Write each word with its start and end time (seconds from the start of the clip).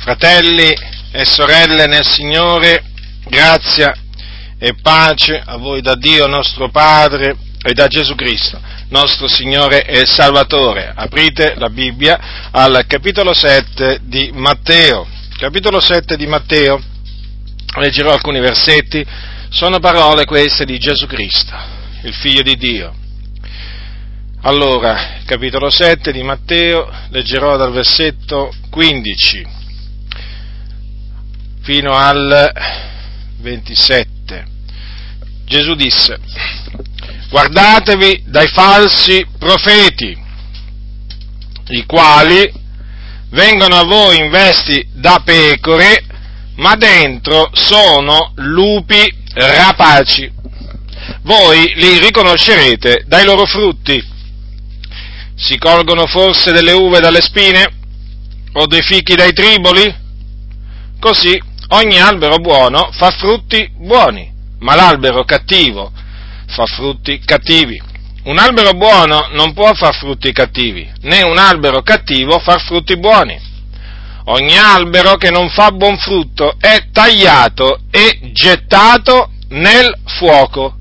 Fratelli 0.00 0.72
e 1.12 1.26
sorelle 1.26 1.84
nel 1.84 2.06
Signore, 2.06 2.84
grazia 3.28 3.94
e 4.58 4.72
pace 4.80 5.42
a 5.44 5.58
voi 5.58 5.82
da 5.82 5.94
Dio 5.94 6.26
nostro 6.26 6.70
Padre 6.70 7.36
e 7.62 7.74
da 7.74 7.86
Gesù 7.86 8.14
Cristo, 8.14 8.58
nostro 8.88 9.28
Signore 9.28 9.84
e 9.84 10.06
Salvatore. 10.06 10.90
Aprite 10.94 11.54
la 11.58 11.68
Bibbia 11.68 12.48
al 12.50 12.86
capitolo 12.86 13.34
7 13.34 13.98
di 14.04 14.30
Matteo. 14.32 15.06
Capitolo 15.36 15.80
7 15.80 16.16
di 16.16 16.26
Matteo, 16.26 16.80
leggerò 17.78 18.12
alcuni 18.12 18.40
versetti, 18.40 19.04
sono 19.50 19.80
parole 19.80 20.24
queste 20.24 20.64
di 20.64 20.78
Gesù 20.78 21.06
Cristo, 21.06 21.54
il 22.04 22.14
Figlio 22.14 22.40
di 22.40 22.56
Dio. 22.56 22.94
Allora, 24.44 25.18
capitolo 25.26 25.68
7 25.68 26.10
di 26.10 26.22
Matteo, 26.22 26.90
leggerò 27.10 27.58
dal 27.58 27.72
versetto 27.72 28.50
15 28.70 29.58
fino 31.70 31.92
al 31.92 32.52
27. 33.36 34.44
Gesù 35.44 35.74
disse, 35.74 36.18
guardatevi 37.28 38.24
dai 38.26 38.48
falsi 38.48 39.24
profeti, 39.38 40.18
i 41.68 41.86
quali 41.86 42.52
vengono 43.28 43.76
a 43.76 43.84
voi 43.84 44.18
in 44.18 44.30
vesti 44.30 44.84
da 44.94 45.22
pecore, 45.24 46.06
ma 46.56 46.74
dentro 46.74 47.50
sono 47.52 48.32
lupi 48.34 49.08
rapaci. 49.34 50.28
Voi 51.22 51.72
li 51.76 52.00
riconoscerete 52.00 53.04
dai 53.06 53.24
loro 53.24 53.46
frutti. 53.46 54.04
Si 55.36 55.56
colgono 55.56 56.06
forse 56.06 56.50
delle 56.50 56.72
uve 56.72 56.98
dalle 56.98 57.22
spine 57.22 57.64
o 58.54 58.66
dei 58.66 58.82
fichi 58.82 59.14
dai 59.14 59.32
triboli? 59.32 60.08
Così 60.98 61.48
Ogni 61.72 62.00
albero 62.00 62.38
buono 62.38 62.90
fa 62.92 63.10
frutti 63.10 63.70
buoni, 63.76 64.28
ma 64.58 64.74
l'albero 64.74 65.24
cattivo 65.24 65.92
fa 66.48 66.66
frutti 66.66 67.20
cattivi. 67.20 67.80
Un 68.24 68.38
albero 68.38 68.72
buono 68.72 69.28
non 69.32 69.54
può 69.54 69.72
far 69.74 69.94
frutti 69.94 70.32
cattivi, 70.32 70.90
né 71.02 71.22
un 71.22 71.38
albero 71.38 71.82
cattivo 71.82 72.40
far 72.40 72.60
frutti 72.60 72.98
buoni. 72.98 73.38
Ogni 74.24 74.58
albero 74.58 75.14
che 75.14 75.30
non 75.30 75.48
fa 75.48 75.70
buon 75.70 75.96
frutto 75.96 76.56
è 76.58 76.88
tagliato 76.92 77.82
e 77.90 78.32
gettato 78.32 79.30
nel 79.50 79.96
fuoco. 80.18 80.76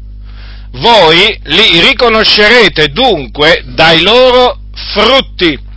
Voi 0.72 1.40
li 1.44 1.82
riconoscerete 1.82 2.88
dunque 2.88 3.64
dai 3.68 4.02
loro 4.02 4.58
frutti. 4.74 5.68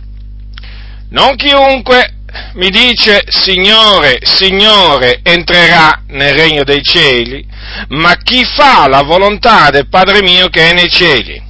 Non 1.09 1.35
chiunque 1.35 2.12
mi 2.53 2.69
dice 2.69 3.23
Signore, 3.27 4.19
Signore, 4.23 5.19
entrerà 5.23 6.03
nel 6.07 6.33
regno 6.33 6.63
dei 6.63 6.81
cieli, 6.81 7.45
ma 7.89 8.15
chi 8.15 8.43
fa 8.43 8.87
la 8.87 9.01
volontà 9.03 9.69
del 9.69 9.87
Padre 9.87 10.21
mio 10.21 10.47
che 10.47 10.69
è 10.69 10.73
nei 10.73 10.89
cieli. 10.89 11.41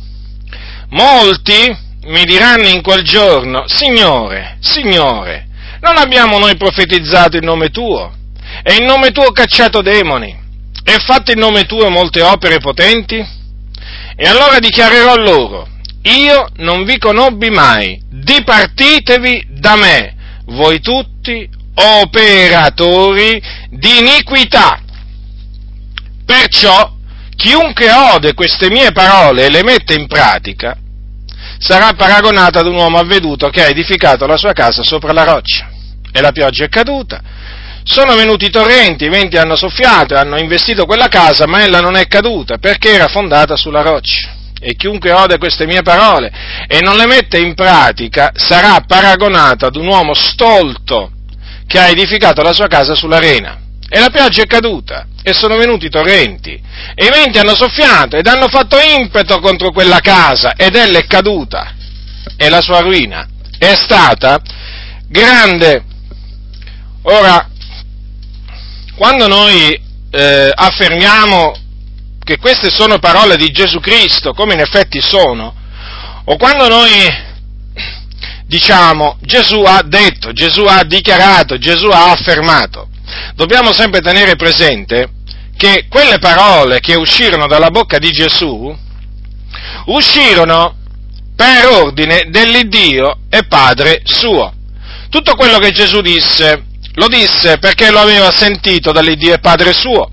Molti 0.89 1.75
mi 2.05 2.25
diranno 2.25 2.67
in 2.67 2.81
quel 2.81 3.03
giorno, 3.03 3.63
Signore, 3.67 4.57
Signore, 4.59 5.47
non 5.79 5.97
abbiamo 5.97 6.37
noi 6.37 6.55
profetizzato 6.57 7.37
in 7.37 7.45
nome 7.45 7.69
tuo, 7.69 8.13
e 8.61 8.75
in 8.75 8.85
nome 8.85 9.11
tuo 9.11 9.31
cacciato 9.31 9.81
demoni, 9.81 10.35
e 10.83 10.99
fatto 10.99 11.31
in 11.31 11.39
nome 11.39 11.63
tuo 11.65 11.89
molte 11.89 12.21
opere 12.21 12.59
potenti? 12.59 13.15
E 14.15 14.27
allora 14.27 14.59
dichiarerò 14.59 15.15
loro, 15.15 15.67
io 16.03 16.47
non 16.57 16.83
vi 16.83 16.97
conobbi 16.97 17.49
mai, 17.49 18.01
dipartitevi 18.09 19.47
da 19.49 19.75
me, 19.75 20.12
voi 20.47 20.79
tutti 20.79 21.47
operatori 21.75 23.41
di 23.69 23.97
iniquità. 23.99 24.79
Perciò 26.25 26.91
chiunque 27.35 27.91
ode 27.91 28.33
queste 28.33 28.69
mie 28.69 28.91
parole 28.91 29.45
e 29.45 29.49
le 29.49 29.63
mette 29.63 29.93
in 29.93 30.07
pratica 30.07 30.77
sarà 31.57 31.93
paragonato 31.93 32.59
ad 32.59 32.67
un 32.67 32.75
uomo 32.75 32.97
avveduto 32.97 33.49
che 33.49 33.63
ha 33.63 33.67
edificato 33.67 34.25
la 34.25 34.37
sua 34.37 34.53
casa 34.53 34.83
sopra 34.83 35.13
la 35.13 35.23
roccia. 35.23 35.69
E 36.11 36.21
la 36.21 36.31
pioggia 36.31 36.65
è 36.65 36.69
caduta. 36.69 37.21
Sono 37.83 38.15
venuti 38.15 38.45
i 38.45 38.49
torrenti, 38.49 39.05
i 39.05 39.09
venti 39.09 39.37
hanno 39.37 39.55
soffiato, 39.55 40.15
hanno 40.15 40.37
investito 40.37 40.85
quella 40.85 41.07
casa, 41.07 41.47
ma 41.47 41.63
ella 41.63 41.79
non 41.79 41.95
è 41.95 42.07
caduta 42.07 42.57
perché 42.57 42.91
era 42.91 43.07
fondata 43.07 43.55
sulla 43.55 43.81
roccia 43.81 44.41
e 44.63 44.75
chiunque 44.75 45.11
ode 45.11 45.37
queste 45.37 45.65
mie 45.65 45.81
parole 45.81 46.31
e 46.67 46.79
non 46.79 46.95
le 46.95 47.05
mette 47.05 47.37
in 47.37 47.53
pratica 47.53 48.31
sarà 48.33 48.83
paragonato 48.87 49.65
ad 49.65 49.75
un 49.75 49.87
uomo 49.87 50.13
stolto 50.13 51.11
che 51.67 51.79
ha 51.79 51.89
edificato 51.89 52.41
la 52.41 52.53
sua 52.53 52.67
casa 52.67 52.95
sull'arena. 52.95 53.59
E 53.89 53.99
la 53.99 54.09
pioggia 54.09 54.41
è 54.41 54.47
caduta, 54.47 55.05
e 55.21 55.33
sono 55.33 55.55
venuti 55.55 55.85
i 55.85 55.89
torrenti, 55.89 56.59
e 56.95 57.05
i 57.05 57.09
venti 57.09 57.37
hanno 57.37 57.53
soffiato 57.53 58.17
ed 58.17 58.25
hanno 58.25 58.47
fatto 58.47 58.77
impeto 58.79 59.39
contro 59.39 59.71
quella 59.71 59.99
casa, 59.99 60.53
ed 60.55 60.75
ella 60.75 60.97
è 60.97 61.05
caduta, 61.05 61.75
e 62.35 62.49
la 62.49 62.61
sua 62.61 62.79
ruina 62.79 63.27
è 63.59 63.73
stata 63.75 64.41
grande. 65.07 65.83
Ora, 67.03 67.47
quando 68.95 69.27
noi 69.27 69.79
eh, 70.09 70.51
affermiamo 70.53 71.55
che 72.23 72.37
queste 72.37 72.69
sono 72.69 72.99
parole 72.99 73.35
di 73.35 73.51
Gesù 73.51 73.79
Cristo, 73.79 74.33
come 74.33 74.53
in 74.53 74.61
effetti 74.61 75.01
sono, 75.01 75.53
o 76.25 76.37
quando 76.37 76.67
noi 76.69 77.31
diciamo 78.45 79.17
Gesù 79.21 79.61
ha 79.65 79.81
detto, 79.83 80.31
Gesù 80.31 80.63
ha 80.63 80.83
dichiarato, 80.83 81.57
Gesù 81.57 81.87
ha 81.87 82.11
affermato, 82.11 82.87
dobbiamo 83.35 83.73
sempre 83.73 83.99
tenere 83.99 84.35
presente 84.35 85.09
che 85.57 85.85
quelle 85.89 86.19
parole 86.19 86.79
che 86.79 86.95
uscirono 86.95 87.45
dalla 87.47 87.69
bocca 87.69 87.99
di 87.99 88.11
Gesù 88.11 88.75
uscirono 89.85 90.77
per 91.35 91.65
ordine 91.67 92.27
dell'Iddio 92.29 93.19
e 93.29 93.45
Padre 93.45 94.01
suo. 94.03 94.53
Tutto 95.09 95.35
quello 95.35 95.59
che 95.59 95.71
Gesù 95.71 96.01
disse, 96.01 96.65
lo 96.93 97.07
disse 97.07 97.57
perché 97.59 97.91
lo 97.91 97.99
aveva 97.99 98.31
sentito 98.31 98.91
dall'Iddio 98.91 99.33
e 99.33 99.39
Padre 99.39 99.73
suo 99.73 100.12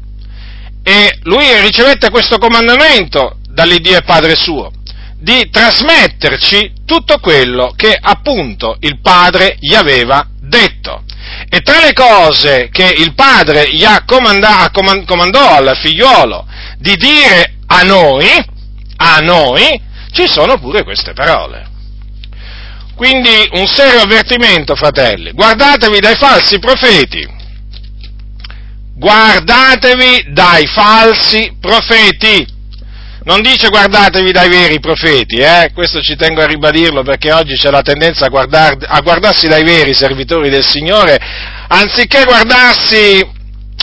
e 0.91 1.21
lui 1.23 1.47
ricevette 1.61 2.11
questo 2.11 2.39
comandamento 2.39 3.37
dall'Iddio 3.49 3.99
e 3.99 4.03
Padre 4.03 4.35
suo, 4.35 4.73
di 5.21 5.49
trasmetterci 5.49 6.73
tutto 6.85 7.21
quello 7.21 7.73
che 7.77 7.97
appunto 7.97 8.77
il 8.81 9.01
Padre 9.01 9.55
gli 9.61 9.73
aveva 9.73 10.27
detto. 10.41 11.05
E 11.49 11.61
tra 11.61 11.79
le 11.81 11.93
cose 11.93 12.71
che 12.73 12.93
il 12.99 13.15
Padre 13.15 13.71
gli 13.71 13.85
ha 13.85 14.03
comandà, 14.05 14.69
comandò 14.73 15.51
al 15.51 15.79
figliuolo 15.81 16.45
di 16.79 16.97
dire 16.97 17.59
a 17.67 17.83
noi, 17.83 18.27
a 18.97 19.19
noi, 19.19 19.81
ci 20.11 20.27
sono 20.27 20.59
pure 20.59 20.83
queste 20.83 21.13
parole. 21.13 21.69
Quindi 22.97 23.49
un 23.53 23.69
serio 23.69 24.01
avvertimento, 24.01 24.75
fratelli, 24.75 25.31
guardatevi 25.31 26.01
dai 26.01 26.17
falsi 26.17 26.59
profeti 26.59 27.39
guardatevi 29.01 30.27
dai 30.29 30.67
falsi 30.67 31.57
profeti. 31.59 32.59
Non 33.23 33.41
dice 33.41 33.69
guardatevi 33.69 34.31
dai 34.31 34.49
veri 34.49 34.79
profeti, 34.79 35.37
eh? 35.37 35.71
questo 35.75 36.01
ci 36.01 36.17
tengo 36.17 36.43
a 36.43 36.47
ribadirlo 36.47 37.03
perché 37.03 37.33
oggi 37.33 37.55
c'è 37.55 37.71
la 37.71 37.83
tendenza 37.83 38.27
a, 38.27 38.29
guardar, 38.29 38.77
a 38.81 39.01
guardarsi 39.01 39.47
dai 39.47 39.63
veri 39.63 39.95
servitori 39.95 40.49
del 40.49 40.67
Signore, 40.67 41.19
anziché 41.69 42.25
guardarsi 42.25 43.27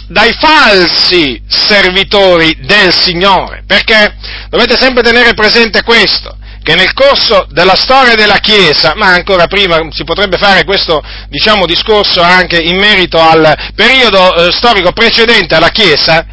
dai 0.07 0.33
falsi 0.39 1.41
servitori 1.47 2.57
del 2.61 2.93
Signore, 2.93 3.63
perché 3.67 4.15
dovete 4.49 4.75
sempre 4.77 5.03
tenere 5.03 5.33
presente 5.33 5.83
questo, 5.83 6.35
che 6.67 6.75
nel 6.75 6.93
corso 6.93 7.47
della 7.51 7.77
storia 7.77 8.13
della 8.15 8.39
Chiesa, 8.39 8.91
ma 8.97 9.07
ancora 9.07 9.47
prima 9.47 9.79
si 9.91 10.03
potrebbe 10.03 10.37
fare 10.37 10.65
questo 10.65 11.01
diciamo, 11.29 11.65
discorso 11.65 12.21
anche 12.21 12.59
in 12.59 12.75
merito 12.75 13.17
al 13.21 13.71
periodo 13.73 14.35
eh, 14.35 14.51
storico 14.51 14.91
precedente 14.91 15.55
alla 15.55 15.69
Chiesa, 15.69 16.25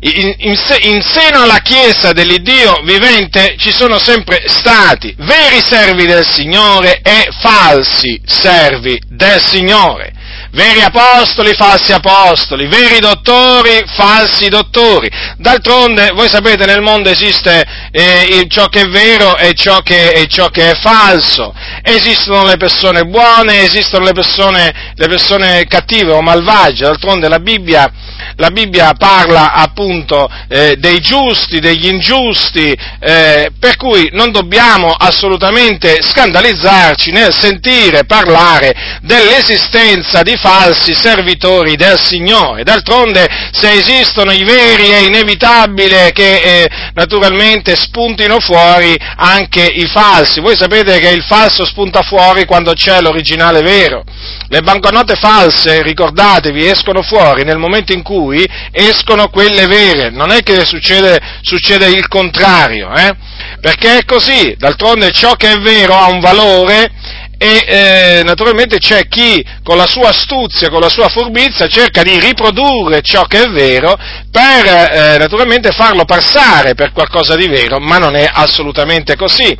in, 0.00 0.34
in, 0.36 0.58
in, 0.80 1.00
seno 1.00 1.40
alla 1.40 1.60
Chiesa 1.60 2.12
dell'Iddio 2.12 2.82
vivente 2.84 3.54
ci 3.56 3.72
sono 3.72 3.98
sempre 3.98 4.42
stati 4.46 5.14
veri 5.20 5.62
servi 5.66 6.04
del 6.04 6.26
Signore 6.26 7.00
e 7.02 7.26
falsi 7.40 8.20
servi 8.26 9.00
del 9.08 9.40
Signore 9.40 10.12
veri 10.56 10.80
apostoli, 10.80 11.54
falsi 11.54 11.92
apostoli, 11.92 12.66
veri 12.66 12.98
dottori, 12.98 13.84
falsi 13.94 14.48
dottori. 14.48 15.08
D'altronde, 15.36 16.12
voi 16.14 16.28
sapete, 16.28 16.64
nel 16.64 16.80
mondo 16.80 17.10
esiste 17.10 17.64
eh, 17.90 18.46
ciò 18.48 18.66
che 18.68 18.82
è 18.82 18.86
vero 18.86 19.36
e 19.36 19.52
ciò 19.52 19.80
che, 19.80 20.10
e 20.10 20.26
ciò 20.28 20.48
che, 20.48 20.70
è 20.70 20.74
falso. 20.74 21.54
Esistono 21.82 22.44
le 22.44 22.56
persone 22.56 23.04
buone, 23.04 23.62
esistono 23.62 24.06
le 24.06 24.12
persone, 24.12 24.92
le 24.94 25.08
persone 25.08 25.66
cattive 25.66 26.12
o 26.12 26.22
malvagie. 26.22 26.84
D'altronde 26.84 27.28
la 27.28 27.38
Bibbia, 27.38 27.92
la 28.36 28.50
Bibbia 28.50 28.92
parla 28.96 29.52
appunto 29.52 30.28
eh, 30.48 30.76
dei 30.78 31.00
giusti, 31.00 31.60
degli 31.60 31.86
ingiusti, 31.86 32.74
eh, 33.00 33.50
per 33.58 33.76
cui 33.76 34.08
non 34.12 34.30
dobbiamo 34.30 34.92
assolutamente 34.92 35.98
scandalizzarci 36.00 37.10
nel 37.10 37.34
sentire 37.34 38.04
parlare 38.06 39.00
dell'esistenza 39.02 40.22
di 40.22 40.36
di 40.36 40.36
falsi 40.46 40.94
servitori 40.94 41.74
del 41.74 41.98
Signore. 41.98 42.62
D'altronde, 42.62 43.26
se 43.50 43.72
esistono 43.72 44.30
i 44.30 44.44
veri 44.44 44.90
è 44.90 44.98
inevitabile 44.98 46.12
che 46.12 46.36
eh, 46.36 46.68
naturalmente 46.94 47.74
spuntino 47.74 48.38
fuori 48.38 48.96
anche 49.16 49.64
i 49.64 49.86
falsi. 49.86 50.38
Voi 50.38 50.56
sapete 50.56 51.00
che 51.00 51.08
il 51.08 51.24
falso 51.24 51.66
spunta 51.66 52.02
fuori 52.02 52.44
quando 52.44 52.74
c'è 52.74 53.00
l'originale 53.00 53.60
vero. 53.62 54.04
Le 54.48 54.60
banconote 54.60 55.16
false, 55.16 55.82
ricordatevi, 55.82 56.64
escono 56.64 57.02
fuori 57.02 57.42
nel 57.42 57.58
momento 57.58 57.92
in 57.92 58.02
cui 58.02 58.46
escono 58.70 59.28
quelle 59.28 59.66
vere. 59.66 60.10
Non 60.10 60.30
è 60.30 60.42
che 60.44 60.64
succede, 60.64 61.18
succede 61.40 61.88
il 61.88 62.06
contrario, 62.06 62.94
eh? 62.94 63.12
perché 63.60 63.98
è 63.98 64.04
così. 64.04 64.54
D'altronde 64.56 65.10
ciò 65.10 65.34
che 65.34 65.54
è 65.54 65.58
vero 65.58 65.96
ha 65.96 66.06
un 66.06 66.20
valore 66.20 66.92
e 67.38 67.64
eh, 67.66 68.22
naturalmente 68.24 68.78
c'è 68.78 69.08
chi 69.08 69.44
con 69.62 69.76
la 69.76 69.86
sua 69.86 70.08
astuzia, 70.08 70.70
con 70.70 70.80
la 70.80 70.88
sua 70.88 71.08
furbizia 71.08 71.66
cerca 71.66 72.02
di 72.02 72.18
riprodurre 72.18 73.02
ciò 73.02 73.24
che 73.24 73.44
è 73.44 73.48
vero 73.48 73.94
per 74.30 74.66
eh, 74.66 75.16
naturalmente 75.18 75.70
farlo 75.72 76.04
passare 76.04 76.74
per 76.74 76.92
qualcosa 76.92 77.36
di 77.36 77.46
vero, 77.46 77.78
ma 77.78 77.98
non 77.98 78.14
è 78.16 78.28
assolutamente 78.30 79.16
così. 79.16 79.56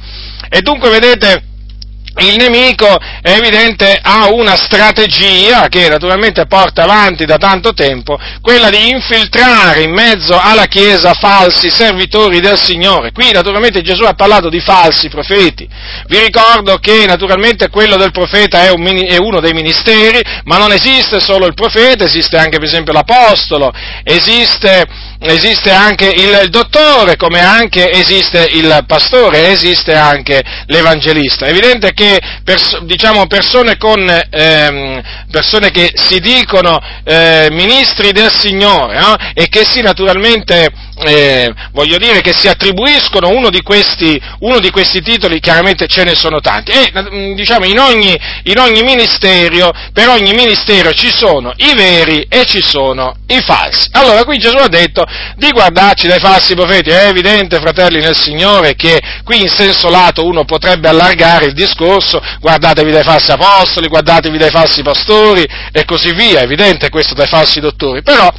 E 0.48 0.60
dunque 0.62 0.88
vedete 0.90 1.54
il 2.18 2.36
nemico 2.36 2.98
è 3.20 3.32
evidente 3.32 3.98
ha 4.00 4.32
una 4.32 4.56
strategia 4.56 5.68
che 5.68 5.88
naturalmente 5.88 6.46
porta 6.46 6.84
avanti 6.84 7.26
da 7.26 7.36
tanto 7.36 7.74
tempo, 7.74 8.18
quella 8.40 8.70
di 8.70 8.88
infiltrare 8.90 9.82
in 9.82 9.92
mezzo 9.92 10.38
alla 10.38 10.64
Chiesa 10.64 11.12
falsi 11.14 11.68
servitori 11.68 12.40
del 12.40 12.58
Signore. 12.58 13.12
Qui 13.12 13.32
naturalmente 13.32 13.82
Gesù 13.82 14.04
ha 14.04 14.14
parlato 14.14 14.48
di 14.48 14.60
falsi 14.60 15.08
profeti. 15.08 15.68
Vi 16.06 16.18
ricordo 16.18 16.78
che 16.78 17.04
naturalmente 17.06 17.68
quello 17.68 17.96
del 17.96 18.12
profeta 18.12 18.62
è, 18.62 18.70
un, 18.70 18.86
è 18.86 19.16
uno 19.18 19.40
dei 19.40 19.52
ministeri, 19.52 20.20
ma 20.44 20.56
non 20.56 20.72
esiste 20.72 21.20
solo 21.20 21.46
il 21.46 21.54
profeta, 21.54 22.04
esiste 22.04 22.38
anche 22.38 22.58
per 22.58 22.66
esempio 22.66 22.92
l'apostolo, 22.92 23.72
esiste 24.02 24.86
esiste 25.20 25.70
anche 25.70 26.06
il 26.06 26.48
dottore, 26.50 27.16
come 27.16 27.40
anche 27.40 27.90
esiste 27.90 28.48
il 28.52 28.84
pastore, 28.86 29.48
esiste 29.48 29.94
anche 29.94 30.42
l'evangelista. 30.66 31.46
È 31.46 31.50
evidente 31.50 31.92
che 31.92 32.18
pers- 32.44 32.80
diciamo, 32.82 33.26
persone, 33.26 33.76
con, 33.76 34.06
ehm, 34.30 35.02
persone, 35.30 35.70
che 35.70 35.90
si 35.94 36.20
dicono 36.20 36.78
eh, 37.04 37.48
ministri 37.50 38.12
del 38.12 38.32
Signore 38.32 38.98
no? 38.98 39.16
e 39.34 39.48
che 39.48 39.64
si 39.64 39.80
naturalmente 39.80 40.70
eh, 40.98 41.52
voglio 41.72 41.98
dire 41.98 42.20
che 42.22 42.32
si 42.32 42.48
attribuiscono 42.48 43.28
uno 43.28 43.50
di, 43.50 43.60
questi, 43.62 44.20
uno 44.40 44.58
di 44.60 44.70
questi 44.70 45.02
titoli, 45.02 45.40
chiaramente 45.40 45.86
ce 45.86 46.04
ne 46.04 46.14
sono 46.14 46.40
tanti. 46.40 46.72
E 46.72 46.92
mm, 46.92 47.34
diciamo 47.34 47.66
in 47.66 47.78
ogni, 47.78 48.18
in 48.44 48.58
ogni 48.58 48.82
ministero, 48.82 49.72
per 49.92 50.08
ogni 50.08 50.32
ministero 50.32 50.92
ci 50.92 51.10
sono 51.10 51.52
i 51.56 51.74
veri 51.74 52.26
e 52.28 52.46
ci 52.46 52.62
sono 52.62 53.16
i 53.26 53.40
falsi. 53.42 53.88
Allora 53.92 54.24
qui 54.24 54.38
Gesù 54.38 54.56
ha 54.56 54.68
detto 54.68 55.04
di 55.36 55.50
guardarci 55.50 56.06
dai 56.06 56.20
falsi 56.20 56.54
profeti. 56.54 56.90
È 56.90 57.08
evidente, 57.08 57.60
fratelli 57.60 58.00
nel 58.00 58.16
Signore, 58.16 58.74
che 58.74 59.00
qui 59.22 59.40
in 59.40 59.48
senso 59.48 59.90
lato 59.90 60.24
uno 60.24 60.44
potrebbe 60.44 60.88
allargare 60.88 61.46
il 61.46 61.52
discorso, 61.52 62.22
guardatevi 62.40 62.90
dai 62.90 63.02
falsi 63.02 63.32
apostoli, 63.32 63.88
guardatevi 63.88 64.38
dai 64.38 64.50
falsi 64.50 64.82
pastori 64.82 65.46
e 65.72 65.84
così 65.84 66.12
via, 66.14 66.40
è 66.40 66.44
evidente 66.44 66.88
questo 66.88 67.14
dai 67.14 67.26
falsi 67.26 67.60
dottori, 67.60 68.02
però 68.02 68.32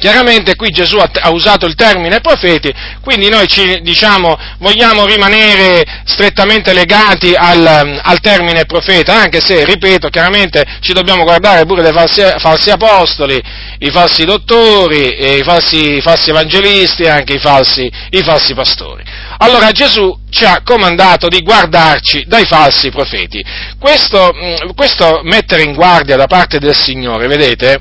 Chiaramente 0.00 0.56
qui 0.56 0.70
Gesù 0.70 0.96
ha, 0.96 1.30
usato 1.30 1.66
il 1.66 1.74
termine 1.74 2.20
profeti, 2.20 2.72
quindi 3.02 3.28
noi 3.28 3.46
ci, 3.46 3.80
diciamo, 3.82 4.34
vogliamo 4.56 5.04
rimanere 5.04 5.84
strettamente 6.06 6.72
legati 6.72 7.34
al, 7.34 8.00
al, 8.02 8.20
termine 8.20 8.64
profeta, 8.64 9.20
anche 9.20 9.42
se, 9.42 9.62
ripeto, 9.62 10.08
chiaramente 10.08 10.64
ci 10.80 10.94
dobbiamo 10.94 11.22
guardare 11.24 11.66
pure 11.66 11.82
dai 11.82 11.92
falsi, 11.92 12.22
falsi 12.38 12.70
apostoli, 12.70 13.38
i 13.80 13.90
falsi 13.90 14.24
dottori, 14.24 15.36
i 15.36 15.42
falsi, 15.42 15.96
i 15.96 16.00
falsi, 16.00 16.30
evangelisti 16.30 17.02
e 17.02 17.10
anche 17.10 17.34
i 17.34 17.38
falsi, 17.38 17.90
i 18.08 18.22
falsi 18.22 18.54
pastori. 18.54 19.04
Allora 19.36 19.70
Gesù 19.70 20.18
ci 20.30 20.46
ha 20.46 20.62
comandato 20.64 21.28
di 21.28 21.40
guardarci 21.40 22.24
dai 22.26 22.46
falsi 22.46 22.88
profeti. 22.88 23.44
Questo, 23.78 24.32
questo 24.74 25.20
mettere 25.24 25.60
in 25.60 25.74
guardia 25.74 26.16
da 26.16 26.26
parte 26.26 26.58
del 26.58 26.74
Signore, 26.74 27.26
vedete, 27.26 27.80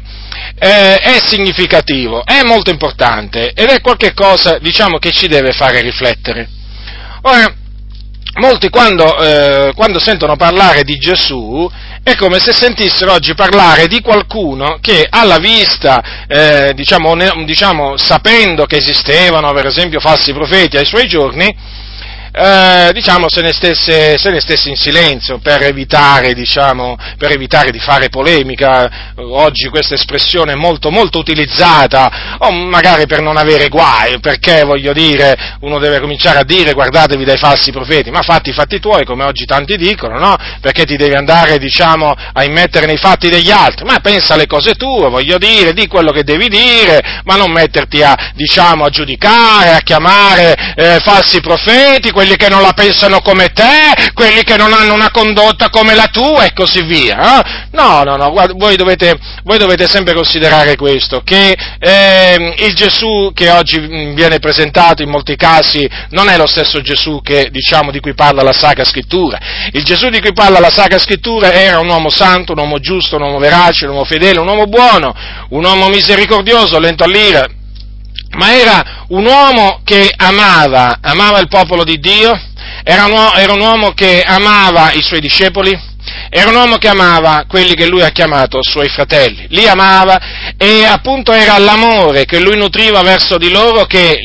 eh, 0.59 0.97
è 0.97 1.19
significativo, 1.25 2.23
è 2.25 2.43
molto 2.43 2.69
importante 2.69 3.53
ed 3.53 3.69
è 3.69 3.81
qualcosa, 3.81 4.57
diciamo, 4.59 4.97
che 4.97 5.11
ci 5.11 5.27
deve 5.27 5.53
fare 5.53 5.81
riflettere. 5.81 6.49
Ora, 7.21 7.53
molti 8.35 8.69
quando, 8.69 9.17
eh, 9.17 9.71
quando, 9.73 9.99
sentono 9.99 10.35
parlare 10.35 10.83
di 10.83 10.97
Gesù 10.97 11.69
è 12.03 12.15
come 12.15 12.39
se 12.39 12.53
sentissero 12.53 13.13
oggi 13.13 13.33
parlare 13.33 13.87
di 13.87 14.01
qualcuno 14.01 14.77
che 14.81 15.07
alla 15.09 15.37
vista, 15.37 16.25
eh, 16.27 16.73
diciamo, 16.75 17.13
ne, 17.13 17.31
diciamo, 17.45 17.97
sapendo 17.97 18.65
che 18.65 18.77
esistevano 18.77 19.51
per 19.53 19.67
esempio 19.67 19.99
falsi 19.99 20.33
profeti 20.33 20.77
ai 20.77 20.85
suoi 20.85 21.07
giorni, 21.07 21.55
eh, 22.39 22.91
diciamo, 22.93 23.27
se 23.27 23.41
ne, 23.41 23.51
stesse, 23.51 24.17
se 24.17 24.29
ne, 24.29 24.39
stesse, 24.39 24.69
in 24.69 24.77
silenzio 24.77 25.39
per 25.39 25.61
evitare, 25.63 26.33
diciamo, 26.33 26.95
per 27.17 27.31
evitare, 27.31 27.69
di 27.71 27.79
fare 27.79 28.07
polemica. 28.07 29.13
Oggi 29.15 29.67
questa 29.67 29.95
espressione 29.95 30.53
è 30.53 30.55
molto, 30.55 30.89
molto 30.89 31.19
utilizzata, 31.19 32.37
o 32.37 32.51
magari 32.51 33.07
per 33.07 33.21
non 33.21 33.35
avere 33.35 33.67
guai, 33.67 34.19
perché 34.19 34.63
voglio 34.63 34.93
dire, 34.93 35.57
uno 35.61 35.79
deve 35.79 35.99
cominciare 35.99 36.39
a 36.39 36.43
dire 36.45 36.71
guardatevi 36.71 37.25
dai 37.25 37.37
falsi 37.37 37.71
profeti, 37.71 38.09
ma 38.09 38.21
fatti 38.21 38.51
i 38.51 38.53
fatti 38.53 38.79
tuoi, 38.79 39.03
come 39.03 39.25
oggi 39.25 39.45
tanti 39.45 39.75
dicono, 39.75 40.17
no? 40.17 40.35
Perché 40.61 40.85
ti 40.85 40.95
devi 40.95 41.15
andare, 41.15 41.57
diciamo, 41.57 42.15
a 42.33 42.43
immettere 42.45 42.85
nei 42.85 42.97
fatti 42.97 43.27
degli 43.27 43.51
altri, 43.51 43.83
ma 43.83 43.99
pensa 43.99 44.35
alle 44.35 44.47
cose 44.47 44.75
tue, 44.75 45.09
voglio 45.09 45.37
dire, 45.37 45.73
di 45.73 45.87
quello 45.87 46.11
che 46.11 46.23
devi 46.23 46.47
dire, 46.47 47.21
ma 47.25 47.35
non 47.35 47.51
metterti 47.51 48.01
a, 48.01 48.31
diciamo, 48.33 48.85
a 48.85 48.89
giudicare, 48.89 49.71
a 49.71 49.79
chiamare 49.79 50.55
eh, 50.75 50.99
falsi 51.01 51.41
profeti, 51.41 52.11
quelli 52.11 52.28
che 52.35 52.49
non 52.49 52.61
la 52.61 52.73
pensano 52.73 53.21
come 53.21 53.49
te, 53.49 54.11
quelli 54.13 54.43
che 54.43 54.57
non 54.57 54.73
hanno 54.73 54.93
una 54.93 55.11
condotta 55.11 55.69
come 55.69 55.95
la 55.95 56.07
tua 56.07 56.45
e 56.45 56.53
così 56.53 56.83
via. 56.83 57.39
Eh? 57.39 57.67
No, 57.71 58.03
no, 58.03 58.15
no, 58.15 58.31
guarda, 58.31 58.53
voi, 58.55 58.75
dovete, 58.75 59.17
voi, 59.43 59.57
dovete, 59.57 59.87
sempre 59.87 60.13
considerare 60.13 60.75
questo, 60.75 61.21
che 61.23 61.57
eh, 61.79 62.55
il 62.59 62.73
Gesù 62.73 63.31
che 63.33 63.49
oggi 63.49 63.79
viene 64.13 64.39
presentato 64.39 65.01
in 65.01 65.09
molti 65.09 65.35
casi 65.35 65.89
non 66.09 66.29
è 66.29 66.37
lo 66.37 66.47
stesso 66.47 66.81
Gesù 66.81 67.21
che, 67.21 67.49
diciamo, 67.51 67.91
di 67.91 67.99
cui 67.99 68.13
parla 68.13 68.41
la 68.41 68.53
Sacra 68.53 68.83
Scrittura. 68.83 69.39
Il 69.71 69.83
Gesù 69.83 70.09
di 70.09 70.19
cui 70.19 70.33
parla 70.33 70.59
la 70.59 70.71
Sacra 70.71 70.97
Scrittura 70.99 71.51
era 71.51 71.79
un 71.79 71.87
uomo 71.87 72.09
santo, 72.09 72.53
un 72.53 72.59
uomo 72.59 72.79
giusto, 72.79 73.15
un 73.15 73.23
uomo 73.23 73.39
verace, 73.39 73.85
un 73.85 73.91
uomo 73.91 74.05
fedele, 74.05 74.39
un 74.39 74.47
uomo 74.47 74.65
buono, 74.65 75.13
un 75.49 75.63
uomo 75.63 75.89
misericordioso, 75.89 76.79
lento 76.79 77.03
all'ira, 77.03 77.45
ma 78.37 78.53
era 78.53 79.05
un 79.09 79.25
uomo 79.25 79.81
che 79.83 80.11
amava, 80.15 80.99
amava 81.01 81.39
il 81.39 81.47
popolo 81.47 81.83
di 81.83 81.99
Dio, 81.99 82.39
era 82.83 83.05
un, 83.05 83.11
uomo, 83.11 83.33
era 83.33 83.53
un 83.53 83.59
uomo 83.61 83.91
che 83.91 84.21
amava 84.21 84.91
i 84.91 85.01
suoi 85.01 85.19
discepoli, 85.19 85.77
era 86.29 86.49
un 86.49 86.55
uomo 86.55 86.77
che 86.77 86.87
amava 86.87 87.45
quelli 87.47 87.73
che 87.73 87.87
lui 87.87 88.01
ha 88.01 88.09
chiamato 88.09 88.61
suoi 88.61 88.87
fratelli, 88.87 89.47
li 89.49 89.67
amava 89.67 90.53
e 90.57 90.85
appunto 90.85 91.31
era 91.31 91.57
l'amore 91.57 92.25
che 92.25 92.39
lui 92.39 92.57
nutriva 92.57 93.01
verso 93.01 93.37
di 93.37 93.49
loro 93.49 93.85
che 93.85 94.19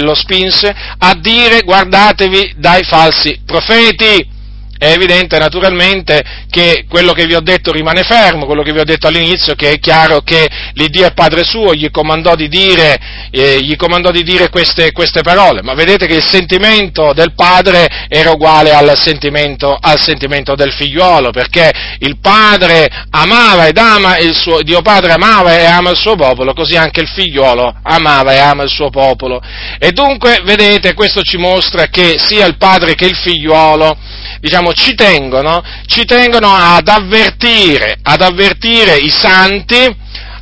lo 0.00 0.14
spinse 0.14 0.74
a 0.98 1.14
dire 1.14 1.62
guardatevi 1.62 2.54
dai 2.56 2.84
falsi 2.84 3.40
profeti. 3.44 4.34
È 4.78 4.90
evidente 4.90 5.38
naturalmente 5.38 6.22
che 6.50 6.84
quello 6.88 7.12
che 7.12 7.26
vi 7.26 7.34
ho 7.34 7.40
detto 7.40 7.72
rimane 7.72 8.02
fermo, 8.02 8.46
quello 8.46 8.62
che 8.62 8.72
vi 8.72 8.80
ho 8.80 8.84
detto 8.84 9.06
all'inizio, 9.06 9.54
che 9.54 9.70
è 9.70 9.78
chiaro 9.78 10.20
che 10.20 10.48
l'Iddio 10.74 11.06
è 11.06 11.12
Padre 11.12 11.44
suo, 11.44 11.74
gli 11.74 11.90
comandò 11.90 12.34
di 12.34 12.48
dire, 12.48 12.98
eh, 13.30 13.74
comandò 13.76 14.10
di 14.10 14.22
dire 14.22 14.48
queste, 14.50 14.92
queste, 14.92 15.22
parole, 15.22 15.62
ma 15.62 15.74
vedete 15.74 16.06
che 16.06 16.14
il 16.14 16.26
sentimento 16.26 17.12
del 17.12 17.34
Padre 17.34 18.06
era 18.08 18.30
uguale 18.30 18.72
al 18.72 18.98
sentimento, 18.98 19.76
al 19.80 20.00
sentimento 20.00 20.54
del 20.54 20.72
figliuolo, 20.72 21.30
perché 21.30 21.70
il 21.98 22.18
Padre 22.20 22.88
amava 23.10 23.66
ed 23.66 23.78
ama 23.78 24.18
il 24.18 24.34
suo, 24.34 24.62
Dio 24.62 24.82
Padre 24.82 25.12
amava 25.12 25.56
e 25.58 25.64
ama 25.64 25.90
il 25.90 25.96
suo 25.96 26.14
popolo, 26.16 26.52
così 26.52 26.76
anche 26.76 27.00
il 27.00 27.08
figliuolo 27.08 27.74
amava 27.82 28.32
e 28.32 28.38
ama 28.38 28.62
il 28.62 28.70
suo 28.70 28.90
popolo. 28.90 29.40
E 29.78 29.92
dunque, 29.92 30.40
vedete, 30.44 30.94
questo 30.94 31.22
ci 31.22 31.36
mostra 31.36 31.86
che 31.86 32.16
sia 32.18 32.46
il 32.46 32.56
Padre 32.56 32.94
che 32.94 33.06
il 33.06 33.16
figliuolo, 33.16 33.96
diciamo, 34.40 34.65
ci 34.72 34.94
tengono, 34.94 35.62
ci 35.86 36.04
tengono 36.04 36.54
ad 36.54 36.88
avvertire, 36.88 37.98
ad 38.02 38.22
avvertire 38.22 38.96
i 38.96 39.10
santi 39.10 39.76
uh, 39.76 39.92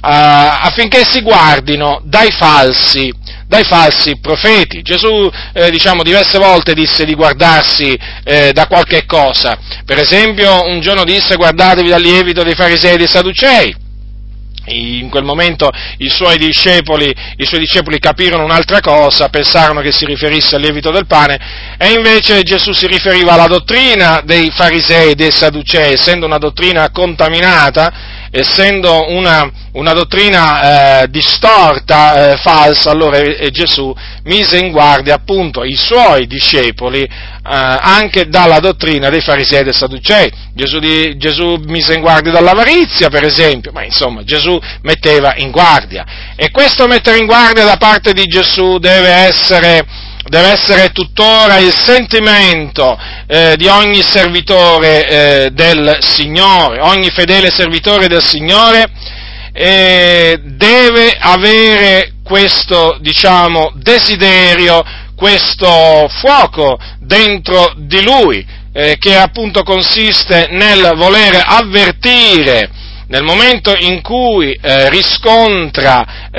affinché 0.00 1.04
si 1.04 1.22
guardino 1.22 2.00
dai 2.04 2.30
falsi, 2.30 3.12
dai 3.46 3.64
falsi 3.64 4.18
profeti. 4.20 4.82
Gesù, 4.82 5.30
eh, 5.52 5.70
diciamo, 5.70 6.02
diverse 6.02 6.38
volte 6.38 6.74
disse 6.74 7.04
di 7.04 7.14
guardarsi 7.14 7.98
eh, 8.24 8.52
da 8.52 8.66
qualche 8.66 9.06
cosa. 9.06 9.56
Per 9.84 9.98
esempio, 9.98 10.66
un 10.66 10.80
giorno 10.80 11.04
disse 11.04 11.36
guardatevi 11.36 11.88
dal 11.88 12.02
lievito 12.02 12.42
dei 12.42 12.54
farisei 12.54 12.94
e 12.94 12.98
dei 12.98 13.08
sadducei 13.08 13.82
in 14.66 15.08
quel 15.10 15.24
momento 15.24 15.70
i 15.98 16.08
suoi, 16.08 16.38
discepoli, 16.38 17.14
i 17.36 17.44
suoi 17.44 17.60
discepoli 17.60 17.98
capirono 17.98 18.44
un'altra 18.44 18.80
cosa, 18.80 19.28
pensarono 19.28 19.80
che 19.80 19.92
si 19.92 20.04
riferisse 20.06 20.56
al 20.56 20.62
lievito 20.62 20.90
del 20.90 21.06
pane, 21.06 21.38
e 21.78 21.92
invece 21.92 22.42
Gesù 22.42 22.72
si 22.72 22.86
riferiva 22.86 23.32
alla 23.32 23.46
dottrina 23.46 24.22
dei 24.24 24.50
farisei 24.50 25.10
e 25.10 25.14
dei 25.14 25.32
sadducei, 25.32 25.92
essendo 25.92 26.26
una 26.26 26.38
dottrina 26.38 26.90
contaminata, 26.90 28.22
essendo 28.36 29.10
una, 29.10 29.48
una 29.74 29.92
dottrina 29.92 31.02
eh, 31.02 31.08
distorta, 31.08 32.32
eh, 32.32 32.36
falsa, 32.38 32.90
allora 32.90 33.22
Gesù 33.50 33.94
mise 34.24 34.58
in 34.58 34.72
guardia 34.72 35.14
appunto 35.14 35.62
i 35.62 35.76
suoi 35.76 36.26
discepoli 36.26 37.02
eh, 37.02 37.08
anche 37.42 38.28
dalla 38.28 38.58
dottrina 38.58 39.08
dei 39.08 39.20
farisei 39.20 39.60
e 39.60 39.62
dei 39.62 39.72
sadducei. 39.72 40.32
Gesù, 40.52 40.80
di, 40.80 41.16
Gesù 41.16 41.62
mise 41.66 41.94
in 41.94 42.00
guardia 42.00 42.32
dall'avarizia, 42.32 43.08
per 43.08 43.22
esempio, 43.22 43.70
ma 43.70 43.84
insomma 43.84 44.24
Gesù 44.24 44.58
metteva 44.82 45.34
in 45.36 45.52
guardia. 45.52 46.04
E 46.34 46.50
questo 46.50 46.88
mettere 46.88 47.18
in 47.18 47.26
guardia 47.26 47.64
da 47.64 47.76
parte 47.76 48.12
di 48.12 48.26
Gesù 48.26 48.78
deve 48.78 49.10
essere 49.10 49.86
deve 50.28 50.52
essere 50.52 50.90
tuttora 50.90 51.58
il 51.58 51.72
sentimento 51.72 52.98
eh, 53.26 53.56
di 53.56 53.66
ogni 53.66 54.02
servitore 54.02 55.08
eh, 55.08 55.50
del 55.50 55.98
Signore, 56.00 56.80
ogni 56.80 57.10
fedele 57.10 57.50
servitore 57.50 58.08
del 58.08 58.22
Signore 58.22 58.90
eh, 59.52 60.40
deve 60.42 61.16
avere 61.18 62.14
questo, 62.24 62.96
diciamo, 63.00 63.72
desiderio, 63.76 64.82
questo 65.14 66.08
fuoco 66.08 66.76
dentro 66.98 67.72
di 67.76 68.02
lui, 68.02 68.44
eh, 68.72 68.96
che 68.98 69.16
appunto 69.16 69.62
consiste 69.62 70.48
nel 70.50 70.92
volere 70.96 71.40
avvertire 71.44 72.68
nel 73.06 73.22
momento 73.22 73.72
in 73.78 74.00
cui 74.00 74.58
eh, 74.60 74.88
riscontra 74.88 76.30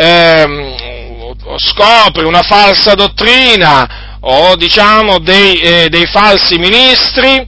o 1.44 1.58
scopre 1.58 2.26
una 2.26 2.44
falsa 2.44 2.94
dottrina 2.94 4.18
o 4.28 4.56
diciamo 4.56 5.20
dei, 5.20 5.60
eh, 5.60 5.90
dei 5.90 6.06
falsi 6.08 6.58
ministri, 6.58 7.48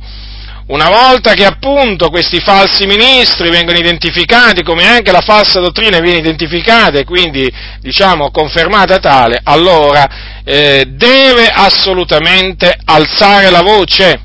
una 0.68 0.90
volta 0.90 1.34
che 1.34 1.46
appunto 1.46 2.10
questi 2.10 2.40
falsi 2.40 2.86
ministri 2.86 3.50
vengono 3.50 3.78
identificati, 3.78 4.64
come 4.64 4.86
anche 4.86 5.12
la 5.12 5.22
falsa 5.22 5.60
dottrina 5.60 6.00
viene 6.00 6.20
identificata 6.20 7.00
e 7.00 7.06
quindi 7.06 7.52
diciamo 7.80 8.32
confermata 8.32 9.00
tale, 9.00 9.40
allora 9.44 10.42
eh, 10.44 10.86
deve 10.90 11.48
assolutamente 11.48 12.78
alzare 12.84 13.50
la 13.50 13.62
voce, 13.62 14.22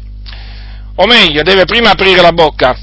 o 0.96 1.06
meglio, 1.06 1.42
deve 1.42 1.64
prima 1.64 1.90
aprire 1.90 2.20
la 2.20 2.32
bocca 2.32 2.76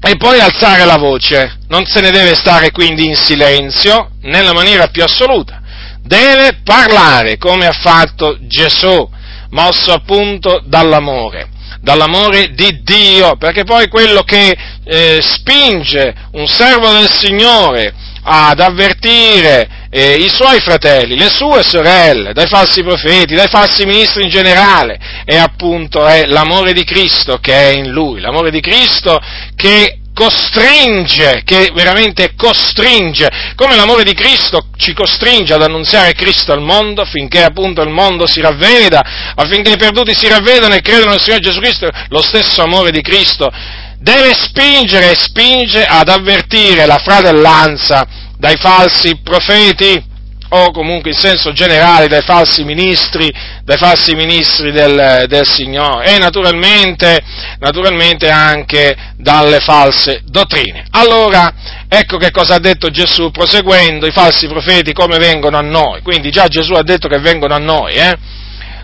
e 0.00 0.16
poi 0.16 0.38
alzare 0.38 0.84
la 0.84 0.98
voce, 0.98 1.60
non 1.68 1.84
se 1.86 2.00
ne 2.00 2.10
deve 2.10 2.34
stare 2.34 2.70
quindi 2.70 3.06
in 3.06 3.16
silenzio 3.16 4.10
nella 4.20 4.52
maniera 4.52 4.88
più 4.88 5.02
assoluta 5.02 5.62
deve 6.04 6.60
parlare 6.62 7.38
come 7.38 7.66
ha 7.66 7.72
fatto 7.72 8.36
Gesù, 8.42 9.08
mosso 9.50 9.92
appunto 9.92 10.62
dall'amore, 10.64 11.48
dall'amore 11.80 12.50
di 12.52 12.82
Dio, 12.82 13.36
perché 13.36 13.64
poi 13.64 13.88
quello 13.88 14.22
che 14.22 14.56
eh, 14.84 15.20
spinge 15.22 16.14
un 16.32 16.46
servo 16.46 16.92
del 16.92 17.08
Signore 17.10 17.94
ad 18.26 18.60
avvertire 18.60 19.86
eh, 19.90 20.14
i 20.14 20.28
suoi 20.28 20.60
fratelli, 20.60 21.16
le 21.16 21.28
sue 21.28 21.62
sorelle, 21.62 22.32
dai 22.32 22.46
falsi 22.46 22.82
profeti, 22.82 23.34
dai 23.34 23.48
falsi 23.48 23.84
ministri 23.84 24.24
in 24.24 24.30
generale, 24.30 24.98
è 25.24 25.36
appunto 25.36 26.06
è 26.06 26.24
l'amore 26.26 26.72
di 26.72 26.84
Cristo 26.84 27.38
che 27.38 27.52
è 27.52 27.72
in 27.72 27.90
lui, 27.90 28.20
l'amore 28.20 28.50
di 28.50 28.60
Cristo 28.60 29.20
che 29.54 30.00
costringe, 30.14 31.42
che 31.44 31.70
veramente 31.74 32.34
costringe, 32.36 33.52
come 33.56 33.74
l'amore 33.74 34.04
di 34.04 34.14
Cristo 34.14 34.68
ci 34.76 34.94
costringe 34.94 35.52
ad 35.52 35.62
annunziare 35.62 36.14
Cristo 36.14 36.52
al 36.52 36.62
mondo 36.62 37.02
affinché 37.02 37.42
appunto 37.42 37.82
il 37.82 37.90
mondo 37.90 38.26
si 38.26 38.40
ravveda, 38.40 39.32
affinché 39.34 39.72
i 39.72 39.76
perduti 39.76 40.14
si 40.14 40.28
ravvedano 40.28 40.74
e 40.74 40.80
credano 40.80 41.10
nel 41.10 41.20
Signore 41.20 41.42
Gesù 41.42 41.60
Cristo, 41.60 41.90
lo 42.08 42.22
stesso 42.22 42.62
amore 42.62 42.90
di 42.90 43.02
Cristo 43.02 43.50
deve 43.98 44.34
spingere 44.34 45.12
e 45.12 45.14
spinge 45.16 45.84
ad 45.84 46.08
avvertire 46.08 46.84
la 46.84 46.98
fratellanza 46.98 48.06
dai 48.36 48.56
falsi 48.56 49.18
profeti 49.22 50.12
o 50.56 50.70
comunque 50.70 51.10
in 51.10 51.16
senso 51.16 51.52
generale 51.52 52.06
dai 52.06 52.22
falsi 52.22 52.62
ministri, 52.62 53.32
dai 53.64 53.76
falsi 53.76 54.14
ministri 54.14 54.70
del, 54.70 55.24
del 55.26 55.46
Signore 55.46 56.14
e 56.14 56.18
naturalmente, 56.18 57.20
naturalmente 57.58 58.30
anche 58.30 58.96
dalle 59.16 59.58
false 59.58 60.22
dottrine. 60.24 60.84
Allora, 60.90 61.52
ecco 61.88 62.18
che 62.18 62.30
cosa 62.30 62.54
ha 62.54 62.60
detto 62.60 62.90
Gesù 62.90 63.32
proseguendo, 63.32 64.06
i 64.06 64.12
falsi 64.12 64.46
profeti 64.46 64.92
come 64.92 65.18
vengono 65.18 65.58
a 65.58 65.62
noi, 65.62 66.02
quindi 66.02 66.30
già 66.30 66.46
Gesù 66.46 66.74
ha 66.74 66.84
detto 66.84 67.08
che 67.08 67.18
vengono 67.18 67.54
a 67.54 67.58
noi, 67.58 67.94
eh? 67.94 68.12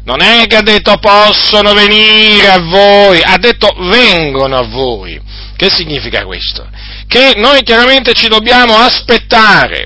Non 0.03 0.23
è 0.23 0.47
che 0.47 0.57
ha 0.57 0.63
detto 0.63 0.97
possono 0.97 1.73
venire 1.73 2.49
a 2.49 2.59
voi, 2.59 3.21
ha 3.23 3.37
detto 3.37 3.69
vengono 3.79 4.57
a 4.57 4.67
voi. 4.67 5.21
Che 5.55 5.71
significa 5.71 6.25
questo? 6.25 6.67
Che 7.07 7.35
noi 7.37 7.63
chiaramente 7.63 8.15
ci 8.15 8.27
dobbiamo 8.27 8.75
aspettare 8.77 9.85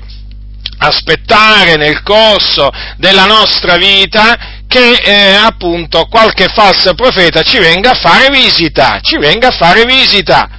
aspettare 0.77 1.75
nel 1.75 2.01
corso 2.03 2.69
della 2.97 3.25
nostra 3.25 3.77
vita 3.77 4.63
che 4.67 4.93
eh, 4.93 5.33
appunto 5.35 6.05
qualche 6.05 6.47
falso 6.47 6.93
profeta 6.95 7.41
ci 7.43 7.59
venga 7.59 7.91
a 7.91 7.95
fare 7.95 8.29
visita, 8.29 8.99
ci 9.01 9.17
venga 9.17 9.49
a 9.49 9.55
fare 9.55 9.85
visita, 9.85 10.49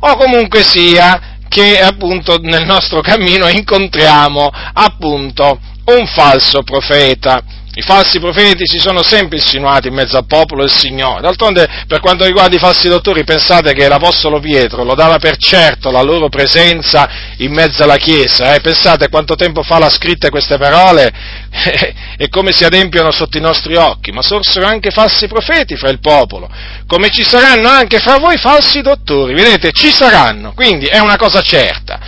o 0.00 0.16
comunque 0.16 0.62
sia 0.62 1.38
che 1.48 1.80
appunto 1.80 2.38
nel 2.40 2.64
nostro 2.66 3.00
cammino 3.00 3.48
incontriamo 3.48 4.50
appunto 4.72 5.60
un 5.84 6.06
falso 6.06 6.62
profeta. 6.62 7.42
I 7.76 7.82
falsi 7.82 8.20
profeti 8.20 8.68
si 8.68 8.78
sono 8.78 9.02
sempre 9.02 9.38
insinuati 9.38 9.88
in 9.88 9.94
mezzo 9.94 10.16
al 10.16 10.26
popolo 10.26 10.62
del 10.62 10.70
Signore. 10.70 11.22
D'altronde, 11.22 11.68
per 11.88 11.98
quanto 11.98 12.24
riguarda 12.24 12.54
i 12.54 12.60
falsi 12.60 12.88
dottori, 12.88 13.24
pensate 13.24 13.72
che 13.72 13.88
l'Apostolo 13.88 14.38
Pietro 14.38 14.84
lo 14.84 14.94
dava 14.94 15.18
per 15.18 15.36
certo 15.38 15.90
la 15.90 16.00
loro 16.00 16.28
presenza 16.28 17.34
in 17.38 17.52
mezzo 17.52 17.82
alla 17.82 17.96
Chiesa. 17.96 18.54
Eh? 18.54 18.60
Pensate 18.60 19.08
quanto 19.08 19.34
tempo 19.34 19.64
fa 19.64 19.78
l'ha 19.78 19.90
scritte 19.90 20.30
queste 20.30 20.56
parole 20.56 21.12
e 22.16 22.28
come 22.28 22.52
si 22.52 22.64
adempiono 22.64 23.10
sotto 23.10 23.38
i 23.38 23.40
nostri 23.40 23.74
occhi. 23.74 24.12
Ma 24.12 24.22
sorsero 24.22 24.66
anche 24.66 24.92
falsi 24.92 25.26
profeti 25.26 25.74
fra 25.74 25.88
il 25.88 25.98
popolo, 25.98 26.48
come 26.86 27.10
ci 27.10 27.24
saranno 27.24 27.68
anche 27.68 27.98
fra 27.98 28.18
voi 28.18 28.36
falsi 28.36 28.82
dottori. 28.82 29.34
Vedete, 29.34 29.72
ci 29.72 29.90
saranno, 29.90 30.52
quindi 30.54 30.86
è 30.86 31.00
una 31.00 31.16
cosa 31.16 31.40
certa. 31.40 31.98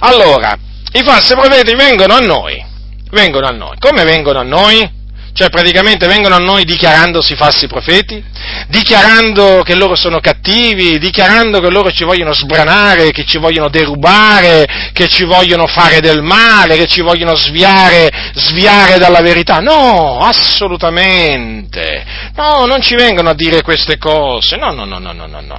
Allora, 0.00 0.54
i 0.92 1.02
falsi 1.02 1.32
profeti 1.32 1.74
vengono 1.74 2.12
a 2.12 2.20
noi. 2.20 2.62
Vengono 3.10 3.46
a 3.46 3.52
noi. 3.52 3.76
Come 3.78 4.04
vengono 4.04 4.40
a 4.40 4.42
noi? 4.42 5.02
Cioè 5.34 5.50
praticamente 5.50 6.06
vengono 6.06 6.36
a 6.36 6.38
noi 6.38 6.64
dichiarandosi 6.64 7.34
falsi 7.34 7.66
profeti, 7.66 8.22
dichiarando 8.68 9.62
che 9.64 9.74
loro 9.74 9.96
sono 9.96 10.20
cattivi, 10.20 10.96
dichiarando 11.00 11.58
che 11.58 11.70
loro 11.70 11.90
ci 11.90 12.04
vogliono 12.04 12.32
sbranare, 12.32 13.10
che 13.10 13.24
ci 13.24 13.38
vogliono 13.38 13.68
derubare, 13.68 14.64
che 14.92 15.08
ci 15.08 15.24
vogliono 15.24 15.66
fare 15.66 15.98
del 15.98 16.22
male, 16.22 16.76
che 16.76 16.86
ci 16.86 17.00
vogliono 17.00 17.34
sviare, 17.34 18.30
sviare 18.34 18.96
dalla 18.98 19.22
verità. 19.22 19.58
No, 19.58 20.18
assolutamente. 20.18 22.04
No, 22.36 22.66
non 22.66 22.80
ci 22.80 22.94
vengono 22.94 23.30
a 23.30 23.34
dire 23.34 23.62
queste 23.62 23.98
cose. 23.98 24.54
No, 24.54 24.70
no, 24.70 24.84
no, 24.84 25.00
no, 25.00 25.12
no, 25.12 25.26
no. 25.26 25.58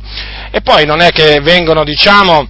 E 0.52 0.62
poi 0.62 0.86
non 0.86 1.02
è 1.02 1.12
che 1.12 1.42
vengono, 1.42 1.84
diciamo, 1.84 2.48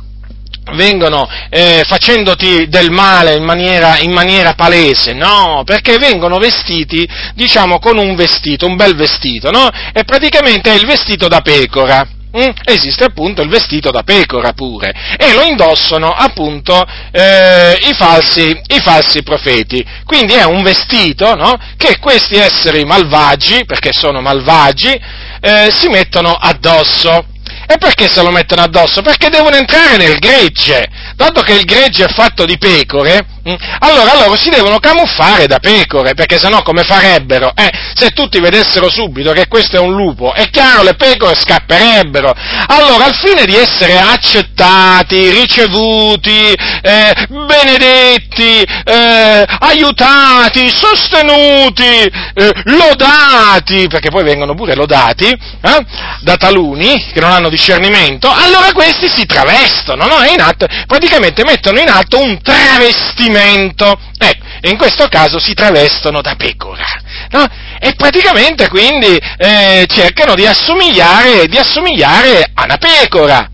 vengono 0.73 1.27
eh, 1.49 1.83
facendoti 1.85 2.67
del 2.67 2.91
male 2.91 3.35
in 3.35 3.43
maniera, 3.43 3.99
in 3.99 4.11
maniera, 4.11 4.53
palese, 4.53 5.13
no, 5.13 5.63
perché 5.65 5.97
vengono 5.97 6.37
vestiti, 6.37 7.07
diciamo, 7.35 7.79
con 7.79 7.97
un 7.97 8.15
vestito, 8.15 8.65
un 8.65 8.75
bel 8.75 8.95
vestito, 8.95 9.51
no? 9.51 9.69
E 9.93 10.03
praticamente 10.03 10.71
è 10.71 10.75
il 10.75 10.85
vestito 10.85 11.27
da 11.27 11.41
pecora. 11.41 12.07
Mm? 12.37 12.49
Esiste 12.65 13.05
appunto 13.05 13.41
il 13.41 13.47
vestito 13.47 13.91
da 13.91 14.03
pecora 14.03 14.51
pure 14.51 14.93
e 15.17 15.33
lo 15.33 15.43
indossano 15.43 16.09
appunto 16.09 16.85
eh, 17.11 17.79
i, 17.81 17.93
falsi, 17.93 18.49
i, 18.67 18.79
falsi, 18.81 19.23
profeti. 19.23 19.85
Quindi 20.03 20.33
è 20.33 20.43
un 20.43 20.61
vestito 20.61 21.33
no? 21.35 21.57
che 21.77 21.97
questi 21.97 22.35
esseri 22.35 22.83
malvagi, 22.83 23.63
perché 23.63 23.91
sono 23.93 24.19
malvagi, 24.19 25.01
eh, 25.39 25.71
si 25.71 25.87
mettono 25.87 26.33
addosso. 26.33 27.27
E 27.67 27.77
perché 27.77 28.07
se 28.07 28.21
lo 28.21 28.31
mettono 28.31 28.61
addosso? 28.61 29.01
Perché 29.01 29.29
devono 29.29 29.55
entrare 29.55 29.97
nel 29.97 30.17
gregge. 30.19 30.87
Dato 31.15 31.41
che 31.41 31.53
il 31.53 31.63
gregge 31.63 32.05
è 32.05 32.13
fatto 32.13 32.43
di 32.43 32.57
pecore, 32.57 33.25
mm, 33.47 33.53
allora 33.79 34.13
loro 34.15 34.37
si 34.37 34.49
devono 34.49 34.79
camuffare 34.79 35.47
da 35.47 35.59
pecore, 35.59 36.13
perché 36.13 36.37
sennò 36.37 36.61
come 36.61 36.83
farebbero? 36.83 37.53
Eh, 37.55 37.71
se 37.93 38.09
tutti 38.09 38.41
vedessero 38.41 38.89
subito 38.89 39.31
che 39.31 39.47
questo 39.47 39.77
è 39.77 39.79
un 39.79 39.95
lupo, 39.95 40.33
è 40.33 40.49
chiaro, 40.49 40.83
le 40.83 40.95
pecore 40.95 41.35
scapperebbero. 41.35 42.33
Allora, 42.67 43.05
al 43.05 43.15
fine 43.15 43.45
di 43.45 43.55
essere 43.55 43.97
accettati, 43.97 45.29
ricevuti, 45.29 46.51
eh, 46.51 47.27
benedetti, 47.29 48.61
eh, 48.61 49.45
aiutati, 49.59 50.69
sostenuti, 50.69 52.11
eh, 52.33 52.51
lodati, 52.65 53.87
perché 53.87 54.09
poi 54.09 54.23
vengono 54.23 54.53
pure 54.53 54.75
lodati, 54.75 55.27
eh, 55.27 55.85
da 56.19 56.35
taluni 56.35 57.11
che 57.13 57.21
non 57.21 57.31
hanno 57.31 57.47
discernimento, 57.47 58.29
allora 58.29 58.73
questi 58.73 59.07
si 59.07 59.25
travestono, 59.25 60.05
no? 60.05 60.21
in 60.25 60.41
atto, 60.41 60.65
praticamente 61.05 61.43
mettono 61.43 61.79
in 61.79 61.89
atto 61.89 62.19
un 62.19 62.41
travestimento, 62.41 63.99
ecco, 64.17 64.45
e 64.59 64.69
in 64.69 64.77
questo 64.77 65.07
caso 65.07 65.39
si 65.39 65.53
travestono 65.53 66.21
da 66.21 66.35
pecora, 66.35 66.83
no? 67.29 67.45
E 67.79 67.93
praticamente 67.93 68.67
quindi 68.69 69.19
eh, 69.37 69.85
cercano 69.87 70.33
di 70.33 70.47
assomigliare, 70.47 71.47
di 71.47 71.57
assomigliare 71.57 72.49
a 72.53 72.63
una 72.63 72.77
pecora. 72.77 73.49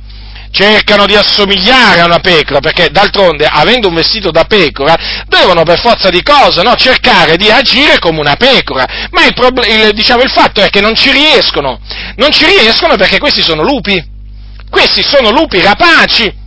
cercano 0.51 1.05
di 1.05 1.15
assomigliare 1.15 2.01
a 2.01 2.05
una 2.05 2.19
pecora, 2.19 2.59
perché 2.59 2.89
d'altronde, 2.89 3.47
avendo 3.49 3.87
un 3.87 3.95
vestito 3.95 4.31
da 4.31 4.43
pecora, 4.43 5.23
devono 5.27 5.63
per 5.63 5.79
forza 5.79 6.09
di 6.09 6.21
cose 6.21 6.61
no, 6.61 6.75
cercare 6.75 7.37
di 7.37 7.49
agire 7.49 7.99
come 7.99 8.19
una 8.19 8.35
pecora. 8.35 8.85
Ma 9.11 9.25
il, 9.25 9.33
prob- 9.33 9.65
il, 9.65 9.93
diciamo, 9.93 10.21
il 10.21 10.29
fatto 10.29 10.61
è 10.61 10.69
che 10.69 10.81
non 10.81 10.93
ci 10.93 11.09
riescono, 11.11 11.79
non 12.17 12.31
ci 12.31 12.45
riescono 12.45 12.97
perché 12.97 13.17
questi 13.17 13.41
sono 13.41 13.63
lupi, 13.63 14.03
questi 14.69 15.01
sono 15.03 15.31
lupi 15.31 15.61
rapaci. 15.61 16.39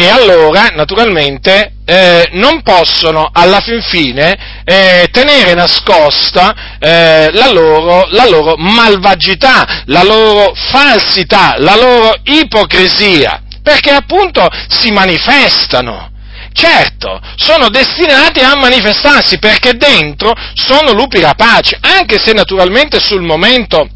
E 0.00 0.08
allora, 0.08 0.68
naturalmente, 0.74 1.72
eh, 1.84 2.28
non 2.34 2.62
possono 2.62 3.28
alla 3.32 3.58
fin 3.58 3.82
fine 3.82 4.62
eh, 4.64 5.08
tenere 5.10 5.54
nascosta 5.54 6.78
eh, 6.78 7.30
la, 7.32 7.50
loro, 7.50 8.06
la 8.10 8.28
loro 8.28 8.54
malvagità, 8.56 9.82
la 9.86 10.04
loro 10.04 10.52
falsità, 10.54 11.56
la 11.58 11.74
loro 11.74 12.14
ipocrisia, 12.22 13.42
perché 13.60 13.90
appunto 13.90 14.48
si 14.68 14.92
manifestano. 14.92 16.12
Certo, 16.52 17.20
sono 17.34 17.68
destinati 17.68 18.38
a 18.38 18.54
manifestarsi 18.54 19.40
perché 19.40 19.72
dentro 19.72 20.32
sono 20.54 20.92
lupi 20.92 21.18
rapaci, 21.18 21.76
anche 21.80 22.20
se 22.24 22.32
naturalmente 22.32 23.00
sul 23.00 23.22
momento 23.22 23.88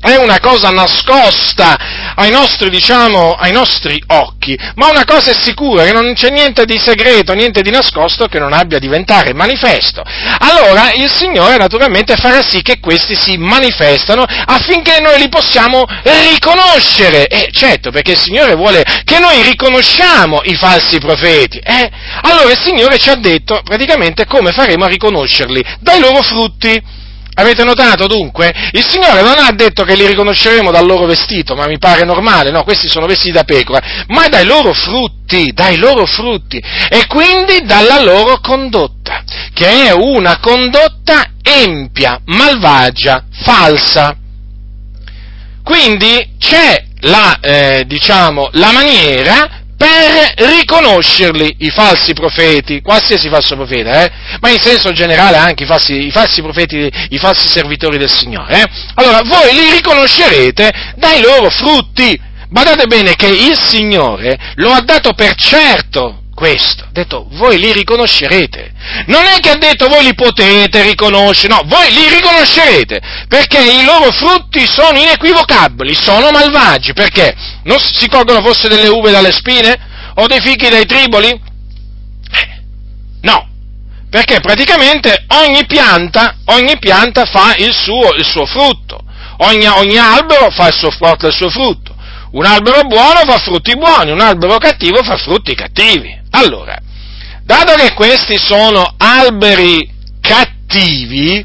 è 0.00 0.16
una 0.16 0.40
cosa 0.40 0.70
nascosta 0.70 1.76
ai 2.14 2.30
nostri, 2.30 2.70
diciamo, 2.70 3.34
ai 3.34 3.52
nostri 3.52 4.02
occhi, 4.08 4.58
ma 4.76 4.88
una 4.88 5.04
cosa 5.04 5.30
è 5.30 5.34
sicura, 5.34 5.84
che 5.84 5.92
non 5.92 6.14
c'è 6.14 6.30
niente 6.30 6.64
di 6.64 6.78
segreto, 6.78 7.34
niente 7.34 7.60
di 7.60 7.70
nascosto 7.70 8.26
che 8.26 8.38
non 8.38 8.52
abbia 8.54 8.78
a 8.78 8.80
diventare 8.80 9.34
manifesto. 9.34 10.02
Allora 10.38 10.92
il 10.92 11.10
Signore 11.10 11.58
naturalmente 11.58 12.16
farà 12.16 12.42
sì 12.42 12.62
che 12.62 12.80
questi 12.80 13.14
si 13.14 13.36
manifestano 13.36 14.24
affinché 14.24 15.00
noi 15.00 15.18
li 15.18 15.28
possiamo 15.28 15.84
riconoscere. 16.30 17.26
E 17.26 17.50
certo, 17.52 17.90
perché 17.90 18.12
il 18.12 18.18
Signore 18.18 18.54
vuole 18.54 18.82
che 19.04 19.18
noi 19.18 19.42
riconosciamo 19.42 20.40
i 20.44 20.54
falsi 20.54 20.98
profeti. 20.98 21.58
Eh? 21.58 21.90
Allora 22.22 22.50
il 22.50 22.58
Signore 22.58 22.98
ci 22.98 23.10
ha 23.10 23.16
detto 23.16 23.60
praticamente 23.62 24.24
come 24.24 24.52
faremo 24.52 24.84
a 24.84 24.88
riconoscerli, 24.88 25.62
dai 25.80 26.00
loro 26.00 26.22
frutti. 26.22 26.98
Avete 27.34 27.64
notato 27.64 28.06
dunque? 28.06 28.52
Il 28.72 28.84
Signore 28.86 29.22
non 29.22 29.36
ha 29.38 29.52
detto 29.52 29.84
che 29.84 29.94
li 29.94 30.06
riconosceremo 30.06 30.70
dal 30.70 30.84
loro 30.84 31.06
vestito, 31.06 31.54
ma 31.54 31.66
mi 31.66 31.78
pare 31.78 32.04
normale, 32.04 32.50
no, 32.50 32.64
questi 32.64 32.88
sono 32.88 33.06
vestiti 33.06 33.32
da 33.32 33.44
pecora, 33.44 33.80
ma 34.08 34.28
dai 34.28 34.44
loro 34.44 34.72
frutti, 34.72 35.52
dai 35.52 35.76
loro 35.76 36.06
frutti, 36.06 36.58
e 36.58 37.06
quindi 37.06 37.64
dalla 37.64 38.02
loro 38.02 38.40
condotta, 38.40 39.22
che 39.54 39.86
è 39.86 39.92
una 39.92 40.38
condotta 40.38 41.30
empia, 41.42 42.20
malvagia, 42.26 43.24
falsa. 43.30 44.16
Quindi 45.62 46.34
c'è 46.38 46.84
la, 47.02 47.38
eh, 47.40 47.84
diciamo, 47.86 48.48
la 48.52 48.72
maniera 48.72 49.59
per 49.80 50.34
riconoscerli, 50.36 51.56
i 51.60 51.70
falsi 51.70 52.12
profeti, 52.12 52.82
qualsiasi 52.82 53.30
falso 53.30 53.56
profeta, 53.56 54.04
eh? 54.04 54.12
ma 54.38 54.50
in 54.50 54.60
senso 54.60 54.92
generale 54.92 55.38
anche 55.38 55.62
i 55.62 55.66
falsi, 55.66 56.06
i 56.06 56.10
falsi 56.10 56.42
profeti, 56.42 56.92
i 57.08 57.16
falsi 57.16 57.48
servitori 57.48 57.96
del 57.96 58.10
Signore. 58.10 58.60
Eh? 58.60 58.64
Allora, 58.96 59.22
voi 59.24 59.54
li 59.54 59.70
riconoscerete 59.70 60.70
dai 60.96 61.22
loro 61.22 61.48
frutti. 61.48 62.28
Badate 62.50 62.86
bene 62.88 63.16
che 63.16 63.28
il 63.28 63.58
Signore 63.58 64.38
lo 64.56 64.70
ha 64.70 64.82
dato 64.82 65.14
per 65.14 65.34
certo 65.36 66.19
questo, 66.40 66.84
ha 66.84 66.90
detto 66.90 67.26
voi 67.32 67.58
li 67.58 67.70
riconoscerete. 67.70 68.72
Non 69.08 69.26
è 69.26 69.40
che 69.40 69.50
ha 69.50 69.56
detto 69.56 69.88
voi 69.88 70.04
li 70.04 70.14
potete 70.14 70.80
riconoscere, 70.80 71.52
no, 71.52 71.60
voi 71.66 71.92
li 71.92 72.08
riconoscerete, 72.08 72.98
perché 73.28 73.58
i 73.60 73.84
loro 73.84 74.10
frutti 74.10 74.66
sono 74.66 74.98
inequivocabili, 74.98 75.94
sono 75.94 76.30
malvagi, 76.30 76.94
perché? 76.94 77.36
Non 77.64 77.78
si 77.78 78.08
colgono 78.08 78.40
forse 78.40 78.68
delle 78.68 78.88
uve 78.88 79.10
dalle 79.10 79.32
spine? 79.32 79.78
O 80.14 80.26
dei 80.26 80.40
fichi 80.40 80.70
dai 80.70 80.86
triboli? 80.86 81.28
Eh, 81.28 82.62
no, 83.20 83.46
perché 84.08 84.40
praticamente 84.40 85.26
ogni 85.44 85.66
pianta, 85.66 86.36
ogni 86.46 86.78
pianta 86.78 87.26
fa 87.26 87.54
il 87.58 87.74
suo, 87.74 88.14
il 88.14 88.24
suo 88.24 88.46
frutto, 88.46 88.98
ogni, 89.40 89.66
ogni, 89.66 89.98
albero 89.98 90.50
fa 90.50 90.68
il 90.68 90.74
suo, 90.74 90.90
porta 90.96 91.26
il 91.26 91.34
suo 91.34 91.50
frutto. 91.50 91.89
Un 92.32 92.44
albero 92.44 92.82
buono 92.82 93.20
fa 93.26 93.38
frutti 93.38 93.74
buoni, 93.76 94.12
un 94.12 94.20
albero 94.20 94.58
cattivo 94.58 95.02
fa 95.02 95.16
frutti 95.16 95.54
cattivi. 95.54 96.16
Allora, 96.30 96.78
dato 97.42 97.74
che 97.74 97.92
questi 97.94 98.36
sono 98.36 98.94
alberi 98.96 99.90
cattivi, 100.20 101.44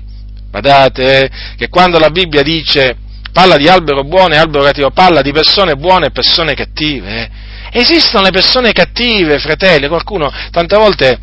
guardate 0.52 1.30
che 1.58 1.69
quando 1.69 1.98
la 1.98 2.12
Bibbia 2.12 2.43
dice 2.43 2.98
parla 3.32 3.58
di 3.58 3.67
albero 3.67 4.04
buono 4.04 4.36
e 4.36 4.38
albero 4.38 4.63
cattivo, 4.63 4.91
parla 4.91 5.21
di 5.21 5.32
persone 5.32 5.76
buone 5.76 6.08
e 6.08 6.12
persone 6.12 6.54
cattive. 6.54 7.21
Eh. 7.21 7.30
Esistono 7.80 8.24
le 8.24 8.32
persone 8.32 8.71
cattive, 8.71 9.39
fratelli, 9.39 9.88
qualcuno 9.88 10.32
tante 10.52 10.78
volte 10.78 11.19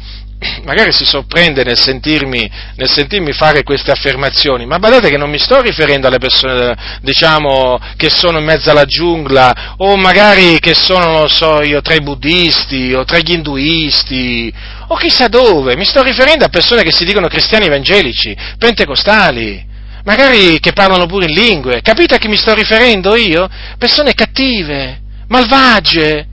magari 0.64 0.92
si 0.92 1.04
sorprende 1.04 1.64
nel 1.64 1.78
sentirmi, 1.78 2.50
nel 2.76 2.90
sentirmi, 2.90 3.32
fare 3.32 3.62
queste 3.62 3.90
affermazioni, 3.90 4.66
ma 4.66 4.78
badate 4.78 5.08
che 5.08 5.16
non 5.16 5.30
mi 5.30 5.38
sto 5.38 5.60
riferendo 5.60 6.06
alle 6.06 6.18
persone, 6.18 6.76
diciamo, 7.00 7.78
che 7.96 8.10
sono 8.10 8.38
in 8.38 8.44
mezzo 8.44 8.70
alla 8.70 8.84
giungla, 8.84 9.74
o 9.78 9.96
magari 9.96 10.58
che 10.58 10.74
sono, 10.74 11.10
non 11.10 11.28
so 11.28 11.62
io, 11.62 11.80
tra 11.80 11.94
i 11.94 12.02
buddisti, 12.02 12.92
o 12.92 13.04
tra 13.04 13.18
gli 13.18 13.32
induisti, 13.32 14.52
o 14.88 14.96
chissà 14.96 15.28
dove, 15.28 15.76
mi 15.76 15.84
sto 15.84 16.02
riferendo 16.02 16.44
a 16.44 16.48
persone 16.48 16.82
che 16.82 16.92
si 16.92 17.04
dicono 17.04 17.28
cristiani 17.28 17.66
evangelici, 17.66 18.36
pentecostali, 18.58 19.70
magari 20.04 20.58
che 20.60 20.72
parlano 20.72 21.06
pure 21.06 21.26
in 21.26 21.34
lingue, 21.34 21.80
capite 21.80 22.14
a 22.14 22.18
chi 22.18 22.28
mi 22.28 22.36
sto 22.36 22.54
riferendo 22.54 23.14
io? 23.14 23.48
Persone 23.78 24.14
cattive, 24.14 25.00
malvagie, 25.28 26.26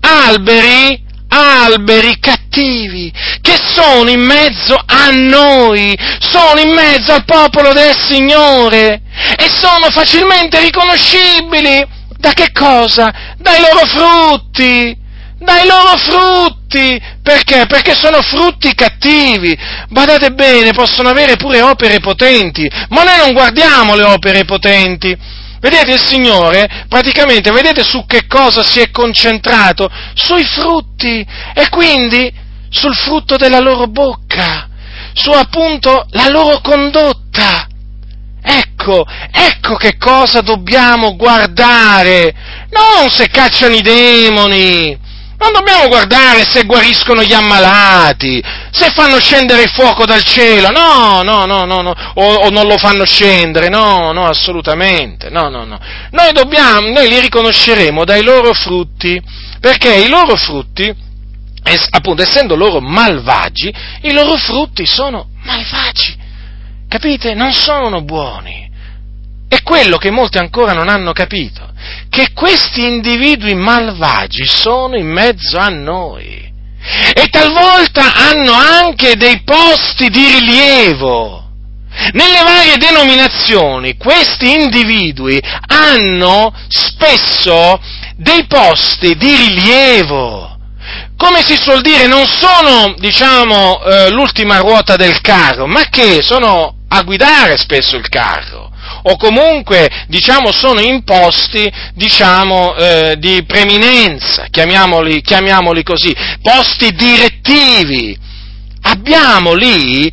alberi, 0.00 1.08
alberi 1.30 2.18
cattivi 2.18 3.12
che 3.40 3.56
sono 3.72 4.10
in 4.10 4.20
mezzo 4.20 4.76
a 4.84 5.10
noi, 5.10 5.96
sono 6.18 6.60
in 6.60 6.72
mezzo 6.72 7.12
al 7.12 7.24
popolo 7.24 7.72
del 7.72 7.96
Signore 7.96 9.02
e 9.36 9.48
sono 9.48 9.90
facilmente 9.90 10.60
riconoscibili. 10.60 11.98
Da 12.18 12.32
che 12.32 12.52
cosa? 12.52 13.34
Dai 13.38 13.60
loro 13.60 13.86
frutti, 13.86 14.94
dai 15.38 15.66
loro 15.66 15.96
frutti. 15.96 17.00
Perché? 17.22 17.64
Perché 17.66 17.94
sono 17.94 18.20
frutti 18.20 18.74
cattivi. 18.74 19.56
Badate 19.88 20.32
bene, 20.32 20.72
possono 20.72 21.08
avere 21.08 21.36
pure 21.36 21.62
opere 21.62 21.98
potenti, 22.00 22.68
ma 22.90 23.04
noi 23.04 23.16
non 23.18 23.32
guardiamo 23.32 23.94
le 23.96 24.04
opere 24.04 24.44
potenti 24.44 25.16
Vedete 25.60 25.92
il 25.92 26.00
Signore, 26.00 26.86
praticamente, 26.88 27.50
vedete 27.50 27.84
su 27.84 28.06
che 28.06 28.26
cosa 28.26 28.62
si 28.62 28.80
è 28.80 28.90
concentrato? 28.90 29.90
Sui 30.14 30.44
frutti 30.44 31.26
e 31.54 31.68
quindi 31.68 32.32
sul 32.70 32.94
frutto 32.94 33.36
della 33.36 33.58
loro 33.58 33.86
bocca, 33.86 34.68
su 35.12 35.30
appunto 35.30 36.06
la 36.10 36.28
loro 36.28 36.60
condotta. 36.60 37.66
Ecco, 38.42 39.04
ecco 39.30 39.74
che 39.74 39.98
cosa 39.98 40.40
dobbiamo 40.40 41.14
guardare, 41.14 42.34
non 42.70 43.10
se 43.10 43.28
cacciano 43.28 43.74
i 43.74 43.82
demoni, 43.82 44.98
non 45.40 45.52
dobbiamo 45.52 45.88
guardare 45.88 46.44
se 46.46 46.64
guariscono 46.64 47.22
gli 47.22 47.32
ammalati, 47.32 48.42
se 48.70 48.90
fanno 48.90 49.18
scendere 49.18 49.62
il 49.62 49.70
fuoco 49.70 50.04
dal 50.04 50.22
cielo, 50.22 50.70
no, 50.70 51.22
no, 51.22 51.46
no, 51.46 51.64
no, 51.64 51.80
no. 51.80 51.94
O, 52.14 52.34
o, 52.34 52.50
non 52.50 52.66
lo 52.66 52.76
fanno 52.76 53.06
scendere, 53.06 53.70
no, 53.70 54.12
no, 54.12 54.26
assolutamente, 54.26 55.30
no, 55.30 55.48
no, 55.48 55.64
no. 55.64 55.80
Noi 56.10 56.32
dobbiamo, 56.32 56.90
noi 56.90 57.08
li 57.08 57.20
riconosceremo 57.20 58.04
dai 58.04 58.22
loro 58.22 58.52
frutti, 58.52 59.20
perché 59.58 59.94
i 59.94 60.08
loro 60.08 60.36
frutti, 60.36 60.94
es, 61.64 61.86
appunto, 61.90 62.20
essendo 62.20 62.54
loro 62.54 62.80
malvagi, 62.80 63.74
i 64.02 64.12
loro 64.12 64.36
frutti 64.36 64.86
sono 64.86 65.30
malvagi, 65.42 66.16
capite? 66.86 67.32
Non 67.32 67.52
sono 67.52 68.02
buoni. 68.02 68.69
È 69.50 69.64
quello 69.64 69.96
che 69.96 70.12
molti 70.12 70.38
ancora 70.38 70.74
non 70.74 70.88
hanno 70.88 71.10
capito 71.10 71.72
che 72.08 72.32
questi 72.34 72.82
individui 72.82 73.56
malvagi 73.56 74.44
sono 74.46 74.96
in 74.96 75.08
mezzo 75.08 75.58
a 75.58 75.68
noi 75.68 76.48
e 77.12 77.26
talvolta 77.28 78.14
hanno 78.14 78.52
anche 78.52 79.16
dei 79.16 79.42
posti 79.42 80.08
di 80.08 80.24
rilievo. 80.24 81.48
Nelle 82.12 82.42
varie 82.44 82.76
denominazioni 82.76 83.96
questi 83.96 84.52
individui 84.52 85.42
hanno 85.66 86.54
spesso 86.68 87.80
dei 88.14 88.46
posti 88.46 89.16
di 89.16 89.34
rilievo. 89.34 90.58
Come 91.16 91.42
si 91.44 91.56
suol 91.56 91.80
dire, 91.80 92.06
non 92.06 92.24
sono, 92.24 92.94
diciamo, 92.98 93.82
eh, 93.82 94.10
l'ultima 94.10 94.58
ruota 94.58 94.94
del 94.94 95.20
carro, 95.20 95.66
ma 95.66 95.88
che 95.90 96.22
sono 96.22 96.76
a 96.86 97.02
guidare 97.02 97.56
spesso 97.56 97.96
il 97.96 98.08
carro 98.08 98.69
o 99.02 99.16
comunque 99.16 99.88
diciamo, 100.08 100.52
sono 100.52 100.80
imposti 100.80 101.70
diciamo, 101.94 102.74
eh, 102.74 103.16
di 103.18 103.44
preminenza, 103.44 104.46
chiamiamoli, 104.50 105.20
chiamiamoli 105.22 105.82
così, 105.82 106.14
posti 106.42 106.92
direttivi. 106.92 108.16
Abbiamo 108.82 109.54
lì 109.54 110.10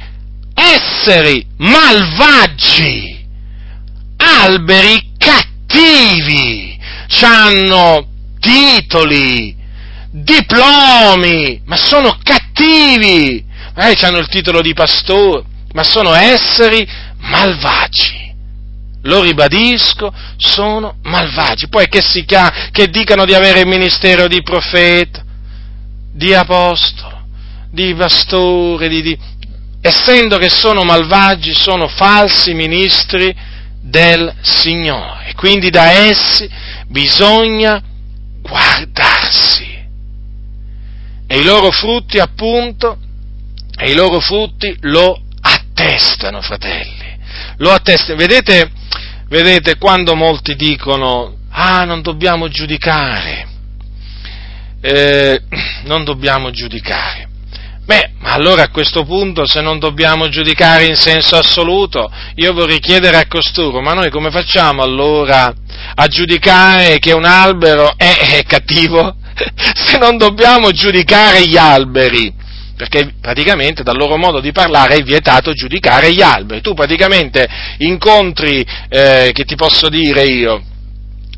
esseri 0.54 1.46
malvagi, 1.58 3.26
alberi 4.18 5.14
cattivi, 5.18 6.78
hanno 7.22 8.08
titoli, 8.40 9.56
diplomi, 10.12 11.62
ma 11.66 11.76
sono 11.76 12.18
cattivi. 12.24 13.46
Magari 13.76 14.06
hanno 14.06 14.18
il 14.18 14.28
titolo 14.28 14.62
di 14.62 14.74
pastore, 14.74 15.44
ma 15.74 15.84
sono 15.84 16.14
esseri 16.14 16.88
malvagi. 17.20 18.27
Lo 19.08 19.22
ribadisco, 19.22 20.14
sono 20.36 20.98
malvagi. 21.04 21.70
Poi 21.70 21.88
che, 21.88 22.02
si 22.02 22.26
chiama, 22.26 22.70
che 22.72 22.88
dicano 22.88 23.26
di 23.26 23.34
avere 23.34 23.62
il 23.62 23.68
ministero 23.68 24.28
di 24.28 24.44
profeta, 24.44 25.24
di 26.14 26.34
apostolo, 26.34 27.26
di 27.72 27.94
pastore, 27.96 28.90
di, 28.90 29.02
di, 29.02 29.18
essendo 29.82 30.38
che 30.38 30.50
sono 30.50 30.84
malvagi, 30.84 31.54
sono 31.54 31.88
falsi 31.88 32.54
ministri 32.54 33.34
del 33.82 34.34
Signore. 34.42 35.34
Quindi 35.36 35.70
da 35.70 35.90
essi 35.92 36.50
bisogna 36.88 37.82
guardarsi. 38.42 39.76
E 41.30 41.38
i 41.38 41.44
loro 41.44 41.72
frutti, 41.72 42.20
appunto, 42.20 42.98
e 43.78 43.90
i 43.90 43.94
loro 43.94 44.20
frutti 44.20 44.76
lo 44.82 45.22
attestano, 45.40 46.42
fratelli. 46.42 47.16
Lo 47.58 47.72
attestano. 47.72 48.18
Vedete, 48.18 48.72
vedete 49.30 49.78
quando 49.78 50.16
molti 50.16 50.56
dicono, 50.56 51.38
ah, 51.50 51.84
non 51.84 52.02
dobbiamo 52.02 52.48
giudicare, 52.48 53.48
eh, 54.82 55.42
non 55.86 56.04
dobbiamo 56.04 56.52
giudicare. 56.52 57.26
Beh, 57.86 58.12
ma 58.20 58.34
allora 58.34 58.64
a 58.64 58.70
questo 58.70 59.06
punto, 59.06 59.48
se 59.48 59.62
non 59.62 59.80
dobbiamo 59.80 60.28
giudicare 60.28 60.86
in 60.86 60.98
senso 60.98 61.38
assoluto, 61.38 62.12
io 62.36 62.52
vorrei 62.52 62.80
chiedere 62.80 63.16
a 63.16 63.28
costoro, 63.28 63.80
ma 63.82 63.94
noi 63.94 64.10
come 64.10 64.30
facciamo 64.30 64.82
allora 64.82 65.54
a 65.96 66.08
giudicare 66.08 67.00
che 67.00 67.14
un 67.14 67.24
albero 67.24 67.94
è, 67.96 68.40
è 68.40 68.44
cattivo? 68.44 69.16
se 69.74 69.98
non 69.98 70.18
dobbiamo 70.18 70.72
giudicare 70.72 71.48
gli 71.48 71.56
alberi? 71.56 72.34
Perché 72.78 73.16
praticamente 73.20 73.82
dal 73.82 73.98
loro 73.98 74.18
modo 74.18 74.40
di 74.40 74.52
parlare 74.52 74.96
è 74.96 75.02
vietato 75.02 75.52
giudicare 75.52 76.14
gli 76.14 76.22
alberi. 76.22 76.62
Tu 76.62 76.76
praticamente 76.76 77.48
incontri, 77.80 78.64
eh, 78.88 79.32
che 79.34 79.44
ti 79.46 79.56
posso 79.56 79.90
dire 79.90 80.24
io, 80.24 80.62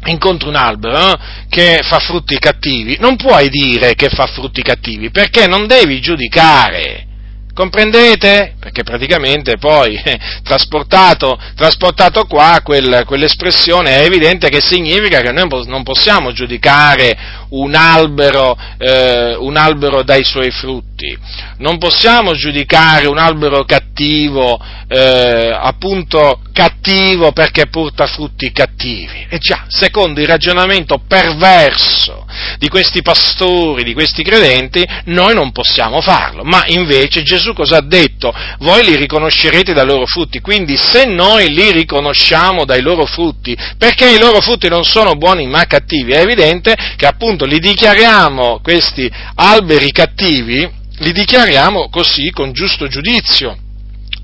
incontri 0.05 0.47
un 0.47 0.55
albero 0.55 0.97
no? 0.97 1.15
che 1.49 1.79
fa 1.83 1.99
frutti 1.99 2.37
cattivi, 2.37 2.97
non 2.99 3.15
puoi 3.15 3.49
dire 3.49 3.95
che 3.95 4.09
fa 4.09 4.27
frutti 4.27 4.61
cattivi, 4.61 5.11
perché 5.11 5.47
non 5.47 5.65
devi 5.65 5.99
giudicare. 5.99 7.05
Comprendete? 7.53 8.55
Perché 8.57 8.83
praticamente 8.83 9.57
poi, 9.57 9.99
eh, 10.01 10.17
trasportato, 10.43 11.37
trasportato 11.55 12.23
qua, 12.23 12.61
quel, 12.63 13.03
quell'espressione 13.05 13.97
è 13.97 14.05
evidente 14.05 14.47
che 14.47 14.61
significa 14.61 15.19
che 15.19 15.33
noi 15.33 15.65
non 15.67 15.83
possiamo 15.83 16.31
giudicare 16.31 17.17
un 17.49 17.75
albero, 17.75 18.57
eh, 18.77 19.35
un 19.35 19.57
albero 19.57 20.03
dai 20.03 20.23
suoi 20.23 20.51
frutti, 20.51 21.17
non 21.57 21.77
possiamo 21.77 22.33
giudicare 22.33 23.07
un 23.07 23.17
albero 23.17 23.63
cattivo, 23.63 24.59
eh, 24.87 25.55
appunto 25.55 26.41
cattivo 26.51 27.31
perché 27.31 27.67
porta 27.67 28.05
frutti 28.07 28.51
cattivi. 28.51 29.27
E 29.29 29.37
già, 29.37 29.65
secondo 29.67 30.19
il 30.19 30.27
ragionamento 30.27 31.01
perverso 31.07 32.25
di 32.57 32.67
questi 32.67 33.01
pastori, 33.01 33.83
di 33.83 33.93
questi 33.93 34.23
credenti, 34.23 34.85
noi 35.05 35.33
non 35.33 35.51
possiamo 35.51 36.01
farlo. 36.01 36.43
Ma 36.43 36.63
invece 36.67 37.23
Gesù 37.23 37.53
cosa 37.53 37.77
ha 37.77 37.81
detto? 37.81 38.33
Voi 38.59 38.83
li 38.83 38.95
riconoscerete 38.95 39.73
dai 39.73 39.85
loro 39.85 40.05
frutti. 40.05 40.39
Quindi 40.41 40.75
se 40.75 41.05
noi 41.05 41.53
li 41.53 41.71
riconosciamo 41.71 42.65
dai 42.65 42.81
loro 42.81 43.05
frutti, 43.05 43.55
perché 43.77 44.09
i 44.09 44.19
loro 44.19 44.41
frutti 44.41 44.67
non 44.67 44.83
sono 44.83 45.15
buoni 45.15 45.47
ma 45.47 45.65
cattivi, 45.65 46.11
è 46.11 46.19
evidente 46.19 46.75
che 46.95 47.05
appunto 47.05 47.38
li 47.45 47.59
dichiariamo 47.59 48.59
questi 48.61 49.11
alberi 49.35 49.91
cattivi, 49.91 50.69
li 50.97 51.11
dichiariamo 51.11 51.89
così 51.89 52.29
con 52.31 52.51
giusto 52.51 52.87
giudizio 52.87 53.57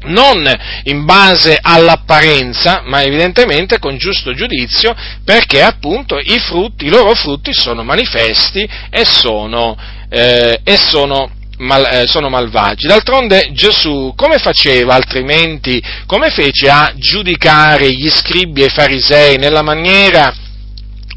non 0.06 0.48
in 0.84 1.06
base 1.06 1.58
all'apparenza, 1.62 2.84
ma 2.86 3.02
evidentemente 3.02 3.80
con 3.80 3.98
giusto 3.98 4.34
giudizio, 4.34 4.96
perché 5.24 5.62
appunto 5.62 6.18
i 6.18 6.40
frutti, 6.40 6.86
i 6.86 6.90
loro 6.90 7.14
frutti 7.14 7.54
sono 7.54 7.84
manifesti 7.84 8.68
e 8.90 9.06
sono, 9.06 9.78
eh, 10.10 10.60
e 10.64 10.78
sono, 10.78 11.32
mal, 11.58 11.88
eh, 11.92 12.08
sono 12.08 12.30
malvagi. 12.30 12.88
D'altronde 12.88 13.50
Gesù 13.54 14.14
come 14.16 14.38
faceva 14.38 14.96
altrimenti, 14.96 15.82
come 16.06 16.30
fece 16.30 16.70
a 16.70 16.94
giudicare 16.96 17.92
gli 17.92 18.10
scribi 18.10 18.62
e 18.62 18.66
i 18.66 18.70
farisei 18.70 19.38
nella 19.38 19.62
maniera 19.62 20.34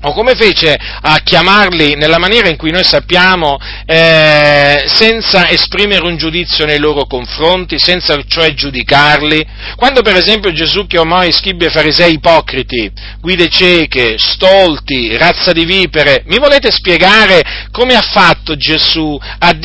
o 0.03 0.13
come 0.13 0.35
fece 0.37 0.79
a 1.01 1.19
chiamarli 1.23 1.97
nella 1.97 2.19
maniera 2.19 2.49
in 2.49 2.57
cui 2.57 2.71
noi 2.71 2.85
sappiamo, 2.85 3.59
eh, 3.85 4.85
senza 4.87 5.49
esprimere 5.49 6.07
un 6.07 6.17
giudizio 6.17 6.67
nei 6.67 6.79
loro 6.79 7.07
confronti, 7.07 7.79
senza 7.79 8.17
cioè 8.27 8.55
giudicarli? 8.55 9.45
Quando 9.77 10.03
per 10.03 10.17
esempio 10.17 10.53
Gesù 10.53 10.87
chiamò 10.87 11.25
i 11.25 11.33
schibbi 11.33 11.65
e 11.65 11.71
farisei 11.71 12.15
ipocriti, 12.15 12.91
guide 13.21 13.49
cieche, 13.49 14.17
stolti, 14.19 15.17
razza 15.17 15.53
di 15.53 15.65
vipere, 15.65 16.23
mi 16.27 16.39
volete 16.39 16.71
spiegare 16.71 17.67
come 17.73 17.95
ha 17.95 18.03
fatto 18.03 18.57
Gesù 18.57 19.19
a, 19.39 19.57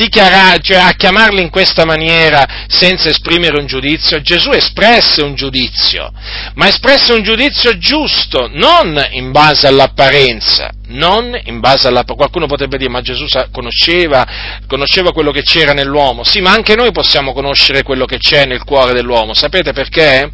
cioè 0.60 0.76
a 0.76 0.92
chiamarli 0.96 1.42
in 1.42 1.50
questa 1.50 1.84
maniera 1.84 2.64
senza 2.66 3.08
esprimere 3.08 3.58
un 3.58 3.66
giudizio? 3.66 4.20
Gesù 4.20 4.50
espresse 4.50 5.22
un 5.22 5.34
giudizio, 5.34 6.12
ma 6.54 6.68
espresse 6.68 7.12
un 7.12 7.22
giudizio 7.22 7.78
giusto, 7.78 8.50
non 8.52 9.00
in 9.12 9.30
base 9.30 9.66
all'apparenza, 9.66 10.23
apparenza, 10.24 10.70
non 10.88 11.38
in 11.44 11.60
base 11.60 11.88
alla... 11.88 12.04
Qualcuno 12.04 12.46
potrebbe 12.46 12.78
dire, 12.78 12.90
ma 12.90 13.00
Gesù 13.00 13.26
conosceva, 13.50 14.26
conosceva 14.66 15.12
quello 15.12 15.30
che 15.30 15.42
c'era 15.42 15.72
nell'uomo. 15.72 16.24
Sì, 16.24 16.40
ma 16.40 16.52
anche 16.52 16.74
noi 16.74 16.92
possiamo 16.92 17.32
conoscere 17.32 17.82
quello 17.82 18.06
che 18.06 18.18
c'è 18.18 18.46
nel 18.46 18.64
cuore 18.64 18.92
dell'uomo. 18.92 19.34
Sapete 19.34 19.72
perché? 19.72 20.30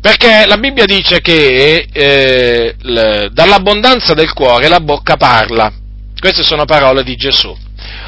Perché 0.00 0.44
la 0.46 0.56
Bibbia 0.56 0.84
dice 0.84 1.20
che 1.20 1.86
eh, 1.92 2.74
l, 2.80 3.28
dall'abbondanza 3.32 4.14
del 4.14 4.32
cuore 4.32 4.68
la 4.68 4.80
bocca 4.80 5.16
parla. 5.16 5.72
Queste 6.18 6.42
sono 6.42 6.64
parole 6.64 7.02
di 7.02 7.14
Gesù. 7.16 7.56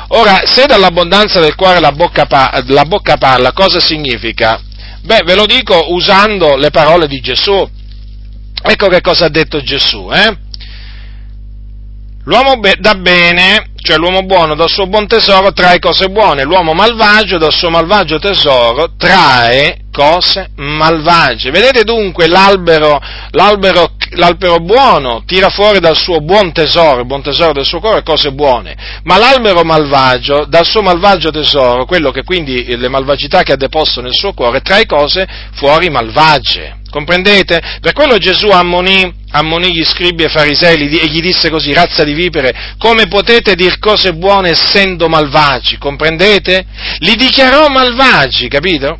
Ora, 0.09 0.43
se 0.45 0.67
dall'abbondanza 0.67 1.41
del 1.41 1.55
cuore 1.55 1.81
la 1.81 1.93
bocca, 1.93 2.27
la 2.67 2.85
bocca 2.85 3.17
parla, 3.17 3.53
cosa 3.53 3.81
significa? 3.81 4.61
Beh, 5.03 5.23
ve 5.25 5.35
lo 5.35 5.47
dico 5.47 5.93
usando 5.93 6.57
le 6.57 6.71
parole 6.71 7.07
di 7.07 7.21
Gesù. 7.21 7.69
Ecco 8.67 8.89
che 8.89 9.01
cosa 9.01 9.27
ha 9.27 9.29
detto 9.29 9.61
Gesù, 9.61 10.09
eh? 10.11 10.37
L'uomo 12.27 12.57
be- 12.57 12.77
da 12.79 12.95
bene, 12.95 13.73
cioè 13.77 13.99
l'uomo 13.99 14.23
buono 14.23 14.55
dal 14.55 14.71
suo 14.71 14.87
buon 14.87 15.07
tesoro 15.07 15.53
trae 15.53 15.79
cose 15.79 16.09
buone, 16.09 16.43
l'uomo 16.45 16.73
malvagio 16.73 17.37
dal 17.37 17.53
suo 17.53 17.69
malvagio 17.69 18.19
tesoro 18.19 18.95
trae 18.97 19.81
cose 19.93 20.49
malvagie. 20.57 21.51
Vedete 21.51 21.85
dunque 21.85 22.27
l'albero, 22.27 22.99
l'albero, 23.33 23.91
l'albero 24.13 24.57
buono 24.57 25.23
tira 25.27 25.51
fuori 25.51 25.81
dal 25.81 25.99
suo 25.99 26.21
buon 26.21 26.51
tesoro, 26.53 27.01
il 27.01 27.07
buon 27.07 27.21
tesoro 27.21 27.53
del 27.53 27.67
suo 27.67 27.81
cuore, 27.81 28.03
cose 28.03 28.33
buone, 28.33 28.75
ma 29.03 29.19
l'albero 29.19 29.63
malvagio 29.63 30.47
dal 30.49 30.65
suo 30.65 30.81
malvagio 30.81 31.31
tesoro, 31.31 31.85
quello 31.85 32.11
che 32.11 32.25
quindi 32.25 32.75
le 32.75 32.89
malvagità 32.89 33.43
che 33.43 33.53
ha 33.53 33.57
deposto 33.57 34.01
nel 34.01 34.15
suo 34.15 34.33
cuore, 34.33 34.63
trae 34.63 34.87
cose 34.87 35.29
fuori 35.57 35.91
malvagie. 35.91 36.79
Comprendete? 36.95 37.61
Per 37.81 37.93
quello 37.93 38.19
Gesù 38.19 38.51
ammonì, 38.51 39.13
ammonì 39.33 39.75
gli 39.75 39.83
scribi 39.83 40.23
e 40.23 40.29
farisei 40.29 40.77
e 41.01 41.09
gli 41.09 41.19
disse 41.19 41.51
così, 41.51 41.73
razza 41.73 42.05
di 42.05 42.13
vipere, 42.13 42.77
come 42.79 43.09
potete 43.09 43.57
dir 43.57 43.81
cose 43.81 44.15
buone 44.15 44.51
essendo 44.51 45.09
malvagi? 45.09 45.77
Comprendete? 45.77 46.65
Li 46.99 47.17
dichiarò 47.17 47.67
malvagi, 47.67 48.47
capito? 48.47 48.97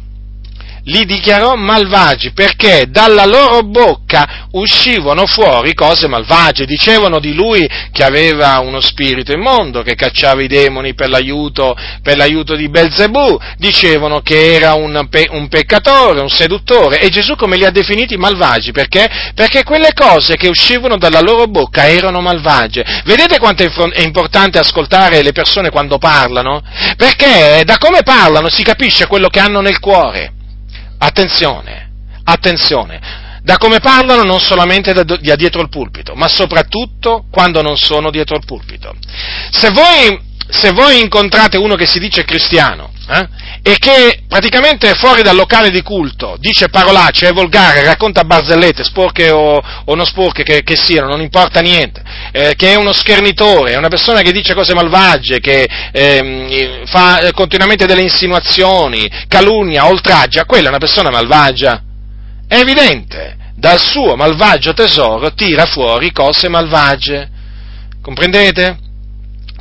Li 0.85 1.05
dichiarò 1.05 1.55
malvagi 1.55 2.33
perché 2.33 2.87
dalla 2.89 3.25
loro 3.25 3.63
bocca 3.63 4.49
uscivano 4.53 5.27
fuori 5.27 5.75
cose 5.75 6.07
malvagie, 6.07 6.67
dicevano 6.67 7.19
di 7.19 7.35
lui 7.35 7.69
che 7.91 8.05
aveva 8.05 8.59
uno 8.59 8.81
spirito 8.81 9.33
immondo, 9.33 9.83
che 9.83 9.95
cacciava 9.95 10.43
i 10.43 10.47
demoni 10.47 10.95
per 10.95 11.09
l'aiuto, 11.09 11.77
per 12.03 12.17
l'aiuto 12.17 12.55
di 12.55 12.69
Belzebù, 12.69 13.39
dicevano 13.57 14.21
che 14.21 14.55
era 14.55 14.75
un, 14.75 15.07
pe- 15.09 15.29
un, 15.31 15.49
peccatore, 15.49 16.21
un 16.21 16.29
seduttore 16.29 17.01
e 17.01 17.09
Gesù 17.09 17.35
come 17.35 17.57
li 17.57 17.65
ha 17.65 17.71
definiti 17.71 18.17
malvagi 18.17 18.73
perché? 18.73 19.33
Perché 19.35 19.65
quelle 19.65 19.93
cose 19.95 20.37
che 20.37 20.49
uscivano 20.49 20.97
dalla 20.99 21.21
loro 21.21 21.47
bocca 21.47 21.89
erano 21.89 22.21
malvagie. 22.21 23.03
Vedete 23.05 23.39
quanto 23.39 23.63
è 23.63 24.03
importante 24.03 24.59
ascoltare 24.59 25.23
le 25.23 25.33
persone 25.33 25.71
quando 25.71 25.99
parlano? 25.99 26.63
Perché 26.97 27.63
da 27.65 27.79
come 27.79 28.03
parlano 28.03 28.49
si 28.49 28.63
capisce 28.63 29.07
quello 29.07 29.29
che 29.29 29.41
hanno 29.41 29.61
nel 29.61 29.81
cuore. 29.81 30.33
Attenzione, 31.07 31.91
attenzione, 32.25 32.99
da 33.43 33.59
come 33.59 33.79
parlano 33.79 34.23
non 34.23 34.41
solamente 34.41 34.95
da, 34.95 35.03
da 35.03 35.37
dietro 35.37 35.61
il 35.61 35.69
pulpito, 35.69 36.15
ma 36.15 36.29
soprattutto 36.29 37.27
quando 37.31 37.61
non 37.61 37.77
sono 37.77 38.11
dietro 38.11 38.37
il 38.37 38.45
pulpito. 38.47 38.95
Se 39.51 39.69
voi, 39.69 40.19
se 40.55 40.71
voi 40.73 41.01
incontrate 41.01 41.57
uno 41.57 41.75
che 41.75 41.87
si 41.87 41.99
dice 41.99 42.25
cristiano 42.25 42.93
eh? 43.09 43.29
e 43.63 43.77
che 43.79 44.23
praticamente 44.29 44.91
è 44.91 44.95
fuori 44.95 45.23
dal 45.23 45.35
locale 45.35 45.71
di 45.71 45.83
culto, 45.83 46.37
dice 46.39 46.69
parolacce, 46.69 47.29
è 47.29 47.33
volgare, 47.33 47.83
racconta 47.83 48.25
barzellette, 48.25 48.85
sporche 48.85 49.31
o, 49.31 49.63
o 49.85 49.95
non 49.95 50.07
sporche 50.07 50.43
che, 50.43 50.63
che, 50.63 50.77
siano, 50.77 51.09
non 51.09 51.21
importa 51.21 51.61
niente, 51.61 52.03
eh, 52.33 52.55
che 52.57 52.73
è 52.73 52.77
uno 52.77 52.93
schernitore, 52.93 53.73
è 53.73 53.77
una 53.77 53.89
persona 53.89 54.21
che 54.21 54.33
dice 54.33 54.55
cose 54.55 54.75
malvagie, 54.75 55.41
che 55.41 55.67
eh, 55.93 56.83
fa 56.87 57.31
continuamente 57.33 57.87
delle 57.87 58.03
insinuazioni, 58.03 59.11
calunnia, 59.29 59.87
oltraggia, 59.87 60.45
quella 60.45 60.67
è 60.67 60.71
una 60.71 60.79
persona 60.79 61.11
malvagia. 61.11 61.83
È 62.47 62.57
evidente, 62.57 63.37
dal 63.57 63.81
suo 63.81 64.15
malvagio 64.15 64.75
tesoro 64.75 65.33
tira 65.33 65.65
fuori 65.65 66.13
cose 66.13 66.49
malvagie. 66.49 67.31
Comprendete? 68.03 68.84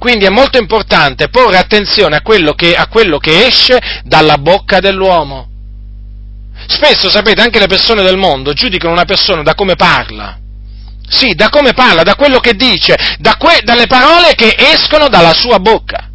Quindi 0.04 0.26
è 0.26 0.30
molto 0.30 0.58
importante 0.58 1.30
porre 1.30 1.58
attenzione 1.58 2.18
a 2.18 2.22
quello, 2.22 2.56
che, 2.56 2.76
a 2.76 2.88
quello 2.88 3.20
che 3.20 3.46
esce 3.46 3.80
dalla 4.04 4.38
bocca 4.38 4.82
dell'uomo. 4.82 5.48
Spesso, 6.68 7.10
sapete, 7.10 7.42
anche 7.42 7.58
le 7.58 7.68
persone 7.68 8.04
del 8.04 8.18
mondo 8.18 8.52
giudicano 8.52 8.92
una 8.92 9.06
persona 9.06 9.44
da 9.44 9.56
come 9.56 9.76
parla. 9.76 10.38
Sì, 11.08 11.36
da 11.36 11.48
come 11.48 11.72
parla, 11.72 12.04
da 12.04 12.16
quello 12.16 12.42
che 12.42 12.54
dice, 12.54 12.98
da 13.20 13.38
que, 13.38 13.62
dalle 13.64 13.88
parole 13.88 14.36
che 14.36 14.54
escono 14.58 15.08
dalla 15.08 15.32
sua 15.32 15.60
bocca. 15.60 16.10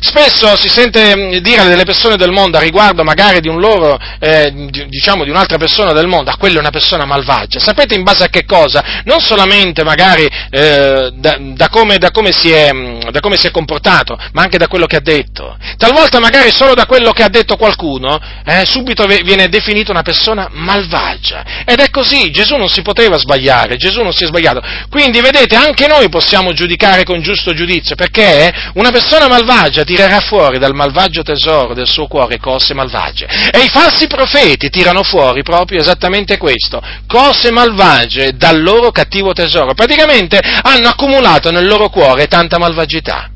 Spesso 0.00 0.56
si 0.56 0.68
sente 0.68 1.16
mm, 1.16 1.36
dire 1.38 1.64
delle 1.64 1.84
persone 1.84 2.16
del 2.16 2.30
mondo 2.30 2.58
a 2.58 2.60
riguardo 2.60 3.02
magari 3.02 3.40
di 3.40 3.48
un 3.48 3.60
loro, 3.60 3.98
eh, 4.18 4.52
diciamo 4.88 5.24
di 5.24 5.30
un'altra 5.30 5.58
persona 5.58 5.92
del 5.92 6.06
mondo, 6.06 6.30
a 6.30 6.34
ah, 6.34 6.36
quella 6.36 6.56
è 6.56 6.60
una 6.60 6.70
persona 6.70 7.04
malvagia. 7.04 7.58
Sapete 7.58 7.94
in 7.94 8.02
base 8.02 8.24
a 8.24 8.28
che 8.28 8.44
cosa? 8.44 9.02
Non 9.04 9.20
solamente 9.20 9.82
magari 9.82 10.28
eh, 10.50 11.10
da, 11.14 11.36
da, 11.38 11.68
come, 11.68 11.98
da, 11.98 12.10
come 12.10 12.30
è, 12.30 12.72
mm, 12.72 13.00
da, 13.10 13.20
come, 13.20 13.36
si 13.36 13.46
è, 13.46 13.50
comportato, 13.50 14.18
ma 14.32 14.42
anche 14.42 14.58
da 14.58 14.68
quello 14.68 14.86
che 14.86 14.96
ha 14.96 15.00
detto. 15.00 15.56
Talvolta 15.76 16.20
magari 16.20 16.50
solo 16.52 16.74
da 16.74 16.86
quello 16.86 17.12
che 17.12 17.22
ha 17.22 17.28
detto 17.28 17.56
qualcuno, 17.56 18.20
eh, 18.44 18.64
subito 18.64 19.06
viene 19.06 19.48
definita 19.48 19.90
una 19.90 20.02
persona 20.02 20.48
malvagia. 20.52 21.64
Ed 21.64 21.80
è 21.80 21.90
così, 21.90 22.30
Gesù 22.30 22.56
non 22.56 22.68
si 22.68 22.82
poteva 22.82 23.16
sbagliare, 23.16 23.76
Gesù 23.76 24.02
non 24.02 24.12
si 24.12 24.24
è 24.24 24.26
sbagliato. 24.26 24.60
Quindi 24.90 25.20
vedete, 25.20 25.56
anche 25.56 25.86
noi 25.86 26.08
possiamo 26.08 26.52
giudicare 26.52 27.04
con 27.04 27.20
giusto 27.22 27.54
giudizio, 27.54 27.94
perché 27.94 28.52
una 28.74 28.90
persona 28.90 29.28
malvagia 29.28 29.71
malvagia 29.72 29.84
tirerà 29.84 30.20
fuori 30.20 30.58
dal 30.58 30.74
malvagio 30.74 31.22
tesoro 31.22 31.72
del 31.72 31.86
suo 31.86 32.06
cuore 32.06 32.38
cose 32.38 32.74
malvagie. 32.74 33.26
E 33.50 33.60
i 33.60 33.68
falsi 33.68 34.06
profeti 34.06 34.68
tirano 34.68 35.02
fuori 35.02 35.42
proprio 35.42 35.80
esattamente 35.80 36.36
questo, 36.36 36.80
cose 37.06 37.50
malvagie 37.50 38.36
dal 38.36 38.60
loro 38.60 38.90
cattivo 38.90 39.32
tesoro. 39.32 39.74
Praticamente 39.74 40.38
hanno 40.38 40.88
accumulato 40.88 41.50
nel 41.50 41.66
loro 41.66 41.88
cuore 41.88 42.26
tanta 42.26 42.58
malvagità. 42.58 43.30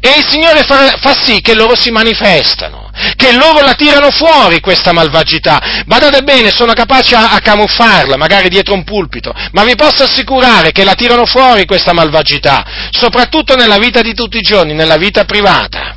E 0.00 0.08
il 0.16 0.26
Signore 0.28 0.64
fa, 0.64 0.96
fa, 0.98 1.14
sì 1.14 1.40
che 1.40 1.54
loro 1.54 1.76
si 1.76 1.90
manifestano, 1.90 2.90
che 3.16 3.32
loro 3.32 3.60
la 3.60 3.74
tirano 3.74 4.10
fuori 4.10 4.60
questa 4.60 4.92
malvagità. 4.92 5.82
Badate 5.84 6.22
bene, 6.22 6.50
sono 6.50 6.72
capaci 6.72 7.14
a, 7.14 7.32
a, 7.32 7.38
camuffarla, 7.40 8.16
magari 8.16 8.48
dietro 8.48 8.74
un 8.74 8.84
pulpito, 8.84 9.32
ma 9.52 9.64
vi 9.64 9.74
posso 9.74 10.04
assicurare 10.04 10.72
che 10.72 10.84
la 10.84 10.94
tirano 10.94 11.26
fuori 11.26 11.66
questa 11.66 11.92
malvagità, 11.92 12.64
soprattutto 12.90 13.54
nella 13.54 13.78
vita 13.78 14.00
di 14.00 14.14
tutti 14.14 14.38
i 14.38 14.42
giorni, 14.42 14.72
nella 14.72 14.96
vita 14.96 15.24
privata, 15.24 15.96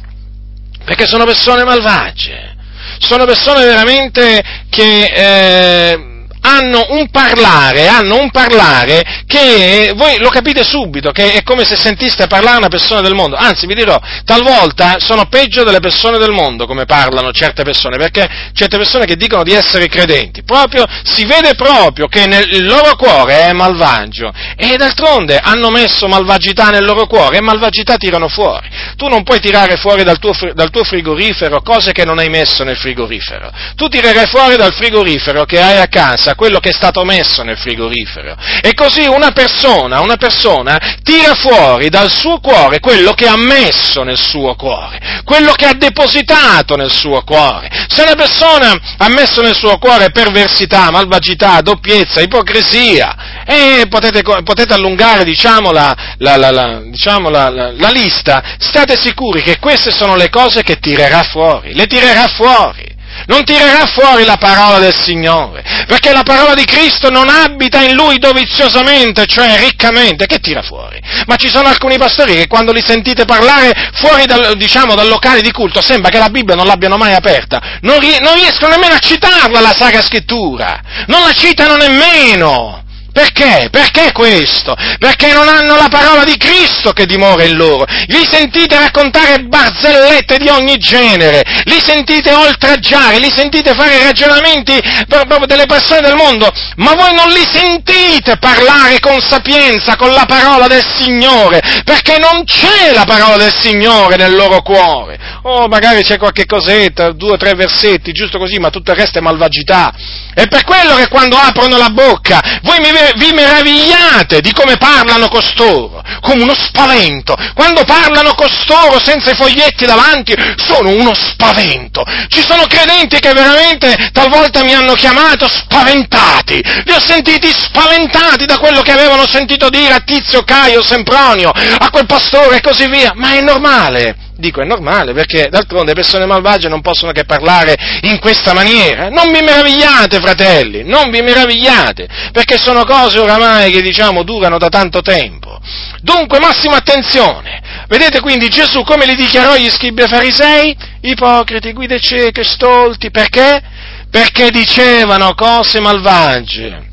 perché 0.84 1.07
sono 1.07 1.23
persone 1.23 1.63
malvagie, 1.63 2.55
sono 2.99 3.25
persone 3.25 3.63
veramente 3.65 4.43
che... 4.69 5.03
Eh, 5.05 6.05
hanno 6.41 6.88
un 6.89 7.10
parlare, 7.10 7.88
hanno 7.88 8.19
un 8.19 8.32
parlare 8.32 9.23
che 9.25 9.93
voi 9.95 10.17
lo 10.19 10.30
capite 10.30 10.63
subito, 10.63 11.12
che 11.12 11.34
è 11.34 11.43
come 11.43 11.65
se 11.65 11.75
sentiste 11.75 12.27
parlare 12.27 12.58
una 12.58 12.67
persona 12.67 13.01
del 13.01 13.13
mondo. 13.13 13.36
Anzi, 13.36 13.67
vi 13.67 13.75
dirò, 13.75 13.99
talvolta 14.25 14.97
sono 14.99 15.25
peggio 15.25 15.63
delle 15.63 15.80
persone 15.80 16.17
del 16.17 16.32
mondo 16.32 16.65
come 16.65 16.86
parlano 16.86 17.32
certe 17.32 17.63
persone, 17.63 17.97
perché 17.97 18.27
certe 18.54 18.77
persone 18.77 19.06
che 19.06 19.15
dicono 19.15 19.43
di 19.43 19.54
essere 19.54 19.88
credenti, 19.88 20.43
proprio, 20.43 20.86
si 21.04 21.25
vede 21.25 21.54
proprio 21.56 22.08
che 22.08 22.25
nel 22.25 22.65
loro 22.65 22.95
cuore 22.95 23.45
è 23.45 23.54
malvagio 23.54 24.32
e 24.56 24.75
d'altronde 24.77 25.39
hanno 25.41 25.69
messo 25.69 26.08
malvagità 26.08 26.69
nel 26.69 26.84
loro 26.84 27.06
cuore 27.06 27.38
e 27.38 27.41
malvagità 27.41 27.97
tirano 27.97 28.27
fuori. 28.27 28.69
Tu 28.95 29.08
non 29.08 29.23
puoi 29.23 29.39
tirare 29.39 29.77
fuori 29.77 30.04
dal 30.04 30.19
tuo, 30.19 30.34
dal 30.54 30.69
tuo 30.69 30.84
frigorifero 30.84 31.62
cose 31.62 31.91
che 31.91 32.06
non 32.06 32.19
hai 32.19 32.30
messo 32.30 32.63
nel 32.63 32.77
frigorifero. 32.77 33.51
Tu 33.75 33.88
tirerai 33.88 34.27
fuori 34.27 34.56
dal 34.58 34.73
frigorifero 34.73 35.45
che 35.45 35.62
hai 35.62 35.77
a 35.77 35.88
casa 35.88 36.31
a 36.32 36.36
quello 36.36 36.60
che 36.60 36.70
è 36.70 36.74
stato 36.74 37.04
messo 37.04 37.44
nel 37.44 37.58
frigorifero. 37.58 38.36
E 38.62 38.74
così 38.74 39.06
una 39.06 39.32
persona, 39.32 40.00
una 40.00 40.17
persona 40.17 40.98
tira 41.04 41.36
fuori 41.36 41.89
dal 41.89 42.12
suo 42.12 42.39
cuore 42.39 42.80
quello 42.80 43.13
che 43.13 43.28
ha 43.28 43.38
messo 43.38 44.04
nel 44.04 44.20
suo 44.20 44.56
cuore, 44.56 45.22
quello 45.24 45.54
che 45.54 45.65
ha 45.65 45.74
depositato 45.74 46.76
nel 46.76 46.91
suo 46.91 47.22
cuore. 47.24 47.70
Se 47.88 48.02
una 48.02 48.15
persona 48.15 48.78
ha 48.98 49.10
messo 49.10 49.41
nel 49.41 49.56
suo 49.56 49.78
cuore 49.78 50.12
perversità, 50.12 50.89
malvagità, 50.91 51.62
doppiezza, 51.62 52.22
ipocrisia, 52.22 53.44
e 53.46 53.88
potete, 53.89 54.22
potete 54.22 54.74
allungare 54.74 55.24
diciamo, 55.24 55.72
la, 55.72 55.96
la, 56.17 56.38
la, 56.38 56.82
diciamo 56.86 57.30
la, 57.30 57.50
lista, 57.91 58.56
state 58.58 58.96
sicuri 58.98 59.41
che 59.41 59.60
queste 59.60 59.91
sono 59.91 60.15
le 60.15 60.30
cose 60.30 60.63
che 60.63 60.80
tirerà 60.80 61.24
fuori, 61.24 61.74
le 61.74 61.88
tirerà 61.88 62.28
fuori 62.28 63.00
non 63.28 63.43
tirerà 63.43 63.86
fuori 63.86 64.26
la 64.26 64.38
parola 64.38 64.80
del 64.80 64.95
Signore, 64.95 65.63
perché 65.88 66.12
la 66.12 66.24
parola 66.24 66.54
di 66.54 66.65
Cristo 66.65 67.10
non 67.10 67.30
abita 67.30 67.82
in 67.82 67.93
lui 67.95 68.17
doviziosamente, 68.17 69.26
cioè 69.26 69.58
riccamente, 69.60 70.26
che 70.26 70.39
tira 70.39 70.62
fuori? 70.62 71.00
Ma 71.28 71.36
ci 71.36 71.50
sono 71.50 71.67
alcuni 71.67 71.97
pastori 71.97 72.36
che 72.36 72.47
quando 72.47 72.71
li 72.71 72.82
sentite 72.82 73.26
parlare 73.26 73.91
fuori 73.93 74.26
dal, 74.26 74.56
diciamo, 74.58 74.95
dal 74.95 75.08
locale 75.08 75.41
di 75.41 75.52
culto 75.52 75.82
sembra 75.82 76.10
che 76.10 76.19
la 76.19 76.30
Bibbia 76.30 76.56
non 76.56 76.65
l'abbiano 76.65 76.97
mai 76.97 77.13
aperta, 77.13 77.80
non, 77.82 78.00
non 78.21 78.36
riescono 78.36 78.74
nemmeno 78.74 78.95
a 78.95 79.00
citarla 79.00 79.60
la 79.60 79.74
Sacra 79.76 80.02
Scrittura, 80.02 80.80
non 81.08 81.21
la 81.21 81.34
citano 81.34 81.76
nemmeno. 81.76 82.84
Perché? 83.12 83.67
Perché 83.69 84.12
questo? 84.13 84.76
Perché 84.97 85.34
non 85.34 85.47
hanno 85.47 85.76
la 85.76 85.89
parola 85.89 86.24
di 86.24 86.38
Cristo 86.38 86.91
che 86.93 87.06
dimora 87.06 87.43
in 87.43 87.56
loro. 87.56 87.86
Li 88.08 88.26
sentite 88.30 88.80
raccontare 88.80 89.43
barzellette 89.43 90.38
di 90.38 90.47
ogni 90.47 90.78
genere, 90.78 91.43
li 91.65 91.80
sentite 91.82 92.34
oltraggiare, 92.34 93.19
li 93.19 93.32
sentite 93.36 93.74
fare 93.74 94.02
ragionamenti 94.04 94.80
proprio 95.08 95.45
delle 95.45 95.65
persone 95.65 96.02
del 96.02 96.15
mondo, 96.15 96.50
ma 96.78 96.93
voi 96.93 97.13
non 97.13 97.30
li 97.30 97.45
sentite 97.52 98.38
parlare 98.38 99.00
con 99.00 99.19
sapienza, 99.19 99.95
con 99.95 100.12
la 100.12 100.26
parola 100.26 100.67
del 100.67 100.84
Signore, 100.95 101.62
perché 101.84 102.17
non 102.17 102.43
c'è 102.45 102.93
la 102.93 103.06
parola 103.06 103.38
del 103.38 103.54
Signore 103.54 104.15
nel 104.15 104.36
loro 104.36 104.62
cuore. 104.62 105.19
Oh, 105.43 105.67
magari 105.67 106.04
c'è 106.04 106.17
qualche 106.17 106.45
cosetta, 106.45 107.12
due 107.12 107.32
o 107.32 107.38
tre 107.38 107.56
versetti, 107.56 108.12
giusto 108.12 108.38
così, 108.38 108.58
ma 108.58 108.69
tutto 108.69 108.91
il 108.91 108.97
resto 108.97 109.19
è 109.19 109.21
malvagità. 109.21 109.91
È 110.34 110.47
per 110.47 110.63
quello 110.63 110.95
che 110.95 111.08
quando 111.08 111.36
aprono 111.36 111.78
la 111.78 111.89
bocca, 111.89 112.60
voi 112.62 112.80
mi 112.80 112.91
vi 113.15 113.31
meravigliate 113.33 114.41
di 114.41 114.51
come 114.51 114.77
parlano 114.77 115.27
costoro, 115.27 116.01
come 116.21 116.43
uno 116.43 116.55
spavento. 116.55 117.35
Quando 117.53 117.83
parlano 117.83 118.33
costoro 118.33 118.99
senza 118.99 119.31
i 119.31 119.35
foglietti 119.35 119.85
davanti, 119.85 120.35
sono 120.57 120.89
uno 120.89 121.13
spavento. 121.13 122.03
Ci 122.27 122.41
sono 122.41 122.65
credenti 122.67 123.19
che 123.19 123.33
veramente 123.33 124.09
talvolta 124.11 124.63
mi 124.63 124.73
hanno 124.73 124.93
chiamato 124.93 125.47
spaventati. 125.47 126.61
Li 126.85 126.91
ho 126.91 126.99
sentiti 126.99 127.51
spaventati 127.51 128.45
da 128.45 128.57
quello 128.57 128.81
che 128.81 128.91
avevano 128.91 129.27
sentito 129.27 129.69
dire 129.69 129.93
a 129.93 129.99
Tizio, 129.99 130.43
Caio, 130.43 130.81
Sempronio, 130.83 131.49
a 131.51 131.89
quel 131.89 132.05
pastore 132.05 132.57
e 132.57 132.61
così 132.61 132.87
via. 132.87 133.11
Ma 133.15 133.33
è 133.33 133.41
normale. 133.41 134.29
Dico, 134.41 134.60
è 134.60 134.65
normale, 134.65 135.13
perché 135.13 135.49
d'altronde 135.51 135.89
le 135.89 135.93
persone 135.93 136.25
malvagie 136.25 136.67
non 136.67 136.82
possono 136.82 137.12
che 137.12 137.25
parlare 137.25 137.77
in 138.01 138.17
questa 138.19 138.54
maniera. 138.54 139.08
Non 139.10 139.32
vi 139.32 139.39
meravigliate, 139.39 140.19
fratelli, 140.19 140.84
non 140.84 141.12
vi 141.12 141.21
meravigliate, 141.21 142.08
perché 142.32 142.58
sono 142.58 142.84
cose 142.84 143.19
oramai 143.19 143.71
che, 143.71 143.84
diciamo, 143.84 144.23
durano 144.23 144.58
da 144.58 144.67
tanto 144.67 145.01
tempo. 145.01 145.60
Dunque, 146.01 146.39
massima 146.39 146.77
attenzione. 146.77 147.62
Vedete 147.88 148.19
quindi 148.19 148.49
Gesù 148.49 148.82
come 148.82 149.06
li 149.06 149.13
dichiarò 149.13 149.56
gli 149.56 149.69
scribi 149.69 150.01
e 150.01 150.08
farisei? 150.08 150.75
Ipocriti, 151.01 151.71
guide 151.71 151.99
cieche, 151.99 152.43
stolti, 152.43 153.12
perché? 153.12 153.62
Perché 154.10 154.49
dicevano 154.49 155.36
cose 155.36 155.80
malvagie 155.80 156.89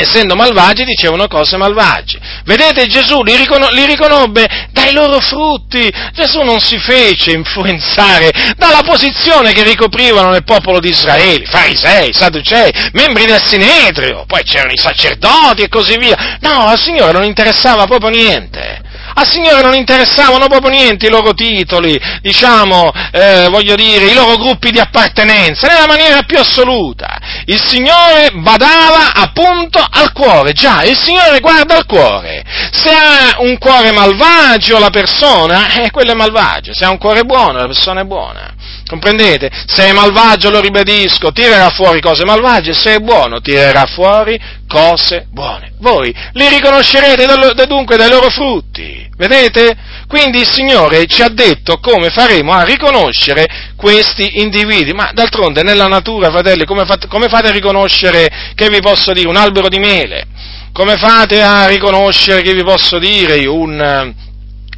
essendo 0.00 0.34
malvagi, 0.34 0.84
dicevano 0.84 1.26
cose 1.28 1.56
malvagie. 1.56 2.18
Vedete, 2.44 2.86
Gesù 2.86 3.22
li, 3.22 3.36
ricono- 3.36 3.68
li, 3.70 3.84
riconobbe 3.84 4.68
dai 4.70 4.92
loro 4.92 5.20
frutti. 5.20 5.92
Gesù 6.12 6.42
non 6.42 6.60
si 6.60 6.78
fece 6.78 7.32
influenzare 7.32 8.30
dalla 8.56 8.82
posizione 8.82 9.52
che 9.52 9.62
ricoprivano 9.62 10.30
nel 10.30 10.44
popolo 10.44 10.80
di 10.80 10.88
Israele, 10.88 11.44
farisei, 11.46 12.12
sadducei, 12.12 12.72
membri 12.92 13.26
del 13.26 13.42
Sinedrio, 13.44 14.24
poi 14.26 14.42
c'erano 14.42 14.72
i 14.72 14.78
sacerdoti 14.78 15.62
e 15.62 15.68
così 15.68 15.96
via. 15.98 16.38
No, 16.40 16.66
al 16.66 16.78
Signore 16.78 17.12
non 17.12 17.24
interessava 17.24 17.86
proprio 17.86 18.10
niente. 18.10 18.86
Al 19.18 19.26
Signore 19.26 19.62
non 19.62 19.74
interessavano 19.74 20.46
proprio 20.46 20.70
niente 20.70 21.06
i 21.06 21.10
loro 21.10 21.34
titoli, 21.34 22.00
diciamo, 22.22 22.92
eh, 23.10 23.48
voglio 23.50 23.74
dire, 23.74 24.04
i 24.04 24.14
loro 24.14 24.36
gruppi 24.36 24.70
di 24.70 24.78
appartenenza, 24.78 25.66
nella 25.66 25.88
maniera 25.88 26.22
più 26.22 26.38
assoluta. 26.38 27.18
Il 27.46 27.60
Signore 27.60 28.30
badava 28.34 29.14
appunto 29.14 29.84
al 29.90 30.12
cuore, 30.12 30.52
già, 30.52 30.84
il 30.84 30.96
Signore 30.96 31.40
guarda 31.40 31.74
al 31.74 31.86
cuore. 31.86 32.44
Se 32.70 32.90
ha 32.90 33.40
un 33.40 33.58
cuore 33.58 33.90
malvagio 33.90 34.78
la 34.78 34.90
persona, 34.90 35.82
eh, 35.82 35.90
quello 35.90 36.12
è 36.12 36.14
malvagio, 36.14 36.72
se 36.72 36.84
ha 36.84 36.90
un 36.90 36.98
cuore 36.98 37.24
buono 37.24 37.58
la 37.58 37.66
persona 37.66 38.02
è 38.02 38.04
buona. 38.04 38.54
Comprendete? 38.88 39.50
Se 39.66 39.84
è 39.84 39.92
malvagio, 39.92 40.48
lo 40.48 40.60
ribadisco, 40.60 41.30
tirerà 41.30 41.68
fuori 41.68 42.00
cose 42.00 42.24
malvagie, 42.24 42.72
se 42.72 42.94
è 42.94 42.98
buono, 43.00 43.40
tirerà 43.42 43.84
fuori 43.84 44.40
cose 44.66 45.26
buone. 45.30 45.74
Voi 45.78 46.12
li 46.32 46.48
riconoscerete 46.48 47.26
dunque 47.66 47.98
dai 47.98 48.08
loro 48.08 48.30
frutti. 48.30 49.06
Vedete? 49.14 49.76
Quindi 50.06 50.38
il 50.38 50.48
Signore 50.50 51.04
ci 51.06 51.20
ha 51.20 51.28
detto 51.28 51.78
come 51.80 52.08
faremo 52.08 52.52
a 52.52 52.62
riconoscere 52.62 53.46
questi 53.76 54.40
individui. 54.40 54.94
Ma 54.94 55.10
d'altronde 55.12 55.62
nella 55.62 55.86
natura, 55.86 56.30
fratelli, 56.30 56.64
come 56.64 56.86
fate, 56.86 57.08
come 57.08 57.28
fate 57.28 57.48
a 57.48 57.52
riconoscere, 57.52 58.52
che 58.54 58.68
vi 58.68 58.80
posso 58.80 59.12
dire, 59.12 59.28
un 59.28 59.36
albero 59.36 59.68
di 59.68 59.78
mele? 59.78 60.24
Come 60.72 60.96
fate 60.96 61.42
a 61.42 61.66
riconoscere, 61.66 62.40
che 62.40 62.54
vi 62.54 62.62
posso 62.62 62.98
dire, 62.98 63.46
un 63.46 64.14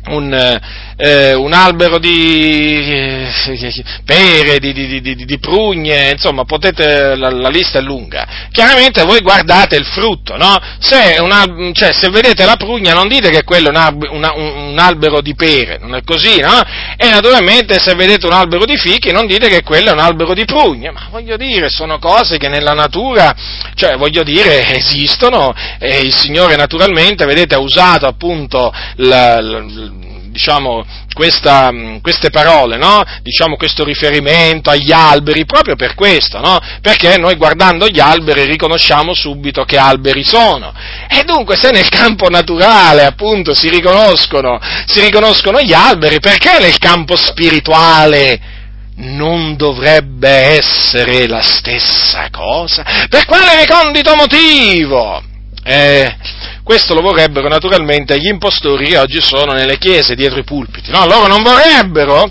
un, 0.09 0.61
eh, 0.97 1.35
un 1.35 1.53
albero 1.53 1.99
di 1.99 2.75
eh, 2.91 3.85
pere, 4.05 4.59
di, 4.59 4.73
di, 4.73 5.01
di, 5.01 5.25
di, 5.25 5.39
prugne, 5.39 6.11
insomma, 6.11 6.45
potete, 6.45 7.17
la, 7.17 7.31
la, 7.31 7.49
lista 7.49 7.79
è 7.79 7.83
lunga. 7.83 8.49
Chiaramente 8.51 9.05
voi 9.05 9.21
guardate 9.21 9.77
il 9.77 9.85
frutto, 9.85 10.37
no? 10.37 10.59
Se, 10.79 11.17
una, 11.21 11.45
cioè, 11.73 11.93
se 11.93 12.09
vedete 12.11 12.45
la 12.45 12.57
prugna 12.57 12.93
non 12.93 13.09
dite 13.09 13.31
che 13.31 13.45
quello 13.45 13.71
è 13.71 13.71
un, 13.71 14.09
una, 14.11 14.33
un, 14.35 14.79
albero 14.79 15.21
di 15.21 15.35
pere, 15.35 15.79
non 15.79 15.95
è 15.95 16.03
così, 16.03 16.41
no? 16.41 16.61
E 16.97 17.09
naturalmente 17.09 17.79
se 17.79 17.95
vedete 17.95 18.27
un 18.27 18.33
albero 18.33 18.65
di 18.65 18.77
fichi 18.77 19.13
non 19.13 19.27
dite 19.27 19.49
che 19.49 19.63
quello 19.63 19.91
è 19.91 19.93
un 19.93 20.01
albero 20.01 20.35
di 20.35 20.45
prugne, 20.45 20.91
ma 20.91 21.09
voglio 21.11 21.37
dire, 21.37 21.69
sono 21.69 21.99
cose 21.99 22.39
che 22.39 22.49
nella 22.49 22.73
natura, 22.73 23.35
cioè, 23.75 23.97
voglio 23.97 24.23
dire, 24.23 24.75
esistono 24.75 25.55
e 25.79 26.01
il 26.01 26.15
Signore 26.15 26.57
naturalmente, 26.57 27.25
vedete, 27.27 27.55
ha 27.55 27.61
usato 27.61 28.07
appunto 28.07 28.73
la, 28.97 29.41
la 29.41 29.99
diciamo, 30.31 30.85
questa, 31.13 31.71
queste 32.01 32.31
parole, 32.31 32.77
no? 32.77 33.03
diciamo, 33.23 33.57
questo 33.57 33.85
riferimento 33.85 34.71
agli 34.71 34.93
alberi, 34.93 35.45
proprio 35.45 35.77
per 35.77 35.95
questo, 35.95 36.41
no? 36.41 36.59
perché 36.81 37.19
noi 37.19 37.35
guardando 37.37 37.89
gli 37.89 38.01
alberi 38.01 38.45
riconosciamo 38.45 39.13
subito 39.15 39.65
che 39.65 39.77
alberi 39.77 40.25
sono. 40.25 40.73
E 41.09 41.25
dunque 41.25 41.57
se 41.57 41.71
nel 41.71 41.89
campo 41.89 42.29
naturale 42.29 43.05
appunto 43.05 43.55
si 43.55 43.69
riconoscono, 43.69 44.59
si 44.87 45.01
riconoscono 45.01 45.61
gli 45.61 45.73
alberi, 45.73 46.21
perché 46.21 46.59
nel 46.61 46.79
campo 46.79 47.17
spirituale 47.17 48.59
non 48.97 49.57
dovrebbe 49.57 50.29
essere 50.29 51.27
la 51.27 51.43
stessa 51.43 52.29
cosa? 52.31 52.85
Per 53.09 53.25
quale 53.25 53.57
recondito 53.57 54.15
motivo? 54.15 55.30
Eh, 55.71 56.17
questo 56.65 56.95
lo 56.95 57.01
vorrebbero 57.01 57.47
naturalmente 57.47 58.19
gli 58.19 58.27
impostori 58.27 58.87
che 58.87 58.99
oggi 58.99 59.21
sono 59.21 59.53
nelle 59.53 59.79
chiese 59.79 60.17
dietro 60.17 60.41
i 60.41 60.45
pulpiti. 60.45 60.91
No, 60.91 61.07
loro 61.07 61.29
non 61.29 61.45
vorrebbero 61.45 62.29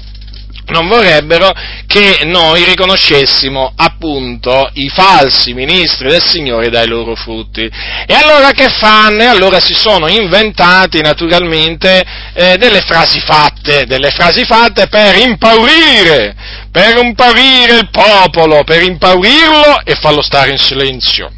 non 0.68 0.88
vorrebbero 0.88 1.52
che 1.88 2.20
noi 2.26 2.64
riconoscessimo 2.64 3.74
appunto 3.76 4.70
i 4.74 4.88
falsi 4.90 5.54
ministri 5.54 6.10
del 6.10 6.22
Signore 6.22 6.70
dai 6.70 6.86
loro 6.86 7.16
frutti. 7.16 7.62
E 7.62 8.14
allora 8.14 8.52
che 8.52 8.68
fanno? 8.70 9.24
E 9.24 9.26
allora 9.26 9.60
si 9.60 9.74
sono 9.74 10.08
inventati 10.08 11.02
naturalmente 11.02 12.04
eh, 12.34 12.58
delle 12.58 12.82
frasi 12.82 13.20
fatte, 13.20 13.86
delle 13.86 14.12
frasi 14.12 14.46
fatte 14.46 14.88
per 14.90 15.16
impaurire, 15.16 16.36
per 16.72 16.98
impaurire 17.04 17.80
il 17.80 17.90
popolo, 17.90 18.64
per 18.64 18.84
impaurirlo 18.84 19.82
e 19.84 19.96
farlo 19.96 20.22
stare 20.22 20.52
in 20.52 20.60
silenzio 20.60 21.32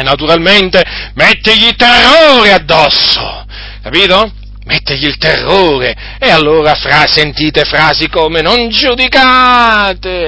e 0.00 0.02
naturalmente 0.02 0.82
mettegli 1.14 1.74
terrore 1.76 2.52
addosso, 2.52 3.44
capito? 3.82 4.32
Mettegli 4.64 5.06
il 5.06 5.16
terrore 5.18 5.94
e 6.18 6.30
allora 6.30 6.74
fra, 6.74 7.06
sentite 7.06 7.64
frasi 7.64 8.08
come 8.08 8.40
non 8.40 8.68
giudicate 8.68 10.18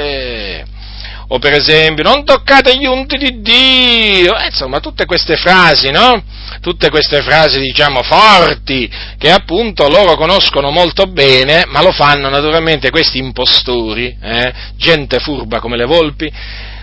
o 1.29 1.39
per 1.39 1.55
esempio 1.55 2.05
non 2.05 2.25
toccate 2.25 2.77
gli 2.77 2.85
unti 2.85 3.17
di 3.17 3.41
Dio, 3.41 4.37
eh, 4.37 4.47
insomma 4.47 4.81
tutte 4.81 5.07
queste 5.07 5.37
frasi, 5.37 5.91
no? 5.91 6.23
Tutte 6.61 6.91
queste 6.91 7.23
frasi 7.23 7.59
diciamo 7.59 8.03
forti 8.03 8.91
che 9.17 9.31
appunto 9.31 9.89
loro 9.89 10.17
conoscono 10.17 10.71
molto 10.71 11.07
bene, 11.07 11.65
ma 11.69 11.83
lo 11.83 11.91
fanno 11.91 12.29
naturalmente 12.29 12.91
questi 12.91 13.17
impostori, 13.17 14.15
eh? 14.21 14.53
gente 14.77 15.21
furba 15.21 15.59
come 15.59 15.79
le 15.79 15.87
volpi, 15.87 16.31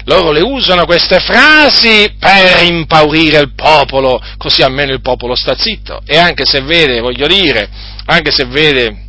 loro 0.09 0.31
le 0.31 0.41
usano 0.41 0.85
queste 0.85 1.19
frasi 1.19 2.15
per 2.17 2.63
impaurire 2.63 3.37
il 3.39 3.53
popolo, 3.53 4.19
così 4.37 4.63
almeno 4.63 4.91
il 4.91 5.01
popolo 5.01 5.35
sta 5.35 5.55
zitto. 5.55 6.01
E 6.03 6.17
anche 6.17 6.45
se 6.45 6.61
vede, 6.61 6.99
voglio 6.99 7.27
dire, 7.27 7.69
anche 8.05 8.31
se 8.31 8.45
vede 8.45 9.05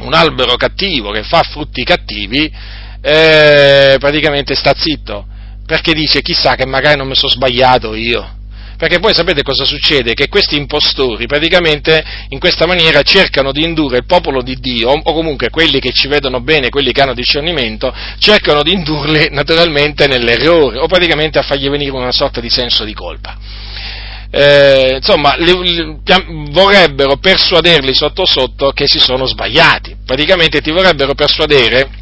un 0.00 0.14
albero 0.14 0.56
cattivo 0.56 1.10
che 1.10 1.22
fa 1.22 1.42
frutti 1.42 1.84
cattivi, 1.84 2.50
eh, 3.02 3.96
praticamente 3.98 4.54
sta 4.54 4.72
zitto, 4.74 5.26
perché 5.66 5.92
dice 5.92 6.22
chissà 6.22 6.54
che 6.54 6.66
magari 6.66 6.96
non 6.96 7.08
mi 7.08 7.14
sono 7.14 7.30
sbagliato 7.30 7.94
io. 7.94 8.40
Perché 8.82 8.98
poi 8.98 9.14
sapete 9.14 9.44
cosa 9.44 9.64
succede? 9.64 10.12
Che 10.12 10.28
questi 10.28 10.56
impostori 10.56 11.26
praticamente 11.26 12.04
in 12.30 12.40
questa 12.40 12.66
maniera 12.66 13.02
cercano 13.02 13.52
di 13.52 13.62
indurre 13.62 13.98
il 13.98 14.06
popolo 14.06 14.42
di 14.42 14.56
Dio, 14.56 14.90
o 14.90 15.14
comunque 15.14 15.50
quelli 15.50 15.78
che 15.78 15.92
ci 15.92 16.08
vedono 16.08 16.40
bene, 16.40 16.68
quelli 16.68 16.90
che 16.90 17.00
hanno 17.00 17.14
discernimento, 17.14 17.94
cercano 18.18 18.64
di 18.64 18.72
indurli 18.72 19.28
naturalmente 19.30 20.08
nell'errore, 20.08 20.80
o 20.80 20.88
praticamente 20.88 21.38
a 21.38 21.42
fargli 21.42 21.68
venire 21.68 21.92
una 21.92 22.10
sorta 22.10 22.40
di 22.40 22.50
senso 22.50 22.82
di 22.82 22.92
colpa. 22.92 23.36
Eh, 24.32 24.94
insomma, 24.96 25.36
li, 25.36 25.56
li, 25.62 26.00
vorrebbero 26.50 27.18
persuaderli 27.18 27.94
sotto 27.94 28.26
sotto 28.26 28.72
che 28.72 28.88
si 28.88 28.98
sono 28.98 29.26
sbagliati, 29.26 29.94
praticamente 30.04 30.60
ti 30.60 30.72
vorrebbero 30.72 31.14
persuadere 31.14 32.01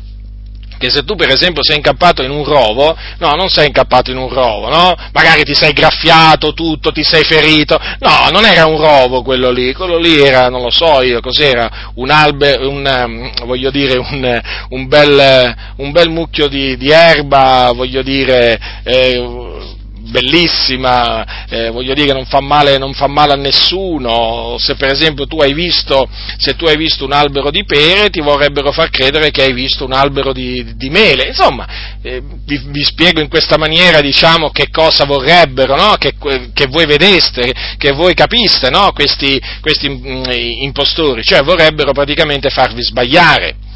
che 0.81 0.89
se 0.89 1.05
tu 1.05 1.15
per 1.15 1.29
esempio 1.29 1.63
sei 1.63 1.77
incappato 1.77 2.23
in 2.23 2.31
un 2.31 2.43
rovo, 2.43 2.97
no, 3.19 3.33
non 3.33 3.51
sei 3.51 3.67
incappato 3.67 4.11
in 4.11 4.17
un 4.17 4.31
rovo, 4.31 4.71
no? 4.71 4.95
Magari 5.13 5.43
ti 5.43 5.55
sei 5.55 5.75
graffiato 5.75 6.55
tutto, 6.55 6.91
ti 6.91 7.05
sei 7.05 7.23
ferito, 7.23 7.79
no, 7.99 8.31
non 8.33 8.47
era 8.47 8.65
un 8.65 8.79
rovo 8.79 9.21
quello 9.21 9.51
lì, 9.51 9.75
quello 9.75 9.99
lì 9.99 10.19
era, 10.19 10.49
non 10.49 10.63
lo 10.63 10.71
so 10.71 11.03
io, 11.03 11.21
cos'era, 11.21 11.91
un 11.97 12.09
albero, 12.09 12.71
un, 12.71 12.87
um, 13.05 13.47
voglio 13.47 13.71
dire, 13.71 13.99
un, 13.99 14.41
un, 14.71 14.89
bel, 14.89 15.55
un 15.77 15.93
bel 15.93 16.09
mucchio 16.09 16.49
di, 16.49 16.79
di 16.79 16.91
erba, 16.91 17.73
voglio 17.75 18.01
dire, 18.01 18.59
eh, 18.83 19.79
bellissima, 20.01 21.47
eh, 21.49 21.71
voglio 21.71 21.95
dire 21.95 22.13
non 22.13 22.25
fa, 22.25 22.41
male, 22.41 22.79
non 22.79 22.93
fa 22.95 23.07
male 23.07 23.33
a 23.33 23.37
nessuno, 23.37 24.57
se 24.59 24.75
per 24.75 24.91
esempio 24.91 25.27
tu 25.27 25.39
hai 25.39 25.53
visto, 25.53 26.09
tu 26.57 26.67
hai 26.67 26.77
visto 26.77 27.05
un 27.05 27.13
albero 27.13 27.51
di 27.51 27.65
pere 27.65 28.11
ti 28.11 28.21
vorrebbero 28.21 28.73
far 28.73 28.91
credere 28.91 29.31
che 29.31 29.43
hai 29.43 29.53
visto 29.53 29.85
un 29.85 29.93
albero 29.93 30.33
di, 30.33 30.75
di 30.77 30.91
mele, 30.91 31.29
insomma, 31.29 31.67
eh, 32.03 32.23
vi, 32.45 32.61
vi, 32.67 32.83
spiego 32.85 33.21
in 33.21 33.29
questa 33.29 33.57
maniera 33.57 34.01
diciamo 34.01 34.51
che 34.51 34.69
cosa 34.71 35.05
vorrebbero, 35.05 35.77
no? 35.77 35.95
che, 35.99 36.15
che, 36.53 36.67
voi 36.67 36.87
vedeste, 36.87 37.53
che 37.77 37.93
voi 37.93 38.15
capiste 38.15 38.71
no? 38.71 38.93
questi, 38.93 39.41
questi 39.61 39.89
mm, 39.89 40.25
impostori, 40.63 41.23
cioè 41.23 41.43
vorrebbero 41.43 41.93
praticamente 41.93 42.51
farvi 42.51 42.83
sbagliare 42.83 43.69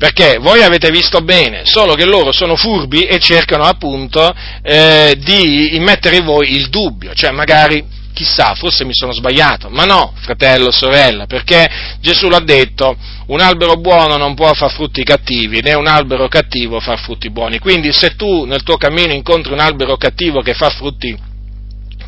perché 0.00 0.38
voi 0.38 0.62
avete 0.62 0.90
visto 0.90 1.20
bene, 1.20 1.66
solo 1.66 1.92
che 1.92 2.06
loro 2.06 2.32
sono 2.32 2.56
furbi 2.56 3.02
e 3.02 3.18
cercano 3.18 3.64
appunto 3.64 4.34
eh, 4.62 5.14
di 5.18 5.76
immettere 5.76 6.16
in 6.16 6.24
voi 6.24 6.54
il 6.54 6.70
dubbio, 6.70 7.12
cioè 7.12 7.32
magari 7.32 7.84
chissà, 8.14 8.54
forse 8.54 8.86
mi 8.86 8.94
sono 8.94 9.12
sbagliato, 9.12 9.68
ma 9.68 9.84
no, 9.84 10.14
fratello, 10.22 10.70
sorella, 10.70 11.26
perché 11.26 11.68
Gesù 12.00 12.30
l'ha 12.30 12.40
detto, 12.40 12.96
un 13.26 13.40
albero 13.40 13.74
buono 13.76 14.16
non 14.16 14.34
può 14.34 14.50
far 14.54 14.72
frutti 14.72 15.04
cattivi, 15.04 15.60
né 15.60 15.74
un 15.74 15.86
albero 15.86 16.28
cattivo 16.28 16.80
far 16.80 16.98
frutti 16.98 17.28
buoni. 17.28 17.58
Quindi 17.58 17.92
se 17.92 18.16
tu 18.16 18.46
nel 18.46 18.62
tuo 18.62 18.78
cammino 18.78 19.12
incontri 19.12 19.52
un 19.52 19.60
albero 19.60 19.98
cattivo 19.98 20.40
che 20.40 20.54
fa 20.54 20.70
frutti 20.70 21.14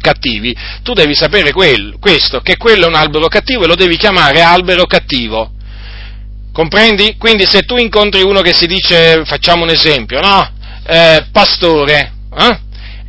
cattivi, 0.00 0.56
tu 0.82 0.94
devi 0.94 1.14
sapere 1.14 1.52
quello, 1.52 1.98
questo, 2.00 2.40
che 2.40 2.56
quello 2.56 2.86
è 2.86 2.88
un 2.88 2.94
albero 2.94 3.28
cattivo 3.28 3.64
e 3.64 3.66
lo 3.66 3.74
devi 3.74 3.98
chiamare 3.98 4.40
albero 4.40 4.86
cattivo. 4.86 5.60
Comprendi? 6.52 7.16
Quindi 7.16 7.46
se 7.46 7.62
tu 7.62 7.76
incontri 7.78 8.22
uno 8.22 8.42
che 8.42 8.52
si 8.52 8.66
dice, 8.66 9.24
facciamo 9.24 9.62
un 9.64 9.70
esempio, 9.70 10.20
no? 10.20 10.50
Eh, 10.86 11.26
pastore, 11.32 12.12
eh? 12.36 12.60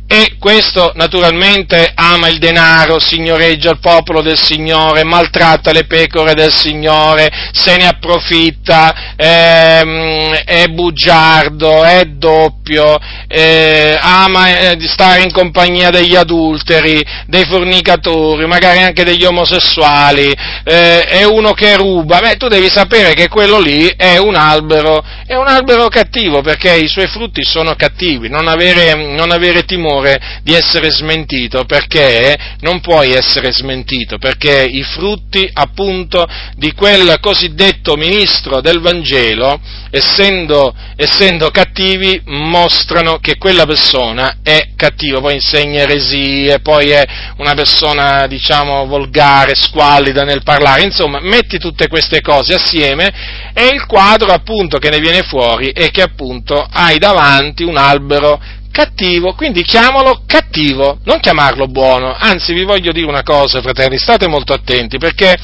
E 0.06 0.36
questo 0.38 0.92
naturalmente 0.96 1.90
ama 1.94 2.28
il 2.28 2.36
denaro, 2.36 3.00
signoreggia 3.00 3.70
il 3.70 3.78
popolo 3.80 4.20
del 4.20 4.38
Signore, 4.38 5.02
maltratta 5.02 5.72
le 5.72 5.86
pecore 5.86 6.34
del 6.34 6.52
Signore, 6.52 7.30
se 7.52 7.76
ne 7.78 7.86
approfitta, 7.86 9.14
ehm, 9.16 10.34
è 10.44 10.66
bugiardo, 10.68 11.82
è 11.84 12.04
doppio, 12.04 12.98
eh, 13.26 13.98
ama 13.98 14.72
eh, 14.72 14.78
stare 14.88 15.22
in 15.22 15.32
compagnia 15.32 15.88
degli 15.88 16.14
adulteri, 16.14 17.02
dei 17.26 17.46
fornicatori, 17.46 18.46
magari 18.46 18.82
anche 18.82 19.04
degli 19.04 19.24
omosessuali, 19.24 20.30
eh, 20.64 21.00
è 21.04 21.24
uno 21.24 21.52
che 21.52 21.76
ruba. 21.76 22.20
Beh, 22.20 22.36
tu 22.36 22.48
devi 22.48 22.68
sapere 22.68 23.14
che 23.14 23.28
quello 23.28 23.58
lì 23.58 23.90
è 23.96 24.18
un 24.18 24.34
albero, 24.34 25.02
è 25.26 25.34
un 25.34 25.48
albero 25.48 25.88
cattivo 25.88 26.42
perché 26.42 26.74
i 26.74 26.88
suoi 26.88 27.06
frutti 27.06 27.42
sono 27.42 27.74
cattivi, 27.74 28.28
non 28.28 28.48
avere, 28.48 28.94
non 28.94 29.30
avere 29.30 29.64
timore 29.64 29.92
timore 29.94 30.40
di 30.42 30.54
essere 30.54 30.90
smentito, 30.90 31.64
perché 31.64 32.36
non 32.60 32.80
puoi 32.80 33.12
essere 33.12 33.52
smentito, 33.52 34.18
perché 34.18 34.64
i 34.64 34.82
frutti 34.82 35.48
appunto 35.52 36.26
di 36.56 36.72
quel 36.72 37.18
cosiddetto 37.20 37.96
ministro 37.96 38.60
del 38.60 38.80
Vangelo, 38.80 39.60
essendo, 39.90 40.74
essendo 40.96 41.50
cattivi, 41.50 42.20
mostrano 42.26 43.18
che 43.18 43.36
quella 43.36 43.66
persona 43.66 44.38
è 44.42 44.70
cattiva, 44.76 45.20
poi 45.20 45.34
insegna 45.34 45.82
eresie, 45.82 46.60
poi 46.60 46.90
è 46.90 47.04
una 47.38 47.54
persona, 47.54 48.26
diciamo, 48.26 48.86
volgare, 48.86 49.54
squallida 49.54 50.24
nel 50.24 50.42
parlare, 50.42 50.82
insomma, 50.82 51.20
metti 51.20 51.58
tutte 51.58 51.88
queste 51.88 52.20
cose 52.20 52.54
assieme 52.54 53.12
e 53.54 53.66
il 53.68 53.86
quadro 53.86 54.32
appunto 54.32 54.78
che 54.78 54.90
ne 54.90 54.98
viene 54.98 55.22
fuori 55.22 55.70
è 55.70 55.90
che 55.90 56.02
appunto 56.02 56.66
hai 56.68 56.98
davanti 56.98 57.62
un 57.62 57.76
albero 57.76 58.40
cattivo, 58.74 59.34
quindi 59.34 59.62
chiamalo 59.62 60.24
cattivo, 60.26 60.98
non 61.04 61.20
chiamarlo 61.20 61.68
buono, 61.68 62.12
anzi 62.12 62.52
vi 62.52 62.64
voglio 62.64 62.90
dire 62.90 63.06
una 63.06 63.22
cosa, 63.22 63.62
fratelli, 63.62 63.96
state 63.98 64.26
molto 64.26 64.52
attenti 64.52 64.98
perché 64.98 65.36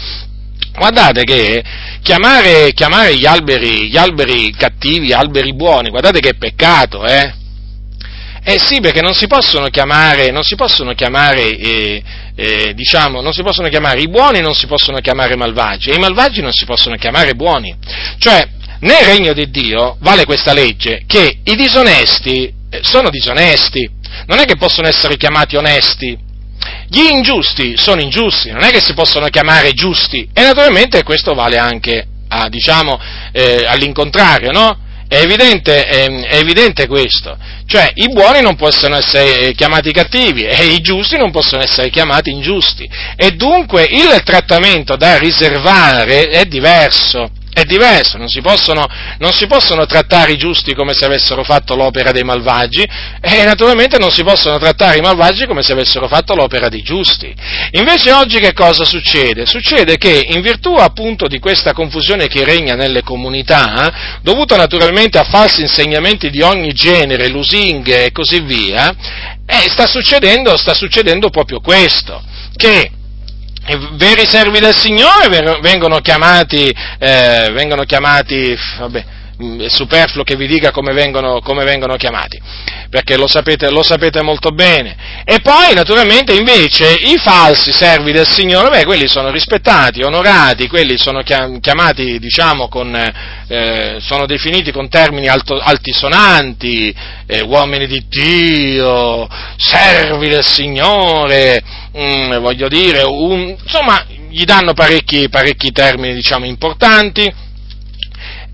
guardate 0.74 1.22
che 1.22 1.62
chiamare, 2.02 2.72
chiamare 2.72 3.14
gli, 3.14 3.26
alberi, 3.26 3.88
gli 3.88 3.96
alberi 3.96 4.50
cattivi 4.50 5.12
alberi 5.12 5.54
buoni, 5.54 5.90
guardate 5.90 6.18
che 6.18 6.34
peccato, 6.34 7.04
eh? 7.04 7.32
Eh 8.42 8.58
sì, 8.58 8.80
perché 8.80 9.00
non 9.00 9.14
si 9.14 9.28
possono 9.28 9.68
chiamare, 9.68 10.32
non 10.32 10.42
si 10.42 10.56
possono 10.56 10.92
chiamare, 10.94 11.56
eh, 11.56 12.02
eh, 12.34 12.74
diciamo, 12.74 13.20
non 13.20 13.32
si 13.32 13.42
possono 13.42 13.68
chiamare 13.68 14.00
i 14.00 14.08
buoni, 14.08 14.40
non 14.40 14.54
si 14.54 14.66
possono 14.66 14.98
chiamare 14.98 15.36
malvagi, 15.36 15.90
e 15.90 15.94
i 15.94 16.00
malvagi 16.00 16.40
non 16.40 16.52
si 16.52 16.64
possono 16.64 16.96
chiamare 16.96 17.34
buoni. 17.34 17.76
Cioè, 18.18 18.48
nel 18.80 19.04
regno 19.04 19.34
di 19.34 19.50
Dio 19.50 19.98
vale 20.00 20.24
questa 20.24 20.52
legge 20.52 21.04
che 21.06 21.40
i 21.44 21.54
disonesti 21.54 22.58
sono 22.82 23.10
disonesti, 23.10 23.88
non 24.26 24.38
è 24.38 24.44
che 24.44 24.56
possono 24.56 24.88
essere 24.88 25.16
chiamati 25.16 25.56
onesti. 25.56 26.18
Gli 26.88 27.10
ingiusti 27.10 27.76
sono 27.76 28.00
ingiusti, 28.00 28.50
non 28.50 28.64
è 28.64 28.70
che 28.70 28.80
si 28.80 28.94
possono 28.94 29.28
chiamare 29.28 29.72
giusti. 29.72 30.28
E 30.32 30.42
naturalmente 30.42 31.02
questo 31.02 31.34
vale 31.34 31.56
anche 31.56 32.06
a, 32.28 32.48
diciamo, 32.48 32.98
eh, 33.32 33.64
all'incontrario, 33.66 34.50
no? 34.50 34.78
È 35.08 35.16
evidente, 35.16 35.84
è, 35.84 36.06
è 36.06 36.36
evidente, 36.36 36.86
questo. 36.86 37.36
Cioè, 37.66 37.90
i 37.94 38.12
buoni 38.12 38.42
non 38.42 38.54
possono 38.54 38.96
essere 38.96 39.52
chiamati 39.54 39.90
cattivi 39.90 40.44
e 40.44 40.66
i 40.66 40.80
giusti 40.80 41.16
non 41.16 41.32
possono 41.32 41.62
essere 41.62 41.90
chiamati 41.90 42.30
ingiusti. 42.30 42.88
E 43.16 43.32
dunque 43.32 43.82
il 43.90 44.22
trattamento 44.24 44.94
da 44.94 45.18
riservare 45.18 46.28
è 46.28 46.44
diverso 46.44 47.30
è 47.52 47.64
diverso, 47.64 48.16
non 48.16 48.28
si, 48.28 48.40
possono, 48.40 48.86
non 49.18 49.32
si, 49.32 49.46
possono, 49.46 49.84
trattare 49.84 50.32
i 50.32 50.36
giusti 50.36 50.74
come 50.74 50.94
se 50.94 51.04
avessero 51.04 51.42
fatto 51.42 51.74
l'opera 51.74 52.12
dei 52.12 52.22
malvagi 52.22 52.86
e 53.20 53.44
naturalmente 53.44 53.98
non 53.98 54.10
si 54.10 54.22
possono 54.22 54.56
trattare 54.58 54.98
i 54.98 55.00
malvagi 55.00 55.46
come 55.46 55.62
se 55.62 55.72
avessero 55.72 56.06
fatto 56.06 56.34
l'opera 56.34 56.68
dei 56.68 56.82
giusti. 56.82 57.34
Invece 57.72 58.12
oggi 58.12 58.38
che 58.38 58.52
cosa 58.52 58.84
succede? 58.84 59.46
Succede 59.46 59.96
che 59.96 60.26
in 60.28 60.42
virtù 60.42 60.74
appunto 60.74 61.26
di 61.26 61.40
questa 61.40 61.72
confusione 61.72 62.28
che 62.28 62.44
regna 62.44 62.74
nelle 62.74 63.02
comunità, 63.02 64.18
dovuta 64.22 64.56
naturalmente 64.56 65.18
a 65.18 65.24
falsi 65.24 65.62
insegnamenti 65.62 66.30
di 66.30 66.42
ogni 66.42 66.72
genere, 66.72 67.28
lusinghe 67.28 68.06
e 68.06 68.12
così 68.12 68.40
via, 68.40 68.94
eh, 69.44 69.68
sta, 69.68 69.86
succedendo, 69.86 70.56
sta 70.56 70.74
succedendo 70.74 71.30
proprio 71.30 71.58
questo, 71.60 72.22
che 72.54 72.92
veri 73.92 74.26
servi 74.26 74.58
del 74.58 74.74
Signore 74.74 75.28
vengono 75.60 75.98
chiamati, 76.00 76.74
eh, 76.98 77.50
vengono 77.52 77.84
chiamati 77.84 78.56
vabbè, 78.78 79.04
è 79.58 79.68
superfluo 79.68 80.22
che 80.22 80.36
vi 80.36 80.46
dica 80.46 80.70
come 80.70 80.92
vengono, 80.92 81.40
come 81.40 81.64
vengono 81.64 81.96
chiamati, 81.96 82.40
perché 82.90 83.16
lo 83.16 83.26
sapete, 83.26 83.70
lo 83.70 83.82
sapete, 83.82 84.22
molto 84.22 84.50
bene. 84.50 85.22
E 85.24 85.40
poi, 85.40 85.72
naturalmente, 85.74 86.34
invece, 86.34 86.92
i 86.92 87.16
falsi 87.16 87.72
servi 87.72 88.12
del 88.12 88.26
Signore, 88.28 88.68
beh, 88.68 88.84
quelli 88.84 89.08
sono 89.08 89.30
rispettati, 89.30 90.02
onorati, 90.02 90.68
quelli 90.68 90.98
sono 90.98 91.22
chiamati, 91.22 92.18
diciamo, 92.18 92.68
con, 92.68 92.94
eh, 92.94 93.96
sono 94.00 94.26
definiti 94.26 94.72
con 94.72 94.88
termini 94.88 95.28
alto, 95.28 95.58
altisonanti, 95.58 96.94
eh, 97.26 97.40
uomini 97.40 97.86
di 97.86 98.04
Dio, 98.08 99.26
servi 99.56 100.28
del 100.28 100.44
Signore, 100.44 101.62
mm, 101.96 102.36
voglio 102.38 102.68
dire, 102.68 103.02
un, 103.02 103.56
insomma, 103.62 104.04
gli 104.28 104.44
danno 104.44 104.74
parecchi, 104.74 105.28
parecchi 105.28 105.72
termini, 105.72 106.14
diciamo, 106.14 106.44
importanti 106.44 107.48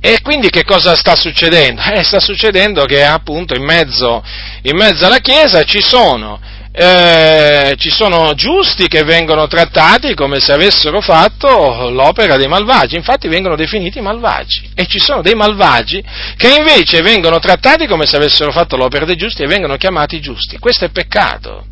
e 0.08 0.20
quindi 0.22 0.50
che 0.50 0.62
cosa 0.62 0.94
sta 0.94 1.16
succedendo? 1.16 1.82
Eh, 1.82 2.04
sta 2.04 2.20
succedendo 2.20 2.84
che 2.84 3.02
appunto 3.02 3.56
in 3.56 3.64
mezzo, 3.64 4.22
in 4.62 4.76
mezzo 4.76 5.04
alla 5.04 5.18
Chiesa 5.18 5.64
ci 5.64 5.82
sono, 5.82 6.38
eh, 6.70 7.74
ci 7.76 7.90
sono 7.90 8.32
giusti 8.34 8.86
che 8.86 9.02
vengono 9.02 9.48
trattati 9.48 10.14
come 10.14 10.38
se 10.38 10.52
avessero 10.52 11.00
fatto 11.00 11.90
l'opera 11.90 12.36
dei 12.36 12.46
malvagi, 12.46 12.94
infatti 12.94 13.26
vengono 13.26 13.56
definiti 13.56 14.00
malvagi, 14.00 14.70
e 14.76 14.86
ci 14.86 15.00
sono 15.00 15.22
dei 15.22 15.34
malvagi 15.34 16.04
che 16.36 16.54
invece 16.54 17.02
vengono 17.02 17.40
trattati 17.40 17.88
come 17.88 18.06
se 18.06 18.14
avessero 18.14 18.52
fatto 18.52 18.76
l'opera 18.76 19.06
dei 19.06 19.16
giusti 19.16 19.42
e 19.42 19.48
vengono 19.48 19.74
chiamati 19.76 20.20
giusti. 20.20 20.56
Questo 20.58 20.84
è 20.84 20.90
peccato. 20.90 21.66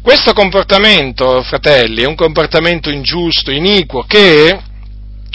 Questo 0.00 0.32
comportamento, 0.32 1.42
fratelli, 1.42 2.04
è 2.04 2.06
un 2.06 2.14
comportamento 2.14 2.88
ingiusto, 2.88 3.50
iniquo, 3.50 4.04
che 4.08 4.58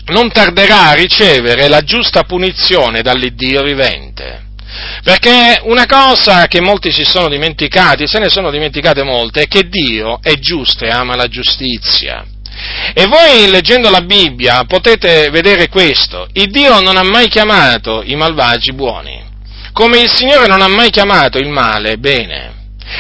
non 0.10 0.32
tarderà 0.32 0.90
a 0.90 0.94
ricevere 0.94 1.68
la 1.68 1.82
giusta 1.82 2.24
punizione 2.24 3.02
dall'Iddio 3.02 3.64
vivente. 3.64 4.48
Perché 5.04 5.62
una 5.64 5.86
cosa 5.86 6.48
che 6.48 6.62
molti 6.62 6.92
si 6.92 7.04
sono 7.04 7.28
dimenticati, 7.28 8.08
se 8.08 8.20
ne 8.20 8.30
sono 8.30 8.52
dimenticate 8.52 9.04
molte, 9.04 9.44
è 9.44 9.48
che 9.48 9.68
Dio 9.68 10.20
è 10.22 10.34
giusto 10.36 10.86
e 10.86 10.90
ama 10.90 11.16
la 11.16 11.28
giustizia. 11.28 12.26
E 12.94 13.06
voi 13.08 13.50
leggendo 13.50 13.90
la 13.90 14.02
Bibbia 14.02 14.66
potete 14.66 15.30
vedere 15.30 15.70
questo, 15.70 16.28
il 16.34 16.50
Dio 16.52 16.82
non 16.82 16.98
ha 16.98 17.04
mai 17.04 17.28
chiamato 17.28 18.04
i 18.04 18.16
malvagi 18.16 18.74
buoni, 18.74 19.24
come 19.72 20.02
il 20.02 20.12
Signore 20.12 20.48
non 20.48 20.62
ha 20.62 20.68
mai 20.68 20.90
chiamato 20.90 21.38
il 21.38 21.48
male 21.48 21.98
bene. 21.98 22.58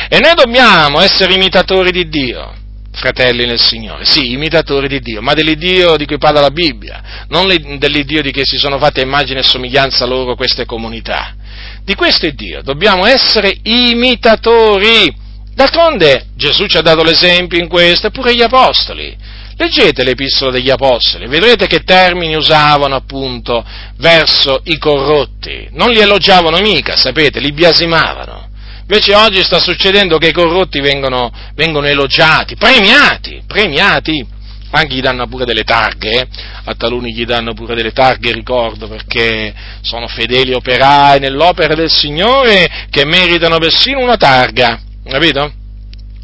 E 0.07 0.19
noi 0.19 0.33
dobbiamo 0.35 1.01
essere 1.01 1.33
imitatori 1.33 1.91
di 1.91 2.07
Dio 2.07 2.53
fratelli 2.99 3.45
nel 3.45 3.59
Signore, 3.59 4.05
sì, 4.05 4.33
imitatori 4.33 4.87
di 4.87 4.99
Dio, 4.99 5.21
ma 5.21 5.33
dell'Iddio 5.33 5.95
di 5.95 6.05
cui 6.05 6.17
parla 6.17 6.41
la 6.41 6.51
Bibbia, 6.51 7.25
non 7.29 7.47
dell'Iddio 7.77 8.21
di 8.21 8.31
che 8.31 8.43
si 8.43 8.57
sono 8.57 8.77
fatte 8.77 9.01
immagine 9.01 9.39
e 9.39 9.43
somiglianza 9.43 10.05
loro 10.05 10.35
queste 10.35 10.65
comunità. 10.65 11.35
Di 11.83 11.95
questo 11.95 12.27
è 12.27 12.31
Dio, 12.33 12.61
dobbiamo 12.61 13.05
essere 13.05 13.57
imitatori. 13.63 15.15
D'altronde 15.55 16.27
Gesù 16.35 16.67
ci 16.67 16.77
ha 16.77 16.81
dato 16.81 17.01
l'esempio 17.03 17.57
in 17.57 17.67
questo, 17.67 18.07
e 18.07 18.11
pure 18.11 18.35
gli 18.35 18.41
Apostoli. 18.41 19.15
Leggete 19.55 20.03
l'Epistola 20.03 20.51
degli 20.51 20.69
Apostoli, 20.69 21.27
vedrete 21.27 21.67
che 21.67 21.83
termini 21.83 22.35
usavano 22.35 22.95
appunto 22.95 23.65
verso 23.97 24.61
i 24.65 24.77
corrotti. 24.77 25.67
Non 25.71 25.89
li 25.89 25.99
elogiavano 25.99 26.59
mica, 26.59 26.95
sapete, 26.95 27.39
li 27.39 27.51
biasimavano. 27.51 28.48
Invece 28.91 29.13
oggi 29.13 29.43
sta 29.43 29.59
succedendo 29.59 30.17
che 30.17 30.29
i 30.29 30.33
corrotti 30.33 30.79
vengono, 30.79 31.31
vengono 31.53 31.85
elogiati, 31.85 32.55
premiati, 32.55 33.43
premiati. 33.45 34.25
Anche 34.71 34.95
gli 34.95 35.01
danno 35.01 35.27
pure 35.27 35.45
delle 35.45 35.63
targhe, 35.63 36.09
eh? 36.09 36.27
a 36.63 36.73
taluni 36.73 37.13
gli 37.13 37.23
danno 37.23 37.53
pure 37.53 37.75
delle 37.75 37.91
targhe, 37.91 38.31
ricordo, 38.31 38.87
perché 38.87 39.53
sono 39.81 40.07
fedeli 40.07 40.53
operai 40.53 41.19
nell'opera 41.19 41.75
del 41.75 41.91
Signore 41.91 42.87
che 42.89 43.05
meritano 43.05 43.59
persino 43.59 43.99
una 43.99 44.17
targa, 44.17 44.79
capito? 45.03 45.53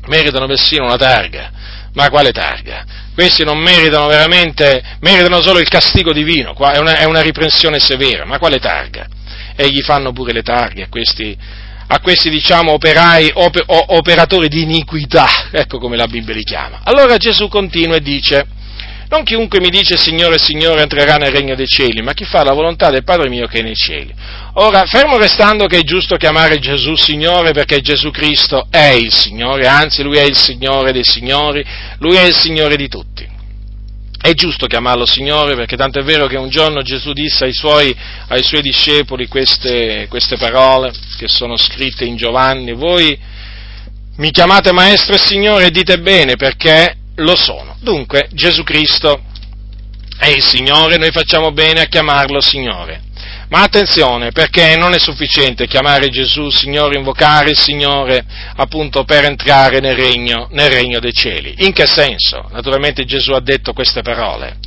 Meritano 0.07 0.47
persino 0.47 0.85
una 0.85 0.97
targa. 0.97 1.51
Ma 1.93 2.09
quale 2.09 2.31
targa? 2.31 2.83
Questi 3.13 3.43
non 3.43 3.59
meritano 3.59 4.07
veramente, 4.07 4.97
meritano 5.01 5.39
solo 5.41 5.59
il 5.59 5.69
castigo 5.69 6.13
divino, 6.13 6.55
è 6.55 6.79
una, 6.79 6.97
è 6.97 7.03
una 7.05 7.21
riprensione 7.21 7.77
severa, 7.77 8.25
ma 8.25 8.39
quale 8.39 8.57
targa? 8.57 9.05
E 9.55 9.69
gli 9.69 9.81
fanno 9.81 10.11
pure 10.11 10.33
le 10.33 10.41
targhe 10.41 10.83
a 10.83 10.89
questi, 10.89 11.37
a 11.87 11.99
questi 11.99 12.29
diciamo 12.29 12.73
operai, 12.73 13.31
oper, 13.33 13.63
operatori 13.67 14.47
di 14.47 14.63
iniquità, 14.63 15.49
ecco 15.51 15.77
come 15.77 15.95
la 15.95 16.07
Bibbia 16.07 16.33
li 16.33 16.43
chiama. 16.43 16.81
Allora 16.83 17.17
Gesù 17.17 17.47
continua 17.47 17.97
e 17.97 18.01
dice, 18.01 18.47
non 19.07 19.23
chiunque 19.23 19.59
mi 19.59 19.69
dice 19.69 19.97
Signore, 19.97 20.39
Signore 20.39 20.81
entrerà 20.81 21.15
nel 21.17 21.31
regno 21.31 21.53
dei 21.53 21.67
cieli, 21.67 22.01
ma 22.01 22.13
chi 22.13 22.25
fa 22.25 22.43
la 22.43 22.53
volontà 22.53 22.89
del 22.89 23.03
Padre 23.03 23.29
mio 23.29 23.45
che 23.45 23.59
è 23.59 23.61
nei 23.61 23.75
cieli. 23.75 24.13
Ora, 24.55 24.85
fermo 24.85 25.17
restando 25.17 25.67
che 25.67 25.77
è 25.77 25.83
giusto 25.83 26.15
chiamare 26.15 26.57
Gesù 26.57 26.95
Signore 26.95 27.51
perché 27.51 27.81
Gesù 27.81 28.09
Cristo 28.09 28.67
è 28.71 28.89
il 28.89 29.13
Signore, 29.13 29.67
anzi 29.67 30.01
Lui 30.01 30.17
è 30.17 30.23
il 30.23 30.35
Signore 30.35 30.91
dei 30.91 31.03
Signori, 31.03 31.63
Lui 31.99 32.15
è 32.15 32.23
il 32.23 32.35
Signore 32.35 32.75
di 32.75 32.87
tutti. 32.87 33.33
È 34.25 34.33
giusto 34.33 34.65
chiamarlo 34.65 35.05
Signore 35.05 35.53
perché 35.55 35.77
tanto 35.77 35.99
è 35.99 36.03
vero 36.03 36.25
che 36.25 36.35
un 36.35 36.49
giorno 36.49 36.81
Gesù 36.81 37.13
disse 37.13 37.45
ai 37.45 37.53
suoi, 37.53 37.95
ai 38.29 38.41
suoi 38.41 38.63
discepoli 38.63 39.27
queste, 39.27 40.07
queste 40.09 40.35
parole 40.35 40.91
che 41.15 41.27
sono 41.27 41.55
scritte 41.57 42.05
in 42.05 42.15
Giovanni, 42.15 42.73
voi 42.73 43.15
mi 44.15 44.31
chiamate 44.31 44.71
Maestro 44.71 45.13
e 45.13 45.19
Signore 45.19 45.67
e 45.67 45.69
dite 45.69 45.99
bene 45.99 46.37
perché 46.37 46.95
lo 47.17 47.35
sono. 47.35 47.77
Dunque 47.81 48.27
Gesù 48.31 48.63
Cristo 48.63 49.21
è 50.17 50.29
il 50.29 50.43
Signore, 50.43 50.97
noi 50.97 51.11
facciamo 51.11 51.51
bene 51.51 51.81
a 51.81 51.85
chiamarlo 51.85 52.41
Signore. 52.41 53.03
Ma 53.49 53.61
attenzione, 53.61 54.31
perché 54.31 54.75
non 54.75 54.93
è 54.93 54.99
sufficiente 54.99 55.67
chiamare 55.67 56.09
Gesù 56.09 56.49
Signore, 56.49 56.97
invocare 56.97 57.51
il 57.51 57.57
Signore 57.57 58.25
appunto 58.55 59.03
per 59.03 59.25
entrare 59.25 59.79
nel 59.79 59.95
regno, 59.95 60.47
nel 60.51 60.71
regno 60.71 60.99
dei 60.99 61.13
cieli. 61.13 61.53
In 61.59 61.71
che 61.71 61.85
senso? 61.85 62.49
Naturalmente 62.51 63.05
Gesù 63.05 63.33
ha 63.33 63.39
detto 63.39 63.73
queste 63.73 64.01
parole. 64.01 64.57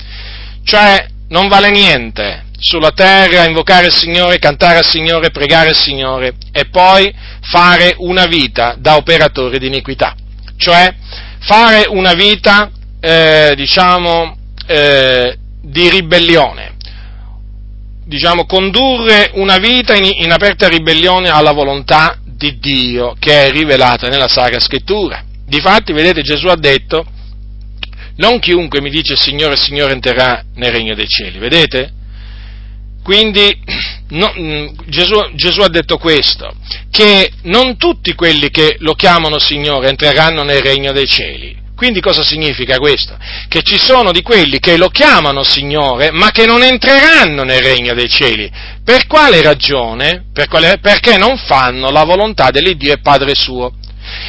Cioè, 0.64 1.06
non 1.28 1.48
vale 1.48 1.70
niente 1.70 2.44
sulla 2.58 2.90
terra 2.90 3.46
invocare 3.46 3.86
il 3.86 3.92
Signore, 3.92 4.38
cantare 4.38 4.78
al 4.78 4.86
Signore, 4.86 5.30
pregare 5.30 5.70
il 5.70 5.76
Signore 5.76 6.34
e 6.52 6.66
poi 6.66 7.12
fare 7.40 7.94
una 7.98 8.26
vita 8.26 8.76
da 8.78 8.96
operatore 8.96 9.58
di 9.58 9.66
iniquità. 9.66 10.14
Cioè, 10.56 10.94
fare 11.40 11.86
una 11.88 12.14
vita, 12.14 12.70
eh, 13.00 13.54
diciamo, 13.56 14.36
eh, 14.66 15.36
di 15.62 15.88
ribellione 15.88 16.76
diciamo, 18.08 18.46
condurre 18.46 19.30
una 19.34 19.58
vita 19.58 19.94
in, 19.94 20.04
in 20.04 20.32
aperta 20.32 20.66
ribellione 20.66 21.28
alla 21.28 21.52
volontà 21.52 22.18
di 22.24 22.58
Dio 22.58 23.14
che 23.18 23.46
è 23.46 23.50
rivelata 23.50 24.08
nella 24.08 24.28
Sacra 24.28 24.58
Scrittura. 24.58 25.22
Difatti, 25.44 25.92
vedete, 25.92 26.22
Gesù 26.22 26.46
ha 26.46 26.56
detto, 26.56 27.04
non 28.16 28.38
chiunque 28.38 28.80
mi 28.80 28.90
dice 28.90 29.14
Signore, 29.14 29.56
Signore 29.56 29.92
entrerà 29.92 30.42
nel 30.54 30.72
regno 30.72 30.94
dei 30.94 31.06
cieli, 31.06 31.38
vedete? 31.38 31.92
Quindi 33.02 33.58
no, 34.10 34.32
mm, 34.38 34.66
Gesù, 34.86 35.14
Gesù, 35.34 35.60
ha 35.60 35.68
detto 35.68 35.98
questo, 35.98 36.50
che 36.90 37.30
non 37.42 37.76
tutti 37.76 38.14
quelli 38.14 38.48
che 38.48 38.76
lo 38.78 38.94
chiamano 38.94 39.38
Signore 39.38 39.90
entreranno 39.90 40.44
nel 40.44 40.62
regno 40.62 40.92
dei 40.92 41.06
cieli, 41.06 41.56
quindi 41.78 42.00
cosa 42.00 42.24
significa 42.24 42.76
questo? 42.78 43.16
Che 43.46 43.62
ci 43.62 43.78
sono 43.78 44.10
di 44.10 44.20
quelli 44.20 44.58
che 44.58 44.76
lo 44.76 44.88
chiamano 44.88 45.44
Signore, 45.44 46.10
ma 46.10 46.32
che 46.32 46.44
non 46.44 46.64
entreranno 46.64 47.44
nel 47.44 47.62
regno 47.62 47.94
dei 47.94 48.08
cieli. 48.08 48.50
Per 48.82 49.06
quale 49.06 49.40
ragione? 49.42 50.24
Per 50.32 50.48
quale, 50.48 50.78
perché 50.80 51.16
non 51.18 51.38
fanno 51.38 51.92
la 51.92 52.02
volontà 52.02 52.50
dell'Iddio 52.50 52.94
e 52.94 52.98
Padre 52.98 53.36
suo. 53.36 53.74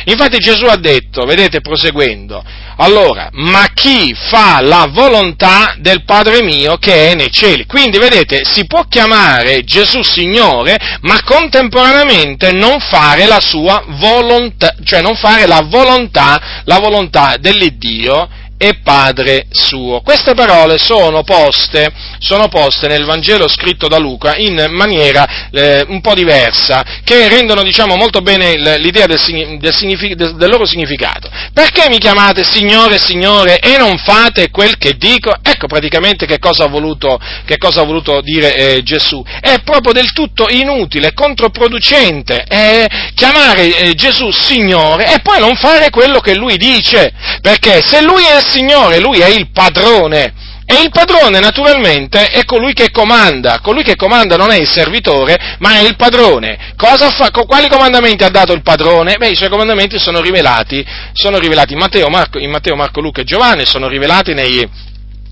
Infatti 0.05 0.37
Gesù 0.37 0.65
ha 0.65 0.77
detto, 0.77 1.25
vedete 1.25 1.61
proseguendo, 1.61 2.43
allora, 2.77 3.29
ma 3.33 3.67
chi 3.73 4.15
fa 4.15 4.61
la 4.61 4.87
volontà 4.89 5.75
del 5.79 6.03
Padre 6.05 6.41
mio 6.41 6.77
che 6.77 7.11
è 7.11 7.15
nei 7.15 7.31
cieli? 7.31 7.65
Quindi, 7.65 7.97
vedete, 7.97 8.41
si 8.43 8.65
può 8.65 8.83
chiamare 8.83 9.63
Gesù 9.63 10.01
Signore, 10.01 10.77
ma 11.01 11.21
contemporaneamente 11.23 12.51
non 12.51 12.79
fare 12.79 13.25
la 13.27 13.41
sua 13.41 13.83
volontà, 13.87 14.73
cioè 14.83 15.01
non 15.01 15.15
fare 15.15 15.45
la 15.45 15.61
volontà, 15.65 16.61
la 16.63 16.79
volontà 16.79 17.35
dell'Iddio 17.37 18.27
e 18.61 18.81
Padre 18.83 19.45
suo. 19.49 20.01
Queste 20.01 20.33
parole 20.33 20.77
sono 20.77 21.23
poste, 21.23 21.89
sono 22.19 22.49
poste 22.49 22.87
nel 22.89 23.05
Vangelo 23.05 23.47
scritto 23.47 23.87
da 23.87 23.97
Luca 23.97 24.35
in 24.35 24.65
maniera 24.71 25.47
eh, 25.49 25.85
un 25.87 26.01
po' 26.01 26.13
diversa, 26.13 26.83
che 27.05 27.29
rendono 27.29 27.63
diciamo, 27.63 27.95
molto 27.95 28.19
bene 28.19 28.77
l'idea 28.77 29.05
del, 29.05 29.17
del, 29.59 30.35
del, 30.35 30.49
loro 30.49 30.65
significato. 30.65 31.29
Perché 31.53 31.87
mi 31.87 31.99
chiamate 31.99 32.43
Signore, 32.43 32.99
Signore 32.99 33.59
e 33.59 33.77
non 33.77 33.97
fate 33.97 34.49
quel 34.49 34.77
che 34.77 34.97
dico? 34.97 35.33
Ecco 35.41 35.67
praticamente 35.67 36.25
che 36.25 36.37
cosa 36.37 36.65
ha 36.65 36.67
voluto, 36.67 37.17
cosa 37.57 37.79
ha 37.79 37.85
voluto 37.85 38.19
dire 38.19 38.55
eh, 38.55 38.83
Gesù. 38.83 39.23
È 39.39 39.61
proprio 39.63 39.93
del 39.93 40.11
tutto 40.11 40.47
inutile, 40.49 41.13
controproducente 41.13 42.43
eh, 42.43 42.87
chiamare 43.15 43.93
Gesù 43.95 44.31
Signore 44.31 45.13
e 45.13 45.21
poi 45.21 45.39
non 45.39 45.55
fare 45.55 45.89
quello 45.89 46.19
che 46.19 46.35
Lui 46.35 46.57
dice, 46.57 47.13
perché 47.41 47.81
se 47.81 48.01
Lui 48.01 48.23
è 48.23 48.41
Signore, 48.49 48.99
lui 48.99 49.19
è 49.19 49.27
il 49.27 49.49
padrone. 49.51 50.47
E 50.71 50.83
il 50.83 50.91
padrone 50.91 51.39
naturalmente 51.39 52.27
è 52.27 52.45
colui 52.45 52.73
che 52.73 52.91
comanda, 52.91 53.59
colui 53.59 53.81
che 53.81 53.95
comanda 53.95 54.35
non 54.35 54.51
è 54.51 54.57
il 54.57 54.69
servitore, 54.69 55.55
ma 55.57 55.79
è 55.79 55.81
il 55.81 55.95
padrone. 55.95 56.73
Fa, 56.75 57.31
quali 57.31 57.67
comandamenti 57.67 58.23
ha 58.23 58.29
dato 58.29 58.53
il 58.53 58.61
padrone? 58.61 59.15
Beh, 59.17 59.29
i 59.29 59.35
suoi 59.35 59.49
comandamenti 59.49 59.97
sono 59.97 60.21
rivelati, 60.21 60.85
sono 61.13 61.39
rivelati 61.39 61.73
in, 61.73 61.79
Matteo, 61.79 62.07
Marco, 62.09 62.37
in 62.37 62.51
Matteo, 62.51 62.75
Marco, 62.75 63.01
Luca 63.01 63.21
e 63.21 63.23
Giovanni, 63.23 63.65
sono 63.65 63.87
rivelati 63.87 64.35
nei, 64.35 64.69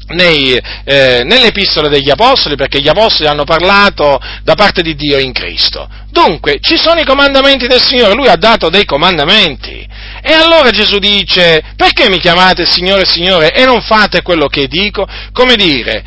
nei, 0.08 0.60
eh, 0.86 1.24
nelle 1.26 1.48
epistole 1.48 1.90
degli 1.90 2.10
Apostoli, 2.10 2.56
perché 2.56 2.80
gli 2.80 2.88
Apostoli 2.88 3.28
hanno 3.28 3.44
parlato 3.44 4.20
da 4.44 4.56
parte 4.56 4.82
di 4.82 4.96
Dio 4.96 5.18
in 5.18 5.34
Cristo. 5.34 5.88
Dunque, 6.10 6.60
ci 6.62 6.78
sono 6.78 7.00
i 7.00 7.06
comandamenti 7.06 7.68
del 7.68 7.82
Signore, 7.82 8.14
Lui 8.14 8.28
ha 8.28 8.36
dato 8.36 8.70
dei 8.70 8.86
comandamenti. 8.86 9.88
E 10.22 10.34
allora 10.34 10.70
Gesù 10.72 10.98
dice, 11.00 11.62
perché 11.76 12.10
mi 12.10 12.20
chiamate 12.20 12.66
Signore, 12.66 13.06
Signore 13.06 13.52
e 13.52 13.66
non 13.66 13.82
fate 13.82 14.22
quello 14.22 14.48
che 14.48 14.68
dico? 14.68 15.08
Come 15.32 15.56
dire, 15.56 16.04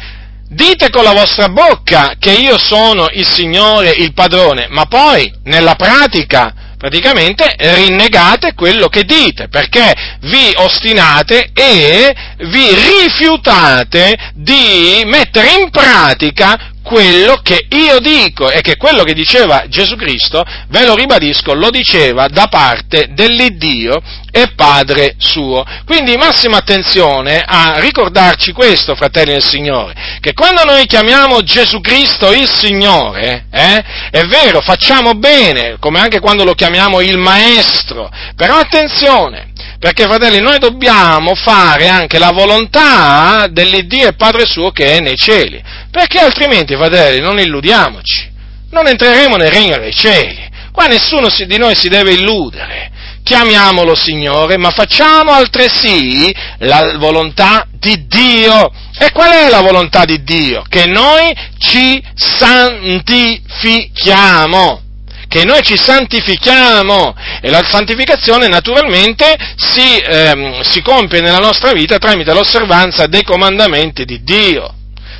dite 0.49 0.91
con 0.91 1.05
la 1.05 1.13
vostra 1.13 1.49
bocca 1.49 2.15
che 2.19 2.33
io 2.33 2.59
sono 2.59 3.07
il 3.13 3.27
Signore, 3.27 3.91
il 3.91 4.13
padrone, 4.13 4.67
ma 4.69 4.87
poi 4.87 5.33
nella 5.45 5.75
pratica 5.75 6.55
praticamente 6.81 7.57
rinnegate 7.59 8.55
quello 8.55 8.89
che 8.89 9.05
dite, 9.05 9.49
perché 9.49 9.93
vi 10.21 10.51
ostinate 10.57 11.51
e 11.53 12.15
vi 12.39 12.75
rifiutate 12.75 14.33
di 14.33 15.03
mettere 15.05 15.61
in 15.61 15.69
pratica 15.69 16.70
quello 16.91 17.39
che 17.41 17.67
io 17.69 18.01
dico 18.01 18.51
e 18.51 18.63
che 18.63 18.77
quello 18.77 19.05
che 19.05 19.15
diceva 19.15 19.69
Gesù 19.69 19.95
Cristo, 19.95 20.43
ve 20.71 20.85
lo 20.85 20.97
ribadisco, 20.97 21.55
lo 21.55 21.71
diceva 21.71 22.27
da 22.27 22.49
parte 22.49 23.11
dell'Iddio 23.13 24.03
e 24.33 24.55
Padre 24.57 25.15
suo. 25.17 25.65
Quindi 25.87 26.17
massima 26.17 26.57
attenzione 26.57 27.45
a 27.47 27.79
ricordarci 27.79 28.51
questo, 28.51 28.97
fratelli 28.97 29.35
del 29.35 29.45
Signore, 29.45 29.95
che 30.19 30.33
quando 30.33 30.65
noi 30.65 30.85
chiamiamo 30.87 31.43
Gesù 31.43 31.81
Cristo 31.81 32.33
il 32.33 32.51
Signore, 32.51 33.47
eh, 33.53 33.85
è 34.11 34.25
vero, 34.25 34.61
facciamo 34.61 35.15
bene, 35.15 35.77
come 35.79 36.01
anche 36.01 36.19
quando 36.19 36.43
lo 36.43 36.55
chiamiamo 36.55 37.01
il 37.01 37.19
Maestro, 37.19 38.11
però 38.35 38.57
attenzione, 38.57 39.50
perché 39.81 40.05
fratelli 40.05 40.41
noi 40.41 40.59
dobbiamo 40.59 41.35
fare 41.35 41.89
anche 41.89 42.19
la 42.19 42.33
volontà 42.33 43.47
dell'Iddio 43.51 44.09
e 44.09 44.13
Padre 44.13 44.45
suo 44.45 44.73
che 44.73 44.99
è 44.99 45.01
nei 45.01 45.17
cieli, 45.17 45.59
perché 45.91 46.19
altrimenti 46.19 46.77
fratelli 46.77 47.19
non 47.19 47.39
illudiamoci, 47.39 48.31
non 48.73 48.87
entreremo 48.87 49.37
nel 49.37 49.51
regno 49.51 49.79
dei 49.79 49.95
cieli, 49.95 50.51
qua 50.71 50.85
nessuno 50.85 51.29
di 51.35 51.57
noi 51.57 51.75
si 51.75 51.89
deve 51.89 52.13
illudere, 52.13 52.91
chiamiamolo 53.23 53.95
Signore, 53.95 54.59
ma 54.59 54.71
facciamo 54.71 55.33
altresì 55.33 56.31
la 56.59 56.99
volontà 56.99 57.67
di 57.73 58.05
Dio. 58.07 58.71
E 58.99 59.11
qual 59.13 59.33
è 59.33 59.49
la 59.49 59.63
volontà 59.63 60.05
di 60.05 60.23
Dio? 60.23 60.63
Che 60.69 60.85
noi 60.85 61.35
ci 61.57 62.05
santifichiamo 62.15 64.89
che 65.31 65.45
noi 65.45 65.63
ci 65.63 65.77
santifichiamo 65.77 67.15
e 67.41 67.51
la 67.51 67.63
santificazione 67.63 68.49
naturalmente 68.49 69.37
si, 69.55 69.97
ehm, 69.97 70.61
si 70.63 70.83
compie 70.83 71.21
nella 71.21 71.39
nostra 71.39 71.73
vita 71.73 71.99
tramite 71.99 72.33
l'osservanza 72.33 73.07
dei 73.07 73.23
comandamenti 73.23 74.05
di 74.05 74.25
Dio 74.25 74.75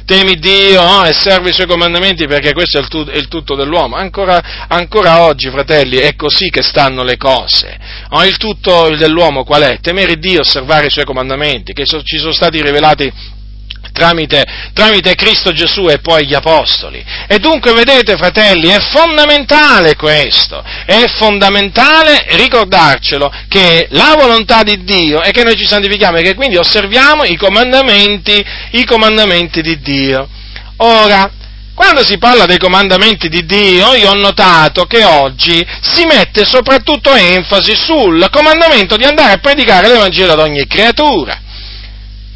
temi 0.05 0.41
Dio 0.41 0.83
no? 0.83 1.05
e 1.05 1.13
servi 1.13 1.51
i 1.51 1.53
suoi 1.53 1.69
comandamenti 1.69 2.27
perché 2.27 2.53
questo 2.53 2.79
è 2.79 2.81
il, 2.81 2.89
tu, 2.89 2.99
il 3.13 3.29
tutto 3.29 3.55
dell'uomo. 3.55 3.95
Ancora, 3.95 4.67
ancora, 4.67 5.21
oggi, 5.21 5.49
fratelli, 5.51 5.99
è 5.99 6.17
così 6.17 6.51
che 6.51 6.63
stanno 6.63 7.05
le 7.05 7.17
cose. 7.17 7.79
No? 8.11 8.25
Il 8.25 8.37
tutto 8.37 8.89
dell'uomo 8.97 9.45
qual 9.45 9.63
è? 9.63 9.79
Temere 9.81 10.17
Dio, 10.17 10.41
osservare 10.41 10.87
i 10.87 10.91
suoi 10.91 11.05
comandamenti, 11.05 11.73
che 11.73 11.87
so, 11.87 12.03
ci 12.03 12.19
sono 12.19 12.33
stati 12.33 12.61
rivelati 12.61 13.39
Tramite, 13.93 14.45
tramite, 14.73 15.15
Cristo 15.15 15.53
Gesù 15.53 15.87
e 15.89 15.99
poi 15.99 16.27
gli 16.27 16.35
Apostoli. 16.35 17.05
E 17.27 17.39
dunque, 17.39 17.73
vedete, 17.73 18.17
fratelli, 18.17 18.69
è 18.69 18.81
fondamentale 18.81 19.97
questo, 19.97 20.63
è 20.87 21.05
fondamentale 21.17 22.25
ricordarcelo 22.31 23.33
che 23.49 23.89
la 23.91 24.15
volontà 24.17 24.63
di 24.63 24.85
Dio 24.85 25.21
è 25.21 25.31
che 25.31 25.43
noi 25.43 25.57
ci 25.57 25.67
santifichiamo 25.67 26.19
e 26.19 26.23
che 26.23 26.35
quindi 26.35 26.57
osserviamo 26.57 27.25
i 27.25 27.37
comandamenti, 27.37 28.45
i 28.73 28.85
comandamenti 28.85 29.61
di 29.61 29.81
Dio. 29.81 30.29
Ora, 30.79 31.31
quando 31.75 32.05
si 32.05 32.19
parla 32.19 32.45
dei 32.45 32.59
comandamenti 32.59 33.29
di 33.29 33.47
Dio, 33.47 33.95
io 33.95 34.11
ho 34.11 34.15
notato 34.15 34.85
che 34.85 35.03
oggi 35.03 35.67
si 35.81 36.05
mette 36.05 36.45
soprattutto 36.45 37.15
enfasi 37.15 37.75
sul 37.75 38.29
comandamento 38.31 38.97
di 38.97 39.05
andare 39.05 39.33
a 39.33 39.39
predicare 39.39 39.89
l'Evangelo 39.89 40.33
ad 40.33 40.41
ogni 40.41 40.67
creatura. 40.67 41.41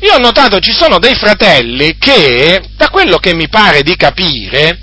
Io 0.04 0.16
ho 0.16 0.18
notato 0.18 0.60
ci 0.60 0.72
sono 0.74 0.98
dei 0.98 1.14
fratelli 1.14 1.96
che, 1.96 2.60
da 2.76 2.90
quello 2.90 3.16
che 3.16 3.34
mi 3.34 3.48
pare 3.48 3.80
di 3.80 3.96
capire, 3.96 4.78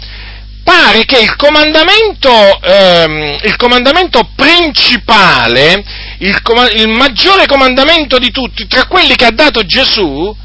pare 0.63 1.05
che 1.05 1.19
il 1.19 1.35
comandamento, 1.35 2.59
ehm, 2.59 3.37
il 3.43 3.55
comandamento 3.55 4.31
principale, 4.35 5.83
il, 6.17 6.35
il, 6.73 6.87
maggiore 6.87 7.45
comandamento 7.45 8.17
di 8.17 8.31
tutti, 8.31 8.65
tra 8.65 8.87
quelli 8.87 9.13
che 9.13 9.25
ha 9.25 9.31
dato 9.31 9.63
Gesù, 9.63 10.35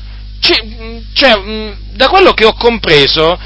cioè, 0.40 1.40
da 1.94 2.08
quello 2.08 2.34
che 2.34 2.44
ho 2.44 2.52
compreso, 2.52 3.38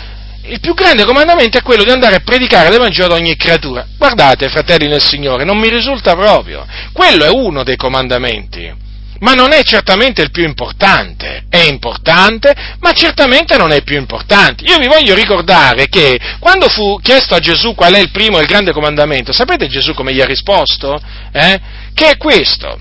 il 0.47 0.59
più 0.59 0.75
grande 0.75 1.05
comandamento 1.05 1.59
è 1.59 1.63
quello 1.63 1.85
di 1.85 1.91
andare 1.91 2.17
a 2.17 2.21
predicare 2.25 2.71
l'Evangelo 2.71 3.15
ad 3.15 3.21
ogni 3.21 3.37
creatura. 3.37 3.87
Guardate, 3.97 4.49
fratelli 4.49 4.89
nel 4.89 5.01
Signore, 5.01 5.45
non 5.45 5.59
mi 5.59 5.69
risulta 5.69 6.17
proprio. 6.17 6.67
Quello 6.93 7.25
è 7.25 7.29
uno 7.29 7.63
dei 7.63 7.77
comandamenti 7.77 8.89
ma 9.21 9.35
non 9.35 9.53
è 9.53 9.63
certamente 9.63 10.23
il 10.23 10.31
più 10.31 10.45
importante. 10.45 11.45
È 11.49 11.59
importante, 11.59 12.55
ma 12.81 12.93
certamente 12.93 13.57
non 13.57 13.73
è 13.73 13.77
il 13.77 13.85
più 13.85 13.97
importante. 13.97 14.65
Io 14.65 14.79
vi 14.79 14.87
voglio 14.87 15.15
ricordare 15.15 15.89
che 15.89 16.19
quando 16.39 16.69
fu 16.69 16.99
chiesto 17.03 17.35
a 17.35 17.39
Gesù 17.39 17.75
qual 17.75 17.95
è 17.95 17.99
il 17.99 18.11
primo 18.11 18.39
e 18.39 18.43
il 18.43 18.47
grande 18.47 18.73
comandamento, 18.73 19.33
sapete 19.33 19.67
Gesù 19.67 19.95
come 19.95 20.13
gli 20.13 20.21
ha 20.21 20.27
risposto? 20.27 21.01
Eh? 21.33 21.61
Che 21.95 22.11
è 22.11 22.17
questo. 22.17 22.79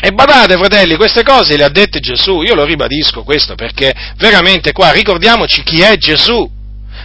E 0.00 0.12
badate, 0.12 0.56
fratelli, 0.56 0.96
queste 0.96 1.24
cose 1.24 1.56
le 1.56 1.64
ha 1.64 1.68
dette 1.68 1.98
Gesù, 1.98 2.42
io 2.42 2.54
lo 2.54 2.64
ribadisco 2.64 3.24
questo 3.24 3.56
perché 3.56 3.92
veramente 4.16 4.72
qua 4.72 4.92
ricordiamoci 4.92 5.62
chi 5.62 5.80
è 5.80 5.96
Gesù. 5.96 6.56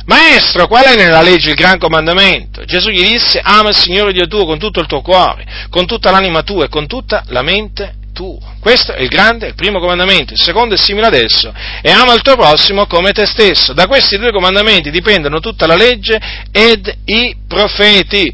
Maestro, 0.06 0.68
qual 0.68 0.84
è 0.86 0.96
nella 0.96 1.22
legge 1.22 1.50
il 1.50 1.56
gran 1.56 1.80
comandamento? 1.80 2.64
Gesù 2.66 2.90
gli 2.90 3.04
disse, 3.04 3.40
ama 3.42 3.70
il 3.70 3.76
Signore 3.76 4.12
Dio 4.12 4.28
tuo 4.28 4.46
con 4.46 4.60
tutto 4.60 4.80
il 4.80 4.86
tuo 4.86 5.02
cuore, 5.02 5.46
con 5.70 5.86
tutta 5.86 6.12
l'anima 6.12 6.44
tua 6.44 6.66
e 6.66 6.70
con 6.70 6.88
tutta 6.88 7.24
la 7.28 7.42
mente 7.42 8.02
tua. 8.14 8.40
Questo 8.60 8.94
è 8.94 9.02
il 9.02 9.10
grande, 9.10 9.48
il 9.48 9.56
primo 9.56 9.80
comandamento. 9.80 10.34
Il 10.34 10.42
secondo 10.42 10.76
è 10.76 10.78
simile 10.78 11.08
ad 11.08 11.16
esso, 11.16 11.54
e 11.82 11.92
ama 11.92 12.14
il 12.14 12.22
tuo 12.22 12.36
prossimo 12.36 12.86
come 12.86 13.12
te 13.12 13.26
stesso. 13.26 13.74
Da 13.74 13.88
questi 13.88 14.18
due 14.18 14.32
comandamenti 14.32 14.90
dipendono 14.92 15.40
tutta 15.40 15.68
la 15.68 15.76
legge 15.76 16.18
ed 16.52 16.96
i 17.06 17.36
profeti. 17.48 18.34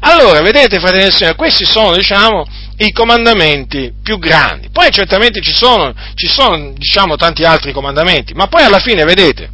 Allora, 0.00 0.40
vedete, 0.40 0.78
fratelli 0.78 1.04
del 1.04 1.14
Signore, 1.14 1.36
questi 1.36 1.64
sono, 1.64 1.96
diciamo, 1.96 2.46
i 2.78 2.92
comandamenti 2.92 3.92
più 4.02 4.18
grandi. 4.18 4.68
Poi 4.70 4.90
certamente 4.90 5.40
ci 5.40 5.52
sono, 5.52 5.92
ci 6.14 6.26
sono, 6.26 6.72
diciamo, 6.72 7.16
tanti 7.16 7.42
altri 7.42 7.72
comandamenti, 7.72 8.32
ma 8.34 8.46
poi 8.46 8.62
alla 8.62 8.78
fine, 8.78 9.04
vedete, 9.04 9.48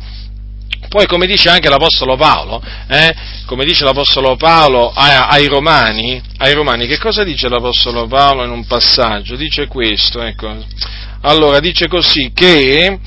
poi 0.93 1.07
come 1.07 1.27
dice 1.27 1.49
anche 1.49 1.71
l'Apostolo 1.71 2.17
Paolo, 2.17 2.63
eh, 2.87 3.15
come 3.47 3.65
dice 3.65 3.83
l'Apostolo 3.83 4.37
Paolo 4.37 4.93
ai, 4.95 5.41
ai, 5.41 5.47
Romani, 5.47 6.21
ai 6.37 6.53
Romani, 6.53 6.87
che 6.87 6.99
cosa 6.99 7.25
dice 7.25 7.49
l'Apostolo 7.49 8.07
Paolo 8.07 8.45
in 8.45 8.51
un 8.51 8.67
passaggio? 8.67 9.35
Dice 9.35 9.69
questo, 9.69 10.21
ecco. 10.21 10.55
Allora, 11.23 11.61
dice 11.61 11.89
così 11.89 12.33
che 12.35 12.99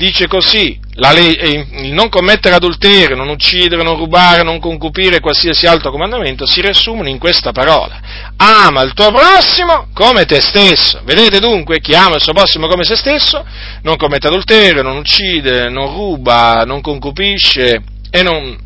dice 0.00 0.28
così, 0.28 0.80
le- 0.94 1.36
eh, 1.36 1.66
il 1.82 1.92
non 1.92 2.08
commettere 2.08 2.54
adulterio, 2.54 3.16
non 3.16 3.28
uccidere, 3.28 3.82
non 3.82 3.96
rubare, 3.96 4.42
non 4.42 4.58
concupire 4.58 5.20
qualsiasi 5.20 5.66
altro 5.66 5.90
comandamento 5.90 6.46
si 6.46 6.62
riassumono 6.62 7.10
in 7.10 7.18
questa 7.18 7.52
parola. 7.52 8.00
Ama 8.36 8.80
il 8.80 8.94
tuo 8.94 9.12
prossimo 9.12 9.88
come 9.92 10.24
te 10.24 10.40
stesso. 10.40 11.02
Vedete 11.04 11.38
dunque, 11.38 11.80
chi 11.80 11.94
ama 11.94 12.16
il 12.16 12.22
suo 12.22 12.32
prossimo 12.32 12.66
come 12.66 12.84
se 12.84 12.96
stesso 12.96 13.44
non 13.82 13.96
commette 13.96 14.28
adulterio, 14.28 14.82
non 14.82 14.96
uccide, 14.96 15.68
non 15.68 15.88
ruba, 15.88 16.62
non 16.64 16.80
concupisce 16.80 17.82
e 18.10 18.22
non, 18.22 18.56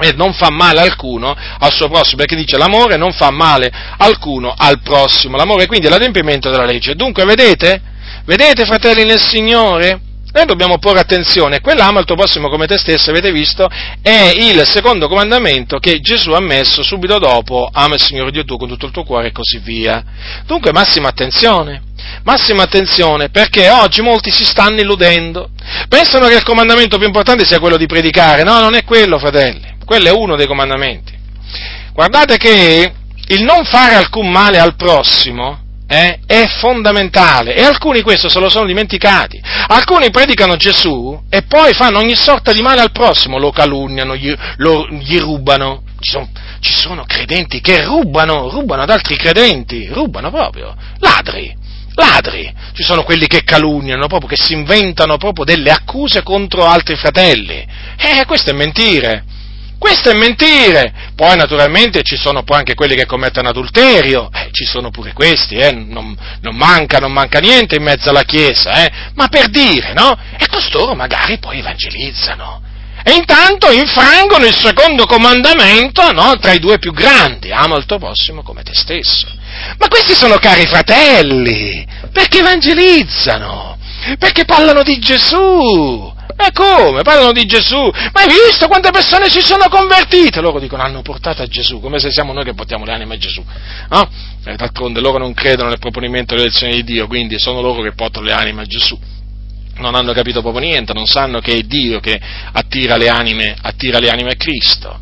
e 0.00 0.12
non 0.14 0.32
fa 0.34 0.48
male 0.50 0.78
alcuno 0.78 1.34
al 1.58 1.72
suo 1.72 1.88
prossimo, 1.88 2.18
perché 2.18 2.36
dice 2.36 2.56
l'amore 2.56 2.96
non 2.96 3.10
fa 3.12 3.30
male 3.32 3.68
alcuno 3.98 4.54
al 4.56 4.80
prossimo. 4.80 5.36
L'amore 5.36 5.66
quindi 5.66 5.88
è 5.88 5.90
l'adempimento 5.90 6.50
della 6.50 6.66
legge. 6.66 6.94
Dunque, 6.94 7.24
vedete? 7.24 7.82
Vedete, 8.24 8.64
fratelli 8.64 9.02
nel 9.04 9.18
Signore? 9.18 10.10
Noi 10.32 10.46
dobbiamo 10.46 10.78
porre 10.78 11.00
attenzione, 11.00 11.60
quell'ama 11.60 12.00
il 12.00 12.06
tuo 12.06 12.16
prossimo 12.16 12.48
come 12.48 12.66
te 12.66 12.78
stesso, 12.78 13.10
avete 13.10 13.30
visto, 13.32 13.68
è 14.00 14.32
il 14.34 14.66
secondo 14.66 15.06
comandamento 15.06 15.78
che 15.78 16.00
Gesù 16.00 16.30
ha 16.30 16.40
messo 16.40 16.82
subito 16.82 17.18
dopo, 17.18 17.68
ama 17.70 17.96
il 17.96 18.00
Signore 18.00 18.30
Dio 18.30 18.42
tuo 18.44 18.56
con 18.56 18.66
tutto 18.66 18.86
il 18.86 18.92
tuo 18.92 19.04
cuore 19.04 19.26
e 19.26 19.32
così 19.32 19.58
via. 19.58 20.02
Dunque 20.46 20.72
massima 20.72 21.08
attenzione, 21.08 21.82
massima 22.22 22.62
attenzione, 22.62 23.28
perché 23.28 23.68
oggi 23.68 24.00
molti 24.00 24.30
si 24.30 24.46
stanno 24.46 24.80
illudendo, 24.80 25.50
pensano 25.90 26.28
che 26.28 26.36
il 26.36 26.44
comandamento 26.44 26.96
più 26.96 27.06
importante 27.06 27.44
sia 27.44 27.58
quello 27.60 27.76
di 27.76 27.84
predicare, 27.84 28.42
no, 28.42 28.58
non 28.58 28.74
è 28.74 28.84
quello, 28.84 29.18
fratelli, 29.18 29.76
quello 29.84 30.08
è 30.08 30.12
uno 30.12 30.34
dei 30.34 30.46
comandamenti. 30.46 31.12
Guardate 31.92 32.38
che 32.38 32.90
il 33.26 33.42
non 33.42 33.66
fare 33.66 33.96
alcun 33.96 34.30
male 34.30 34.58
al 34.58 34.76
prossimo, 34.76 35.60
eh, 35.92 36.20
è 36.24 36.46
fondamentale 36.58 37.54
e 37.54 37.62
alcuni 37.62 38.00
questo 38.00 38.30
se 38.30 38.40
lo 38.40 38.48
sono 38.48 38.64
dimenticati. 38.64 39.38
Alcuni 39.66 40.10
predicano 40.10 40.56
Gesù 40.56 41.20
e 41.28 41.42
poi 41.42 41.74
fanno 41.74 41.98
ogni 41.98 42.16
sorta 42.16 42.50
di 42.54 42.62
male 42.62 42.80
al 42.80 42.92
prossimo, 42.92 43.38
lo 43.38 43.50
calunniano, 43.50 44.16
gli, 44.16 44.34
lo, 44.56 44.88
gli 44.88 45.18
rubano. 45.18 45.82
Ci 46.00 46.10
sono, 46.10 46.30
ci 46.60 46.72
sono 46.72 47.04
credenti 47.04 47.60
che 47.60 47.84
rubano, 47.84 48.48
rubano 48.48 48.82
ad 48.82 48.90
altri 48.90 49.16
credenti, 49.16 49.86
rubano 49.88 50.30
proprio, 50.30 50.74
ladri. 50.98 51.60
Ladri, 51.94 52.50
ci 52.72 52.82
sono 52.82 53.02
quelli 53.02 53.26
che 53.26 53.44
calunniano 53.44 54.06
proprio, 54.06 54.30
che 54.30 54.42
si 54.42 54.54
inventano 54.54 55.18
proprio 55.18 55.44
delle 55.44 55.70
accuse 55.70 56.22
contro 56.22 56.64
altri 56.64 56.96
fratelli. 56.96 57.66
Eh, 57.98 58.24
questo 58.26 58.48
è 58.48 58.54
mentire. 58.54 59.24
Questo 59.82 60.10
è 60.10 60.14
mentire. 60.14 61.10
Poi 61.16 61.36
naturalmente 61.36 62.04
ci 62.04 62.16
sono 62.16 62.44
poi 62.44 62.58
anche 62.58 62.76
quelli 62.76 62.94
che 62.94 63.04
commettono 63.04 63.48
adulterio, 63.48 64.30
eh, 64.32 64.50
ci 64.52 64.64
sono 64.64 64.90
pure 64.90 65.12
questi, 65.12 65.56
eh, 65.56 65.72
non, 65.72 66.16
non, 66.40 66.54
manca, 66.54 66.98
non 66.98 67.10
manca 67.10 67.40
niente 67.40 67.74
in 67.74 67.82
mezzo 67.82 68.08
alla 68.08 68.22
Chiesa, 68.22 68.84
eh, 68.84 68.92
ma 69.14 69.26
per 69.26 69.48
dire, 69.48 69.92
no? 69.92 70.16
E 70.38 70.46
costoro 70.46 70.94
magari 70.94 71.40
poi 71.40 71.58
evangelizzano. 71.58 72.62
E 73.02 73.14
intanto 73.14 73.72
infrangono 73.72 74.44
il 74.44 74.54
secondo 74.54 75.04
comandamento, 75.06 76.12
no? 76.12 76.38
Tra 76.38 76.52
i 76.52 76.60
due 76.60 76.78
più 76.78 76.92
grandi, 76.92 77.50
ama 77.50 77.76
il 77.76 77.84
tuo 77.84 77.98
prossimo 77.98 78.42
come 78.42 78.62
te 78.62 78.74
stesso. 78.74 79.26
Ma 79.78 79.88
questi 79.88 80.14
sono 80.14 80.36
cari 80.36 80.64
fratelli, 80.64 81.84
perché 82.12 82.38
evangelizzano, 82.38 83.76
perché 84.16 84.44
parlano 84.44 84.84
di 84.84 85.00
Gesù, 85.00 86.14
e 86.36 86.52
come? 86.52 87.02
Parlano 87.02 87.32
di 87.32 87.44
Gesù. 87.44 87.76
Ma 87.76 88.20
hai 88.20 88.28
visto 88.28 88.66
quante 88.68 88.90
persone 88.90 89.28
si 89.28 89.40
sono 89.40 89.68
convertite? 89.68 90.40
Loro 90.40 90.58
dicono 90.58 90.82
hanno 90.82 91.02
portato 91.02 91.42
a 91.42 91.46
Gesù, 91.46 91.80
come 91.80 91.98
se 91.98 92.10
siamo 92.10 92.32
noi 92.32 92.44
che 92.44 92.54
portiamo 92.54 92.84
le 92.84 92.92
anime 92.92 93.14
a 93.14 93.18
Gesù. 93.18 93.44
No? 93.88 94.10
E 94.44 94.56
d'altronde 94.56 95.00
loro 95.00 95.18
non 95.18 95.34
credono 95.34 95.68
nel 95.68 95.78
proponimento 95.78 96.34
dell'elezione 96.34 96.74
di 96.74 96.84
Dio, 96.84 97.06
quindi 97.06 97.38
sono 97.38 97.60
loro 97.60 97.82
che 97.82 97.92
portano 97.92 98.26
le 98.26 98.32
anime 98.32 98.62
a 98.62 98.66
Gesù. 98.66 98.98
Non 99.76 99.94
hanno 99.94 100.12
capito 100.12 100.42
proprio 100.42 100.62
niente, 100.62 100.92
non 100.92 101.06
sanno 101.06 101.40
che 101.40 101.52
è 101.54 101.60
Dio 101.62 101.98
che 102.00 102.20
attira 102.52 102.96
le 102.96 103.08
anime, 103.08 103.56
attira 103.60 103.98
le 103.98 104.10
anime 104.10 104.32
a 104.32 104.36
Cristo. 104.36 105.00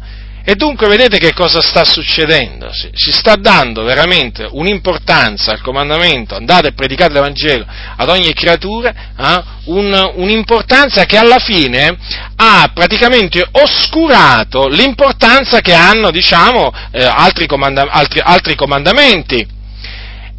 E 0.50 0.56
dunque 0.56 0.88
vedete 0.88 1.18
che 1.18 1.32
cosa 1.32 1.60
sta 1.62 1.84
succedendo? 1.84 2.72
Si, 2.72 2.90
si 2.92 3.12
sta 3.12 3.36
dando 3.36 3.84
veramente 3.84 4.48
un'importanza 4.50 5.52
al 5.52 5.60
comandamento, 5.60 6.34
andate 6.34 6.70
e 6.70 6.72
predicate 6.72 7.12
l'Evangelo 7.12 7.64
ad 7.94 8.08
ogni 8.08 8.32
creatura, 8.32 8.92
eh, 9.16 9.42
un, 9.66 10.10
un'importanza 10.16 11.04
che 11.04 11.16
alla 11.16 11.38
fine 11.38 11.96
ha 12.34 12.68
praticamente 12.74 13.46
oscurato 13.48 14.66
l'importanza 14.66 15.60
che 15.60 15.72
hanno, 15.72 16.10
diciamo, 16.10 16.72
eh, 16.90 17.04
altri, 17.04 17.46
comanda- 17.46 17.86
altri, 17.88 18.18
altri 18.20 18.56
comandamenti. 18.56 19.46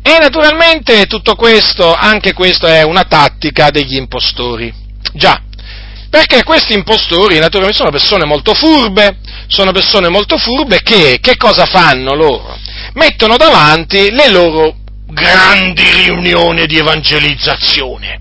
E 0.03 0.17
naturalmente 0.19 1.05
tutto 1.05 1.35
questo, 1.35 1.93
anche 1.93 2.33
questo 2.33 2.67
è 2.67 2.81
una 2.81 3.05
tattica 3.05 3.69
degli 3.69 3.95
impostori. 3.95 4.73
Già, 5.13 5.41
perché 6.11 6.43
questi 6.43 6.73
impostori 6.73 7.39
naturalmente 7.39 7.77
sono 7.77 7.89
persone 7.89 8.25
molto 8.25 8.53
furbe, 8.53 9.19
sono 9.47 9.71
persone 9.71 10.09
molto 10.09 10.37
furbe 10.37 10.81
che, 10.83 11.19
che 11.21 11.37
cosa 11.37 11.65
fanno 11.65 12.13
loro? 12.13 12.53
Mettono 12.95 13.37
davanti 13.37 14.11
le 14.11 14.29
loro 14.29 14.75
grandi 15.07 15.89
riunioni 15.89 16.65
di 16.65 16.77
evangelizzazione 16.77 18.19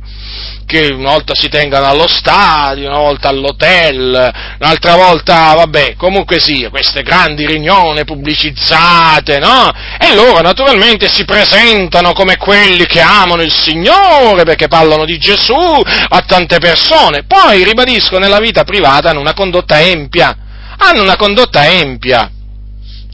che 0.71 0.87
una 0.93 1.11
volta 1.11 1.35
si 1.35 1.49
tengano 1.49 1.87
allo 1.87 2.07
stadio, 2.07 2.87
una 2.87 2.99
volta 2.99 3.29
all'hotel, 3.29 4.33
un'altra 4.61 4.95
volta, 4.95 5.55
vabbè, 5.55 5.97
comunque 5.97 6.39
sia, 6.39 6.71
queste 6.71 7.03
grandi 7.03 7.45
riunioni 7.45 8.05
pubblicizzate, 8.05 9.41
no? 9.41 9.69
E 10.03 10.15
loro 10.15 10.41
naturalmente 10.41 11.11
si 11.13 11.27
presentano 11.27 12.15
come 12.15 12.39
quelli 12.39 12.87
che 12.87 13.01
amano 13.01 13.43
il 13.43 13.53
Signore 13.53 14.45
perché 14.45 14.67
parlano 14.67 15.05
di 15.05 15.19
Gesù 15.19 15.53
a 15.53 16.21
tante 16.27 16.59
persone, 16.59 17.25
poi 17.25 17.65
ribadisco 17.65 18.19
nella 18.19 18.39
vita 18.39 18.65
privata 18.65 19.11
hanno 19.11 19.21
una 19.21 19.35
condotta 19.35 19.79
empia, 19.79 20.35
hanno 20.79 21.03
una 21.03 21.17
condotta 21.17 21.67
empia. 21.67 22.31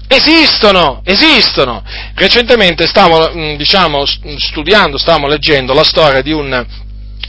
Esistono, 0.07 1.01
esistono. 1.05 1.83
Recentemente 2.15 2.87
stavo, 2.87 3.33
diciamo, 3.57 4.05
studiando, 4.07 4.97
stavamo 4.97 5.27
leggendo 5.27 5.75
la 5.75 5.83
storia 5.83 6.23
di 6.23 6.31
un, 6.31 6.65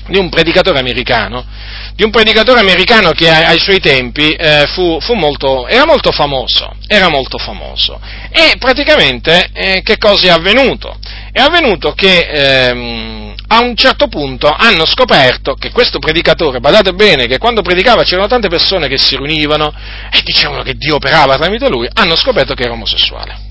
di 0.08 0.18
un 0.18 0.30
predicatore 0.30 0.80
americano, 0.80 1.46
di 1.94 2.04
un 2.04 2.12
predicatore 2.12 2.60
americano 2.60 3.12
che 3.12 3.30
ai, 3.30 3.60
suoi 3.60 3.80
tempi 3.80 4.32
eh, 4.32 4.66
fu, 4.68 5.00
fu 5.02 5.14
molto, 5.14 5.68
era 5.68 5.86
molto 5.86 6.12
famoso, 6.12 6.76
era 6.88 7.10
molto 7.10 7.38
famoso. 7.38 8.00
E 8.30 8.54
praticamente 8.58 9.50
eh, 9.54 9.82
che 9.84 9.98
cosa 9.98 10.28
è 10.28 10.30
avvenuto? 10.30 10.98
È 11.32 11.40
avvenuto 11.40 11.94
che 11.94 12.20
ehm, 12.20 13.36
a 13.50 13.62
un 13.62 13.76
certo 13.76 14.08
punto 14.08 14.50
hanno 14.50 14.86
scoperto 14.86 15.54
che 15.54 15.72
questo 15.72 16.00
predicatore, 16.00 16.60
badate 16.60 16.94
bene, 16.94 17.28
che 17.28 17.38
quando 17.38 17.62
predicava 17.62 18.04
c'erano 18.04 18.28
tante 18.28 18.50
persone 18.50 18.88
che 18.88 18.98
si 18.98 19.16
riunivano 19.16 19.74
e 20.12 20.22
dicevano 20.24 20.64
che 20.64 20.76
Dio 20.76 20.96
operava 20.96 21.38
tramite 21.38 21.70
lui, 21.70 21.88
hanno 21.94 22.16
scoperto 22.16 22.54
che 22.54 22.64
era 22.64 22.74
omosessuale. 22.74 23.46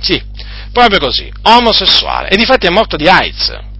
Sì, 0.00 0.20
proprio 0.72 0.98
così, 0.98 1.30
omosessuale. 1.42 2.28
E 2.28 2.36
difatti 2.36 2.66
è 2.66 2.70
morto 2.70 2.96
di 2.96 3.08
AIDS. 3.08 3.76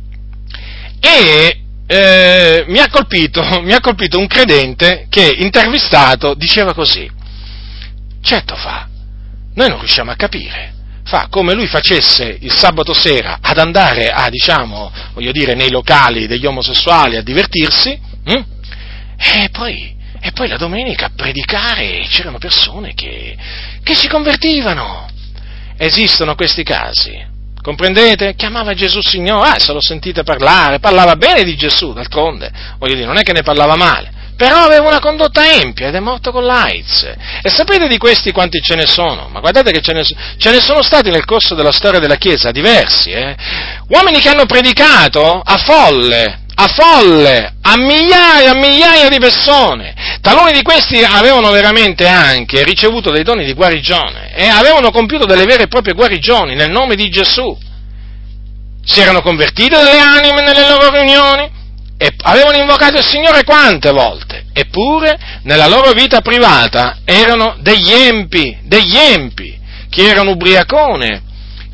E 1.01 1.61
eh, 1.86 2.64
mi, 2.68 2.78
ha 2.78 2.88
colpito, 2.90 3.42
mi 3.62 3.72
ha 3.72 3.80
colpito 3.80 4.18
un 4.18 4.26
credente 4.26 5.07
che 5.09 5.36
intervistato 5.38 6.34
diceva 6.34 6.74
così, 6.74 7.11
certo 8.20 8.55
fa, 8.57 8.86
noi 9.55 9.68
non 9.68 9.78
riusciamo 9.78 10.11
a 10.11 10.16
capire, 10.16 10.74
fa 11.05 11.28
come 11.30 11.55
lui 11.55 11.66
facesse 11.66 12.36
il 12.40 12.53
sabato 12.53 12.92
sera 12.92 13.38
ad 13.40 13.57
andare 13.59 14.11
a, 14.11 14.28
diciamo, 14.28 14.92
voglio 15.14 15.32
dire, 15.32 15.55
nei 15.55 15.70
locali 15.70 16.26
degli 16.26 16.44
omosessuali 16.44 17.16
a 17.16 17.22
divertirsi, 17.22 17.99
hm? 18.24 18.42
e, 19.16 19.49
poi, 19.51 19.96
e 20.20 20.32
poi 20.32 20.49
la 20.49 20.59
domenica 20.59 21.07
a 21.07 21.12
predicare 21.16 22.07
c'erano 22.11 22.38
persone 22.38 22.92
che, 22.92 23.36
che 23.82 23.94
si 23.94 24.09
convertivano. 24.09 25.09
Esistono 25.78 26.34
questi 26.34 26.64
casi. 26.64 27.28
Comprendete? 27.69 28.35
Chiamava 28.35 28.73
Gesù 28.73 29.01
Signore, 29.03 29.51
ah, 29.51 29.59
se 29.59 29.75
lo 29.75 29.83
sentite 29.83 30.23
parlare, 30.23 30.79
parlava 30.79 31.16
bene 31.16 31.45
di 31.45 31.55
Gesù, 31.55 31.93
d'altronde, 31.93 32.51
voglio 32.79 32.95
dire, 32.95 33.05
non 33.05 33.19
è 33.19 33.23
che 33.23 33.35
ne 33.35 33.43
parlava 33.43 33.77
male, 33.77 34.11
però 34.39 34.64
aveva 34.64 34.89
una 34.89 35.01
condotta 35.01 35.47
empia 35.53 35.89
ed 35.89 35.95
è 35.95 36.01
morto 36.01 36.33
con 36.33 36.47
l'AIDS. 36.47 37.12
E 37.43 37.51
sapete 37.51 37.87
di 37.87 37.99
questi 37.99 38.33
quanti 38.33 38.62
ce 38.62 38.75
ne 38.75 38.87
sono? 38.87 39.29
Ma 39.31 39.41
guardate 39.41 39.71
che 39.71 39.83
ce 39.83 39.93
ne, 39.93 40.03
ce 40.03 40.51
ne 40.51 40.61
sono 40.61 40.81
stati 40.81 41.11
nel 41.11 41.27
corso 41.27 41.55
della 41.55 41.71
storia 41.71 42.01
della 42.01 42.16
Chiesa, 42.16 42.53
diversi, 42.53 43.11
eh? 43.11 43.37
Uomini 43.89 44.21
che 44.21 44.31
hanno 44.31 44.47
predicato 44.47 45.39
a 45.39 45.59
folle, 45.59 46.45
a 46.61 46.67
folle, 46.67 47.55
a 47.63 47.77
migliaia, 47.77 48.51
a 48.51 48.55
migliaia 48.55 49.09
di 49.09 49.19
persone. 49.21 49.95
Taluni 50.21 50.51
di 50.51 50.63
questi 50.63 51.05
avevano 51.05 51.53
veramente 51.53 52.09
anche 52.09 52.65
ricevuto 52.65 53.13
dei 53.13 53.23
doni 53.23 53.45
di 53.45 53.53
guarigione 53.53 54.35
e 54.35 54.49
avevano 54.49 54.91
compiuto 54.91 55.25
delle 55.25 55.45
vere 55.45 55.65
e 55.65 55.69
proprie 55.69 55.95
guarigioni 55.95 56.57
nel 56.57 56.71
nome 56.71 56.97
di 56.97 57.09
Gesù. 57.09 57.57
Si 58.85 59.01
erano 59.01 59.23
convertite 59.23 59.77
delle 59.77 59.99
anime 59.99 60.43
nelle 60.43 60.69
loro 60.69 60.91
riunioni, 60.91 61.57
e 61.97 62.13
avevano 62.23 62.57
invocato 62.57 62.99
il 62.99 63.05
Signore 63.05 63.45
quante 63.45 63.91
volte? 63.91 64.47
Eppure 64.53 65.19
nella 65.43 65.69
loro 65.69 65.93
vita 65.93 66.21
privata 66.21 66.99
erano 67.05 67.57
degli 67.61 67.93
empi, 67.93 68.57
degli 68.63 68.97
empi, 68.97 69.57
chi 69.91 70.05
era 70.05 70.23
un 70.23 70.29
ubriacone, 70.29 71.23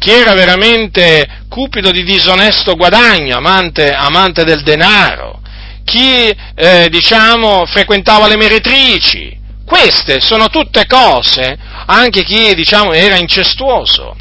chi 0.04 0.10
era 0.10 0.34
veramente 0.34 1.26
cupido 1.48 1.90
di 1.90 2.04
disonesto 2.04 2.76
guadagno, 2.76 3.38
amante, 3.38 3.90
amante 3.90 4.44
del 4.44 4.62
denaro, 4.62 5.40
chi 5.82 6.30
eh, 6.54 6.88
diciamo 6.90 7.64
frequentava 7.64 8.28
le 8.28 8.36
meretrici. 8.36 9.34
Queste 9.64 10.20
sono 10.20 10.50
tutte 10.50 10.84
cose, 10.84 11.56
anche 11.86 12.22
chi 12.22 12.52
diciamo 12.52 12.92
era 12.92 13.16
incestuoso. 13.16 14.14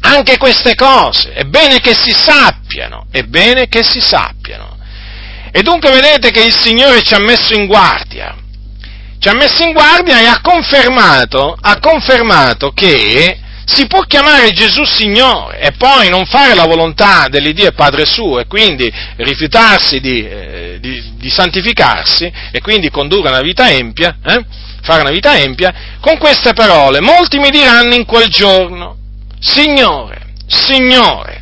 Anche 0.00 0.38
queste 0.38 0.74
cose, 0.74 1.34
è 1.34 1.44
bene 1.44 1.78
che 1.80 1.92
si 1.94 2.10
sappiano, 2.10 3.04
è 3.10 3.20
bene 3.24 3.68
che 3.68 3.84
si 3.84 4.00
sappiano. 4.00 4.78
E 5.52 5.60
dunque 5.60 5.90
vedete 5.90 6.30
che 6.30 6.42
il 6.42 6.56
Signore 6.56 7.02
ci 7.02 7.12
ha 7.12 7.18
messo 7.18 7.52
in 7.52 7.66
guardia, 7.66 8.34
ci 9.18 9.28
ha 9.28 9.34
messo 9.34 9.62
in 9.62 9.72
guardia 9.72 10.20
e 10.20 10.24
ha 10.24 10.40
confermato, 10.40 11.54
ha 11.60 11.78
confermato 11.80 12.70
che 12.70 13.40
si 13.64 13.86
può 13.86 14.00
chiamare 14.02 14.50
Gesù 14.50 14.84
Signore 14.84 15.60
e 15.60 15.72
poi 15.72 16.08
non 16.08 16.24
fare 16.26 16.54
la 16.54 16.66
volontà 16.66 17.28
dell'Iddio 17.28 17.68
e 17.68 17.72
Padre 17.72 18.04
suo 18.04 18.40
e 18.40 18.46
quindi 18.46 18.92
rifiutarsi 19.16 20.00
di, 20.00 20.26
eh, 20.26 20.78
di, 20.80 21.12
di 21.16 21.30
santificarsi 21.30 22.30
e 22.50 22.60
quindi 22.60 22.90
condurre 22.90 23.28
una 23.28 23.40
vita 23.40 23.70
empia, 23.70 24.16
eh, 24.24 24.44
fare 24.82 25.02
una 25.02 25.10
vita 25.10 25.38
empia, 25.38 25.72
con 26.00 26.18
queste 26.18 26.52
parole 26.54 27.00
molti 27.00 27.38
mi 27.38 27.50
diranno 27.50 27.94
in 27.94 28.04
quel 28.04 28.28
giorno, 28.28 28.96
Signore, 29.38 30.34
Signore, 30.46 31.41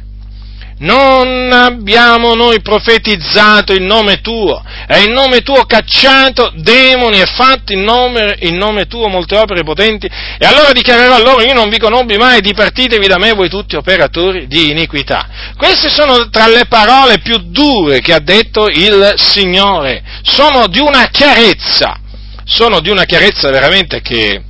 non 0.80 1.52
abbiamo 1.52 2.34
noi 2.34 2.60
profetizzato 2.62 3.72
il 3.72 3.82
nome 3.82 4.20
tuo, 4.20 4.62
e 4.86 5.02
in 5.02 5.12
nome 5.12 5.40
tuo 5.40 5.64
cacciato 5.64 6.52
demoni 6.56 7.20
e 7.20 7.26
fatto 7.26 7.72
in 7.72 7.82
nome, 7.82 8.36
in 8.40 8.56
nome 8.56 8.86
tuo 8.86 9.08
molte 9.08 9.36
opere 9.36 9.62
potenti, 9.62 10.06
e 10.06 10.46
allora 10.46 10.72
dichiarerò 10.72 11.14
a 11.14 11.20
loro, 11.20 11.42
io 11.42 11.54
non 11.54 11.68
vi 11.68 11.78
conobbi 11.78 12.16
mai, 12.16 12.40
dipartitevi 12.40 13.06
da 13.06 13.18
me 13.18 13.32
voi 13.32 13.48
tutti 13.48 13.76
operatori 13.76 14.46
di 14.46 14.70
iniquità. 14.70 15.28
Queste 15.56 15.90
sono 15.90 16.28
tra 16.30 16.46
le 16.46 16.66
parole 16.66 17.18
più 17.18 17.36
dure 17.38 18.00
che 18.00 18.14
ha 18.14 18.20
detto 18.20 18.68
il 18.68 19.14
Signore, 19.16 20.02
sono 20.22 20.66
di 20.66 20.78
una 20.78 21.08
chiarezza, 21.10 21.98
sono 22.44 22.80
di 22.80 22.90
una 22.90 23.04
chiarezza 23.04 23.50
veramente 23.50 24.00
che, 24.00 24.42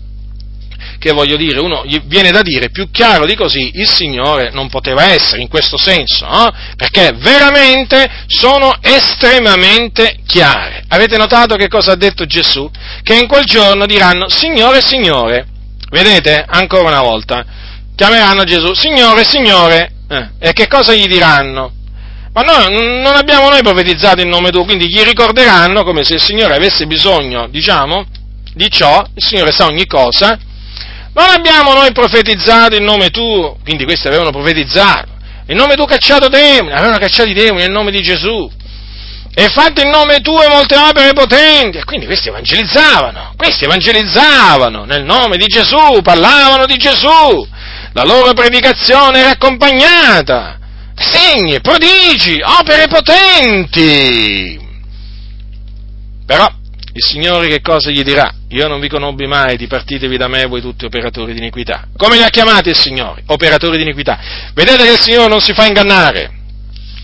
che 1.01 1.13
voglio 1.13 1.39
dire, 1.39 1.59
uno 1.61 1.83
viene 2.05 2.31
da 2.31 2.43
dire 2.43 2.69
più 2.69 2.91
chiaro 2.91 3.25
di 3.25 3.35
così 3.35 3.71
il 3.77 3.89
Signore 3.89 4.51
non 4.53 4.69
poteva 4.69 5.05
essere 5.05 5.41
in 5.41 5.49
questo 5.49 5.79
senso, 5.79 6.27
no? 6.27 6.53
perché 6.77 7.13
veramente 7.17 8.27
sono 8.27 8.77
estremamente 8.83 10.19
chiare. 10.27 10.85
Avete 10.89 11.17
notato 11.17 11.57
che 11.57 11.69
cosa 11.69 11.93
ha 11.93 11.97
detto 11.97 12.27
Gesù? 12.27 12.71
Che 13.03 13.15
in 13.15 13.27
quel 13.27 13.45
giorno 13.45 13.87
diranno 13.87 14.29
Signore, 14.29 14.83
Signore, 14.83 15.47
vedete 15.91 16.45
ancora 16.47 16.89
una 16.89 17.01
volta, 17.01 17.47
chiameranno 17.97 18.45
Gesù 18.45 18.75
Signore, 18.75 19.25
Signore, 19.27 19.93
eh, 20.07 20.29
e 20.39 20.53
che 20.53 20.69
cosa 20.69 20.93
gli 20.93 21.07
diranno? 21.07 21.73
Ma 22.35 22.43
noi 22.43 23.01
non 23.01 23.15
abbiamo 23.15 23.49
noi 23.49 23.63
profetizzato 23.63 24.21
il 24.21 24.29
nome 24.29 24.51
tuo, 24.51 24.65
quindi 24.65 24.87
gli 24.91 25.01
ricorderanno 25.01 25.83
come 25.83 26.05
se 26.05 26.15
il 26.15 26.21
Signore 26.21 26.57
avesse 26.57 26.87
bisogno, 26.87 27.49
diciamo, 27.49 28.05
di 28.53 28.71
ciò, 28.71 29.03
il 29.15 29.25
Signore 29.27 29.51
sa 29.51 29.65
ogni 29.65 29.87
cosa, 29.87 30.39
non 31.13 31.29
abbiamo 31.29 31.73
noi 31.73 31.93
profetizzato 31.93 32.77
in 32.77 32.85
nome 32.85 33.11
tuo, 33.11 33.57
quindi 33.63 33.85
questi 33.85 34.07
avevano 34.07 34.31
profetizzato, 34.31 35.09
in 35.47 35.57
nome 35.57 35.75
tuo 35.75 35.87
cacciato 35.87 36.29
demoni, 36.29 36.73
avevano 36.73 36.99
cacciato 36.99 37.29
i 37.29 37.35
demoni 37.35 37.63
nel 37.63 37.73
nome 37.73 37.91
di 37.91 38.01
Gesù, 38.01 38.51
e 39.33 39.49
fatto 39.49 39.81
in 39.81 39.91
nome 39.91 40.21
tuo 40.21 40.47
molte 40.49 40.77
opere 40.77 41.13
potenti, 41.13 41.79
e 41.79 41.85
quindi 41.85 42.07
questi 42.07 42.29
evangelizzavano, 42.29 43.35
questi 43.37 43.65
evangelizzavano 43.65 44.85
nel 44.85 45.05
nome 45.05 45.37
di 45.37 45.47
Gesù, 45.47 46.01
parlavano 46.03 46.67
di 46.67 46.77
Gesù, 46.77 47.47
la 47.93 48.05
loro 48.05 48.33
predicazione 48.33 49.21
era 49.21 49.31
accompagnata, 49.31 50.59
segni, 50.95 51.61
prodigi, 51.61 52.41
opere 52.43 52.87
potenti. 52.87 54.69
Però 56.27 56.47
il 56.93 57.05
Signore 57.05 57.47
che 57.47 57.61
cosa 57.61 57.91
gli 57.91 58.03
dirà? 58.03 58.33
Io 58.49 58.67
non 58.67 58.81
vi 58.81 58.89
conobbi 58.89 59.27
mai, 59.27 59.57
dipartitevi 59.57 60.17
da 60.17 60.27
me 60.27 60.47
voi 60.47 60.61
tutti 60.61 60.85
operatori 60.85 61.33
di 61.33 61.39
iniquità. 61.39 61.87
Come 61.97 62.17
li 62.17 62.23
ha 62.25 62.29
chiamati 62.29 62.71
il 62.71 62.77
Signore? 62.77 63.23
Operatori 63.27 63.77
di 63.77 63.85
iniquità. 63.85 64.19
Vedete 64.55 64.83
che 64.83 64.93
il 64.93 65.01
Signore 65.01 65.29
non 65.29 65.41
si 65.41 65.53
fa 65.53 65.67
ingannare. 65.67 66.39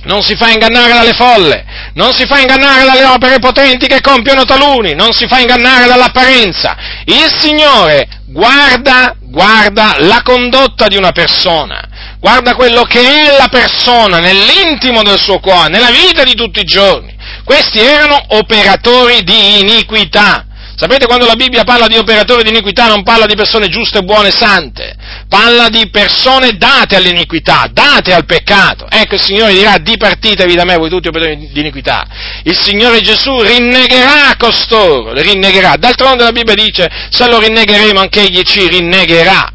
Non 0.02 0.22
si 0.22 0.36
fa 0.36 0.50
ingannare 0.50 0.92
dalle 0.92 1.14
folle, 1.14 1.64
non 1.94 2.12
si 2.12 2.26
fa 2.26 2.38
ingannare 2.38 2.84
dalle 2.84 3.06
opere 3.06 3.40
potenti 3.40 3.88
che 3.88 4.00
compiono 4.00 4.44
taluni, 4.44 4.94
non 4.94 5.12
si 5.12 5.26
fa 5.26 5.40
ingannare 5.40 5.88
dall'apparenza. 5.88 6.76
Il 7.06 7.28
Signore 7.40 8.06
guarda, 8.26 9.16
guarda 9.20 9.96
la 9.98 10.22
condotta 10.22 10.86
di 10.86 10.96
una 10.96 11.10
persona, 11.10 12.16
guarda 12.20 12.54
quello 12.54 12.82
che 12.82 13.00
è 13.00 13.36
la 13.36 13.48
persona 13.48 14.20
nell'intimo 14.20 15.02
del 15.02 15.18
suo 15.18 15.40
cuore, 15.40 15.70
nella 15.70 15.90
vita 15.90 16.22
di 16.22 16.34
tutti 16.34 16.60
i 16.60 16.64
giorni. 16.64 17.15
Questi 17.46 17.78
erano 17.78 18.20
operatori 18.30 19.22
di 19.22 19.60
iniquità. 19.60 20.44
Sapete 20.74 21.06
quando 21.06 21.26
la 21.26 21.36
Bibbia 21.36 21.62
parla 21.62 21.86
di 21.86 21.96
operatori 21.96 22.42
di 22.42 22.48
iniquità 22.48 22.88
non 22.88 23.04
parla 23.04 23.24
di 23.24 23.36
persone 23.36 23.68
giuste, 23.68 24.02
buone, 24.02 24.32
sante, 24.32 24.96
parla 25.28 25.68
di 25.68 25.88
persone 25.88 26.56
date 26.56 26.96
all'iniquità, 26.96 27.68
date 27.72 28.12
al 28.12 28.26
peccato. 28.26 28.88
Ecco 28.90 29.14
il 29.14 29.20
Signore 29.22 29.52
dirà 29.52 29.78
dipartitevi 29.78 30.56
da 30.56 30.64
me 30.64 30.76
voi 30.76 30.90
tutti 30.90 31.06
operatori 31.06 31.48
di 31.52 31.60
iniquità. 31.60 32.04
Il 32.42 32.58
Signore 32.58 33.00
Gesù 33.00 33.40
rinnegherà 33.40 34.34
costoro, 34.36 35.12
li 35.12 35.22
rinnegherà. 35.22 35.76
D'altronde 35.76 36.24
la 36.24 36.32
Bibbia 36.32 36.54
dice 36.54 36.90
se 37.10 37.28
lo 37.28 37.38
rinnegheremo 37.38 38.00
anche 38.00 38.22
egli 38.22 38.42
ci 38.42 38.66
rinnegherà. 38.66 39.52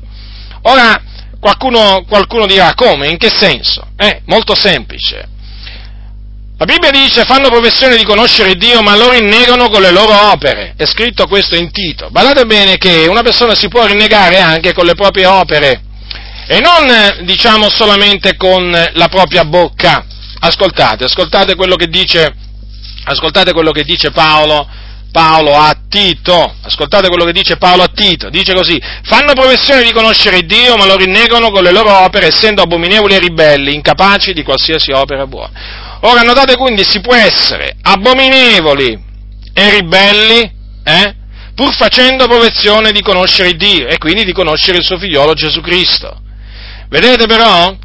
Ora 0.61 0.97
qualcuno, 1.41 2.05
qualcuno 2.07 2.45
dirà 2.45 2.73
come, 2.73 3.09
in 3.09 3.17
che 3.17 3.29
senso? 3.29 3.85
Eh, 3.97 4.21
molto 4.27 4.55
semplice. 4.55 5.30
La 6.61 6.67
Bibbia 6.67 6.91
dice 6.91 7.23
fanno 7.23 7.49
professione 7.49 7.97
di 7.97 8.03
conoscere 8.03 8.53
Dio 8.53 8.83
ma 8.83 8.95
lo 8.95 9.09
rinnegano 9.09 9.67
con 9.67 9.81
le 9.81 9.89
loro 9.89 10.31
opere. 10.31 10.75
È 10.77 10.85
scritto 10.85 11.25
questo 11.25 11.55
in 11.55 11.71
Tito. 11.71 12.11
Badate 12.11 12.45
bene 12.45 12.77
che 12.77 13.07
una 13.09 13.23
persona 13.23 13.55
si 13.55 13.67
può 13.67 13.83
rinnegare 13.87 14.37
anche 14.37 14.71
con 14.71 14.85
le 14.85 14.93
proprie 14.93 15.25
opere 15.25 15.81
e 16.45 16.59
non 16.59 17.25
diciamo 17.25 17.67
solamente 17.67 18.37
con 18.37 18.69
la 18.69 19.07
propria 19.07 19.43
bocca. 19.43 20.05
Ascoltate, 20.39 21.05
ascoltate 21.05 21.55
quello 21.55 21.75
che 21.75 21.87
dice, 21.87 22.31
quello 23.53 23.71
che 23.71 23.83
dice 23.83 24.11
Paolo, 24.11 24.67
Paolo 25.11 25.55
a 25.55 25.75
Tito, 25.89 26.57
ascoltate 26.61 27.07
quello 27.07 27.25
che 27.25 27.33
dice 27.33 27.57
Paolo 27.57 27.81
a 27.81 27.89
Tito, 27.91 28.29
dice 28.29 28.53
così, 28.53 28.79
fanno 29.01 29.33
professione 29.33 29.81
di 29.81 29.91
conoscere 29.91 30.45
Dio 30.45 30.77
ma 30.77 30.85
lo 30.85 30.95
rinnegano 30.95 31.49
con 31.49 31.63
le 31.63 31.71
loro 31.71 31.91
opere 32.03 32.27
essendo 32.27 32.61
abominevoli 32.61 33.15
e 33.15 33.19
ribelli, 33.19 33.73
incapaci 33.73 34.31
di 34.33 34.43
qualsiasi 34.43 34.91
opera 34.91 35.25
buona. 35.25 35.80
Ora 36.01 36.21
notate 36.21 36.55
quindi 36.55 36.83
si 36.83 36.99
può 36.99 37.13
essere 37.13 37.75
abominevoli 37.81 38.97
e 39.53 39.69
ribelli, 39.69 40.51
eh, 40.83 41.15
pur 41.53 41.75
facendo 41.75 42.27
professione 42.27 42.91
di 42.91 43.01
conoscere 43.01 43.53
Dio 43.53 43.87
e 43.87 43.97
quindi 43.97 44.23
di 44.23 44.31
conoscere 44.33 44.77
il 44.77 44.83
suo 44.83 44.97
figliolo 44.97 45.33
Gesù 45.33 45.61
Cristo. 45.61 46.19
Vedete 46.89 47.27
però? 47.27 47.75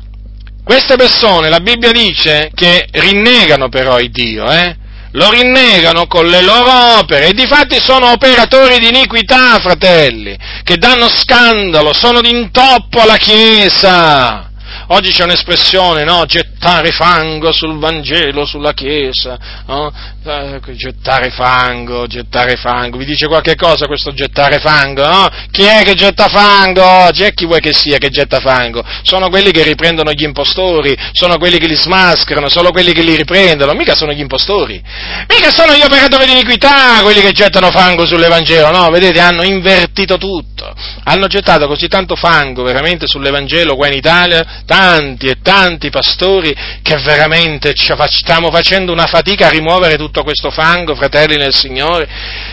Queste 0.64 0.96
persone, 0.96 1.48
la 1.48 1.60
Bibbia 1.60 1.92
dice 1.92 2.50
che 2.54 2.88
rinnegano 2.90 3.68
però 3.68 4.00
il 4.00 4.10
Dio, 4.10 4.50
eh? 4.50 4.76
lo 5.12 5.30
rinnegano 5.30 6.06
con 6.06 6.26
le 6.26 6.42
loro 6.42 6.98
opere 6.98 7.28
e 7.28 7.32
difatti 7.32 7.78
sono 7.80 8.10
operatori 8.10 8.78
di 8.78 8.88
iniquità, 8.88 9.58
fratelli, 9.60 10.36
che 10.62 10.76
danno 10.76 11.08
scandalo, 11.08 11.92
sono 11.92 12.20
d'intoppo 12.20 13.00
alla 13.00 13.16
Chiesa. 13.16 14.45
Oggi 14.88 15.10
c'è 15.10 15.24
un'espressione, 15.24 16.04
no? 16.04 16.24
Gettare 16.26 16.92
fango 16.92 17.50
sul 17.50 17.78
Vangelo, 17.78 18.46
sulla 18.46 18.72
Chiesa, 18.72 19.36
no? 19.66 19.92
Eh, 20.24 20.60
gettare 20.74 21.30
fango, 21.30 22.06
gettare 22.06 22.56
fango. 22.56 22.96
Vi 22.96 23.04
dice 23.04 23.26
qualche 23.26 23.56
cosa 23.56 23.86
questo 23.86 24.12
gettare 24.12 24.58
fango, 24.58 25.04
no? 25.06 25.28
Chi 25.50 25.64
è 25.64 25.82
che 25.82 25.94
getta 25.94 26.28
fango 26.28 26.84
oggi? 26.84 27.24
E 27.24 27.34
chi 27.34 27.46
vuoi 27.46 27.60
che 27.60 27.72
sia 27.72 27.98
che 27.98 28.10
getta 28.10 28.38
fango? 28.38 28.84
Sono 29.02 29.28
quelli 29.28 29.50
che 29.50 29.64
riprendono 29.64 30.12
gli 30.12 30.22
impostori, 30.22 30.96
sono 31.12 31.36
quelli 31.36 31.58
che 31.58 31.66
li 31.66 31.74
smascherano, 31.74 32.48
sono 32.48 32.70
quelli 32.70 32.92
che 32.92 33.02
li 33.02 33.16
riprendono, 33.16 33.72
mica 33.72 33.96
sono 33.96 34.12
gli 34.12 34.20
impostori. 34.20 34.80
Mica 35.28 35.50
sono 35.50 35.74
gli 35.74 35.82
operatori 35.82 36.26
di 36.26 36.32
iniquità 36.32 37.00
quelli 37.02 37.22
che 37.22 37.32
gettano 37.32 37.70
fango 37.70 38.06
sull'Evangelo, 38.06 38.70
no? 38.70 38.88
Vedete, 38.90 39.18
hanno 39.18 39.42
invertito 39.42 40.16
tutto. 40.16 40.72
Hanno 41.04 41.26
gettato 41.26 41.66
così 41.66 41.88
tanto 41.88 42.14
fango 42.14 42.62
veramente 42.62 43.06
sull'Evangelo 43.06 43.74
qua 43.74 43.88
in 43.88 43.94
Italia, 43.94 44.62
tanti 44.76 45.26
e 45.28 45.36
tanti 45.42 45.88
pastori 45.88 46.54
che 46.82 46.96
veramente 46.98 47.72
stiamo 47.74 48.50
facendo 48.50 48.92
una 48.92 49.06
fatica 49.06 49.46
a 49.46 49.50
rimuovere 49.50 49.96
tutto 49.96 50.22
questo 50.22 50.50
fango, 50.50 50.94
fratelli 50.94 51.36
nel 51.36 51.54
Signore. 51.54 52.06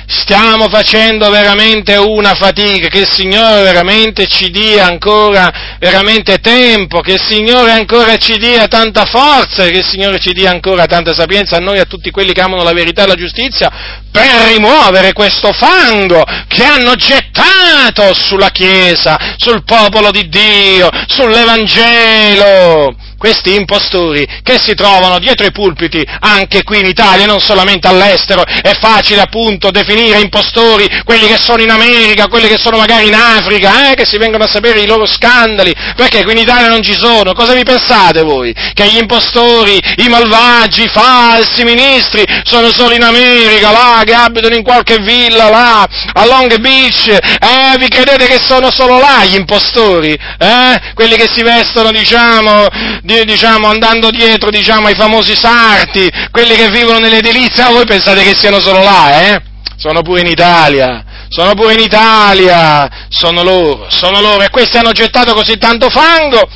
Stiamo 0.07 0.69
facendo 0.69 1.29
veramente 1.29 1.95
una 1.97 2.33
fatica, 2.33 2.87
che 2.87 2.99
il 2.99 3.11
Signore 3.11 3.63
veramente 3.63 4.27
ci 4.27 4.49
dia 4.51 4.85
ancora 4.85 5.75
veramente 5.79 6.37
tempo, 6.37 7.01
che 7.01 7.13
il 7.13 7.21
Signore 7.21 7.71
ancora 7.71 8.15
ci 8.15 8.37
dia 8.37 8.67
tanta 8.67 9.03
forza, 9.03 9.67
che 9.67 9.79
il 9.79 9.85
Signore 9.85 10.19
ci 10.19 10.31
dia 10.31 10.49
ancora 10.49 10.85
tanta 10.85 11.13
sapienza 11.13 11.57
a 11.57 11.59
noi, 11.59 11.79
a 11.79 11.85
tutti 11.85 12.09
quelli 12.09 12.31
che 12.31 12.41
amano 12.41 12.63
la 12.63 12.73
verità 12.73 13.03
e 13.03 13.07
la 13.07 13.15
giustizia, 13.15 13.69
per 14.13 14.53
rimuovere 14.53 15.11
questo 15.11 15.51
fango 15.51 16.23
che 16.47 16.63
hanno 16.63 16.93
gettato 16.93 18.13
sulla 18.13 18.51
Chiesa, 18.51 19.17
sul 19.37 19.63
popolo 19.63 20.11
di 20.11 20.29
Dio, 20.29 20.87
sull'Evangelo 21.07 22.95
questi 23.23 23.55
impostori 23.55 24.27
che 24.43 24.59
si 24.59 24.73
trovano 24.73 25.17
dietro 25.17 25.45
i 25.45 25.51
pulpiti 25.53 26.05
anche 26.19 26.61
qui 26.63 26.79
in 26.79 26.87
Italia, 26.87 27.25
non 27.25 27.39
solamente 27.39 27.87
all'estero. 27.87 28.43
È 28.43 28.77
facile 28.81 29.21
appunto 29.21 29.71
definire 29.71 30.19
impostori 30.19 30.89
quelli 31.05 31.27
che 31.27 31.37
sono 31.39 31.61
in 31.61 31.69
America, 31.69 32.27
quelli 32.27 32.49
che 32.49 32.57
sono 32.57 32.75
magari 32.75 33.07
in 33.07 33.13
Africa, 33.15 33.91
eh, 33.91 33.95
che 33.95 34.05
si 34.05 34.17
vengono 34.17 34.43
a 34.43 34.47
sapere 34.47 34.81
i 34.81 34.85
loro 34.85 35.05
scandali, 35.05 35.73
perché 35.95 36.23
qui 36.23 36.33
in 36.33 36.39
Italia 36.39 36.67
non 36.67 36.83
ci 36.83 36.91
sono. 36.91 37.31
Cosa 37.31 37.53
vi 37.53 37.63
pensate 37.63 38.23
voi? 38.23 38.53
Che 38.73 38.85
gli 38.87 38.97
impostori, 38.97 39.79
i 39.99 40.09
malvagi, 40.09 40.83
i 40.83 40.89
falsi 40.89 41.63
ministri 41.63 42.25
sono 42.43 42.73
solo 42.73 42.93
in 42.93 43.03
America, 43.03 43.71
là, 43.71 44.01
che 44.05 44.13
abitano 44.13 44.55
in 44.55 44.63
qualche 44.63 44.97
villa, 44.97 45.49
là, 45.49 45.87
a 46.11 46.25
Long 46.25 46.57
Beach? 46.57 47.07
Eh, 47.07 47.77
vi 47.77 47.87
credete 47.87 48.25
che 48.25 48.41
sono 48.45 48.69
solo 48.69 48.99
là 48.99 49.23
gli 49.23 49.35
impostori? 49.35 50.11
Eh? 50.11 50.91
Quelli 50.93 51.15
che 51.15 51.29
si 51.33 51.41
vestono, 51.41 51.89
diciamo, 51.91 52.67
diciamo, 53.23 53.67
andando 53.67 54.09
dietro 54.09 54.49
diciamo, 54.49 54.87
ai 54.87 54.95
famosi 54.95 55.35
sarti, 55.35 56.09
quelli 56.31 56.55
che 56.55 56.69
vivono 56.69 56.99
nell'edilizia, 56.99 57.69
voi 57.69 57.85
pensate 57.85 58.23
che 58.23 58.35
siano 58.35 58.59
solo 58.59 58.81
là, 58.81 59.21
eh? 59.21 59.41
Sono 59.77 60.01
pure 60.01 60.21
in 60.21 60.27
Italia, 60.27 61.03
sono 61.29 61.53
pure 61.53 61.73
in 61.73 61.79
Italia, 61.79 62.89
sono 63.09 63.43
loro, 63.43 63.87
sono 63.89 64.21
loro, 64.21 64.43
e 64.43 64.49
questi 64.49 64.77
hanno 64.77 64.91
gettato 64.91 65.33
così 65.33 65.57
tanto 65.57 65.89
fango 65.89 66.47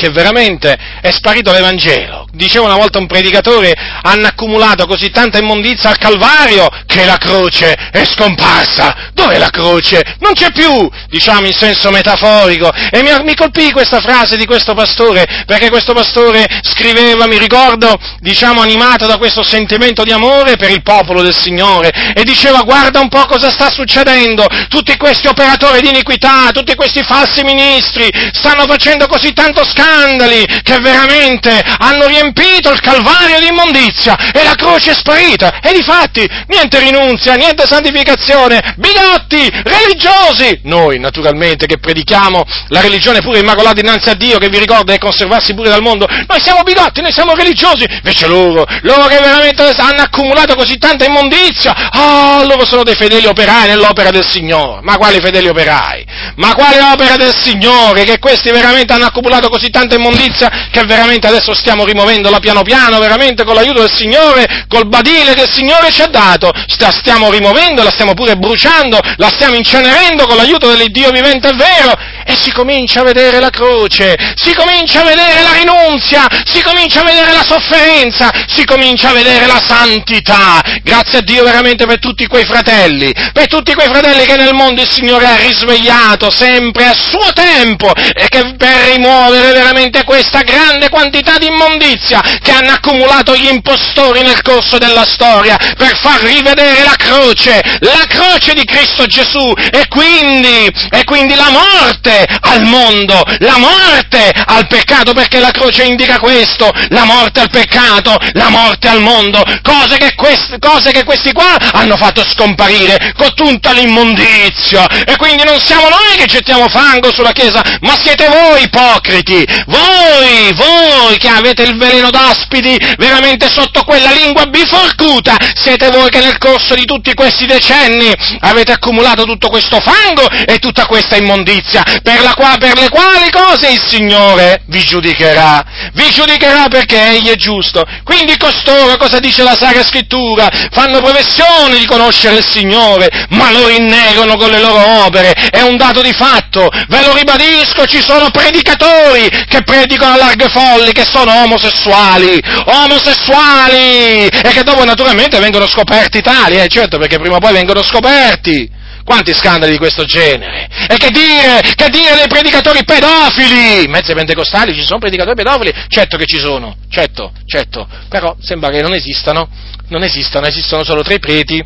che 0.00 0.08
veramente 0.08 0.78
è 1.02 1.10
sparito 1.10 1.52
l'Evangelo. 1.52 2.26
Diceva 2.32 2.64
una 2.64 2.76
volta 2.76 2.98
un 2.98 3.06
predicatore, 3.06 3.74
hanno 4.02 4.26
accumulato 4.26 4.86
così 4.86 5.10
tanta 5.10 5.36
immondizia 5.36 5.90
al 5.90 5.98
Calvario 5.98 6.70
che 6.86 7.04
la 7.04 7.18
croce 7.18 7.74
è 7.92 8.02
scomparsa. 8.06 9.10
Dov'è 9.12 9.36
la 9.36 9.50
croce? 9.50 10.16
Non 10.20 10.32
c'è 10.32 10.50
più, 10.52 10.88
diciamo 11.08 11.46
in 11.46 11.52
senso 11.52 11.90
metaforico. 11.90 12.72
E 12.90 13.02
mi, 13.02 13.10
mi 13.24 13.34
colpì 13.34 13.70
questa 13.72 14.00
frase 14.00 14.38
di 14.38 14.46
questo 14.46 14.72
pastore, 14.72 15.44
perché 15.44 15.68
questo 15.68 15.92
pastore 15.92 16.46
scriveva, 16.62 17.26
mi 17.26 17.36
ricordo, 17.36 17.94
diciamo 18.20 18.62
animato 18.62 19.06
da 19.06 19.18
questo 19.18 19.42
sentimento 19.42 20.02
di 20.02 20.12
amore 20.12 20.56
per 20.56 20.70
il 20.70 20.82
popolo 20.82 21.20
del 21.20 21.36
Signore, 21.36 21.90
e 22.14 22.24
diceva 22.24 22.62
guarda 22.62 23.00
un 23.00 23.08
po' 23.10 23.26
cosa 23.26 23.50
sta 23.50 23.70
succedendo, 23.70 24.46
tutti 24.68 24.96
questi 24.96 25.26
operatori 25.26 25.82
di 25.82 25.90
iniquità, 25.90 26.48
tutti 26.52 26.74
questi 26.74 27.02
falsi 27.02 27.42
ministri 27.42 28.08
stanno 28.32 28.64
facendo 28.66 29.06
così 29.06 29.34
tanto 29.34 29.62
scandalo 29.62 29.88
scandali 29.90 30.46
che 30.62 30.78
veramente 30.78 31.62
hanno 31.78 32.06
riempito 32.06 32.70
il 32.70 32.80
calvario 32.80 33.40
di 33.40 33.48
immondizia 33.48 34.16
e 34.32 34.44
la 34.44 34.54
croce 34.54 34.92
è 34.92 34.94
sparita. 34.94 35.60
E 35.60 35.72
difatti, 35.72 36.28
niente 36.46 36.78
rinunzia, 36.78 37.34
niente 37.34 37.66
santificazione, 37.66 38.74
bigotti, 38.76 39.50
religiosi. 39.64 40.60
Noi, 40.64 40.98
naturalmente, 40.98 41.66
che 41.66 41.78
predichiamo 41.78 42.44
la 42.68 42.80
religione 42.80 43.20
pure 43.20 43.40
immacolata 43.40 43.80
dinanzi 43.80 44.10
a 44.10 44.14
Dio, 44.14 44.38
che 44.38 44.48
vi 44.48 44.58
ricorda 44.58 44.92
è 44.92 44.98
conservarsi 44.98 45.54
pure 45.54 45.68
dal 45.68 45.82
mondo, 45.82 46.06
noi 46.06 46.40
siamo 46.40 46.62
bigotti, 46.62 47.00
noi 47.00 47.12
siamo 47.12 47.34
religiosi. 47.34 47.84
Invece 47.90 48.26
loro, 48.26 48.64
loro 48.82 49.06
che 49.06 49.18
veramente 49.18 49.62
hanno 49.76 50.02
accumulato 50.02 50.54
così 50.54 50.78
tanta 50.78 51.04
immondizia, 51.04 51.90
ah, 51.90 52.38
oh, 52.40 52.44
loro 52.44 52.64
sono 52.64 52.84
dei 52.84 52.94
fedeli 52.94 53.26
operai 53.26 53.68
nell'opera 53.68 54.10
del 54.10 54.26
Signore. 54.26 54.80
Ma 54.82 54.96
quali 54.96 55.20
fedeli 55.20 55.48
operai? 55.48 56.06
Ma 56.36 56.54
quale 56.54 56.80
opera 56.80 57.16
del 57.16 57.34
Signore? 57.34 58.04
Che 58.04 58.18
questi 58.18 58.50
veramente 58.50 58.92
hanno 58.92 59.06
accumulato 59.06 59.48
così 59.48 59.69
tanta 59.70 59.94
immondizia 59.94 60.68
che 60.70 60.84
veramente 60.84 61.26
adesso 61.26 61.54
stiamo 61.54 61.84
rimuovendola 61.84 62.38
piano 62.38 62.62
piano, 62.62 62.98
veramente 62.98 63.44
con 63.44 63.54
l'aiuto 63.54 63.80
del 63.80 63.92
Signore, 63.94 64.66
col 64.68 64.88
badile 64.88 65.34
che 65.34 65.42
il 65.42 65.50
Signore 65.50 65.90
ci 65.90 66.02
ha 66.02 66.06
dato, 66.06 66.52
la 66.78 66.90
stiamo 66.90 67.30
rimuovendo, 67.30 67.82
la 67.82 67.90
stiamo 67.90 68.14
pure 68.14 68.36
bruciando, 68.36 68.98
la 69.16 69.28
stiamo 69.28 69.54
incenerendo 69.54 70.26
con 70.26 70.36
l'aiuto 70.36 70.68
dell'Iddio 70.68 71.10
vivente 71.10 71.48
e 71.48 71.54
vero, 71.54 71.94
e 72.24 72.36
si 72.36 72.52
comincia 72.52 73.00
a 73.00 73.04
vedere 73.04 73.40
la 73.40 73.50
croce, 73.50 74.16
si 74.36 74.54
comincia 74.54 75.00
a 75.00 75.04
vedere 75.04 75.42
la 75.42 75.52
rinunzia, 75.52 76.26
si 76.44 76.62
comincia 76.62 77.00
a 77.00 77.04
vedere 77.04 77.32
la 77.32 77.44
sofferenza, 77.44 78.30
si 78.46 78.64
comincia 78.64 79.10
a 79.10 79.12
vedere 79.12 79.46
la 79.46 79.60
santità. 79.64 80.60
Grazie 80.82 81.18
a 81.18 81.22
Dio 81.22 81.42
veramente 81.42 81.86
per 81.86 81.98
tutti 81.98 82.26
quei 82.26 82.44
fratelli, 82.44 83.12
per 83.32 83.46
tutti 83.46 83.74
quei 83.74 83.88
fratelli 83.88 84.24
che 84.24 84.36
nel 84.36 84.54
mondo 84.54 84.80
il 84.80 84.90
Signore 84.90 85.26
ha 85.26 85.36
risvegliato 85.36 86.30
sempre 86.30 86.86
a 86.86 86.94
suo 86.94 87.32
tempo 87.32 87.92
e 87.94 88.28
che 88.28 88.54
per 88.56 88.92
rimuovere 88.94 89.52
veramente 89.60 90.04
questa 90.04 90.40
grande 90.40 90.88
quantità 90.88 91.36
di 91.36 91.46
immondizia 91.46 92.22
che 92.42 92.50
hanno 92.50 92.72
accumulato 92.72 93.36
gli 93.36 93.48
impostori 93.48 94.22
nel 94.22 94.40
corso 94.40 94.78
della 94.78 95.06
storia 95.06 95.58
per 95.76 95.98
far 96.00 96.22
rivedere 96.22 96.82
la 96.82 96.96
croce, 96.96 97.60
la 97.80 98.04
croce 98.08 98.54
di 98.54 98.64
Cristo 98.64 99.04
Gesù 99.04 99.52
e 99.70 99.86
quindi, 99.88 100.66
e 100.90 101.04
quindi 101.04 101.34
la 101.34 101.50
morte 101.50 102.26
al 102.40 102.62
mondo, 102.64 103.22
la 103.40 103.58
morte 103.58 104.32
al 104.46 104.66
peccato, 104.66 105.12
perché 105.12 105.38
la 105.38 105.50
croce 105.50 105.84
indica 105.84 106.18
questo, 106.18 106.70
la 106.88 107.04
morte 107.04 107.40
al 107.40 107.50
peccato, 107.50 108.16
la 108.32 108.48
morte 108.48 108.88
al 108.88 109.00
mondo, 109.00 109.42
cose 109.62 109.98
che, 109.98 110.14
questi, 110.14 110.58
cose 110.58 110.90
che 110.90 111.04
questi 111.04 111.32
qua 111.32 111.56
hanno 111.72 111.96
fatto 111.96 112.24
scomparire 112.24 113.12
con 113.16 113.34
tutta 113.34 113.72
l'immondizia. 113.72 114.86
E 115.04 115.16
quindi 115.16 115.44
non 115.44 115.60
siamo 115.60 115.88
noi 115.88 116.16
che 116.16 116.24
gettiamo 116.24 116.68
fango 116.68 117.12
sulla 117.12 117.32
Chiesa, 117.32 117.62
ma 117.80 117.94
siete 118.02 118.26
voi 118.28 118.62
ipocriti, 118.62 119.46
voi, 119.66 120.52
voi 120.54 121.16
che 121.16 121.28
avete 121.28 121.62
il 121.62 121.76
veleno 121.76 122.10
d'ospiti 122.10 122.78
veramente 122.98 123.48
sotto 123.48 123.82
quella 123.84 124.10
lingua 124.10 124.46
biforcuta, 124.46 125.36
siete 125.54 125.90
voi 125.90 126.08
che 126.10 126.20
nel 126.20 126.38
corso 126.38 126.74
di 126.74 126.84
tutti 126.84 127.14
questi 127.14 127.46
decenni 127.46 128.12
avete 128.40 128.72
accumulato 128.72 129.24
tutto 129.24 129.48
questo 129.48 129.80
fango 129.80 130.28
e 130.28 130.58
tutta 130.58 130.86
questa 130.86 131.16
immondizia, 131.16 131.82
per, 132.02 132.22
la 132.22 132.34
qua, 132.34 132.56
per 132.58 132.78
le 132.78 132.88
quali 132.88 133.30
cose 133.30 133.70
il 133.70 133.82
Signore 133.86 134.62
vi 134.66 134.82
giudicherà, 134.84 135.64
vi 135.94 136.10
giudicherà 136.10 136.68
perché 136.68 137.10
Egli 137.10 137.28
è 137.28 137.36
giusto. 137.36 137.84
Quindi 138.04 138.36
costoro, 138.36 138.96
cosa 138.96 139.18
dice 139.18 139.42
la 139.42 139.56
Sacra 139.56 139.84
Scrittura, 139.84 140.48
fanno 140.70 141.00
professione 141.00 141.78
di 141.78 141.86
conoscere 141.86 142.36
il 142.36 142.46
Signore, 142.46 143.08
ma 143.30 143.50
lo 143.50 143.66
rinnegano 143.66 144.36
con 144.36 144.50
le 144.50 144.60
loro 144.60 145.04
opere, 145.04 145.32
è 145.32 145.60
un 145.60 145.76
dato 145.76 146.02
di 146.02 146.12
fatto, 146.12 146.68
ve 146.88 147.02
lo 147.04 147.14
ribadisco, 147.14 147.86
ci 147.86 148.00
sono 148.00 148.30
predicatori 148.30 149.28
che 149.46 149.62
predicano 149.62 150.14
a 150.14 150.16
larghe 150.16 150.48
folli, 150.48 150.92
che 150.92 151.04
sono 151.04 151.32
omosessuali, 151.42 152.40
omosessuali, 152.64 154.26
e 154.26 154.50
che 154.52 154.62
dopo 154.62 154.84
naturalmente 154.84 155.38
vengono 155.38 155.66
scoperti 155.66 156.20
tali, 156.20 156.60
eh, 156.60 156.68
certo, 156.68 156.98
perché 156.98 157.18
prima 157.18 157.36
o 157.36 157.38
poi 157.40 157.52
vengono 157.52 157.82
scoperti. 157.82 158.78
Quanti 159.02 159.32
scandali 159.32 159.72
di 159.72 159.78
questo 159.78 160.04
genere? 160.04 160.68
E 160.86 160.96
che 160.96 161.10
dire, 161.10 161.60
che 161.74 161.88
dire 161.88 162.14
dei 162.16 162.28
predicatori 162.28 162.84
pedofili? 162.84 163.84
In 163.84 163.90
mezzo 163.90 164.10
ai 164.10 164.16
pentecostali 164.16 164.74
ci 164.74 164.84
sono 164.84 164.98
predicatori 164.98 165.34
pedofili? 165.34 165.72
Certo 165.88 166.16
che 166.16 166.26
ci 166.26 166.38
sono, 166.38 166.76
certo, 166.88 167.32
certo, 167.46 167.88
però 168.08 168.36
sembra 168.40 168.70
che 168.70 168.82
non 168.82 168.92
esistano, 168.92 169.48
non 169.88 170.04
esistono, 170.04 170.46
esistono 170.46 170.84
solo 170.84 171.02
tre 171.02 171.18
preti, 171.18 171.64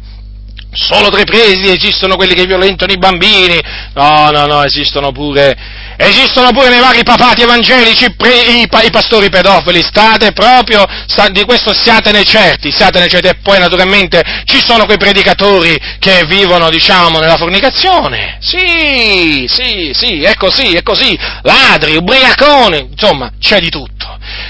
solo 0.75 1.09
tre 1.11 1.25
preti, 1.25 1.70
esistono 1.70 2.16
quelli 2.16 2.35
che 2.35 2.47
violentano 2.47 2.93
i 2.93 2.99
bambini, 2.99 3.59
no, 3.95 4.31
no, 4.31 4.47
no, 4.47 4.64
esistono 4.64 5.12
pure, 5.12 5.57
Esistono 5.97 6.51
pure 6.51 6.70
nei 6.70 6.81
vari 6.81 7.05
papati 7.05 7.43
evangelici 7.43 8.05
i, 8.05 8.61
i, 8.61 8.68
i 8.87 8.91
pastori 8.91 9.31
pedofili, 9.31 9.83
state 9.83 10.33
proprio, 10.33 10.85
sta, 11.07 11.29
di 11.29 11.45
questo 11.45 11.72
siatene 11.72 12.25
certi, 12.25 12.72
siatene 12.72 13.07
certi. 13.07 13.29
E 13.29 13.37
poi 13.37 13.59
naturalmente 13.59 14.22
ci 14.45 14.61
sono 14.64 14.87
quei 14.87 14.99
predicatori 14.99 15.79
che 16.01 16.25
vivono, 16.27 16.68
diciamo, 16.68 17.20
nella 17.20 17.37
fornicazione. 17.37 18.39
Sì, 18.41 19.47
sì, 19.49 19.93
sì, 19.95 20.22
è 20.22 20.35
così, 20.35 20.75
è 20.75 20.83
così. 20.83 21.16
Ladri, 21.43 21.97
ubriaconi, 21.97 22.89
insomma, 22.91 23.31
c'è 23.39 23.61
di 23.61 23.70
tutto. 23.70 23.93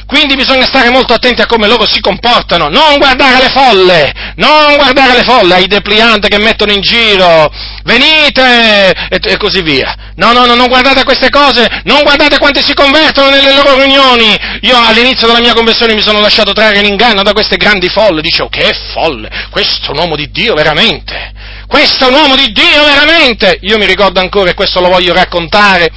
Quindi 0.07 0.35
bisogna 0.37 0.67
stare 0.67 0.91
molto 0.91 1.15
attenti 1.15 1.41
a 1.41 1.47
come 1.47 1.67
loro 1.67 1.87
si 1.87 2.01
comportano, 2.01 2.69
non 2.69 2.99
guardare 2.99 3.43
le 3.43 3.49
folle, 3.49 4.13
non 4.37 4.77
guardare 4.77 5.15
le 5.15 5.23
folle, 5.23 5.55
ai 5.55 5.67
deplianti 5.67 6.29
che 6.29 6.39
mettono 6.39 6.73
in 6.73 6.81
giro, 6.81 7.51
venite 7.85 8.93
e, 9.09 9.21
e 9.21 9.37
così 9.37 9.63
via. 9.63 10.13
No, 10.17 10.33
no, 10.33 10.45
no, 10.45 10.55
non 10.55 10.69
guardate 10.69 11.05
queste 11.05 11.31
cose, 11.31 11.67
non 11.85 12.03
guardate 12.03 12.39
quanti 12.39 12.63
si 12.63 12.75
convertono 12.75 13.31
nelle 13.31 13.55
loro 13.55 13.77
riunioni. 13.77 14.37
Io 14.61 14.79
all'inizio 14.79 15.27
della 15.27 15.41
mia 15.41 15.55
conversione 15.55 15.95
mi 15.95 16.03
sono 16.03 16.21
lasciato 16.21 16.53
trarre 16.53 16.79
in 16.79 16.87
inganno 16.87 17.23
da 17.23 17.33
queste 17.33 17.57
grandi 17.57 17.89
folle, 17.89 18.21
dicevo 18.21 18.49
che 18.49 18.73
folle, 18.93 19.49
questo 19.51 19.89
è 19.89 19.91
un 19.91 19.99
uomo 19.99 20.17
di 20.17 20.31
Dio 20.31 20.55
veramente, 20.55 21.33
questo 21.67 22.07
è 22.07 22.09
un 22.09 22.15
uomo 22.15 22.37
di 22.37 22.53
Dio 22.53 22.85
veramente. 22.85 23.59
Io 23.63 23.79
mi 23.79 23.87
ricordo 23.87 24.21
ancora 24.21 24.51
e 24.51 24.55
questo 24.55 24.81
lo 24.81 24.89
voglio 24.89 25.15
raccontare 25.15 25.91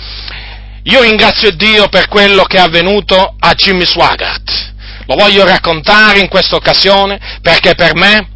io 0.89 1.01
ringrazio 1.01 1.51
Dio 1.51 1.89
per 1.89 2.07
quello 2.07 2.43
che 2.43 2.57
è 2.57 2.61
avvenuto 2.61 3.35
a 3.39 3.53
Jimmy 3.53 3.85
Swaggart. 3.85 4.73
Lo 5.05 5.15
voglio 5.15 5.45
raccontare 5.45 6.19
in 6.19 6.29
questa 6.29 6.55
occasione 6.55 7.19
perché 7.41 7.75
per 7.75 7.93
me 7.93 8.29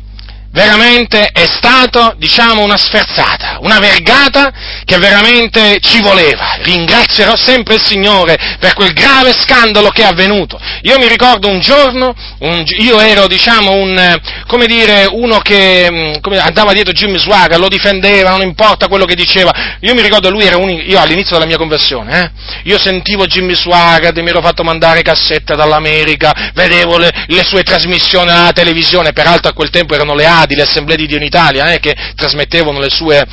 veramente 0.52 1.30
è 1.32 1.46
stato, 1.46 2.14
diciamo, 2.18 2.64
una 2.64 2.78
sferzata, 2.78 3.58
una 3.62 3.80
vergata 3.80 4.52
che 4.84 4.98
veramente 4.98 5.80
ci 5.82 6.02
voleva. 6.02 6.58
Ringrazierò 6.62 7.36
sempre 7.36 7.76
il 7.76 7.82
Signore 7.82 8.38
per 8.60 8.74
quel 8.74 8.94
grave 8.94 9.34
scandalo 9.34 9.90
che 9.90 10.04
è 10.04 10.06
avvenuto. 10.06 10.60
Io 10.84 10.98
mi 10.98 11.08
ricordo 11.08 11.48
un 11.48 11.60
giorno, 11.60 12.14
un, 12.40 12.64
io 12.80 13.00
ero, 13.00 13.28
diciamo, 13.28 13.74
un, 13.74 14.20
come 14.48 14.66
dire, 14.66 15.08
uno 15.12 15.40
che 15.40 15.88
mm, 15.90 16.14
come, 16.22 16.38
andava 16.38 16.74
dietro 16.74 16.94
Jimmy 16.94 17.18
Swaga, 17.18 17.58
lo 17.58 17.68
difendeva, 17.68 18.32
non 18.32 18.42
importa 18.42 18.88
quello 18.88 19.06
che 19.06 19.16
diceva. 19.16 19.78
Io 19.80 19.94
mi 19.94 20.02
ricordo 20.02 20.30
lui 20.30 20.44
era 20.44 20.58
un, 20.58 20.70
io 20.70 21.00
all'inizio 21.00 21.36
della 21.36 21.48
mia 21.48 21.58
conversione, 21.58 22.22
eh, 22.22 22.32
io 22.64 22.78
sentivo 22.78 23.26
Jimmy 23.26 23.56
Swaga, 23.56 24.12
mi 24.14 24.30
ero 24.30 24.42
fatto 24.42 24.64
mandare 24.64 25.02
cassette 25.02 25.56
dall'America, 25.56 26.52
vedevo 26.54 26.98
le, 26.98 27.12
le 27.28 27.44
sue 27.44 27.64
trasmissioni 27.64 28.30
alla 28.30 28.52
televisione, 28.52 29.14
peraltro 29.14 29.50
a 29.50 29.54
quel 29.54 29.70
tempo 29.70 29.96
erano 29.96 30.14
le 30.14 30.26
ADI, 30.42 30.56
le 30.56 30.64
assemblee 30.64 30.98
di 30.98 31.08
Dio 31.08 31.18
in 31.18 31.24
Italia, 31.24 31.72
eh, 31.72 31.80
che 31.80 31.96
trasmettevano 32.16 32.80
le 32.80 32.90
sue 32.90 33.26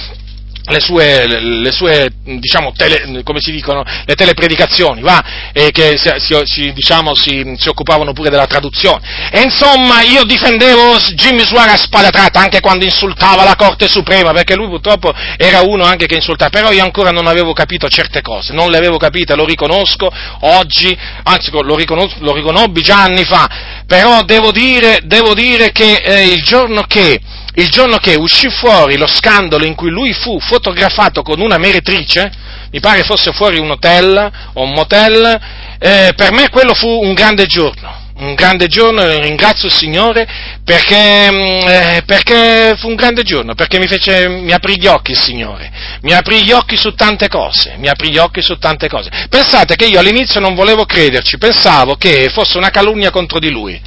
le 0.69 0.81
sue, 0.81 1.27
le 1.27 1.73
sue 1.73 2.11
diciamo, 2.25 2.73
tele, 2.73 3.23
come 3.23 3.41
si 3.41 3.51
dicono, 3.51 3.83
le 4.05 4.15
telepredicazioni, 4.15 5.01
va? 5.01 5.51
E 5.53 5.71
che 5.71 5.97
si, 5.97 6.37
si, 6.45 6.73
diciamo, 6.73 7.15
si, 7.15 7.55
si, 7.57 7.69
occupavano 7.69 8.13
pure 8.13 8.31
della 8.31 8.47
traduzione. 8.47 9.01
E 9.31 9.41
insomma, 9.41 10.03
io 10.03 10.25
difendevo 10.25 10.99
Jimmy 11.15 11.45
Suara 11.45 11.73
a 11.73 11.77
spada 11.77 12.11
tratta 12.11 12.41
anche 12.41 12.61
quando 12.61 12.85
insultava 12.85 13.45
la 13.45 13.57
Corte 13.57 13.89
Suprema, 13.89 14.33
perché 14.33 14.55
lui 14.55 14.69
purtroppo 14.69 15.13
era 15.37 15.63
uno 15.63 15.85
anche 15.85 16.07
che 16.07 16.17
insultava, 16.17 16.51
però 16.51 16.71
io 16.71 16.85
ancora 16.85 17.11
non 17.11 17.27
avevo 17.27 17.53
capito 17.53 17.89
certe 17.89 18.21
cose, 18.21 18.53
non 18.53 18.71
le 18.71 18.77
avevo 18.77 18.99
capite, 18.99 19.35
lo 19.35 19.47
riconosco 19.47 20.11
oggi, 20.41 20.97
anzi 21.23 21.51
lo, 21.51 21.63
lo 21.63 22.35
riconobbi 22.35 22.83
già 22.83 23.03
anni 23.03 23.25
fa, 23.25 23.78
però 23.89 24.23
devo 24.23 24.53
dire, 24.53 25.01
devo 25.05 25.33
dire 25.33 25.73
che 25.73 25.95
eh, 26.05 26.27
il 26.27 26.43
giorno 26.43 26.83
che 26.83 27.19
il 27.55 27.71
giorno 27.71 27.97
che 27.97 28.15
uscì 28.15 28.51
fuori 28.51 28.99
lo 28.99 29.07
scandalo 29.09 29.65
in 29.65 29.75
cui 29.75 29.91
lui 29.91 30.13
fu 30.13 30.39
fotografato 30.39 31.23
con 31.23 31.41
una 31.41 31.57
meretrice, 31.57 32.31
mi 32.71 32.81
pare 32.81 33.03
fosse 33.03 33.33
fuori 33.33 33.59
un 33.59 33.71
hotel 33.71 34.31
o 34.53 34.63
un 34.63 34.73
motel, 34.73 35.41
eh, 35.79 36.13
per 36.15 36.33
me 36.33 36.51
quello 36.51 36.75
fu 36.75 36.87
un 36.87 37.15
grande 37.15 37.47
giorno 37.47 38.07
un 38.19 38.35
grande 38.35 38.67
giorno 38.67 39.03
e 39.03 39.21
ringrazio 39.21 39.69
il 39.69 39.75
Signore 39.75 40.27
perché, 40.65 41.31
mm, 41.31 41.69
eh, 41.69 42.03
perché, 42.05 42.75
fu 42.77 42.89
un 42.89 42.95
grande 42.95 43.23
giorno, 43.23 43.55
perché 43.55 43.79
mi, 43.79 43.87
fece, 43.87 44.29
mi 44.29 44.53
aprì 44.53 44.79
gli 44.79 44.87
occhi 44.87 45.13
il 45.13 45.19
Signore, 45.19 45.71
mi 46.03 46.13
aprì 46.13 46.45
gli 46.45 46.53
occhi 46.53 46.77
su 46.77 46.95
tante 46.95 47.29
cose, 47.29 47.77
mi 47.79 47.89
aprì 47.89 48.11
gli 48.11 48.19
occhi 48.19 48.43
su 48.43 48.59
tante 48.59 48.89
cose. 48.89 49.11
Pensate 49.29 49.77
che 49.77 49.87
io 49.87 49.99
all'inizio 49.99 50.41
non 50.41 50.55
volevo 50.55 50.85
crederci, 50.85 51.39
pensavo 51.39 51.95
che 51.97 52.29
fosse 52.33 52.59
una 52.59 52.71
calunnia 52.71 53.11
contro 53.11 53.39
di 53.39 53.51
lui. 53.51 53.81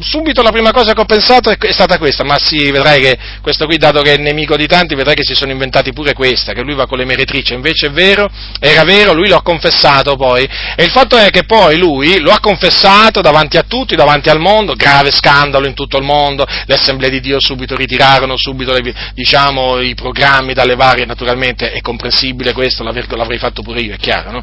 Subito 0.00 0.42
la 0.42 0.50
prima 0.50 0.72
cosa 0.72 0.92
che 0.92 1.00
ho 1.00 1.06
pensato 1.06 1.50
è 1.50 1.72
stata 1.72 1.96
questa, 1.98 2.24
ma 2.24 2.36
sì, 2.38 2.70
vedrai 2.70 3.00
che 3.00 3.18
questo 3.40 3.66
qui, 3.66 3.76
dato 3.78 4.02
che 4.02 4.14
è 4.14 4.16
nemico 4.16 4.56
di 4.56 4.66
tanti, 4.66 4.94
vedrai 4.94 5.14
che 5.14 5.24
si 5.24 5.34
sono 5.34 5.52
inventati 5.52 5.92
pure 5.92 6.12
questa, 6.12 6.52
che 6.52 6.62
lui 6.62 6.74
va 6.74 6.86
con 6.86 6.98
le 6.98 7.04
meretrici, 7.04 7.54
invece 7.54 7.86
è 7.86 7.90
vero, 7.90 8.28
era 8.60 8.84
vero, 8.84 9.14
lui 9.14 9.28
lo 9.28 9.36
ha 9.36 9.42
confessato 9.42 10.16
poi, 10.16 10.46
e 10.76 10.84
il 10.84 10.90
fatto 10.90 11.16
è 11.16 11.30
che 11.30 11.44
poi 11.44 11.78
lui 11.78 12.18
lo 12.20 12.30
ha 12.30 12.40
confessato 12.40 13.22
davanti 13.30 13.58
a 13.58 13.62
tutti, 13.62 13.94
davanti 13.94 14.30
al 14.30 14.40
mondo, 14.40 14.74
grave 14.74 15.10
scandalo 15.10 15.66
in 15.66 15.74
tutto 15.74 15.98
il 15.98 16.04
mondo, 16.04 16.46
le 16.46 16.74
assemblee 16.74 17.10
di 17.10 17.20
Dio 17.20 17.40
subito 17.40 17.76
ritirarono 17.76 18.36
subito 18.36 18.72
le, 18.72 18.94
diciamo, 19.14 19.80
i 19.80 19.94
programmi 19.94 20.54
dalle 20.54 20.74
varie, 20.74 21.04
naturalmente 21.04 21.72
è 21.72 21.80
comprensibile 21.80 22.52
questo, 22.52 22.82
l'avrei 22.82 23.38
fatto 23.38 23.62
pure 23.62 23.80
io, 23.80 23.94
è 23.94 23.98
chiaro, 23.98 24.30
no? 24.30 24.42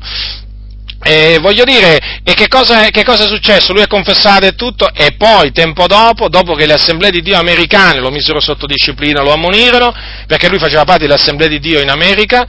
E 1.04 1.38
voglio 1.40 1.66
dire, 1.66 2.22
e 2.24 2.34
che 2.34 2.48
cosa, 2.48 2.90
che 2.90 3.04
cosa, 3.04 3.26
è 3.26 3.28
successo? 3.28 3.74
Lui 3.74 3.84
ha 3.84 3.88
confessato 3.88 4.46
e 4.46 4.56
tutto, 4.56 4.92
e 4.94 5.14
poi, 5.18 5.52
tempo 5.52 5.88
dopo, 5.88 6.30
dopo 6.30 6.54
che 6.54 6.66
le 6.66 6.74
assemblee 6.74 7.12
di 7.12 7.22
Dio 7.22 7.38
americane 7.38 8.00
lo 8.00 8.10
misero 8.10 8.40
sotto 8.40 8.66
disciplina, 8.66 9.22
lo 9.22 9.34
ammonirono, 9.34 9.94
perché 10.26 10.48
lui 10.48 10.58
faceva 10.58 10.84
parte 10.84 11.04
delle 11.04 11.16
assemblee 11.16 11.50
di 11.50 11.60
Dio 11.60 11.80
in 11.80 11.90
America, 11.90 12.48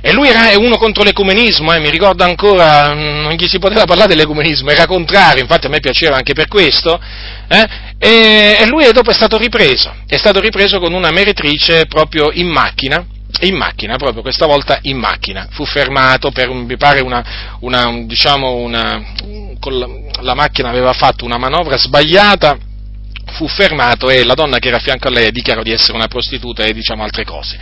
e 0.00 0.12
lui 0.12 0.28
era 0.28 0.56
uno 0.56 0.76
contro 0.76 1.02
l'ecumenismo, 1.02 1.72
eh, 1.72 1.80
mi 1.80 1.90
ricordo 1.90 2.24
ancora, 2.24 2.92
non 2.94 3.32
gli 3.32 3.46
si 3.46 3.58
poteva 3.58 3.84
parlare 3.84 4.08
dell'ecumenismo, 4.08 4.70
era 4.70 4.86
contrario, 4.86 5.42
infatti 5.42 5.66
a 5.66 5.70
me 5.70 5.80
piaceva 5.80 6.16
anche 6.16 6.34
per 6.34 6.48
questo, 6.48 7.00
eh, 7.48 7.68
e, 7.98 8.56
e, 8.60 8.66
lui 8.66 8.90
dopo 8.92 9.10
è 9.10 9.14
stato 9.14 9.36
ripreso, 9.36 9.92
è 10.06 10.16
stato 10.16 10.40
ripreso 10.40 10.78
con 10.78 10.92
una 10.92 11.10
meretrice 11.10 11.86
proprio 11.86 12.30
in 12.32 12.48
macchina, 12.48 13.04
in 13.40 13.56
macchina, 13.56 13.96
proprio 13.96 14.22
questa 14.22 14.46
volta 14.46 14.78
in 14.82 14.98
macchina, 14.98 15.48
fu 15.50 15.64
fermato 15.64 16.30
per, 16.30 16.48
mi 16.50 16.76
pare, 16.76 17.00
una, 17.00 17.56
una 17.60 18.02
diciamo, 18.04 18.54
una, 18.54 19.02
la, 19.60 19.88
la 20.20 20.34
macchina 20.34 20.70
aveva 20.70 20.92
fatto 20.92 21.24
una 21.24 21.38
manovra 21.38 21.76
sbagliata, 21.76 22.56
fu 23.32 23.46
fermato 23.48 24.10
e 24.10 24.24
la 24.24 24.34
donna 24.34 24.58
che 24.58 24.68
era 24.68 24.78
a 24.78 24.80
fianco 24.80 25.08
a 25.08 25.10
lei 25.10 25.30
dichiarò 25.30 25.62
di 25.62 25.72
essere 25.72 25.94
una 25.94 26.08
prostituta 26.08 26.64
e 26.64 26.72
diciamo 26.72 27.02
altre 27.02 27.24
cose. 27.24 27.58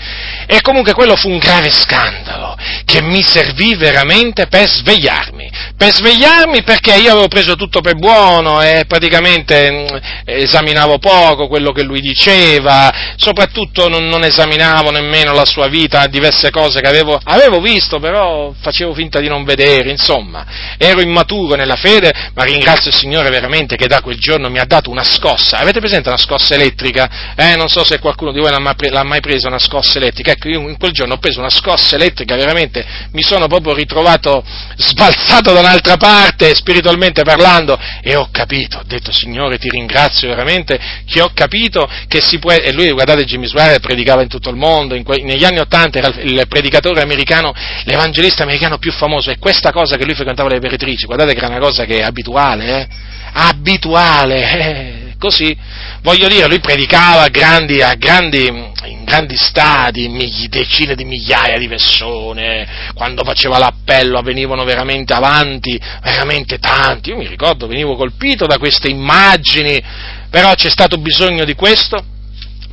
E 0.46 0.60
comunque 0.60 0.92
quello 0.92 1.16
fu 1.16 1.28
un 1.28 1.38
grave 1.38 1.70
scandalo 1.70 2.56
che 2.84 3.02
mi 3.02 3.22
servì 3.22 3.76
veramente 3.76 4.46
per 4.46 4.68
svegliarmi, 4.68 5.35
per 5.76 5.92
svegliarmi 5.92 6.62
perché 6.62 6.94
io 6.94 7.12
avevo 7.12 7.28
preso 7.28 7.54
tutto 7.54 7.80
per 7.80 7.96
buono 7.96 8.62
e 8.62 8.84
praticamente 8.86 9.70
mm, 9.70 9.86
esaminavo 10.24 10.98
poco 10.98 11.48
quello 11.48 11.72
che 11.72 11.82
lui 11.82 12.00
diceva, 12.00 12.92
soprattutto 13.16 13.88
non, 13.88 14.08
non 14.08 14.24
esaminavo 14.24 14.90
nemmeno 14.90 15.32
la 15.32 15.44
sua 15.44 15.68
vita, 15.68 16.06
diverse 16.06 16.50
cose 16.50 16.80
che 16.80 16.88
avevo, 16.88 17.20
avevo 17.22 17.60
visto 17.60 17.98
però 17.98 18.52
facevo 18.58 18.94
finta 18.94 19.20
di 19.20 19.28
non 19.28 19.44
vedere, 19.44 19.90
insomma, 19.90 20.44
ero 20.78 21.00
immaturo 21.00 21.56
nella 21.56 21.76
fede, 21.76 22.12
ma 22.34 22.44
ringrazio 22.44 22.90
il 22.90 22.96
Signore 22.96 23.30
veramente 23.30 23.76
che 23.76 23.86
da 23.86 24.00
quel 24.00 24.18
giorno 24.18 24.48
mi 24.48 24.58
ha 24.58 24.64
dato 24.64 24.90
una 24.90 25.04
scossa. 25.04 25.58
Avete 25.58 25.80
presente 25.80 26.08
una 26.08 26.18
scossa 26.18 26.54
elettrica? 26.54 27.34
Eh, 27.36 27.56
non 27.56 27.68
so 27.68 27.84
se 27.84 27.98
qualcuno 27.98 28.32
di 28.32 28.40
voi 28.40 28.50
l'ha 28.50 29.04
mai 29.04 29.20
presa 29.20 29.48
una 29.48 29.58
scossa 29.58 29.98
elettrica. 29.98 30.32
Ecco, 30.32 30.48
io 30.48 30.60
in 30.60 30.76
quel 30.78 30.92
giorno 30.92 31.14
ho 31.14 31.18
preso 31.18 31.40
una 31.40 31.50
scossa 31.50 31.96
elettrica, 31.96 32.36
veramente 32.36 32.84
mi 33.12 33.22
sono 33.22 33.46
proprio 33.46 33.74
ritrovato 33.74 34.44
sbalzato 34.76 35.45
da 35.52 35.60
un'altra 35.60 35.96
parte, 35.96 36.54
spiritualmente 36.54 37.22
parlando, 37.22 37.78
e 38.02 38.16
ho 38.16 38.28
capito, 38.30 38.78
ho 38.78 38.84
detto 38.84 39.12
Signore 39.12 39.58
ti 39.58 39.68
ringrazio 39.68 40.28
veramente, 40.28 40.78
che 41.06 41.20
ho 41.20 41.30
capito 41.32 41.88
che 42.08 42.20
si 42.20 42.38
può, 42.38 42.52
e 42.52 42.72
lui 42.72 42.90
guardate 42.90 43.24
Jimmy 43.24 43.46
Swire 43.46 43.80
predicava 43.80 44.22
in 44.22 44.28
tutto 44.28 44.50
il 44.50 44.56
mondo, 44.56 45.00
que, 45.02 45.22
negli 45.22 45.44
anni 45.44 45.58
Ottanta 45.58 45.98
era 45.98 46.12
il, 46.20 46.44
predicatore 46.48 47.00
americano, 47.00 47.54
l'evangelista 47.84 48.42
americano 48.42 48.78
più 48.78 48.92
famoso, 48.92 49.30
e 49.30 49.38
questa 49.38 49.72
cosa 49.72 49.96
che 49.96 50.04
lui 50.04 50.14
frequentava 50.14 50.48
le 50.48 50.60
peretrici, 50.60 51.06
guardate 51.06 51.32
che 51.32 51.38
era 51.38 51.48
una 51.48 51.58
cosa 51.58 51.84
che 51.84 51.98
è 51.98 52.02
abituale, 52.02 52.80
eh? 52.80 52.88
abituale, 53.32 54.50
eh? 54.50 55.05
Così, 55.18 55.56
voglio 56.02 56.28
dire, 56.28 56.46
lui 56.48 56.60
predicava 56.60 57.22
a 57.22 57.28
grandi, 57.28 57.80
a 57.80 57.94
grandi, 57.94 58.46
in 58.46 59.04
grandi 59.04 59.36
stadi, 59.36 60.08
decine 60.48 60.94
di 60.94 61.04
migliaia 61.04 61.58
di 61.58 61.68
persone, 61.68 62.66
quando 62.94 63.24
faceva 63.24 63.58
l'appello 63.58 64.20
venivano 64.20 64.64
veramente 64.64 65.12
avanti, 65.12 65.80
veramente 66.02 66.58
tanti, 66.58 67.10
io 67.10 67.16
mi 67.16 67.26
ricordo, 67.26 67.66
venivo 67.66 67.96
colpito 67.96 68.46
da 68.46 68.58
queste 68.58 68.88
immagini, 68.88 69.82
però 70.30 70.54
c'è 70.54 70.70
stato 70.70 70.98
bisogno 70.98 71.44
di 71.44 71.54
questo 71.54 72.14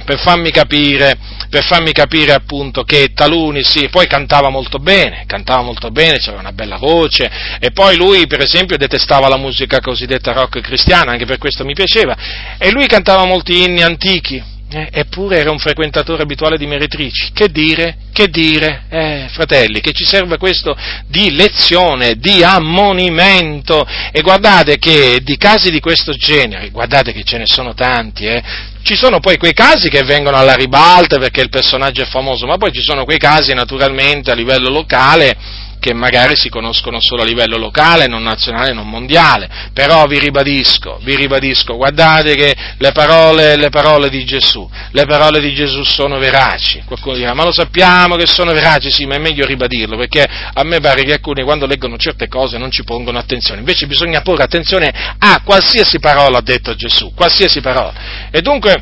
per 0.04 0.20
farmi 0.20 0.52
capire, 0.52 1.18
per 1.50 1.64
farmi 1.64 1.92
capire 1.92 2.34
appunto 2.34 2.84
che 2.84 3.12
taluni 3.14 3.64
sì, 3.64 3.90
poi 3.90 4.08
cantava 4.08 4.50
molto 4.50 4.80
bene, 4.80 5.24
cantava 5.28 5.62
molto 5.62 5.92
bene, 5.92 6.18
aveva 6.18 6.40
una 6.40 6.52
bella 6.52 6.78
voce 6.78 7.30
e 7.60 7.72
poi 7.72 7.96
lui 7.96 8.28
per 8.28 8.42
esempio 8.42 8.78
detestava 8.78 9.28
la 9.28 9.38
musica 9.38 9.80
cosiddetta 9.80 10.34
rock 10.34 10.62
cristiana, 10.62 11.12
anche 11.12 11.26
per 11.26 11.38
questo 11.38 11.66
mi 11.66 11.74
piaceva, 11.74 12.16
e 12.58 12.72
lui 12.72 12.88
cantava 12.88 13.26
molti 13.26 13.64
inni 13.64 13.82
antichi, 13.82 14.42
eh, 14.74 14.90
eppure 14.92 15.38
era 15.38 15.52
un 15.52 15.60
frequentatore 15.60 16.24
abituale 16.24 16.58
di 16.58 16.66
meretrici. 16.66 17.32
Che 17.32 17.50
dire? 17.50 17.98
Che 18.12 18.28
dire? 18.28 18.86
Eh, 18.90 19.28
fratelli, 19.30 19.82
che 19.82 19.92
ci 19.92 20.04
serve 20.04 20.38
questo 20.38 20.76
di 21.08 21.36
lezione, 21.36 22.16
di 22.16 22.44
ammonimento. 22.44 23.86
E 24.12 24.22
guardate 24.22 24.78
che 24.78 25.20
di 25.22 25.38
casi 25.38 25.70
di 25.70 25.80
questo 25.80 26.14
genere, 26.14 26.72
guardate 26.72 27.14
che 27.14 27.24
ce 27.24 27.38
ne 27.38 27.46
sono 27.46 27.76
tanti, 27.76 28.26
eh, 28.26 28.42
ci 28.84 28.96
sono 28.96 29.20
poi 29.20 29.38
quei 29.38 29.54
casi 29.54 29.90
che 29.90 30.04
vengono 30.04 30.38
alla 30.38 30.56
ribalta 30.56 31.18
perché 31.18 31.42
il 31.42 31.50
personaggio 31.50 32.02
è 32.02 32.06
famoso, 32.06 32.46
ma 32.46 32.58
poi 32.58 32.72
ci 32.72 32.82
sono 32.82 33.06
quei 33.06 33.18
casi 33.18 33.54
naturalmente 33.54 34.30
a 34.30 34.36
livello 34.36 34.70
locale 34.70 35.36
che 35.84 35.94
magari 35.94 36.38
si 36.38 36.48
conoscono 36.48 37.02
solo 37.02 37.24
a 37.24 37.26
livello 37.26 37.58
locale, 37.58 38.08
non 38.08 38.24
nazionale, 38.24 38.72
non 38.72 38.88
mondiale, 38.88 39.50
però 39.74 40.06
vi 40.06 40.18
ribadisco, 40.18 40.98
vi 41.04 41.14
ribadisco, 41.18 41.76
guardate 41.76 42.36
che 42.36 42.56
le 42.78 42.94
parole, 42.94 43.58
le 43.58 43.68
parole 43.68 44.08
di 44.08 44.24
Gesù, 44.24 44.66
le 44.92 45.06
parole 45.06 45.42
di 45.42 45.54
Gesù 45.54 45.84
sono 45.84 46.20
veraci, 46.20 46.82
qualcuno 46.86 47.18
dirà, 47.18 47.34
ma 47.34 47.44
lo 47.44 47.52
sappiamo 47.52 48.16
che 48.16 48.28
sono 48.28 48.54
veraci, 48.54 48.90
sì, 48.92 49.06
ma 49.06 49.16
è 49.16 49.18
meglio 49.18 49.46
ribadirlo, 49.46 49.98
perché 49.98 50.26
a 50.54 50.64
me 50.64 50.80
pare 50.80 51.04
che 51.04 51.12
alcuni 51.12 51.44
quando 51.44 51.66
leggono 51.66 51.98
certe 51.98 52.30
cose 52.30 52.58
non 52.58 52.72
ci 52.72 52.86
pongono 52.86 53.18
attenzione, 53.18 53.60
invece 53.60 53.86
bisogna 53.86 54.22
porre 54.22 54.44
attenzione 54.44 54.90
a 55.18 55.42
qualsiasi 55.44 56.00
parola 56.00 56.38
ha 56.38 56.42
detto 56.42 56.76
Gesù, 56.76 57.14
qualsiasi 57.14 57.60
parola, 57.60 58.30
e 58.32 58.40
dunque 58.40 58.82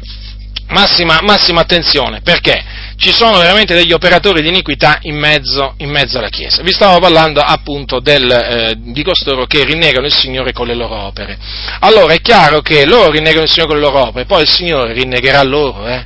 massima, 0.67 1.17
massima 1.23 1.61
attenzione, 1.61 2.21
perché? 2.21 2.80
Ci 3.01 3.11
sono 3.11 3.39
veramente 3.39 3.73
degli 3.73 3.93
operatori 3.93 4.43
di 4.43 4.49
iniquità 4.49 4.99
in 5.01 5.17
mezzo, 5.17 5.73
in 5.77 5.89
mezzo 5.89 6.19
alla 6.19 6.29
Chiesa. 6.29 6.61
Vi 6.61 6.71
stavo 6.71 6.99
parlando 6.99 7.41
appunto 7.41 7.99
del, 7.99 8.29
eh, 8.29 8.75
di 8.77 9.01
costoro 9.01 9.47
che 9.47 9.63
rinnegano 9.63 10.05
il 10.05 10.13
Signore 10.13 10.53
con 10.53 10.67
le 10.67 10.75
loro 10.75 11.05
opere. 11.05 11.35
Allora 11.79 12.13
è 12.13 12.21
chiaro 12.21 12.61
che 12.61 12.85
loro 12.85 13.09
rinnegano 13.09 13.41
il 13.41 13.49
Signore 13.49 13.71
con 13.71 13.81
le 13.81 13.87
loro 13.87 14.07
opere, 14.09 14.25
poi 14.25 14.43
il 14.43 14.49
Signore 14.49 14.93
rinnegherà 14.93 15.41
loro, 15.41 15.87
eh? 15.87 16.05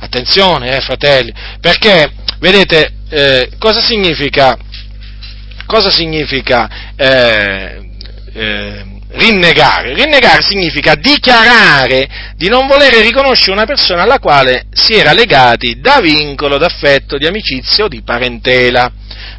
Attenzione, 0.00 0.76
eh, 0.76 0.80
fratelli, 0.82 1.32
perché, 1.62 2.12
vedete, 2.40 2.92
eh, 3.08 3.48
cosa 3.58 3.80
significa, 3.80 4.58
cosa 5.64 5.88
significa 5.88 6.92
eh, 6.94 7.88
eh, 8.34 8.84
rinnegare. 9.14 9.94
Rinnegare 9.94 10.42
significa 10.42 10.94
dichiarare 10.94 12.32
di 12.36 12.48
non 12.48 12.66
volere 12.66 13.00
riconoscere 13.00 13.52
una 13.52 13.66
persona 13.66 14.02
alla 14.02 14.18
quale 14.18 14.66
si 14.72 14.94
era 14.94 15.12
legati 15.12 15.80
da 15.80 16.00
vincolo 16.00 16.58
d'affetto, 16.58 17.16
di 17.16 17.26
amicizia 17.26 17.84
o 17.84 17.88
di 17.88 18.02
parentela. 18.02 18.90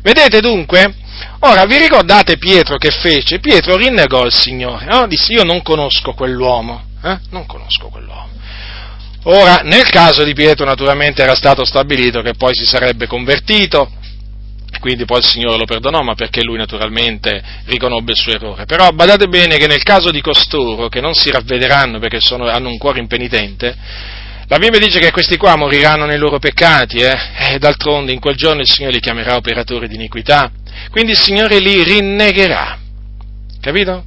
Vedete 0.01 0.39
dunque? 0.39 0.93
Ora, 1.39 1.65
vi 1.65 1.77
ricordate 1.77 2.37
Pietro 2.37 2.77
che 2.77 2.91
fece? 2.91 3.39
Pietro 3.39 3.77
rinnegò 3.77 4.25
il 4.25 4.33
Signore, 4.33 4.85
no? 4.85 5.07
disse 5.07 5.33
io 5.33 5.43
non 5.43 5.61
conosco 5.61 6.13
quell'uomo, 6.13 6.83
eh? 7.03 7.19
non 7.29 7.45
conosco 7.45 7.87
quell'uomo. 7.87 8.29
Ora, 9.27 9.61
nel 9.63 9.89
caso 9.89 10.23
di 10.23 10.33
Pietro 10.33 10.65
naturalmente 10.65 11.23
era 11.23 11.35
stato 11.35 11.65
stabilito 11.65 12.21
che 12.21 12.33
poi 12.35 12.53
si 12.53 12.65
sarebbe 12.65 13.07
convertito, 13.07 13.89
quindi 14.85 15.05
poi 15.05 15.17
il 15.17 15.25
Signore 15.25 15.57
lo 15.57 15.65
perdonò, 15.65 16.03
ma 16.03 16.13
perché 16.13 16.43
lui 16.43 16.57
naturalmente 16.57 17.41
riconobbe 17.65 18.11
il 18.11 18.17
suo 18.19 18.33
errore. 18.33 18.65
Però 18.65 18.87
badate 18.91 19.25
bene 19.25 19.57
che 19.57 19.65
nel 19.65 19.81
caso 19.81 20.11
di 20.11 20.21
costoro, 20.21 20.89
che 20.89 21.01
non 21.01 21.15
si 21.15 21.31
ravvederanno 21.31 21.97
perché 21.97 22.19
sono, 22.19 22.45
hanno 22.45 22.69
un 22.69 22.77
cuore 22.77 22.99
impenitente, 22.99 23.75
la 24.45 24.59
Bibbia 24.59 24.77
dice 24.77 24.99
che 24.99 25.09
questi 25.09 25.37
qua 25.37 25.55
moriranno 25.55 26.05
nei 26.05 26.19
loro 26.19 26.37
peccati, 26.37 26.97
eh? 26.97 27.17
e 27.35 27.57
d'altronde 27.57 28.11
in 28.11 28.19
quel 28.19 28.35
giorno 28.35 28.61
il 28.61 28.69
Signore 28.69 28.93
li 28.93 28.99
chiamerà 28.99 29.37
operatori 29.37 29.87
di 29.87 29.95
iniquità, 29.95 30.51
quindi 30.91 31.13
il 31.13 31.17
Signore 31.17 31.57
li 31.57 31.81
rinnegherà, 31.81 32.77
capito? 33.59 34.03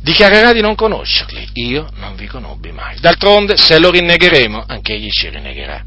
Dichiarerà 0.00 0.52
di 0.52 0.60
non 0.60 0.74
conoscerli, 0.74 1.50
io 1.52 1.88
non 1.98 2.16
vi 2.16 2.26
conobbi 2.26 2.72
mai. 2.72 2.98
D'altronde, 2.98 3.56
se 3.56 3.78
lo 3.78 3.92
rinnegheremo, 3.92 4.64
anche 4.66 4.94
egli 4.94 5.08
ci 5.08 5.28
rinnegherà. 5.28 5.84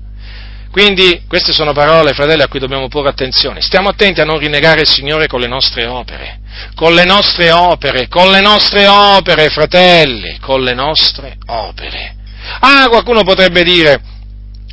Quindi 0.71 1.23
queste 1.27 1.51
sono 1.51 1.73
parole, 1.73 2.13
fratelli, 2.13 2.43
a 2.43 2.47
cui 2.47 2.59
dobbiamo 2.59 2.87
porre 2.87 3.09
attenzione. 3.09 3.61
Stiamo 3.61 3.89
attenti 3.89 4.21
a 4.21 4.25
non 4.25 4.37
rinnegare 4.37 4.81
il 4.81 4.87
Signore 4.87 5.27
con 5.27 5.39
le 5.39 5.47
nostre 5.47 5.85
opere, 5.85 6.41
con 6.75 6.93
le 6.93 7.05
nostre 7.05 7.51
opere, 7.51 8.07
con 8.07 8.29
le 8.29 8.41
nostre 8.41 8.85
opere, 8.85 9.49
fratelli, 9.49 10.37
con 10.39 10.61
le 10.61 10.73
nostre 10.73 11.37
opere. 11.47 12.15
Ah, 12.59 12.87
qualcuno 12.87 13.23
potrebbe 13.23 13.63
dire, 13.63 13.99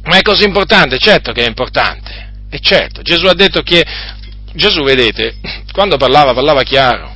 ma 0.05 0.19
è 0.19 0.23
così 0.23 0.45
importante? 0.45 0.99
Certo 0.99 1.33
che 1.33 1.45
è 1.45 1.49
importante. 1.49 2.33
E 2.51 2.61
certo, 2.61 3.03
Gesù 3.03 3.27
ha 3.27 3.35
detto 3.35 3.63
che, 3.63 3.85
Gesù, 4.53 4.83
vedete, 4.83 5.37
quando 5.73 5.97
parlava, 5.97 6.35
parlava 6.35 6.63
chiaro. 6.63 7.15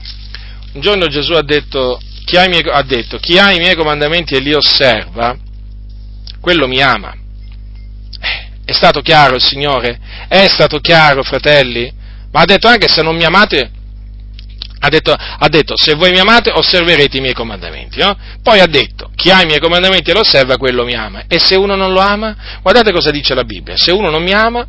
Un 0.72 0.80
giorno 0.80 1.06
Gesù 1.06 1.32
ha 1.32 1.42
detto, 1.42 2.00
chi 2.24 2.36
ha, 2.36 2.48
miei, 2.48 2.64
ha 2.66 2.82
detto, 2.82 3.18
chi 3.18 3.38
ha 3.38 3.52
i 3.52 3.58
miei 3.58 3.74
comandamenti 3.74 4.34
e 4.34 4.40
li 4.40 4.54
osserva, 4.54 5.36
quello 6.40 6.66
mi 6.66 6.80
ama. 6.80 7.14
È 8.70 8.72
stato 8.72 9.00
chiaro 9.00 9.34
il 9.34 9.42
Signore? 9.42 9.98
È 10.28 10.46
stato 10.46 10.78
chiaro, 10.78 11.24
fratelli? 11.24 11.92
Ma 12.30 12.42
ha 12.42 12.44
detto 12.44 12.68
anche 12.68 12.86
se 12.86 13.02
non 13.02 13.16
mi 13.16 13.24
amate, 13.24 13.68
ha 14.78 14.88
detto, 14.88 15.12
ha 15.12 15.48
detto, 15.48 15.74
se 15.76 15.94
voi 15.94 16.12
mi 16.12 16.20
amate 16.20 16.52
osserverete 16.52 17.16
i 17.16 17.20
miei 17.20 17.34
comandamenti. 17.34 17.98
No? 17.98 18.16
Poi 18.40 18.60
ha 18.60 18.66
detto, 18.66 19.10
chi 19.16 19.32
ha 19.32 19.42
i 19.42 19.46
miei 19.46 19.58
comandamenti 19.58 20.10
e 20.10 20.12
lo 20.12 20.20
osserva, 20.20 20.56
quello 20.56 20.84
mi 20.84 20.94
ama. 20.94 21.24
E 21.26 21.40
se 21.40 21.56
uno 21.56 21.74
non 21.74 21.92
lo 21.92 21.98
ama, 21.98 22.60
guardate 22.62 22.92
cosa 22.92 23.10
dice 23.10 23.34
la 23.34 23.42
Bibbia, 23.42 23.76
se 23.76 23.90
uno 23.90 24.08
non 24.08 24.22
mi 24.22 24.32
ama, 24.32 24.64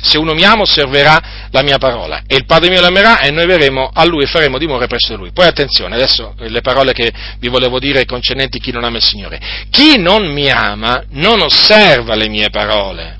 se 0.00 0.18
uno 0.18 0.34
mi 0.34 0.44
ama 0.44 0.62
osserverà 0.62 1.48
la 1.50 1.62
mia 1.62 1.78
parola 1.78 2.22
e 2.26 2.36
il 2.36 2.44
Padre 2.44 2.70
mio 2.70 2.80
l'amerà 2.80 3.20
e 3.20 3.30
noi 3.30 3.46
verremo 3.46 3.90
a 3.92 4.04
lui 4.04 4.24
e 4.24 4.26
faremo 4.26 4.58
dimora 4.58 4.86
presso 4.86 5.16
lui. 5.16 5.32
Poi 5.32 5.46
attenzione, 5.46 5.94
adesso 5.94 6.34
le 6.38 6.60
parole 6.60 6.92
che 6.92 7.12
vi 7.38 7.48
volevo 7.48 7.78
dire 7.78 8.04
concernenti 8.04 8.58
chi 8.58 8.72
non 8.72 8.84
ama 8.84 8.96
il 8.96 9.02
Signore. 9.02 9.40
Chi 9.70 9.98
non 9.98 10.30
mi 10.32 10.50
ama 10.50 11.04
non 11.10 11.40
osserva 11.40 12.14
le 12.14 12.28
mie 12.28 12.50
parole. 12.50 13.18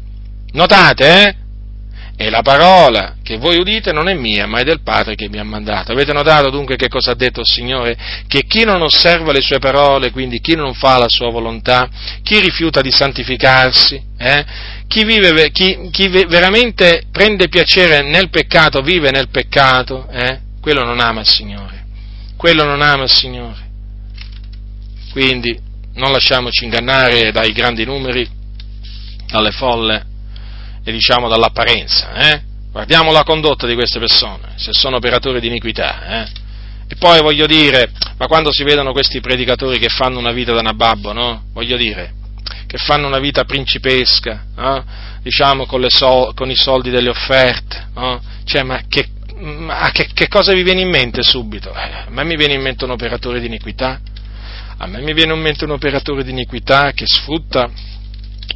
Notate, 0.52 1.22
eh? 1.22 1.34
E 2.18 2.30
la 2.30 2.40
parola 2.40 3.16
che 3.22 3.36
voi 3.36 3.58
udite 3.58 3.92
non 3.92 4.08
è 4.08 4.14
mia, 4.14 4.46
ma 4.46 4.60
è 4.60 4.64
del 4.64 4.80
Padre 4.80 5.16
che 5.16 5.28
mi 5.28 5.38
ha 5.38 5.44
mandato. 5.44 5.92
Avete 5.92 6.14
notato 6.14 6.48
dunque 6.48 6.76
che 6.76 6.88
cosa 6.88 7.10
ha 7.10 7.14
detto 7.14 7.40
il 7.40 7.46
Signore? 7.46 7.94
Che 8.26 8.44
chi 8.46 8.64
non 8.64 8.80
osserva 8.80 9.32
le 9.32 9.42
sue 9.42 9.58
parole, 9.58 10.10
quindi 10.10 10.40
chi 10.40 10.54
non 10.54 10.72
fa 10.72 10.96
la 10.96 11.08
sua 11.08 11.30
volontà, 11.30 11.90
chi 12.22 12.40
rifiuta 12.40 12.80
di 12.80 12.90
santificarsi, 12.90 14.02
eh? 14.16 14.44
Chi, 14.88 15.04
vive, 15.04 15.50
chi, 15.50 15.88
chi, 15.90 16.08
veramente 16.08 17.04
prende 17.10 17.48
piacere 17.48 18.02
nel 18.02 18.30
peccato, 18.30 18.80
vive 18.80 19.10
nel 19.10 19.28
peccato, 19.28 20.08
eh? 20.10 20.40
quello 20.60 20.84
non 20.84 21.00
ama 21.00 21.20
il 21.20 21.28
Signore. 21.28 21.84
Quello 22.36 22.64
non 22.64 22.80
ama 22.80 23.04
il 23.04 23.10
Signore. 23.10 23.64
Quindi 25.12 25.58
non 25.94 26.12
lasciamoci 26.12 26.64
ingannare 26.64 27.32
dai 27.32 27.52
grandi 27.52 27.84
numeri, 27.84 28.28
dalle 29.26 29.50
folle 29.50 30.06
e 30.84 30.92
diciamo 30.92 31.28
dall'apparenza, 31.28 32.14
eh? 32.14 32.42
Guardiamo 32.70 33.10
la 33.10 33.24
condotta 33.24 33.66
di 33.66 33.74
queste 33.74 33.98
persone, 33.98 34.52
se 34.56 34.72
sono 34.72 34.96
operatori 34.96 35.40
di 35.40 35.46
iniquità, 35.46 36.22
eh? 36.22 36.30
E 36.88 36.94
poi 36.96 37.20
voglio 37.20 37.46
dire, 37.46 37.90
ma 38.18 38.26
quando 38.26 38.52
si 38.52 38.62
vedono 38.62 38.92
questi 38.92 39.20
predicatori 39.20 39.78
che 39.78 39.88
fanno 39.88 40.18
una 40.18 40.30
vita 40.30 40.52
da 40.52 40.60
nababbo, 40.60 41.12
no? 41.12 41.44
Voglio 41.52 41.76
dire, 41.76 42.12
che 42.66 42.78
fanno 42.78 43.06
una 43.06 43.18
vita 43.18 43.44
principesca, 43.44 44.44
no? 44.56 44.84
diciamo 45.22 45.66
con, 45.66 45.84
so- 45.88 46.32
con, 46.34 46.50
i 46.50 46.56
soldi 46.56 46.90
delle 46.90 47.08
offerte, 47.08 47.88
no? 47.94 48.20
Cioè, 48.44 48.62
ma 48.62 48.82
che, 48.88 49.08
ma 49.36 49.90
che, 49.92 50.08
che, 50.12 50.28
cosa 50.28 50.52
vi 50.52 50.62
viene 50.62 50.82
in 50.82 50.90
mente 50.90 51.22
subito? 51.22 51.72
Eh, 51.74 52.04
a 52.06 52.10
me 52.10 52.24
mi 52.24 52.36
viene 52.36 52.54
in 52.54 52.62
mente 52.62 52.84
un 52.84 52.90
operatore 52.90 53.40
di 53.40 53.46
iniquità, 53.46 54.00
a 54.78 54.86
me 54.86 55.00
mi 55.00 55.12
viene 55.14 55.34
in 55.34 55.40
mente 55.40 55.64
un 55.64 55.70
operatore 55.70 56.22
di 56.22 56.30
iniquità 56.30 56.92
che 56.92 57.04
sfrutta, 57.06 57.70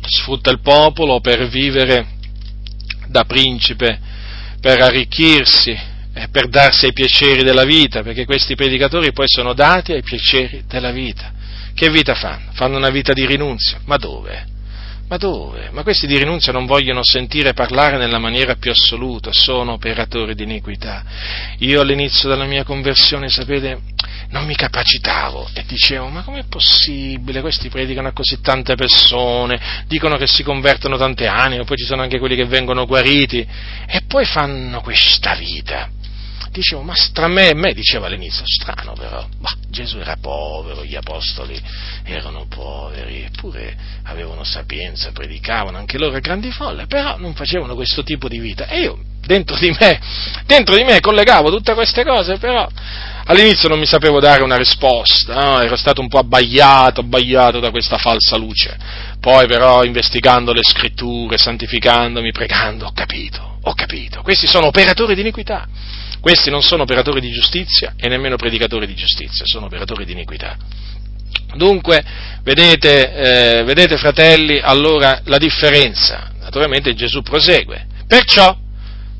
sfrutta 0.00 0.50
il 0.50 0.60
popolo 0.60 1.20
per 1.20 1.48
vivere 1.48 2.18
da 3.06 3.24
principe 3.24 3.98
per 4.60 4.80
arricchirsi 4.80 5.88
per 6.30 6.48
darsi 6.48 6.86
ai 6.86 6.92
piaceri 6.92 7.42
della 7.42 7.64
vita, 7.64 8.02
perché 8.02 8.24
questi 8.24 8.54
predicatori 8.54 9.12
poi 9.12 9.26
sono 9.28 9.54
dati 9.54 9.92
ai 9.92 10.02
piaceri 10.02 10.64
della 10.66 10.90
vita. 10.90 11.32
Che 11.80 11.88
vita 11.88 12.14
fanno? 12.14 12.50
Fanno 12.52 12.76
una 12.76 12.90
vita 12.90 13.14
di 13.14 13.24
rinunzia. 13.24 13.80
Ma 13.86 13.96
dove? 13.96 14.44
Ma 15.08 15.16
dove? 15.16 15.70
Ma 15.72 15.82
questi 15.82 16.06
di 16.06 16.18
rinunzia 16.18 16.52
non 16.52 16.66
vogliono 16.66 17.02
sentire 17.02 17.54
parlare 17.54 17.96
nella 17.96 18.18
maniera 18.18 18.56
più 18.56 18.70
assoluta, 18.70 19.30
sono 19.32 19.72
operatori 19.72 20.34
di 20.34 20.42
iniquità. 20.42 21.02
Io 21.60 21.80
all'inizio 21.80 22.28
della 22.28 22.44
mia 22.44 22.64
conversione, 22.64 23.30
sapete, 23.30 23.80
non 24.28 24.44
mi 24.44 24.54
capacitavo 24.54 25.48
e 25.54 25.64
dicevo, 25.66 26.08
ma 26.08 26.20
com'è 26.20 26.44
possibile? 26.50 27.40
Questi 27.40 27.70
predicano 27.70 28.08
a 28.08 28.12
così 28.12 28.42
tante 28.42 28.74
persone, 28.74 29.58
dicono 29.86 30.18
che 30.18 30.26
si 30.26 30.42
convertono 30.42 30.98
tante 30.98 31.28
anime, 31.28 31.64
poi 31.64 31.78
ci 31.78 31.86
sono 31.86 32.02
anche 32.02 32.18
quelli 32.18 32.36
che 32.36 32.44
vengono 32.44 32.84
guariti 32.84 33.38
e 33.38 34.02
poi 34.06 34.26
fanno 34.26 34.82
questa 34.82 35.34
vita. 35.34 35.88
Dicevo, 36.60 36.82
ma 36.82 36.92
tra 37.14 37.26
me 37.26 37.48
e 37.48 37.54
me, 37.54 37.72
diceva 37.72 38.04
all'inizio, 38.04 38.42
strano 38.44 38.92
però, 38.92 39.26
ma 39.38 39.48
Gesù 39.70 39.96
era 39.96 40.18
povero, 40.20 40.84
gli 40.84 40.94
apostoli 40.94 41.58
erano 42.04 42.44
poveri, 42.50 43.22
eppure 43.22 43.74
avevano 44.02 44.44
sapienza, 44.44 45.10
predicavano 45.10 45.78
anche 45.78 45.96
loro 45.96 46.16
a 46.16 46.20
grandi 46.20 46.50
folle, 46.50 46.84
però 46.86 47.16
non 47.16 47.32
facevano 47.32 47.74
questo 47.74 48.02
tipo 48.02 48.28
di 48.28 48.38
vita. 48.38 48.66
E 48.66 48.80
io 48.80 48.98
dentro 49.24 49.56
di 49.56 49.74
me, 49.80 50.00
dentro 50.44 50.76
di 50.76 50.84
me 50.84 51.00
collegavo 51.00 51.48
tutte 51.48 51.72
queste 51.72 52.04
cose, 52.04 52.36
però 52.36 52.68
all'inizio 53.24 53.70
non 53.70 53.78
mi 53.78 53.86
sapevo 53.86 54.20
dare 54.20 54.42
una 54.42 54.56
risposta, 54.56 55.32
no? 55.32 55.60
ero 55.62 55.76
stato 55.76 56.02
un 56.02 56.08
po' 56.08 56.18
abbagliato, 56.18 57.00
abbagliato 57.00 57.58
da 57.58 57.70
questa 57.70 57.96
falsa 57.96 58.36
luce. 58.36 58.76
Poi 59.18 59.46
però 59.46 59.82
investigando 59.82 60.52
le 60.52 60.62
scritture, 60.62 61.38
santificandomi, 61.38 62.32
pregando, 62.32 62.84
ho 62.84 62.92
capito, 62.92 63.60
ho 63.62 63.72
capito. 63.72 64.20
Questi 64.20 64.46
sono 64.46 64.66
operatori 64.66 65.14
di 65.14 65.22
iniquità. 65.22 65.66
Questi 66.20 66.50
non 66.50 66.62
sono 66.62 66.82
operatori 66.82 67.20
di 67.20 67.30
giustizia 67.30 67.94
e 67.96 68.08
nemmeno 68.08 68.36
predicatori 68.36 68.86
di 68.86 68.94
giustizia, 68.94 69.44
sono 69.46 69.66
operatori 69.66 70.04
di 70.04 70.12
iniquità. 70.12 70.56
Dunque, 71.54 72.02
vedete, 72.42 73.58
eh, 73.58 73.64
vedete 73.64 73.96
fratelli, 73.96 74.60
allora 74.60 75.20
la 75.24 75.38
differenza. 75.38 76.30
Naturalmente 76.40 76.94
Gesù 76.94 77.22
prosegue. 77.22 77.86
Perciò, 78.06 78.56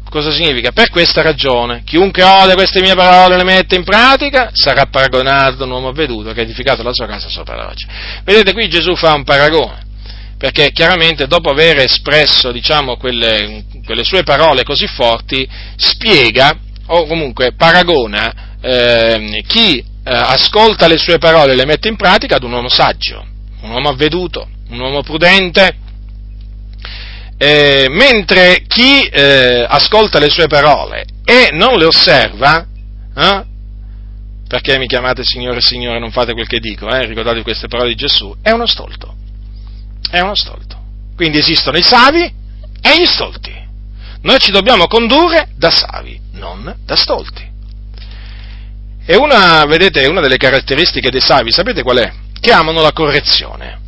cosa 0.08 0.30
significa? 0.30 0.72
Per 0.72 0.90
questa 0.90 1.22
ragione, 1.22 1.82
chiunque 1.84 2.22
ode 2.22 2.54
queste 2.54 2.80
mie 2.80 2.94
parole 2.94 3.34
e 3.34 3.38
le 3.38 3.44
mette 3.44 3.76
in 3.76 3.84
pratica, 3.84 4.50
sarà 4.52 4.86
paragonato 4.86 5.62
a 5.62 5.66
un 5.66 5.72
uomo 5.72 5.88
avveduto 5.88 6.32
che 6.32 6.40
ha 6.40 6.44
edificato 6.44 6.82
la 6.82 6.92
sua 6.92 7.06
casa 7.06 7.28
sopra 7.28 7.56
la 7.56 7.64
roccia. 7.64 7.88
Vedete, 8.24 8.52
qui 8.52 8.68
Gesù 8.68 8.94
fa 8.94 9.14
un 9.14 9.24
paragone, 9.24 9.86
perché 10.36 10.70
chiaramente 10.72 11.26
dopo 11.26 11.50
aver 11.50 11.78
espresso, 11.78 12.52
diciamo, 12.52 12.96
quelle, 12.96 13.64
quelle 13.84 14.04
sue 14.04 14.22
parole 14.22 14.64
così 14.64 14.86
forti, 14.86 15.48
spiega, 15.76 16.56
o 16.92 17.06
comunque 17.06 17.52
paragona, 17.52 18.58
eh, 18.60 19.42
chi 19.46 19.78
eh, 19.78 19.84
ascolta 20.04 20.86
le 20.86 20.96
sue 20.96 21.18
parole 21.18 21.52
e 21.52 21.56
le 21.56 21.64
mette 21.64 21.88
in 21.88 21.96
pratica 21.96 22.36
ad 22.36 22.42
un 22.42 22.52
uomo 22.52 22.68
saggio, 22.68 23.24
un 23.62 23.70
uomo 23.70 23.90
avveduto, 23.90 24.48
un 24.70 24.80
uomo 24.80 25.02
prudente, 25.02 25.76
eh, 27.38 27.86
mentre 27.88 28.64
chi 28.66 29.02
eh, 29.02 29.64
ascolta 29.68 30.18
le 30.18 30.28
sue 30.30 30.46
parole 30.46 31.04
e 31.24 31.50
non 31.52 31.78
le 31.78 31.84
osserva, 31.84 32.66
eh, 33.16 33.44
perché 34.48 34.78
mi 34.78 34.86
chiamate 34.86 35.22
Signore 35.22 35.60
Signore, 35.60 36.00
non 36.00 36.10
fate 36.10 36.32
quel 36.32 36.48
che 36.48 36.58
dico, 36.58 36.88
eh, 36.88 37.06
ricordate 37.06 37.42
queste 37.42 37.68
parole 37.68 37.90
di 37.90 37.94
Gesù, 37.94 38.34
è 38.42 38.50
uno 38.50 38.66
stolto, 38.66 39.14
è 40.10 40.18
uno 40.20 40.34
stolto. 40.34 40.78
Quindi 41.14 41.38
esistono 41.38 41.76
i 41.76 41.82
savi 41.82 42.22
e 42.22 43.00
gli 43.00 43.06
stolti. 43.06 43.59
Noi 44.22 44.38
ci 44.38 44.50
dobbiamo 44.50 44.86
condurre 44.86 45.48
da 45.56 45.70
savi, 45.70 46.20
non 46.32 46.74
da 46.84 46.96
stolti. 46.96 47.48
E 49.06 49.16
una, 49.16 49.64
vedete, 49.64 50.06
una 50.06 50.20
delle 50.20 50.36
caratteristiche 50.36 51.10
dei 51.10 51.20
savi, 51.20 51.50
sapete 51.50 51.82
qual 51.82 51.98
è? 51.98 52.12
Che 52.38 52.52
amano 52.52 52.82
la 52.82 52.92
correzione. 52.92 53.78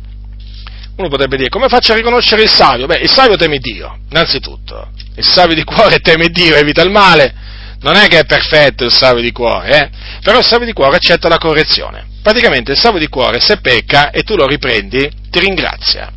Uno 0.95 1.07
potrebbe 1.07 1.37
dire, 1.37 1.49
come 1.49 1.69
faccio 1.69 1.93
a 1.93 1.95
riconoscere 1.95 2.43
il 2.43 2.49
savio? 2.49 2.85
Beh, 2.85 2.97
il 2.97 3.09
savio 3.09 3.35
teme 3.35 3.57
Dio, 3.57 3.99
innanzitutto. 4.09 4.89
Il 5.15 5.23
savio 5.23 5.55
di 5.55 5.63
cuore 5.63 5.99
teme 6.03 6.27
Dio, 6.27 6.55
evita 6.55 6.81
il 6.81 6.91
male. 6.91 7.33
Non 7.81 7.95
è 7.95 8.07
che 8.07 8.19
è 8.19 8.25
perfetto 8.25 8.83
il 8.83 8.91
savio 8.91 9.21
di 9.21 9.31
cuore, 9.31 9.77
eh? 9.77 9.89
Però 10.21 10.39
il 10.39 10.45
savio 10.45 10.65
di 10.65 10.73
cuore 10.73 10.97
accetta 10.97 11.29
la 11.29 11.37
correzione. 11.37 12.05
Praticamente 12.21 12.71
il 12.71 12.77
savio 12.77 12.99
di 12.99 13.07
cuore, 13.07 13.39
se 13.39 13.57
pecca 13.57 14.09
e 14.11 14.23
tu 14.23 14.35
lo 14.35 14.47
riprendi, 14.47 15.09
ti 15.29 15.39
ringrazia. 15.39 16.11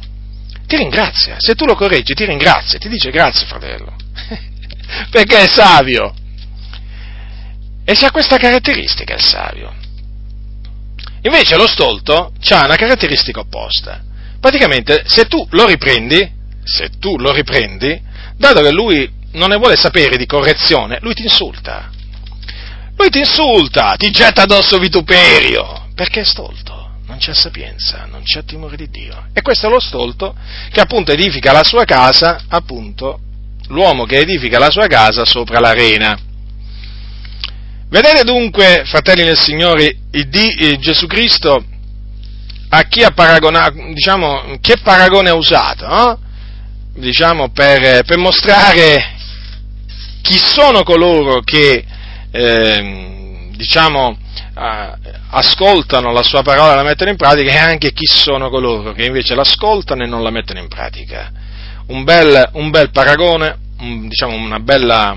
Ti 0.66 0.76
ringrazia. 0.76 1.36
Se 1.38 1.54
tu 1.54 1.64
lo 1.64 1.74
correggi, 1.74 2.14
ti 2.14 2.24
ringrazia. 2.24 2.78
Ti 2.78 2.88
dice 2.88 3.10
grazie, 3.10 3.46
fratello. 3.46 3.94
Perché 5.10 5.38
è 5.38 5.46
savio. 5.46 6.14
E 7.84 7.94
se 7.94 8.06
ha 8.06 8.10
questa 8.10 8.36
caratteristica 8.36 9.14
il 9.14 9.22
savio. 9.22 9.74
Invece 11.22 11.56
lo 11.56 11.66
stolto 11.66 12.32
ha 12.50 12.64
una 12.64 12.76
caratteristica 12.76 13.40
opposta. 13.40 14.02
Praticamente, 14.40 15.04
se 15.06 15.26
tu 15.26 15.46
lo 15.50 15.66
riprendi, 15.66 16.30
se 16.62 16.90
tu 16.98 17.16
lo 17.18 17.32
riprendi, 17.32 18.00
dato 18.36 18.60
che 18.60 18.70
lui 18.70 19.10
non 19.32 19.50
ne 19.50 19.56
vuole 19.56 19.76
sapere 19.76 20.16
di 20.16 20.26
correzione, 20.26 20.98
lui 21.00 21.14
ti 21.14 21.22
insulta. 21.22 21.90
Lui 22.96 23.08
ti 23.10 23.18
insulta, 23.18 23.94
ti 23.96 24.10
getta 24.10 24.42
addosso 24.42 24.78
vituperio, 24.78 25.88
perché 25.94 26.20
è 26.20 26.24
stolto, 26.24 26.75
non 27.16 27.18
c'è 27.18 27.34
sapienza, 27.34 28.06
non 28.10 28.22
c'è 28.22 28.44
timore 28.44 28.76
di 28.76 28.90
Dio. 28.90 29.28
E 29.32 29.40
questo 29.40 29.68
è 29.68 29.70
lo 29.70 29.80
stolto 29.80 30.36
che 30.70 30.80
appunto 30.80 31.12
edifica 31.12 31.50
la 31.50 31.64
sua 31.64 31.84
casa, 31.84 32.44
appunto, 32.48 33.20
l'uomo 33.68 34.04
che 34.04 34.18
edifica 34.18 34.58
la 34.58 34.70
sua 34.70 34.86
casa 34.86 35.24
sopra 35.24 35.58
l'arena. 35.58 36.18
Vedete 37.88 38.22
dunque, 38.24 38.82
fratelli 38.84 39.24
del 39.24 39.38
Signore, 39.38 39.96
Gesù 40.78 41.06
Cristo 41.06 41.64
a 42.68 42.82
chi 42.82 43.02
ha 43.02 43.12
paragonato, 43.12 43.74
diciamo, 43.94 44.58
che 44.60 44.76
paragone 44.82 45.30
ha 45.30 45.34
usato, 45.34 45.86
no? 45.86 46.20
diciamo, 46.96 47.50
per, 47.50 48.04
per, 48.04 48.18
mostrare 48.18 49.14
chi 50.20 50.36
sono 50.36 50.82
coloro 50.82 51.40
che, 51.40 51.84
eh, 52.30 53.48
diciamo, 53.54 54.18
ascoltano 55.30 56.12
la 56.12 56.22
sua 56.22 56.42
parola 56.42 56.72
e 56.72 56.76
la 56.76 56.82
mettono 56.82 57.10
in 57.10 57.16
pratica 57.16 57.50
e 57.50 57.56
anche 57.56 57.92
chi 57.92 58.06
sono 58.06 58.48
coloro 58.48 58.92
che 58.92 59.04
invece 59.04 59.34
l'ascoltano 59.34 60.02
e 60.02 60.06
non 60.06 60.22
la 60.22 60.30
mettono 60.30 60.58
in 60.58 60.68
pratica. 60.68 61.30
Un 61.88 62.04
bel, 62.04 62.50
un 62.54 62.70
bel 62.70 62.90
paragone, 62.90 63.58
un, 63.80 64.08
diciamo 64.08 64.34
una 64.34 64.58
bella, 64.58 65.16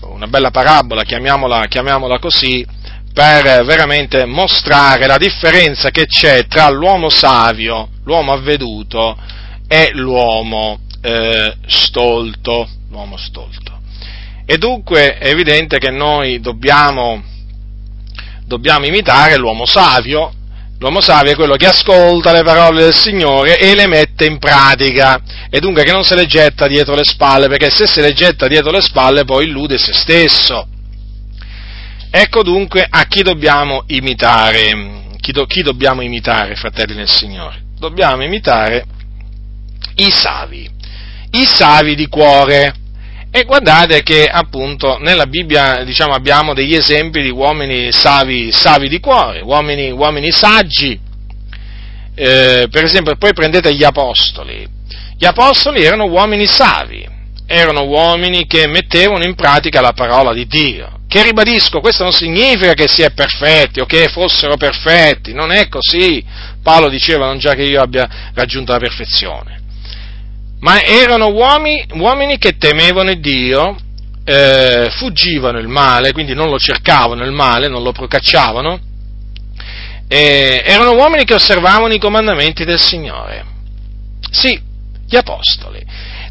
una 0.00 0.26
bella 0.26 0.50
parabola, 0.50 1.04
chiamiamola, 1.04 1.66
chiamiamola 1.66 2.18
così, 2.18 2.66
per 3.12 3.64
veramente 3.64 4.24
mostrare 4.26 5.06
la 5.06 5.16
differenza 5.16 5.90
che 5.90 6.06
c'è 6.06 6.46
tra 6.46 6.68
l'uomo 6.70 7.08
savio, 7.10 7.88
l'uomo 8.04 8.32
avveduto 8.32 9.16
e 9.66 9.90
l'uomo 9.94 10.80
eh, 11.00 11.54
stolto, 11.66 12.68
l'uomo 12.90 13.16
stolto. 13.16 13.80
E 14.46 14.56
dunque 14.56 15.18
è 15.18 15.28
evidente 15.28 15.78
che 15.78 15.90
noi 15.90 16.40
dobbiamo, 16.40 17.22
dobbiamo 18.48 18.86
imitare 18.86 19.36
l'uomo 19.36 19.64
savio, 19.64 20.32
L'uomo 20.80 21.00
savio 21.00 21.32
è 21.32 21.34
quello 21.34 21.56
che 21.56 21.66
ascolta 21.66 22.30
le 22.30 22.44
parole 22.44 22.84
del 22.84 22.94
Signore 22.94 23.58
e 23.58 23.74
le 23.74 23.88
mette 23.88 24.26
in 24.26 24.38
pratica 24.38 25.20
e 25.50 25.58
dunque 25.58 25.82
che 25.82 25.90
non 25.90 26.04
se 26.04 26.14
le 26.14 26.26
getta 26.26 26.68
dietro 26.68 26.94
le 26.94 27.02
spalle, 27.02 27.48
perché 27.48 27.68
se 27.68 27.88
se 27.88 28.00
le 28.00 28.12
getta 28.12 28.46
dietro 28.46 28.70
le 28.70 28.80
spalle 28.80 29.24
poi 29.24 29.46
illude 29.46 29.76
se 29.76 29.92
stesso. 29.92 30.68
Ecco 32.10 32.42
dunque 32.44 32.86
a 32.88 33.06
chi 33.06 33.22
dobbiamo 33.22 33.82
imitare, 33.88 35.16
chi, 35.20 35.32
do, 35.32 35.46
chi 35.46 35.62
dobbiamo 35.62 36.00
imitare, 36.00 36.54
fratelli 36.54 36.94
del 36.94 37.10
Signore? 37.10 37.60
Dobbiamo 37.76 38.22
imitare 38.22 38.86
i 39.96 40.10
savi, 40.10 40.70
i 41.32 41.44
savi 41.44 41.96
di 41.96 42.06
cuore. 42.06 42.74
E 43.30 43.44
guardate 43.44 44.02
che 44.02 44.24
appunto 44.24 44.98
nella 44.98 45.26
Bibbia 45.26 45.84
diciamo, 45.84 46.14
abbiamo 46.14 46.54
degli 46.54 46.74
esempi 46.74 47.20
di 47.20 47.28
uomini 47.28 47.92
savi, 47.92 48.50
savi 48.52 48.88
di 48.88 49.00
cuore, 49.00 49.40
uomini, 49.40 49.90
uomini 49.90 50.30
saggi. 50.30 50.98
Eh, 52.14 52.68
per 52.70 52.84
esempio, 52.84 53.16
poi 53.16 53.34
prendete 53.34 53.74
gli 53.74 53.84
apostoli. 53.84 54.66
Gli 55.16 55.26
apostoli 55.26 55.82
erano 55.82 56.06
uomini 56.06 56.46
savi, 56.46 57.06
erano 57.46 57.82
uomini 57.82 58.46
che 58.46 58.66
mettevano 58.66 59.24
in 59.24 59.34
pratica 59.34 59.82
la 59.82 59.92
parola 59.92 60.32
di 60.32 60.46
Dio. 60.46 61.00
Che 61.06 61.22
ribadisco, 61.22 61.80
questo 61.80 62.04
non 62.04 62.12
significa 62.12 62.72
che 62.72 62.88
si 62.88 63.02
è 63.02 63.10
perfetti 63.12 63.80
o 63.80 63.86
che 63.86 64.08
fossero 64.08 64.56
perfetti, 64.56 65.32
non 65.32 65.52
è 65.52 65.68
così. 65.68 66.24
Paolo 66.62 66.88
diceva 66.88 67.26
non 67.26 67.38
già 67.38 67.54
che 67.54 67.62
io 67.62 67.80
abbia 67.80 68.32
raggiunto 68.34 68.72
la 68.72 68.78
perfezione 68.78 69.58
ma 70.60 70.82
erano 70.82 71.28
uomini, 71.28 71.86
uomini 71.92 72.38
che 72.38 72.56
temevano 72.56 73.14
Dio, 73.14 73.76
eh, 74.24 74.88
fuggivano 74.90 75.58
il 75.58 75.68
male, 75.68 76.12
quindi 76.12 76.34
non 76.34 76.50
lo 76.50 76.58
cercavano 76.58 77.24
il 77.24 77.32
male, 77.32 77.68
non 77.68 77.82
lo 77.82 77.92
procacciavano, 77.92 78.78
eh, 80.08 80.62
erano 80.64 80.94
uomini 80.94 81.24
che 81.24 81.34
osservavano 81.34 81.92
i 81.94 81.98
comandamenti 81.98 82.64
del 82.64 82.78
Signore. 82.78 83.44
Sì, 84.30 84.60
gli 85.06 85.16
apostoli. 85.16 85.84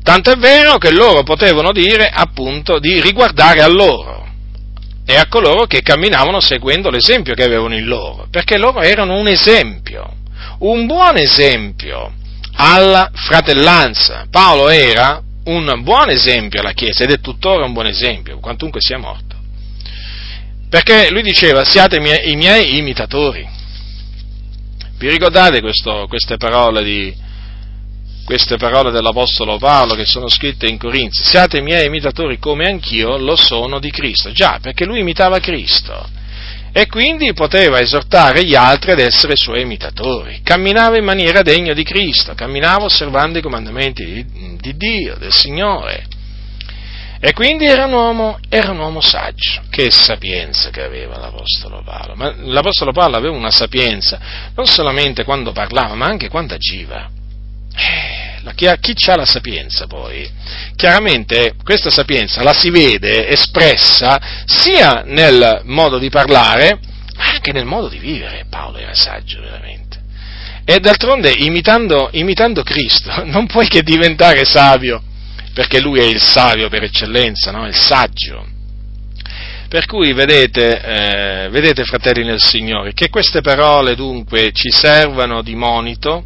Tanto 0.03 0.31
è 0.31 0.35
vero 0.35 0.77
che 0.77 0.91
loro 0.91 1.23
potevano 1.23 1.71
dire 1.71 2.09
appunto 2.09 2.79
di 2.79 3.01
riguardare 3.01 3.61
a 3.61 3.67
loro 3.67 4.25
e 5.05 5.15
a 5.15 5.27
coloro 5.27 5.65
che 5.65 5.81
camminavano 5.81 6.39
seguendo 6.39 6.89
l'esempio 6.89 7.33
che 7.33 7.43
avevano 7.43 7.75
in 7.75 7.85
loro, 7.85 8.27
perché 8.29 8.57
loro 8.57 8.81
erano 8.81 9.17
un 9.17 9.27
esempio, 9.27 10.15
un 10.59 10.85
buon 10.85 11.17
esempio 11.17 12.13
alla 12.57 13.09
fratellanza. 13.13 14.27
Paolo 14.29 14.69
era 14.69 15.21
un 15.45 15.81
buon 15.83 16.09
esempio 16.09 16.59
alla 16.59 16.73
Chiesa 16.73 17.03
ed 17.03 17.11
è 17.11 17.19
tuttora 17.19 17.65
un 17.65 17.73
buon 17.73 17.87
esempio, 17.87 18.39
quantunque 18.39 18.81
sia 18.81 18.97
morto. 18.97 19.35
Perché 20.69 21.09
lui 21.11 21.21
diceva 21.21 21.63
siate 21.63 21.97
i 21.97 22.35
miei 22.35 22.77
imitatori. 22.77 23.47
Vi 24.97 25.09
ricordate 25.09 25.61
questo, 25.61 26.05
queste, 26.09 26.37
parole 26.37 26.83
di, 26.83 27.15
queste 28.25 28.57
parole 28.57 28.91
dell'Apostolo 28.91 29.57
Paolo 29.57 29.93
che 29.93 30.05
sono 30.05 30.27
scritte 30.27 30.67
in 30.67 30.77
Corinzi? 30.77 31.23
Siate 31.23 31.59
i 31.59 31.61
miei 31.61 31.85
imitatori 31.85 32.39
come 32.39 32.65
anch'io 32.65 33.17
lo 33.17 33.35
sono 33.35 33.79
di 33.79 33.91
Cristo. 33.91 34.31
Già, 34.31 34.59
perché 34.59 34.85
lui 34.85 34.99
imitava 34.99 35.39
Cristo 35.39 36.16
e 36.71 36.87
quindi 36.87 37.33
poteva 37.33 37.79
esortare 37.79 38.43
gli 38.43 38.55
altri 38.55 38.91
ad 38.91 38.99
essere 38.99 39.35
suoi 39.35 39.61
imitatori. 39.61 40.41
Camminava 40.43 40.97
in 40.97 41.05
maniera 41.05 41.41
degna 41.41 41.73
di 41.73 41.83
Cristo, 41.83 42.33
camminava 42.35 42.85
osservando 42.85 43.39
i 43.39 43.41
comandamenti 43.41 44.05
di, 44.05 44.57
di 44.59 44.77
Dio, 44.77 45.15
del 45.17 45.33
Signore. 45.33 46.05
E 47.19 47.33
quindi 47.33 47.65
era 47.65 47.85
un, 47.85 47.93
uomo, 47.93 48.39
era 48.47 48.71
un 48.71 48.77
uomo 48.77 49.01
saggio. 49.01 49.61
Che 49.69 49.89
sapienza 49.89 50.69
che 50.69 50.83
aveva 50.83 51.17
l'Apostolo 51.17 51.81
Paolo. 51.83 52.13
Ma 52.15 52.31
l'Apostolo 52.37 52.91
Paolo 52.91 53.17
aveva 53.17 53.35
una 53.35 53.49
sapienza, 53.49 54.19
non 54.55 54.67
solamente 54.67 55.23
quando 55.23 55.51
parlava, 55.51 55.95
ma 55.95 56.05
anche 56.05 56.29
quando 56.29 56.53
agiva. 56.53 57.09
Eh, 57.77 58.53
chi, 58.55 58.65
ha, 58.67 59.15
la 59.15 59.25
sapienza 59.25 59.85
poi, 59.85 60.27
chiaramente 60.75 61.53
questa 61.63 61.91
sapienza 61.91 62.41
la 62.41 62.53
si 62.53 62.71
vede 62.71 63.27
espressa 63.27 64.19
sia 64.45 65.03
nel 65.05 65.61
modo 65.65 65.99
di 65.99 66.09
parlare, 66.09 66.79
ma 67.15 67.33
anche 67.33 67.51
nel 67.51 67.65
modo 67.65 67.87
di 67.87 67.99
vivere. 67.99 68.45
Paolo 68.49 68.77
era 68.77 68.95
saggio 68.95 69.41
veramente. 69.41 70.01
E 70.65 70.79
d'altronde, 70.79 71.33
imitando, 71.37 72.09
imitando 72.13 72.63
Cristo, 72.63 73.23
non 73.25 73.45
puoi 73.45 73.67
che 73.67 73.83
diventare 73.83 74.43
savio 74.43 75.01
perché 75.53 75.79
lui 75.79 75.99
è 75.99 76.03
il 76.03 76.21
savio 76.21 76.69
per 76.69 76.83
eccellenza, 76.83 77.49
no? 77.49 77.65
il 77.65 77.75
saggio. 77.75 78.45
Per 79.67 79.87
cui 79.87 80.13
vedete, 80.13 80.81
eh, 80.81 81.49
vedete, 81.49 81.83
fratelli 81.83 82.23
nel 82.23 82.39
Signore, 82.39 82.93
che 82.93 83.09
queste 83.09 83.41
parole 83.41 83.95
dunque 83.95 84.51
ci 84.51 84.69
servano 84.69 85.41
di 85.41 85.55
monito, 85.55 86.23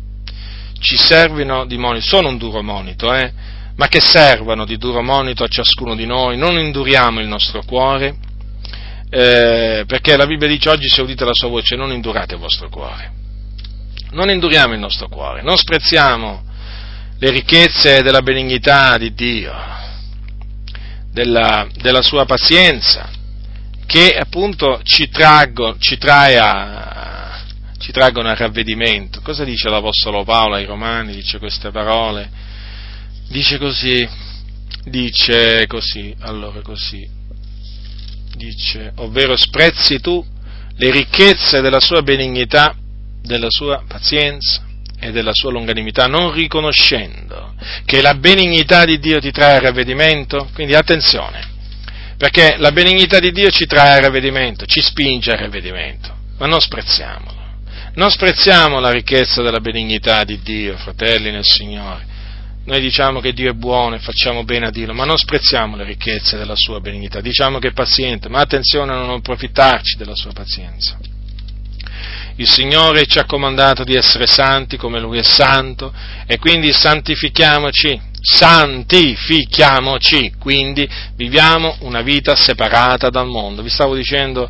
ci 0.81 0.97
servono 0.97 1.65
di 1.65 1.77
monito, 1.77 2.05
sono 2.05 2.27
un 2.27 2.37
duro 2.37 2.61
monito, 2.61 3.13
eh, 3.13 3.31
ma 3.75 3.87
che 3.87 4.01
servano 4.01 4.65
di 4.65 4.77
duro 4.77 5.01
monito 5.01 5.43
a 5.43 5.47
ciascuno 5.47 5.95
di 5.95 6.05
noi, 6.05 6.37
non 6.37 6.57
induriamo 6.57 7.21
il 7.21 7.27
nostro 7.27 7.63
cuore, 7.63 8.15
eh, 9.09 9.83
perché 9.85 10.17
la 10.17 10.25
Bibbia 10.25 10.47
dice 10.47 10.69
oggi 10.69 10.89
se 10.89 11.01
udite 11.01 11.23
la 11.23 11.33
sua 11.33 11.49
voce 11.49 11.75
non 11.75 11.91
indurate 11.91 12.33
il 12.33 12.39
vostro 12.39 12.67
cuore, 12.69 13.11
non 14.11 14.29
induriamo 14.29 14.73
il 14.73 14.79
nostro 14.79 15.07
cuore, 15.07 15.41
non 15.43 15.55
sprezziamo 15.55 16.43
le 17.19 17.29
ricchezze 17.29 18.01
della 18.01 18.23
benignità 18.23 18.97
di 18.97 19.13
Dio, 19.13 19.53
della, 21.11 21.67
della 21.79 22.01
sua 22.01 22.25
pazienza, 22.25 23.09
che 23.85 24.15
appunto 24.17 24.81
ci, 24.83 25.09
traggo, 25.09 25.75
ci, 25.77 25.97
a, 26.07 27.10
ci 27.81 27.91
traggono 27.91 28.29
a 28.29 28.35
ravvedimento. 28.35 29.21
Cosa 29.21 29.43
dice 29.43 29.69
l'Apostolo 29.69 30.23
Paolo 30.23 30.55
ai 30.55 30.65
Romani? 30.65 31.13
Dice 31.13 31.39
queste 31.39 31.71
parole, 31.71 32.29
dice 33.27 33.57
così, 33.57 34.07
dice 34.85 35.65
così, 35.67 36.15
allora 36.19 36.61
così, 36.61 37.05
dice, 38.35 38.93
ovvero 38.97 39.35
sprezzi 39.35 39.99
tu 39.99 40.23
le 40.75 40.91
ricchezze 40.91 41.61
della 41.61 41.79
sua 41.79 42.01
benignità, 42.01 42.75
della 43.21 43.49
sua 43.49 43.83
pazienza, 43.87 44.69
e 45.03 45.11
della 45.11 45.33
sua 45.33 45.51
longanimità, 45.51 46.05
non 46.05 46.31
riconoscendo 46.31 47.55
che 47.85 48.01
la 48.01 48.13
benignità 48.13 48.85
di 48.85 48.99
Dio 48.99 49.19
ti 49.19 49.31
trae 49.31 49.55
a 49.55 49.59
ravvedimento? 49.59 50.47
Quindi 50.53 50.75
attenzione, 50.75 51.43
perché 52.17 52.55
la 52.57 52.71
benignità 52.71 53.19
di 53.19 53.31
Dio 53.31 53.49
ci 53.49 53.65
trae 53.65 53.97
a 53.97 53.99
ravvedimento, 53.99 54.67
ci 54.67 54.79
spinge 54.79 55.31
a 55.31 55.37
ravvedimento, 55.37 56.15
ma 56.37 56.45
non 56.45 56.61
sprezziamolo. 56.61 57.40
Non 57.93 58.09
sprezziamo 58.09 58.79
la 58.79 58.89
ricchezza 58.89 59.41
della 59.41 59.59
benignità 59.59 60.23
di 60.23 60.39
Dio, 60.41 60.77
fratelli 60.77 61.29
nel 61.29 61.43
Signore. 61.43 62.07
Noi 62.63 62.79
diciamo 62.79 63.19
che 63.19 63.33
Dio 63.33 63.51
è 63.51 63.53
buono 63.53 63.95
e 63.95 63.99
facciamo 63.99 64.45
bene 64.45 64.67
a 64.67 64.71
dirlo, 64.71 64.93
ma 64.93 65.03
non 65.03 65.17
sprezziamo 65.17 65.75
le 65.75 65.83
ricchezze 65.83 66.37
della 66.37 66.55
sua 66.55 66.79
benignità. 66.79 67.19
Diciamo 67.19 67.59
che 67.59 67.67
è 67.69 67.73
paziente, 67.73 68.29
ma 68.29 68.39
attenzione 68.39 68.93
a 68.93 68.95
non 68.95 69.09
approfittarci 69.09 69.97
della 69.97 70.15
sua 70.15 70.31
pazienza. 70.31 70.97
Il 72.37 72.49
Signore 72.49 73.05
ci 73.07 73.19
ha 73.19 73.25
comandato 73.25 73.83
di 73.83 73.95
essere 73.95 74.25
santi 74.25 74.77
come 74.77 75.01
Lui 75.01 75.17
è 75.17 75.23
santo 75.23 75.93
e 76.25 76.39
quindi 76.39 76.71
santifichiamoci, 76.71 77.99
santifichiamoci, 78.21 80.35
quindi 80.39 80.89
viviamo 81.15 81.75
una 81.81 82.01
vita 82.01 82.37
separata 82.37 83.09
dal 83.09 83.27
mondo. 83.27 83.61
Vi 83.61 83.69
stavo 83.69 83.95
dicendo 83.95 84.49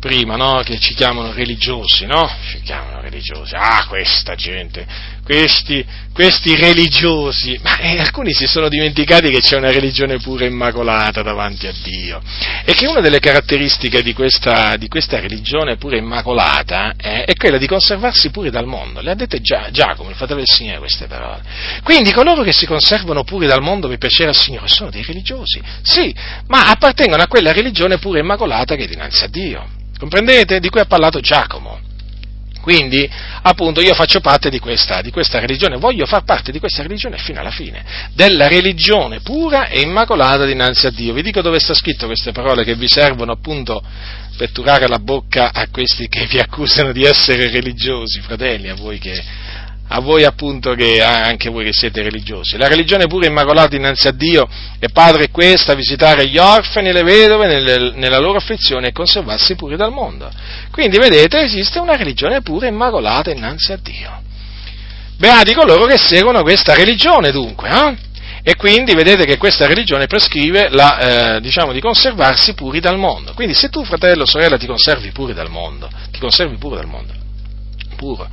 prima, 0.00 0.34
no? 0.34 0.62
Che 0.64 0.78
ci 0.80 0.94
chiamano 0.94 1.32
religiosi, 1.32 2.06
no? 2.06 2.28
Ci 2.50 2.62
chiamano 2.62 3.00
religiosi. 3.00 3.54
Ah, 3.54 3.86
questa 3.86 4.34
gente, 4.34 4.84
questi, 5.30 5.86
questi 6.12 6.56
religiosi, 6.56 7.56
ma 7.62 7.78
eh, 7.78 8.00
alcuni 8.00 8.32
si 8.32 8.46
sono 8.46 8.68
dimenticati 8.68 9.30
che 9.30 9.38
c'è 9.38 9.56
una 9.56 9.70
religione 9.70 10.18
pure 10.18 10.46
immacolata 10.46 11.22
davanti 11.22 11.68
a 11.68 11.72
Dio 11.84 12.20
e 12.64 12.74
che 12.74 12.88
una 12.88 13.00
delle 13.00 13.20
caratteristiche 13.20 14.02
di 14.02 14.12
questa, 14.12 14.74
di 14.76 14.88
questa 14.88 15.20
religione 15.20 15.76
pure 15.76 15.98
immacolata 15.98 16.94
eh, 17.00 17.22
è 17.22 17.36
quella 17.36 17.58
di 17.58 17.68
conservarsi 17.68 18.30
pure 18.30 18.50
dal 18.50 18.66
mondo. 18.66 19.00
Le 19.00 19.12
ha 19.12 19.14
dette 19.14 19.40
già, 19.40 19.68
Giacomo, 19.70 20.10
il 20.10 20.16
fratello 20.16 20.40
del 20.40 20.48
Signore, 20.48 20.80
queste 20.80 21.06
parole. 21.06 21.42
Quindi 21.84 22.10
coloro 22.10 22.42
che 22.42 22.52
si 22.52 22.66
conservano 22.66 23.22
pure 23.22 23.46
dal 23.46 23.62
mondo 23.62 23.86
per 23.86 23.98
piacere 23.98 24.30
al 24.30 24.36
Signore 24.36 24.66
sono 24.66 24.90
dei 24.90 25.04
religiosi, 25.04 25.62
sì, 25.82 26.12
ma 26.48 26.70
appartengono 26.70 27.22
a 27.22 27.28
quella 27.28 27.52
religione 27.52 27.98
pure 27.98 28.18
immacolata 28.18 28.74
che 28.74 28.82
è 28.82 28.88
dinanzi 28.88 29.22
a 29.22 29.28
Dio. 29.28 29.64
Comprendete? 29.96 30.58
Di 30.58 30.68
cui 30.70 30.80
ha 30.80 30.86
parlato 30.86 31.20
Giacomo. 31.20 31.89
Quindi, 32.60 33.08
appunto, 33.42 33.80
io 33.80 33.94
faccio 33.94 34.20
parte 34.20 34.50
di 34.50 34.58
questa, 34.58 35.00
di 35.00 35.10
questa, 35.10 35.38
religione, 35.38 35.78
voglio 35.78 36.04
far 36.06 36.24
parte 36.24 36.52
di 36.52 36.58
questa 36.58 36.82
religione 36.82 37.16
fino 37.18 37.40
alla 37.40 37.50
fine, 37.50 37.82
della 38.12 38.48
religione 38.48 39.20
pura 39.20 39.68
e 39.68 39.80
immacolata 39.80 40.44
dinanzi 40.44 40.86
a 40.86 40.90
Dio. 40.90 41.14
Vi 41.14 41.22
dico 41.22 41.40
dove 41.40 41.58
sta 41.58 41.74
scritto 41.74 42.06
queste 42.06 42.32
parole 42.32 42.64
che 42.64 42.74
vi 42.74 42.88
servono 42.88 43.32
appunto 43.32 43.82
per 44.36 44.52
turare 44.52 44.86
la 44.88 44.98
bocca 44.98 45.52
a 45.52 45.68
questi 45.70 46.08
che 46.08 46.26
vi 46.26 46.38
accusano 46.38 46.92
di 46.92 47.04
essere 47.04 47.50
religiosi, 47.50 48.20
fratelli, 48.20 48.68
a 48.68 48.74
voi 48.74 48.98
che 48.98 49.22
a 49.92 50.00
voi 50.00 50.24
appunto 50.24 50.74
che 50.74 51.02
anche 51.02 51.50
voi 51.50 51.64
che 51.64 51.72
siete 51.72 52.02
religiosi. 52.02 52.56
La 52.56 52.68
religione 52.68 53.06
pure 53.06 53.26
immacolata 53.26 53.74
innanzi 53.74 54.06
a 54.06 54.12
Dio 54.12 54.48
e 54.78 54.88
Padre 54.90 55.24
è 55.24 55.30
questa, 55.30 55.74
visitare 55.74 56.28
gli 56.28 56.38
orfani 56.38 56.88
e 56.88 56.92
le 56.92 57.02
vedove 57.02 57.92
nella 57.94 58.18
loro 58.18 58.38
afflizione 58.38 58.88
e 58.88 58.92
conservarsi 58.92 59.56
pure 59.56 59.76
dal 59.76 59.90
mondo. 59.90 60.30
Quindi 60.70 60.96
vedete, 60.98 61.40
esiste 61.40 61.80
una 61.80 61.96
religione 61.96 62.40
pure 62.40 62.68
immacolata 62.68 63.32
innanzi 63.32 63.72
a 63.72 63.78
Dio. 63.82 64.22
Beati 65.16 65.54
coloro 65.54 65.86
che 65.86 65.98
seguono 65.98 66.42
questa 66.42 66.74
religione 66.74 67.32
dunque, 67.32 67.68
eh? 67.68 68.08
E 68.42 68.56
quindi 68.56 68.94
vedete 68.94 69.26
che 69.26 69.36
questa 69.36 69.66
religione 69.66 70.06
prescrive 70.06 70.68
la, 70.70 71.36
eh, 71.36 71.40
diciamo, 71.40 71.72
di 71.72 71.80
conservarsi 71.80 72.54
puri 72.54 72.80
dal 72.80 72.96
mondo. 72.96 73.34
Quindi 73.34 73.54
se 73.54 73.68
tu, 73.68 73.84
fratello 73.84 74.24
sorella, 74.24 74.56
ti 74.56 74.66
conservi 74.66 75.10
pure 75.10 75.34
dal 75.34 75.50
mondo, 75.50 75.90
ti 76.10 76.20
conservi 76.20 76.56
pure 76.56 76.76
dal 76.76 76.86
mondo, 76.86 77.12
puro, 77.96 78.26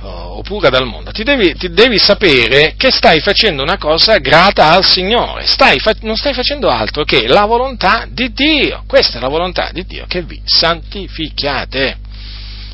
o 0.00 0.42
pura 0.42 0.68
dal 0.68 0.86
mondo, 0.86 1.10
ti 1.10 1.24
devi, 1.24 1.54
ti 1.54 1.70
devi, 1.70 1.98
sapere 1.98 2.74
che 2.76 2.90
stai 2.92 3.20
facendo 3.20 3.62
una 3.62 3.78
cosa 3.78 4.18
grata 4.18 4.70
al 4.70 4.86
Signore, 4.86 5.46
stai, 5.46 5.80
non 6.02 6.16
stai 6.16 6.34
facendo 6.34 6.68
altro 6.68 7.04
che 7.04 7.26
la 7.26 7.44
volontà 7.46 8.06
di 8.08 8.32
Dio, 8.32 8.84
questa 8.86 9.18
è 9.18 9.20
la 9.20 9.28
volontà 9.28 9.70
di 9.72 9.84
Dio, 9.84 10.04
che 10.06 10.22
vi 10.22 10.40
santifichiate. 10.44 11.98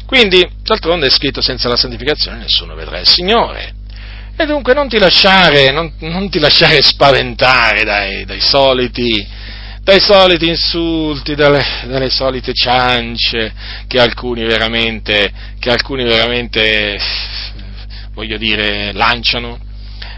Quindi, 0.07 0.47
d'altronde 0.63 1.07
è 1.07 1.11
scritto 1.11 1.41
senza 1.41 1.69
la 1.69 1.77
santificazione 1.77 2.39
nessuno 2.39 2.75
vedrà 2.75 3.01
il 3.01 3.09
Signore. 3.09 3.75
E 4.37 4.47
dunque 4.47 4.75
non 4.75 4.89
ti 4.89 4.99
lasciare, 4.99 5.71
non, 5.71 5.93
non 6.01 6.29
ti 6.29 6.39
lasciare 6.39 6.83
spaventare 6.83 7.85
dai, 7.85 8.25
dai 8.25 8.41
soliti 8.41 9.27
dai 9.85 10.01
soliti 10.01 10.49
insulti, 10.49 11.35
dalle, 11.35 11.63
dalle 11.87 12.09
solite 12.09 12.55
ciance 12.55 13.53
che 13.87 14.01
alcuni 14.01 14.43
veramente, 14.43 15.31
che 15.59 15.71
alcuni 15.71 16.05
veramente 16.05 16.99
voglio 18.15 18.39
dire, 18.39 18.93
lanciano, 18.93 19.59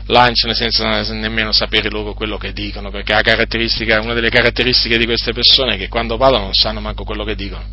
lanciano 0.06 0.54
senza 0.54 1.02
nemmeno 1.12 1.50
sapere 1.50 1.90
loro 1.90 2.14
quello 2.14 2.36
che 2.36 2.52
dicono, 2.52 2.90
perché 2.90 3.12
una 3.12 4.14
delle 4.14 4.30
caratteristiche 4.30 4.98
di 4.98 5.04
queste 5.04 5.32
persone 5.32 5.74
è 5.74 5.78
che 5.78 5.88
quando 5.88 6.16
parlano 6.16 6.44
non 6.44 6.54
sanno 6.54 6.80
manco 6.80 7.02
quello 7.02 7.24
che 7.24 7.34
dicono. 7.34 7.64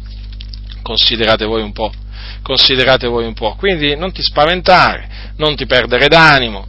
Considerate 0.81 1.45
voi 1.45 1.61
un 1.61 1.73
po', 1.73 1.93
considerate 2.41 3.05
voi 3.07 3.25
un 3.25 3.35
po'. 3.35 3.53
Quindi 3.53 3.95
non 3.95 4.11
ti 4.11 4.23
spaventare, 4.23 5.07
non 5.37 5.55
ti 5.55 5.67
perdere 5.67 6.07
d'animo, 6.07 6.65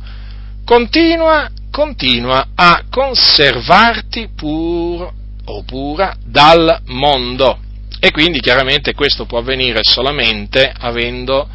continua 0.66 1.48
continua 1.74 2.50
a 2.54 2.84
conservarti 2.88 4.28
puro 4.36 5.12
o 5.46 5.64
pura 5.64 6.14
dal 6.24 6.82
mondo. 6.84 7.58
E 7.98 8.12
quindi 8.12 8.38
chiaramente 8.38 8.94
questo 8.94 9.26
può 9.26 9.38
avvenire 9.38 9.80
solamente 9.82 10.72
avendo 10.72 11.48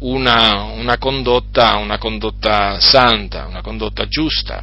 una, 0.00 0.64
una, 0.64 0.98
condotta, 0.98 1.76
una 1.76 1.96
condotta 1.96 2.78
santa, 2.80 3.46
una 3.46 3.62
condotta 3.62 4.06
giusta. 4.08 4.62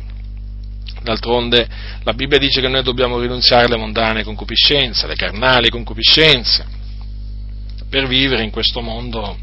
D'altronde 1.02 1.68
la 2.04 2.14
Bibbia 2.14 2.38
dice 2.38 2.62
che 2.62 2.68
noi 2.68 2.84
dobbiamo 2.84 3.20
rinunziare 3.20 3.66
alle 3.66 3.78
mondane 3.78 4.24
concupiscenze, 4.24 5.06
alle 5.06 5.16
carnali 5.16 5.70
concupiscenze, 5.70 6.68
per 7.90 8.06
vivere 8.06 8.44
in 8.44 8.52
questo 8.52 8.82
mondo 8.82 9.36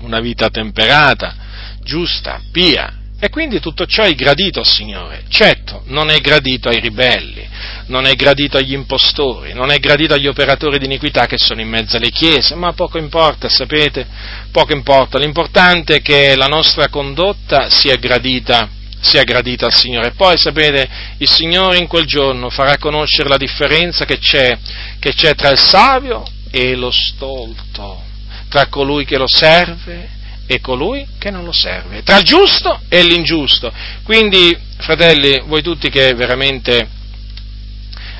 una 0.00 0.20
vita 0.20 0.48
temperata, 0.48 1.34
giusta, 1.82 2.40
pia, 2.50 3.00
e 3.24 3.30
quindi 3.30 3.60
tutto 3.60 3.86
ciò 3.86 4.02
è 4.02 4.16
gradito 4.16 4.58
al 4.58 4.66
Signore. 4.66 5.22
Certo, 5.28 5.84
non 5.86 6.10
è 6.10 6.18
gradito 6.18 6.68
ai 6.68 6.80
ribelli, 6.80 7.48
non 7.86 8.04
è 8.04 8.16
gradito 8.16 8.56
agli 8.56 8.72
impostori, 8.72 9.52
non 9.52 9.70
è 9.70 9.78
gradito 9.78 10.14
agli 10.14 10.26
operatori 10.26 10.80
di 10.80 10.86
iniquità 10.86 11.26
che 11.26 11.38
sono 11.38 11.60
in 11.60 11.68
mezzo 11.68 11.98
alle 11.98 12.10
chiese, 12.10 12.56
ma 12.56 12.72
poco 12.72 12.98
importa, 12.98 13.48
sapete, 13.48 14.04
poco 14.50 14.72
importa. 14.72 15.20
L'importante 15.20 15.94
è 15.94 16.02
che 16.02 16.34
la 16.34 16.48
nostra 16.48 16.88
condotta 16.88 17.70
sia 17.70 17.94
gradita 17.94 18.68
sia 18.98 19.22
gradita 19.22 19.66
al 19.66 19.72
Signore. 19.72 20.14
Poi 20.16 20.36
sapete, 20.36 20.88
il 21.18 21.30
Signore 21.30 21.78
in 21.78 21.86
quel 21.86 22.06
giorno 22.06 22.50
farà 22.50 22.76
conoscere 22.76 23.28
la 23.28 23.36
differenza 23.36 24.04
che 24.04 24.18
c'è, 24.18 24.58
che 24.98 25.14
c'è 25.14 25.36
tra 25.36 25.50
il 25.50 25.60
savio 25.60 26.24
e 26.50 26.74
lo 26.74 26.90
stolto, 26.90 28.02
tra 28.48 28.66
colui 28.66 29.04
che 29.04 29.16
lo 29.16 29.28
serve 29.28 30.20
e 30.46 30.60
colui 30.60 31.06
che 31.18 31.30
non 31.30 31.44
lo 31.44 31.52
serve, 31.52 32.02
tra 32.02 32.18
il 32.18 32.24
giusto 32.24 32.80
e 32.88 33.02
l'ingiusto. 33.02 33.72
Quindi, 34.02 34.56
fratelli, 34.78 35.42
voi 35.46 35.62
tutti 35.62 35.88
che 35.88 36.14
veramente 36.14 36.88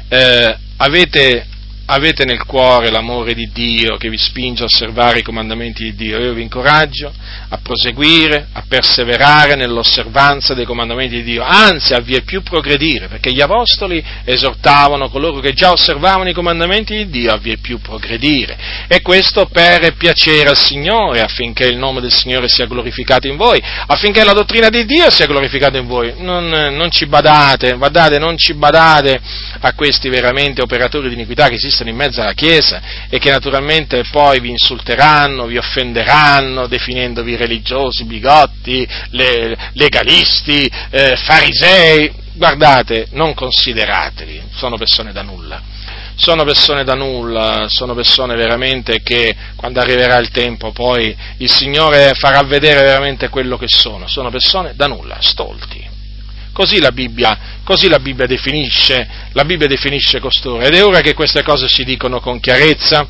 eh, 0.08 0.56
avete 0.76 1.46
avete 1.86 2.24
nel 2.24 2.44
cuore 2.44 2.90
l'amore 2.90 3.34
di 3.34 3.50
Dio 3.52 3.96
che 3.96 4.09
vi 4.09 4.18
spinge 4.18 4.62
a 4.62 4.66
osservare 4.66 5.20
i 5.20 5.22
comandamenti 5.22 5.84
di 5.84 5.94
Dio. 5.94 6.18
Io 6.18 6.32
vi 6.32 6.42
incoraggio 6.42 7.12
a 7.48 7.59
proseguire, 7.62 8.48
a 8.52 8.64
perseverare 8.66 9.54
nell'osservanza 9.54 10.54
dei 10.54 10.64
comandamenti 10.64 11.16
di 11.16 11.22
Dio, 11.22 11.42
anzi 11.42 11.94
a 11.94 12.00
vie 12.00 12.22
più 12.22 12.42
progredire, 12.42 13.09
perché 13.09 13.32
gli 13.32 13.40
apostoli 13.40 14.02
esortavano 14.24 15.09
coloro 15.09 15.40
che 15.40 15.52
già 15.52 15.70
osservavano 15.70 16.28
i 16.28 16.34
comandamenti 16.34 16.96
di 16.96 17.09
Dio 17.09 17.32
a 17.32 17.38
vie 17.38 17.59
più 17.59 17.78
progredire. 17.80 18.56
E 18.88 19.00
questo 19.02 19.46
per 19.46 19.94
piacere 19.94 20.50
al 20.50 20.56
Signore, 20.56 21.20
affinché 21.20 21.66
il 21.66 21.76
nome 21.76 22.00
del 22.00 22.12
Signore 22.12 22.48
sia 22.48 22.66
glorificato 22.66 23.26
in 23.26 23.36
voi, 23.36 23.60
affinché 23.86 24.24
la 24.24 24.32
dottrina 24.32 24.68
di 24.68 24.84
Dio 24.84 25.10
sia 25.10 25.26
glorificata 25.26 25.78
in 25.78 25.86
voi. 25.86 26.14
Non, 26.18 26.48
non 26.48 26.90
ci 26.90 27.06
badate, 27.06 27.72
guardate, 27.74 28.18
non 28.18 28.36
ci 28.36 28.54
badate 28.54 29.20
a 29.60 29.74
questi 29.74 30.09
veramente 30.09 30.62
operatori 30.62 31.09
di 31.09 31.14
iniquità 31.14 31.48
che 31.48 31.59
esistono 31.72 31.90
in 31.90 31.96
mezzo 31.96 32.20
alla 32.20 32.34
Chiesa 32.34 32.80
e 33.08 33.18
che 33.18 33.30
naturalmente 33.30 34.04
poi 34.10 34.40
vi 34.40 34.50
insulteranno, 34.50 35.46
vi 35.46 35.56
offenderanno, 35.56 36.66
definendovi 36.66 37.34
religiosi, 37.36 38.04
bigotti, 38.04 38.86
le, 39.10 39.56
legalisti, 39.72 40.70
eh, 40.90 41.16
farisei. 41.16 42.20
Guardate, 42.34 43.08
non 43.12 43.34
considerateli, 43.34 44.42
sono 44.54 44.76
persone 44.76 45.12
da 45.12 45.22
nulla 45.22 45.70
sono 46.14 46.44
persone 46.44 46.84
da 46.84 46.94
nulla, 46.94 47.66
sono 47.68 47.94
persone 47.94 48.36
veramente 48.36 49.02
che 49.02 49.34
quando 49.56 49.80
arriverà 49.80 50.18
il 50.18 50.30
tempo 50.30 50.70
poi 50.70 51.16
il 51.38 51.50
Signore 51.50 52.12
farà 52.14 52.42
vedere 52.42 52.82
veramente 52.82 53.28
quello 53.28 53.56
che 53.56 53.66
sono, 53.66 54.06
sono 54.06 54.30
persone 54.30 54.74
da 54.76 54.86
nulla, 54.86 55.16
stolti. 55.20 55.91
Così 56.52 56.80
la 56.80 56.90
Bibbia, 56.92 57.38
così 57.64 57.88
la 57.88 57.98
Bibbia 57.98 58.26
definisce, 58.26 59.08
la 59.32 59.44
Bibbia 59.44 59.66
definisce 59.66 60.20
costoro. 60.20 60.60
Ed 60.60 60.74
è 60.74 60.84
ora 60.84 61.00
che 61.00 61.14
queste 61.14 61.42
cose 61.42 61.68
si 61.68 61.84
dicono 61.84 62.20
con 62.20 62.40
chiarezza, 62.40 63.06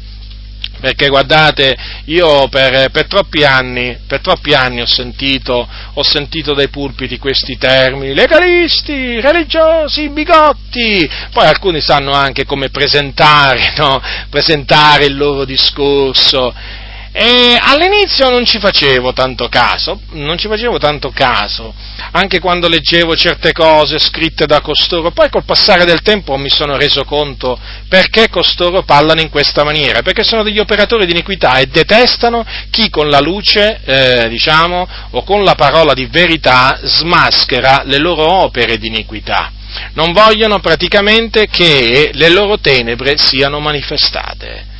perché 0.82 1.06
guardate, 1.06 1.76
io 2.06 2.48
per, 2.48 2.90
per, 2.90 3.06
troppi, 3.06 3.44
anni, 3.44 3.98
per 4.04 4.20
troppi 4.20 4.52
anni, 4.52 4.80
ho 4.80 4.86
sentito, 4.86 5.68
ho 5.94 6.02
sentito 6.02 6.54
dai 6.54 6.68
pulpiti 6.70 7.18
questi 7.18 7.56
termini, 7.56 8.14
legalisti, 8.14 9.20
religiosi, 9.20 10.08
bigotti, 10.08 11.08
poi 11.32 11.46
alcuni 11.46 11.80
sanno 11.80 12.10
anche 12.10 12.44
come 12.44 12.70
presentare, 12.70 13.74
no? 13.76 14.02
presentare 14.28 15.04
il 15.04 15.16
loro 15.16 15.44
discorso, 15.44 16.52
e 17.14 17.58
all'inizio 17.60 18.30
non 18.30 18.46
ci 18.46 18.58
facevo 18.58 19.12
tanto 19.12 19.48
caso, 19.48 20.00
non 20.12 20.38
ci 20.38 20.48
facevo 20.48 20.78
tanto 20.78 21.10
caso, 21.10 21.74
anche 22.12 22.40
quando 22.40 22.68
leggevo 22.68 23.14
certe 23.14 23.52
cose 23.52 23.98
scritte 23.98 24.46
da 24.46 24.62
costoro, 24.62 25.10
poi 25.10 25.28
col 25.28 25.44
passare 25.44 25.84
del 25.84 26.00
tempo 26.00 26.38
mi 26.38 26.48
sono 26.48 26.78
reso 26.78 27.04
conto 27.04 27.58
perché 27.86 28.30
costoro 28.30 28.82
parlano 28.84 29.20
in 29.20 29.28
questa 29.28 29.62
maniera, 29.62 30.00
perché 30.00 30.24
sono 30.24 30.42
degli 30.42 30.58
operatori 30.58 31.04
di 31.04 31.12
iniquità 31.12 31.58
e 31.58 31.66
detestano 31.66 32.46
chi 32.70 32.88
con 32.88 33.10
la 33.10 33.20
luce, 33.20 33.80
eh, 33.84 34.28
diciamo, 34.30 34.88
o 35.10 35.22
con 35.22 35.44
la 35.44 35.54
parola 35.54 35.92
di 35.92 36.06
verità 36.06 36.80
smaschera 36.82 37.82
le 37.84 37.98
loro 37.98 38.24
opere 38.42 38.78
di 38.78 38.86
iniquità. 38.86 39.52
Non 39.92 40.12
vogliono 40.12 40.60
praticamente 40.60 41.46
che 41.48 42.10
le 42.14 42.28
loro 42.30 42.58
tenebre 42.58 43.18
siano 43.18 43.60
manifestate. 43.60 44.71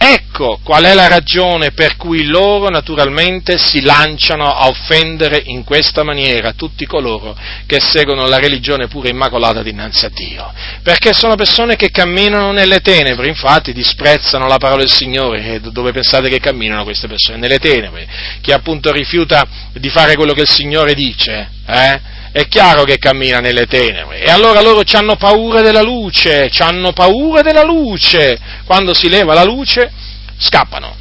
Ecco 0.00 0.60
qual 0.62 0.84
è 0.84 0.94
la 0.94 1.08
ragione 1.08 1.72
per 1.72 1.96
cui 1.96 2.24
loro 2.24 2.68
naturalmente 2.68 3.58
si 3.58 3.80
lanciano 3.80 4.44
a 4.44 4.68
offendere 4.68 5.42
in 5.46 5.64
questa 5.64 6.04
maniera 6.04 6.52
tutti 6.52 6.86
coloro 6.86 7.36
che 7.66 7.80
seguono 7.80 8.28
la 8.28 8.38
religione 8.38 8.86
pure 8.86 9.08
immacolata 9.08 9.60
dinanzi 9.60 10.04
a 10.04 10.10
Dio. 10.10 10.52
Perché 10.84 11.12
sono 11.12 11.34
persone 11.34 11.74
che 11.74 11.90
camminano 11.90 12.52
nelle 12.52 12.78
tenebre, 12.78 13.26
infatti 13.26 13.72
disprezzano 13.72 14.46
la 14.46 14.58
parola 14.58 14.82
del 14.82 14.92
Signore. 14.92 15.54
E 15.54 15.60
dove 15.60 15.90
pensate 15.90 16.28
che 16.28 16.38
camminano 16.38 16.84
queste 16.84 17.08
persone? 17.08 17.38
Nelle 17.38 17.58
tenebre. 17.58 18.06
Chi 18.40 18.52
appunto 18.52 18.92
rifiuta 18.92 19.44
di 19.72 19.90
fare 19.90 20.14
quello 20.14 20.32
che 20.32 20.42
il 20.42 20.48
Signore 20.48 20.94
dice, 20.94 21.50
eh? 21.66 22.16
È 22.32 22.46
chiaro 22.48 22.84
che 22.84 22.98
cammina 22.98 23.38
nelle 23.38 23.66
tenebre. 23.66 24.20
E 24.22 24.30
allora 24.30 24.60
loro 24.60 24.82
hanno 24.92 25.16
paura 25.16 25.60
della 25.60 25.82
luce, 25.82 26.50
hanno 26.58 26.92
paura 26.92 27.42
della 27.42 27.64
luce. 27.64 28.38
Quando 28.64 28.94
si 28.94 29.08
leva 29.08 29.34
la 29.34 29.44
luce, 29.44 29.90
scappano. 30.36 30.96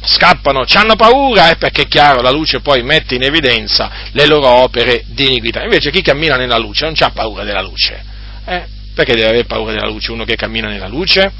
Scappano, 0.00 0.64
hanno 0.74 0.96
paura, 0.96 1.50
eh, 1.50 1.56
perché 1.56 1.82
è 1.82 1.88
chiaro, 1.88 2.20
la 2.20 2.30
luce 2.30 2.60
poi 2.60 2.82
mette 2.82 3.16
in 3.16 3.22
evidenza 3.22 3.90
le 4.12 4.26
loro 4.26 4.48
opere 4.48 5.04
di 5.06 5.26
iniquità. 5.26 5.62
Invece 5.62 5.90
chi 5.90 6.02
cammina 6.02 6.36
nella 6.36 6.58
luce 6.58 6.84
non 6.84 6.94
ha 6.98 7.10
paura 7.10 7.44
della 7.44 7.62
luce. 7.62 8.02
Eh? 8.44 8.64
Perché 8.94 9.14
deve 9.14 9.28
avere 9.28 9.44
paura 9.44 9.72
della 9.72 9.88
luce 9.88 10.12
uno 10.12 10.24
che 10.24 10.36
cammina 10.36 10.68
nella 10.68 10.88
luce? 10.88 11.30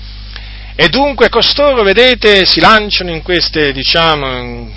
E 0.81 0.89
dunque 0.89 1.29
costoro, 1.29 1.83
vedete, 1.83 2.47
si 2.47 2.61
lanciano 2.61 3.11
in 3.11 3.23
queste, 3.23 3.73
diciamo, 3.73 4.71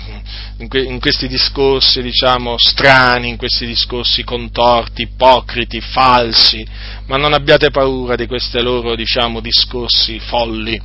in, 0.62 0.68
que- 0.68 0.82
in 0.82 1.00
questi 1.00 1.26
discorsi, 1.26 2.00
diciamo, 2.02 2.56
strani, 2.56 3.28
in 3.28 3.36
questi 3.36 3.66
discorsi 3.66 4.22
contorti, 4.22 5.02
ipocriti, 5.02 5.80
falsi, 5.80 6.64
ma 7.06 7.16
non 7.16 7.32
abbiate 7.32 7.70
paura 7.70 8.14
di 8.14 8.26
questi 8.26 8.60
loro, 8.62 8.94
diciamo, 8.94 9.40
discorsi 9.40 10.20
folli, 10.20 10.80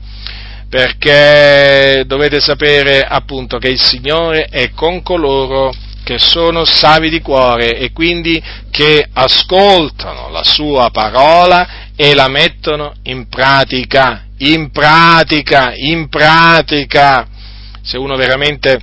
perché 0.67 2.03
dovete 2.07 2.39
sapere 2.39 3.01
appunto 3.03 3.57
che 3.57 3.69
il 3.69 3.79
Signore 3.79 4.45
è 4.45 4.71
con 4.71 5.01
coloro 5.03 5.71
che 6.03 6.17
sono 6.19 6.63
savi 6.63 7.09
di 7.09 7.21
cuore 7.21 7.77
e 7.77 7.91
quindi 7.91 8.41
che 8.71 9.05
ascoltano 9.11 10.29
la 10.29 10.43
sua 10.43 10.89
parola 10.89 11.91
e 11.95 12.13
la 12.13 12.29
mettono 12.29 12.93
in 13.03 13.27
pratica, 13.27 14.23
in 14.39 14.71
pratica, 14.71 15.73
in 15.75 16.07
pratica. 16.07 17.27
Se 17.81 17.97
uno 17.97 18.15
veramente 18.15 18.79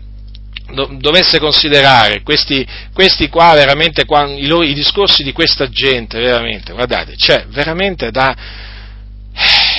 dovesse 0.73 1.39
considerare 1.39 2.23
questi, 2.23 2.66
questi 2.93 3.28
qua 3.28 3.53
veramente, 3.55 4.03
i, 4.03 4.47
loro, 4.47 4.65
i, 4.65 4.73
discorsi 4.73 5.23
di 5.23 5.32
questa 5.32 5.69
gente, 5.69 6.19
veramente, 6.19 6.73
guardate, 6.73 7.15
c'è 7.16 7.47
veramente 7.49 8.11
da, 8.11 8.35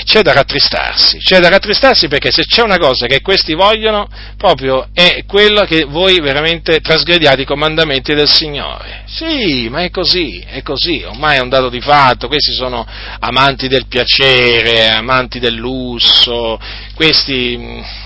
c'è 0.04 0.22
da 0.22 0.34
rattristarsi, 0.34 1.18
c'è 1.18 1.40
da 1.40 1.50
rattristarsi 1.50 2.08
perché 2.08 2.32
se 2.32 2.44
c'è 2.46 2.62
una 2.62 2.78
cosa 2.78 3.08
che 3.08 3.22
questi 3.22 3.56
vogliono, 3.56 4.08
proprio 4.38 4.90
è 4.94 5.24
quella 5.26 5.66
che 5.66 5.86
voi 5.86 6.20
veramente 6.20 6.80
trasgrediate 6.80 7.42
i 7.42 7.46
comandamenti 7.46 8.14
del 8.14 8.30
Signore. 8.30 9.04
Sì, 9.08 9.68
ma 9.70 9.82
è 9.82 9.90
così, 9.90 10.40
è 10.48 10.62
così, 10.62 11.04
ormai 11.04 11.38
è 11.38 11.42
un 11.42 11.50
dato 11.50 11.70
di 11.70 11.82
fatto, 11.82 12.28
questi 12.28 12.54
sono 12.54 12.86
amanti 13.20 13.68
del 13.68 13.88
piacere, 13.88 14.90
amanti 14.90 15.40
del 15.40 15.56
lusso, 15.56 16.60
questi 16.94 18.04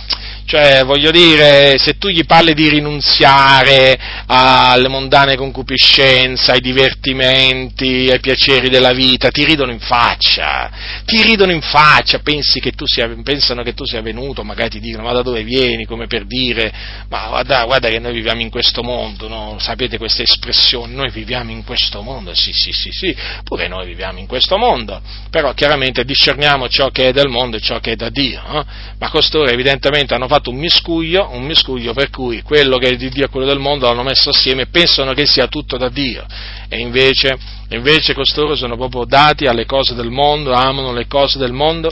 cioè, 0.50 0.84
voglio 0.84 1.12
dire, 1.12 1.78
se 1.78 2.00
tu 2.00 2.08
gli 2.08 2.26
parli 2.26 2.56
di 2.56 2.70
rinunziare 2.70 3.96
alle 4.26 4.88
mondane 4.88 5.36
concupiscenze, 5.36 6.54
ai 6.54 6.60
divertimenti, 6.60 8.10
ai 8.12 8.20
piaceri 8.20 8.68
della 8.68 8.92
vita, 8.92 9.30
ti 9.30 9.46
ridono 9.46 9.72
in 9.72 9.80
faccia, 9.80 10.72
ti 11.06 11.22
ridono 11.22 11.52
in 11.52 11.62
faccia, 11.62 12.20
che 12.24 12.74
sia, 12.86 13.08
pensano 13.22 13.62
che 13.62 13.76
tu 13.76 13.86
sia 13.86 14.02
venuto, 14.02 14.44
magari 14.44 14.72
ti 14.72 14.80
dicono 14.80 15.04
ma 15.04 15.14
da 15.14 15.22
dove 15.22 15.44
vieni, 15.44 15.86
come 15.86 16.08
per 16.08 16.26
dire, 16.26 16.74
ma 17.10 17.28
guarda, 17.28 17.66
guarda 17.66 17.90
che 17.90 18.00
noi 18.00 18.14
viviamo 18.14 18.42
in 18.42 18.50
questo 18.50 18.82
mondo, 18.82 19.28
no? 19.28 19.58
sapete 19.60 20.00
queste 20.00 20.24
espressioni, 20.24 20.96
noi 20.96 21.12
viviamo 21.12 21.52
in 21.52 21.64
questo 21.64 22.02
mondo, 22.02 22.34
sì, 22.34 22.54
sì, 22.54 22.72
sì, 22.72 22.90
sì, 22.90 23.16
pure 23.44 23.68
noi 23.68 23.86
viviamo 23.86 24.18
in 24.18 24.26
questo 24.26 24.58
mondo, 24.58 25.00
però 25.30 25.54
chiaramente 25.54 26.04
discerniamo 26.04 26.68
ciò 26.70 26.90
che 26.90 27.10
è 27.10 27.12
del 27.12 27.28
mondo 27.28 27.58
e 27.58 27.60
ciò 27.60 27.80
che 27.80 27.92
è 27.92 27.96
da 27.96 28.10
Dio, 28.10 28.42
no? 28.48 28.66
ma 28.98 29.10
costoro 29.10 29.48
evidentemente 29.50 30.16
hanno 30.16 30.28
fatto 30.28 30.38
fatto 30.40 30.50
un 30.50 30.58
miscuglio, 30.58 31.30
un 31.32 31.44
miscuglio 31.44 31.94
per 31.94 32.10
cui 32.10 32.42
quello 32.42 32.78
che 32.78 32.90
è 32.90 32.96
di 32.96 33.10
Dio 33.10 33.26
e 33.26 33.30
quello 33.30 33.46
del 33.46 33.60
mondo 33.60 33.86
l'hanno 33.86 34.04
messo 34.04 34.30
assieme 34.30 34.64
e 34.64 34.68
pensano 34.68 35.14
che 35.14 35.26
sia 35.26 35.48
tutto 35.48 35.78
da 35.78 35.90
Dio. 35.90 36.26
E 36.68 36.80
invece, 36.80 37.38
invece 37.70 38.14
costoro 38.14 38.56
sono 38.56 38.76
proprio 38.76 39.06
dati 39.06 39.46
alle 39.46 39.66
cose 39.66 39.94
del 39.94 40.10
mondo, 40.10 40.54
amano 40.54 40.94
le 40.94 41.08
cose 41.08 41.38
del 41.38 41.52
mondo 41.52 41.92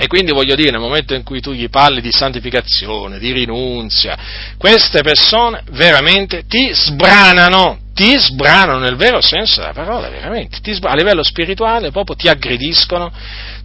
e 0.00 0.06
quindi 0.06 0.32
voglio 0.32 0.54
dire, 0.54 0.70
nel 0.70 0.80
momento 0.80 1.14
in 1.14 1.24
cui 1.24 1.40
tu 1.40 1.52
gli 1.52 1.68
parli 1.68 2.00
di 2.00 2.12
santificazione, 2.12 3.18
di 3.18 3.32
rinunzia, 3.32 4.16
queste 4.56 5.02
persone 5.02 5.64
veramente 5.72 6.44
ti 6.46 6.70
sbranano, 6.72 7.87
ti 7.98 8.16
sbranano 8.16 8.78
nel 8.78 8.94
vero 8.94 9.20
senso 9.20 9.58
della 9.58 9.72
parola, 9.72 10.08
veramente, 10.08 10.60
a 10.82 10.94
livello 10.94 11.24
spirituale 11.24 11.90
proprio 11.90 12.14
ti 12.14 12.28
aggrediscono, 12.28 13.10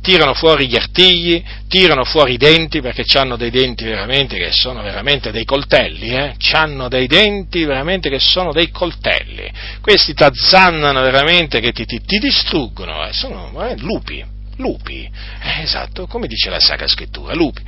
tirano 0.01 0.33
fuori 0.33 0.67
gli 0.67 0.75
artigli, 0.75 1.43
tirano 1.67 2.03
fuori 2.03 2.33
i 2.33 2.37
denti, 2.37 2.81
perché 2.81 3.05
hanno 3.19 3.35
dei 3.35 3.51
denti 3.51 3.83
veramente 3.83 4.35
che 4.37 4.51
sono 4.51 4.81
veramente 4.81 5.29
dei 5.29 5.45
coltelli, 5.45 6.15
eh? 6.15 6.33
hanno 6.53 6.87
dei 6.87 7.05
denti 7.05 7.63
veramente 7.63 8.09
che 8.09 8.17
sono 8.17 8.51
dei 8.51 8.71
coltelli, 8.71 9.51
questi 9.81 10.15
ti 10.15 10.23
azzannano 10.23 10.99
veramente 11.01 11.59
che 11.59 11.71
ti, 11.71 11.85
ti, 11.85 12.01
ti 12.03 12.17
distruggono, 12.17 13.05
eh? 13.05 13.13
sono 13.13 13.51
veramente 13.53 13.83
lupi, 13.83 14.25
lupi, 14.57 15.03
eh, 15.03 15.61
esatto, 15.61 16.05
come 16.07 16.27
dice 16.27 16.49
la 16.49 16.59
Sacra 16.59 16.87
Scrittura, 16.87 17.33
lupi. 17.33 17.61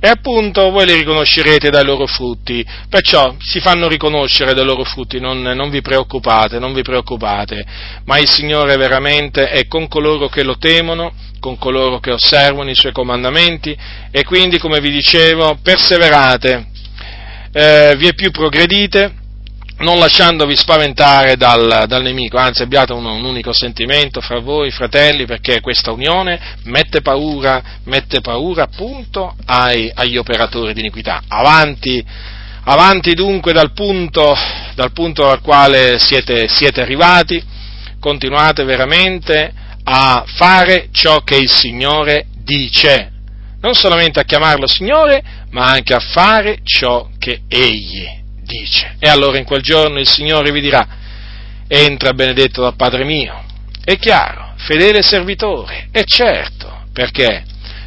E 0.00 0.08
appunto 0.08 0.70
voi 0.70 0.86
li 0.86 0.94
riconoscerete 0.94 1.70
dai 1.70 1.84
loro 1.84 2.06
frutti, 2.06 2.64
perciò 2.88 3.34
si 3.38 3.60
fanno 3.60 3.88
riconoscere 3.88 4.54
dai 4.54 4.64
loro 4.64 4.84
frutti, 4.84 5.20
non, 5.20 5.40
non 5.42 5.70
vi 5.70 5.80
preoccupate, 5.80 6.58
non 6.58 6.72
vi 6.72 6.82
preoccupate, 6.82 7.64
ma 8.04 8.18
il 8.18 8.28
Signore 8.28 8.76
veramente 8.76 9.48
è 9.48 9.66
con 9.66 9.88
coloro 9.88 10.28
che 10.28 10.42
lo 10.42 10.56
temono, 10.56 11.12
con 11.40 11.58
coloro 11.58 11.98
che 11.98 12.12
osservano 12.12 12.70
i 12.70 12.74
suoi 12.74 12.92
comandamenti. 12.92 13.76
E 14.10 14.24
quindi, 14.24 14.58
come 14.58 14.80
vi 14.80 14.90
dicevo, 14.90 15.58
perseverate, 15.62 16.66
eh, 17.52 17.94
vi 17.96 18.06
è 18.06 18.14
più 18.14 18.30
progredite, 18.30 19.19
non 19.80 19.98
lasciandovi 19.98 20.56
spaventare 20.56 21.36
dal, 21.36 21.84
dal 21.86 22.02
nemico, 22.02 22.36
anzi 22.36 22.62
abbiate 22.62 22.92
un, 22.92 23.04
un, 23.04 23.24
unico 23.24 23.52
sentimento 23.52 24.20
fra 24.20 24.38
voi, 24.40 24.70
fratelli, 24.70 25.24
perché 25.24 25.60
questa 25.60 25.90
unione 25.90 26.58
mette 26.64 27.00
paura, 27.00 27.62
mette 27.84 28.20
paura 28.20 28.64
appunto 28.64 29.34
ai, 29.46 29.90
agli 29.94 30.16
operatori 30.16 30.74
di 30.74 30.80
iniquità. 30.80 31.22
Avanti, 31.28 32.04
avanti 32.64 33.14
dunque 33.14 33.52
dal 33.52 33.72
punto, 33.72 34.36
dal 34.74 34.92
punto 34.92 35.28
al 35.28 35.40
quale 35.40 35.98
siete, 35.98 36.46
siete 36.48 36.82
arrivati, 36.82 37.42
continuate 37.98 38.64
veramente 38.64 39.52
a 39.82 40.24
fare 40.26 40.88
ciò 40.92 41.20
che 41.20 41.36
il 41.36 41.50
Signore 41.50 42.26
dice, 42.44 43.12
non 43.62 43.74
solamente 43.74 44.20
a 44.20 44.24
chiamarlo 44.24 44.66
Signore, 44.66 45.22
ma 45.50 45.66
anche 45.66 45.94
a 45.94 46.00
fare 46.00 46.58
ciò 46.64 47.08
che 47.18 47.42
Egli 47.48 48.18
dice. 48.50 48.96
E 48.98 49.08
allora 49.08 49.38
in 49.38 49.44
quel 49.44 49.62
giorno 49.62 49.98
il 49.98 50.08
Signore 50.08 50.50
vi 50.50 50.60
dirà, 50.60 50.86
entra 51.68 52.12
benedetto 52.12 52.62
dal 52.62 52.74
Padre 52.74 53.04
mio. 53.04 53.44
È 53.82 53.96
chiaro, 53.96 54.54
fedele 54.56 55.02
servitore, 55.02 55.88
è 55.90 56.02
certo, 56.04 56.84
perché? 56.92 57.44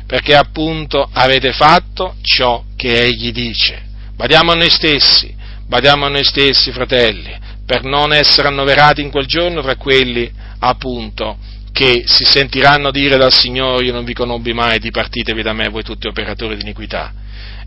Perché 0.08 0.36
appunto 0.36 1.08
avete 1.12 1.52
fatto 1.52 2.16
ciò 2.22 2.64
che 2.76 3.04
Egli 3.04 3.32
dice. 3.32 3.82
Badiamo 4.16 4.52
a 4.52 4.56
noi 4.56 4.70
stessi, 4.70 5.36
badiamo 5.68 6.06
a 6.06 6.10
noi 6.10 6.24
stessi, 6.24 6.72
fratelli, 6.72 7.36
per 7.66 7.84
non 7.84 8.14
essere 8.14 8.48
annoverati 8.48 9.02
in 9.02 9.12
quel 9.12 9.26
giorno 9.26 9.62
tra 9.62 9.76
quelli 9.76 10.32
appunto 10.60 11.38
che 11.74 12.04
si 12.06 12.24
sentiranno 12.24 12.92
dire 12.92 13.18
dal 13.18 13.34
Signore 13.34 13.84
io 13.84 13.92
non 13.92 14.06
vi 14.06 14.14
conobbi 14.14 14.54
mai, 14.54 14.80
dipartitevi 14.80 15.42
da 15.42 15.54
me 15.54 15.70
voi 15.70 15.84
tutti 15.84 16.08
operatori 16.08 16.56
di 16.56 16.62
iniquità. 16.62 17.12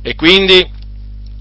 E 0.01 0.14
quindi 0.14 0.64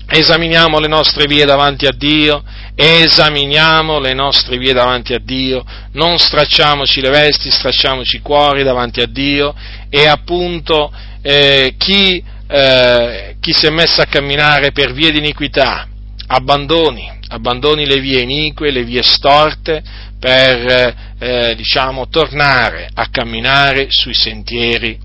esaminiamo 0.08 0.80
le 0.80 0.88
nostre 0.88 1.26
vie 1.26 1.46
davanti 1.46 1.86
a 1.86 1.92
Dio, 1.92 2.44
esaminiamo 2.76 4.00
le 4.00 4.14
nostre 4.14 4.58
vie 4.58 4.74
davanti 4.74 5.14
a 5.14 5.20
Dio, 5.20 5.64
non 5.94 6.18
stracciamoci 6.18 7.02
le 7.02 7.10
vesti, 7.10 7.50
stracciamoci 7.50 8.18
i 8.18 8.22
cuori 8.22 8.64
davanti 8.64 9.02
a 9.02 9.08
Dio 9.08 9.56
e 9.90 10.08
appunto 10.08 10.92
eh, 11.22 11.76
chi, 11.78 12.24
eh, 12.48 13.36
chi 13.40 13.54
si 13.54 13.66
è 13.66 13.70
messo 13.70 14.02
a 14.02 14.06
camminare 14.06 14.72
per 14.72 14.94
vie 14.94 15.12
di 15.12 15.18
iniquità, 15.18 15.88
abbandoni, 16.28 17.12
abbandoni 17.30 17.86
le 17.86 18.00
vie 18.00 18.22
inique, 18.22 18.72
le 18.72 18.84
vie 18.84 19.04
storte 19.04 19.82
per 20.20 20.96
eh, 21.20 21.54
diciamo, 21.56 22.08
tornare 22.10 22.90
a 22.94 23.08
camminare 23.10 23.88
sui 23.90 24.14
sentieri 24.14 25.05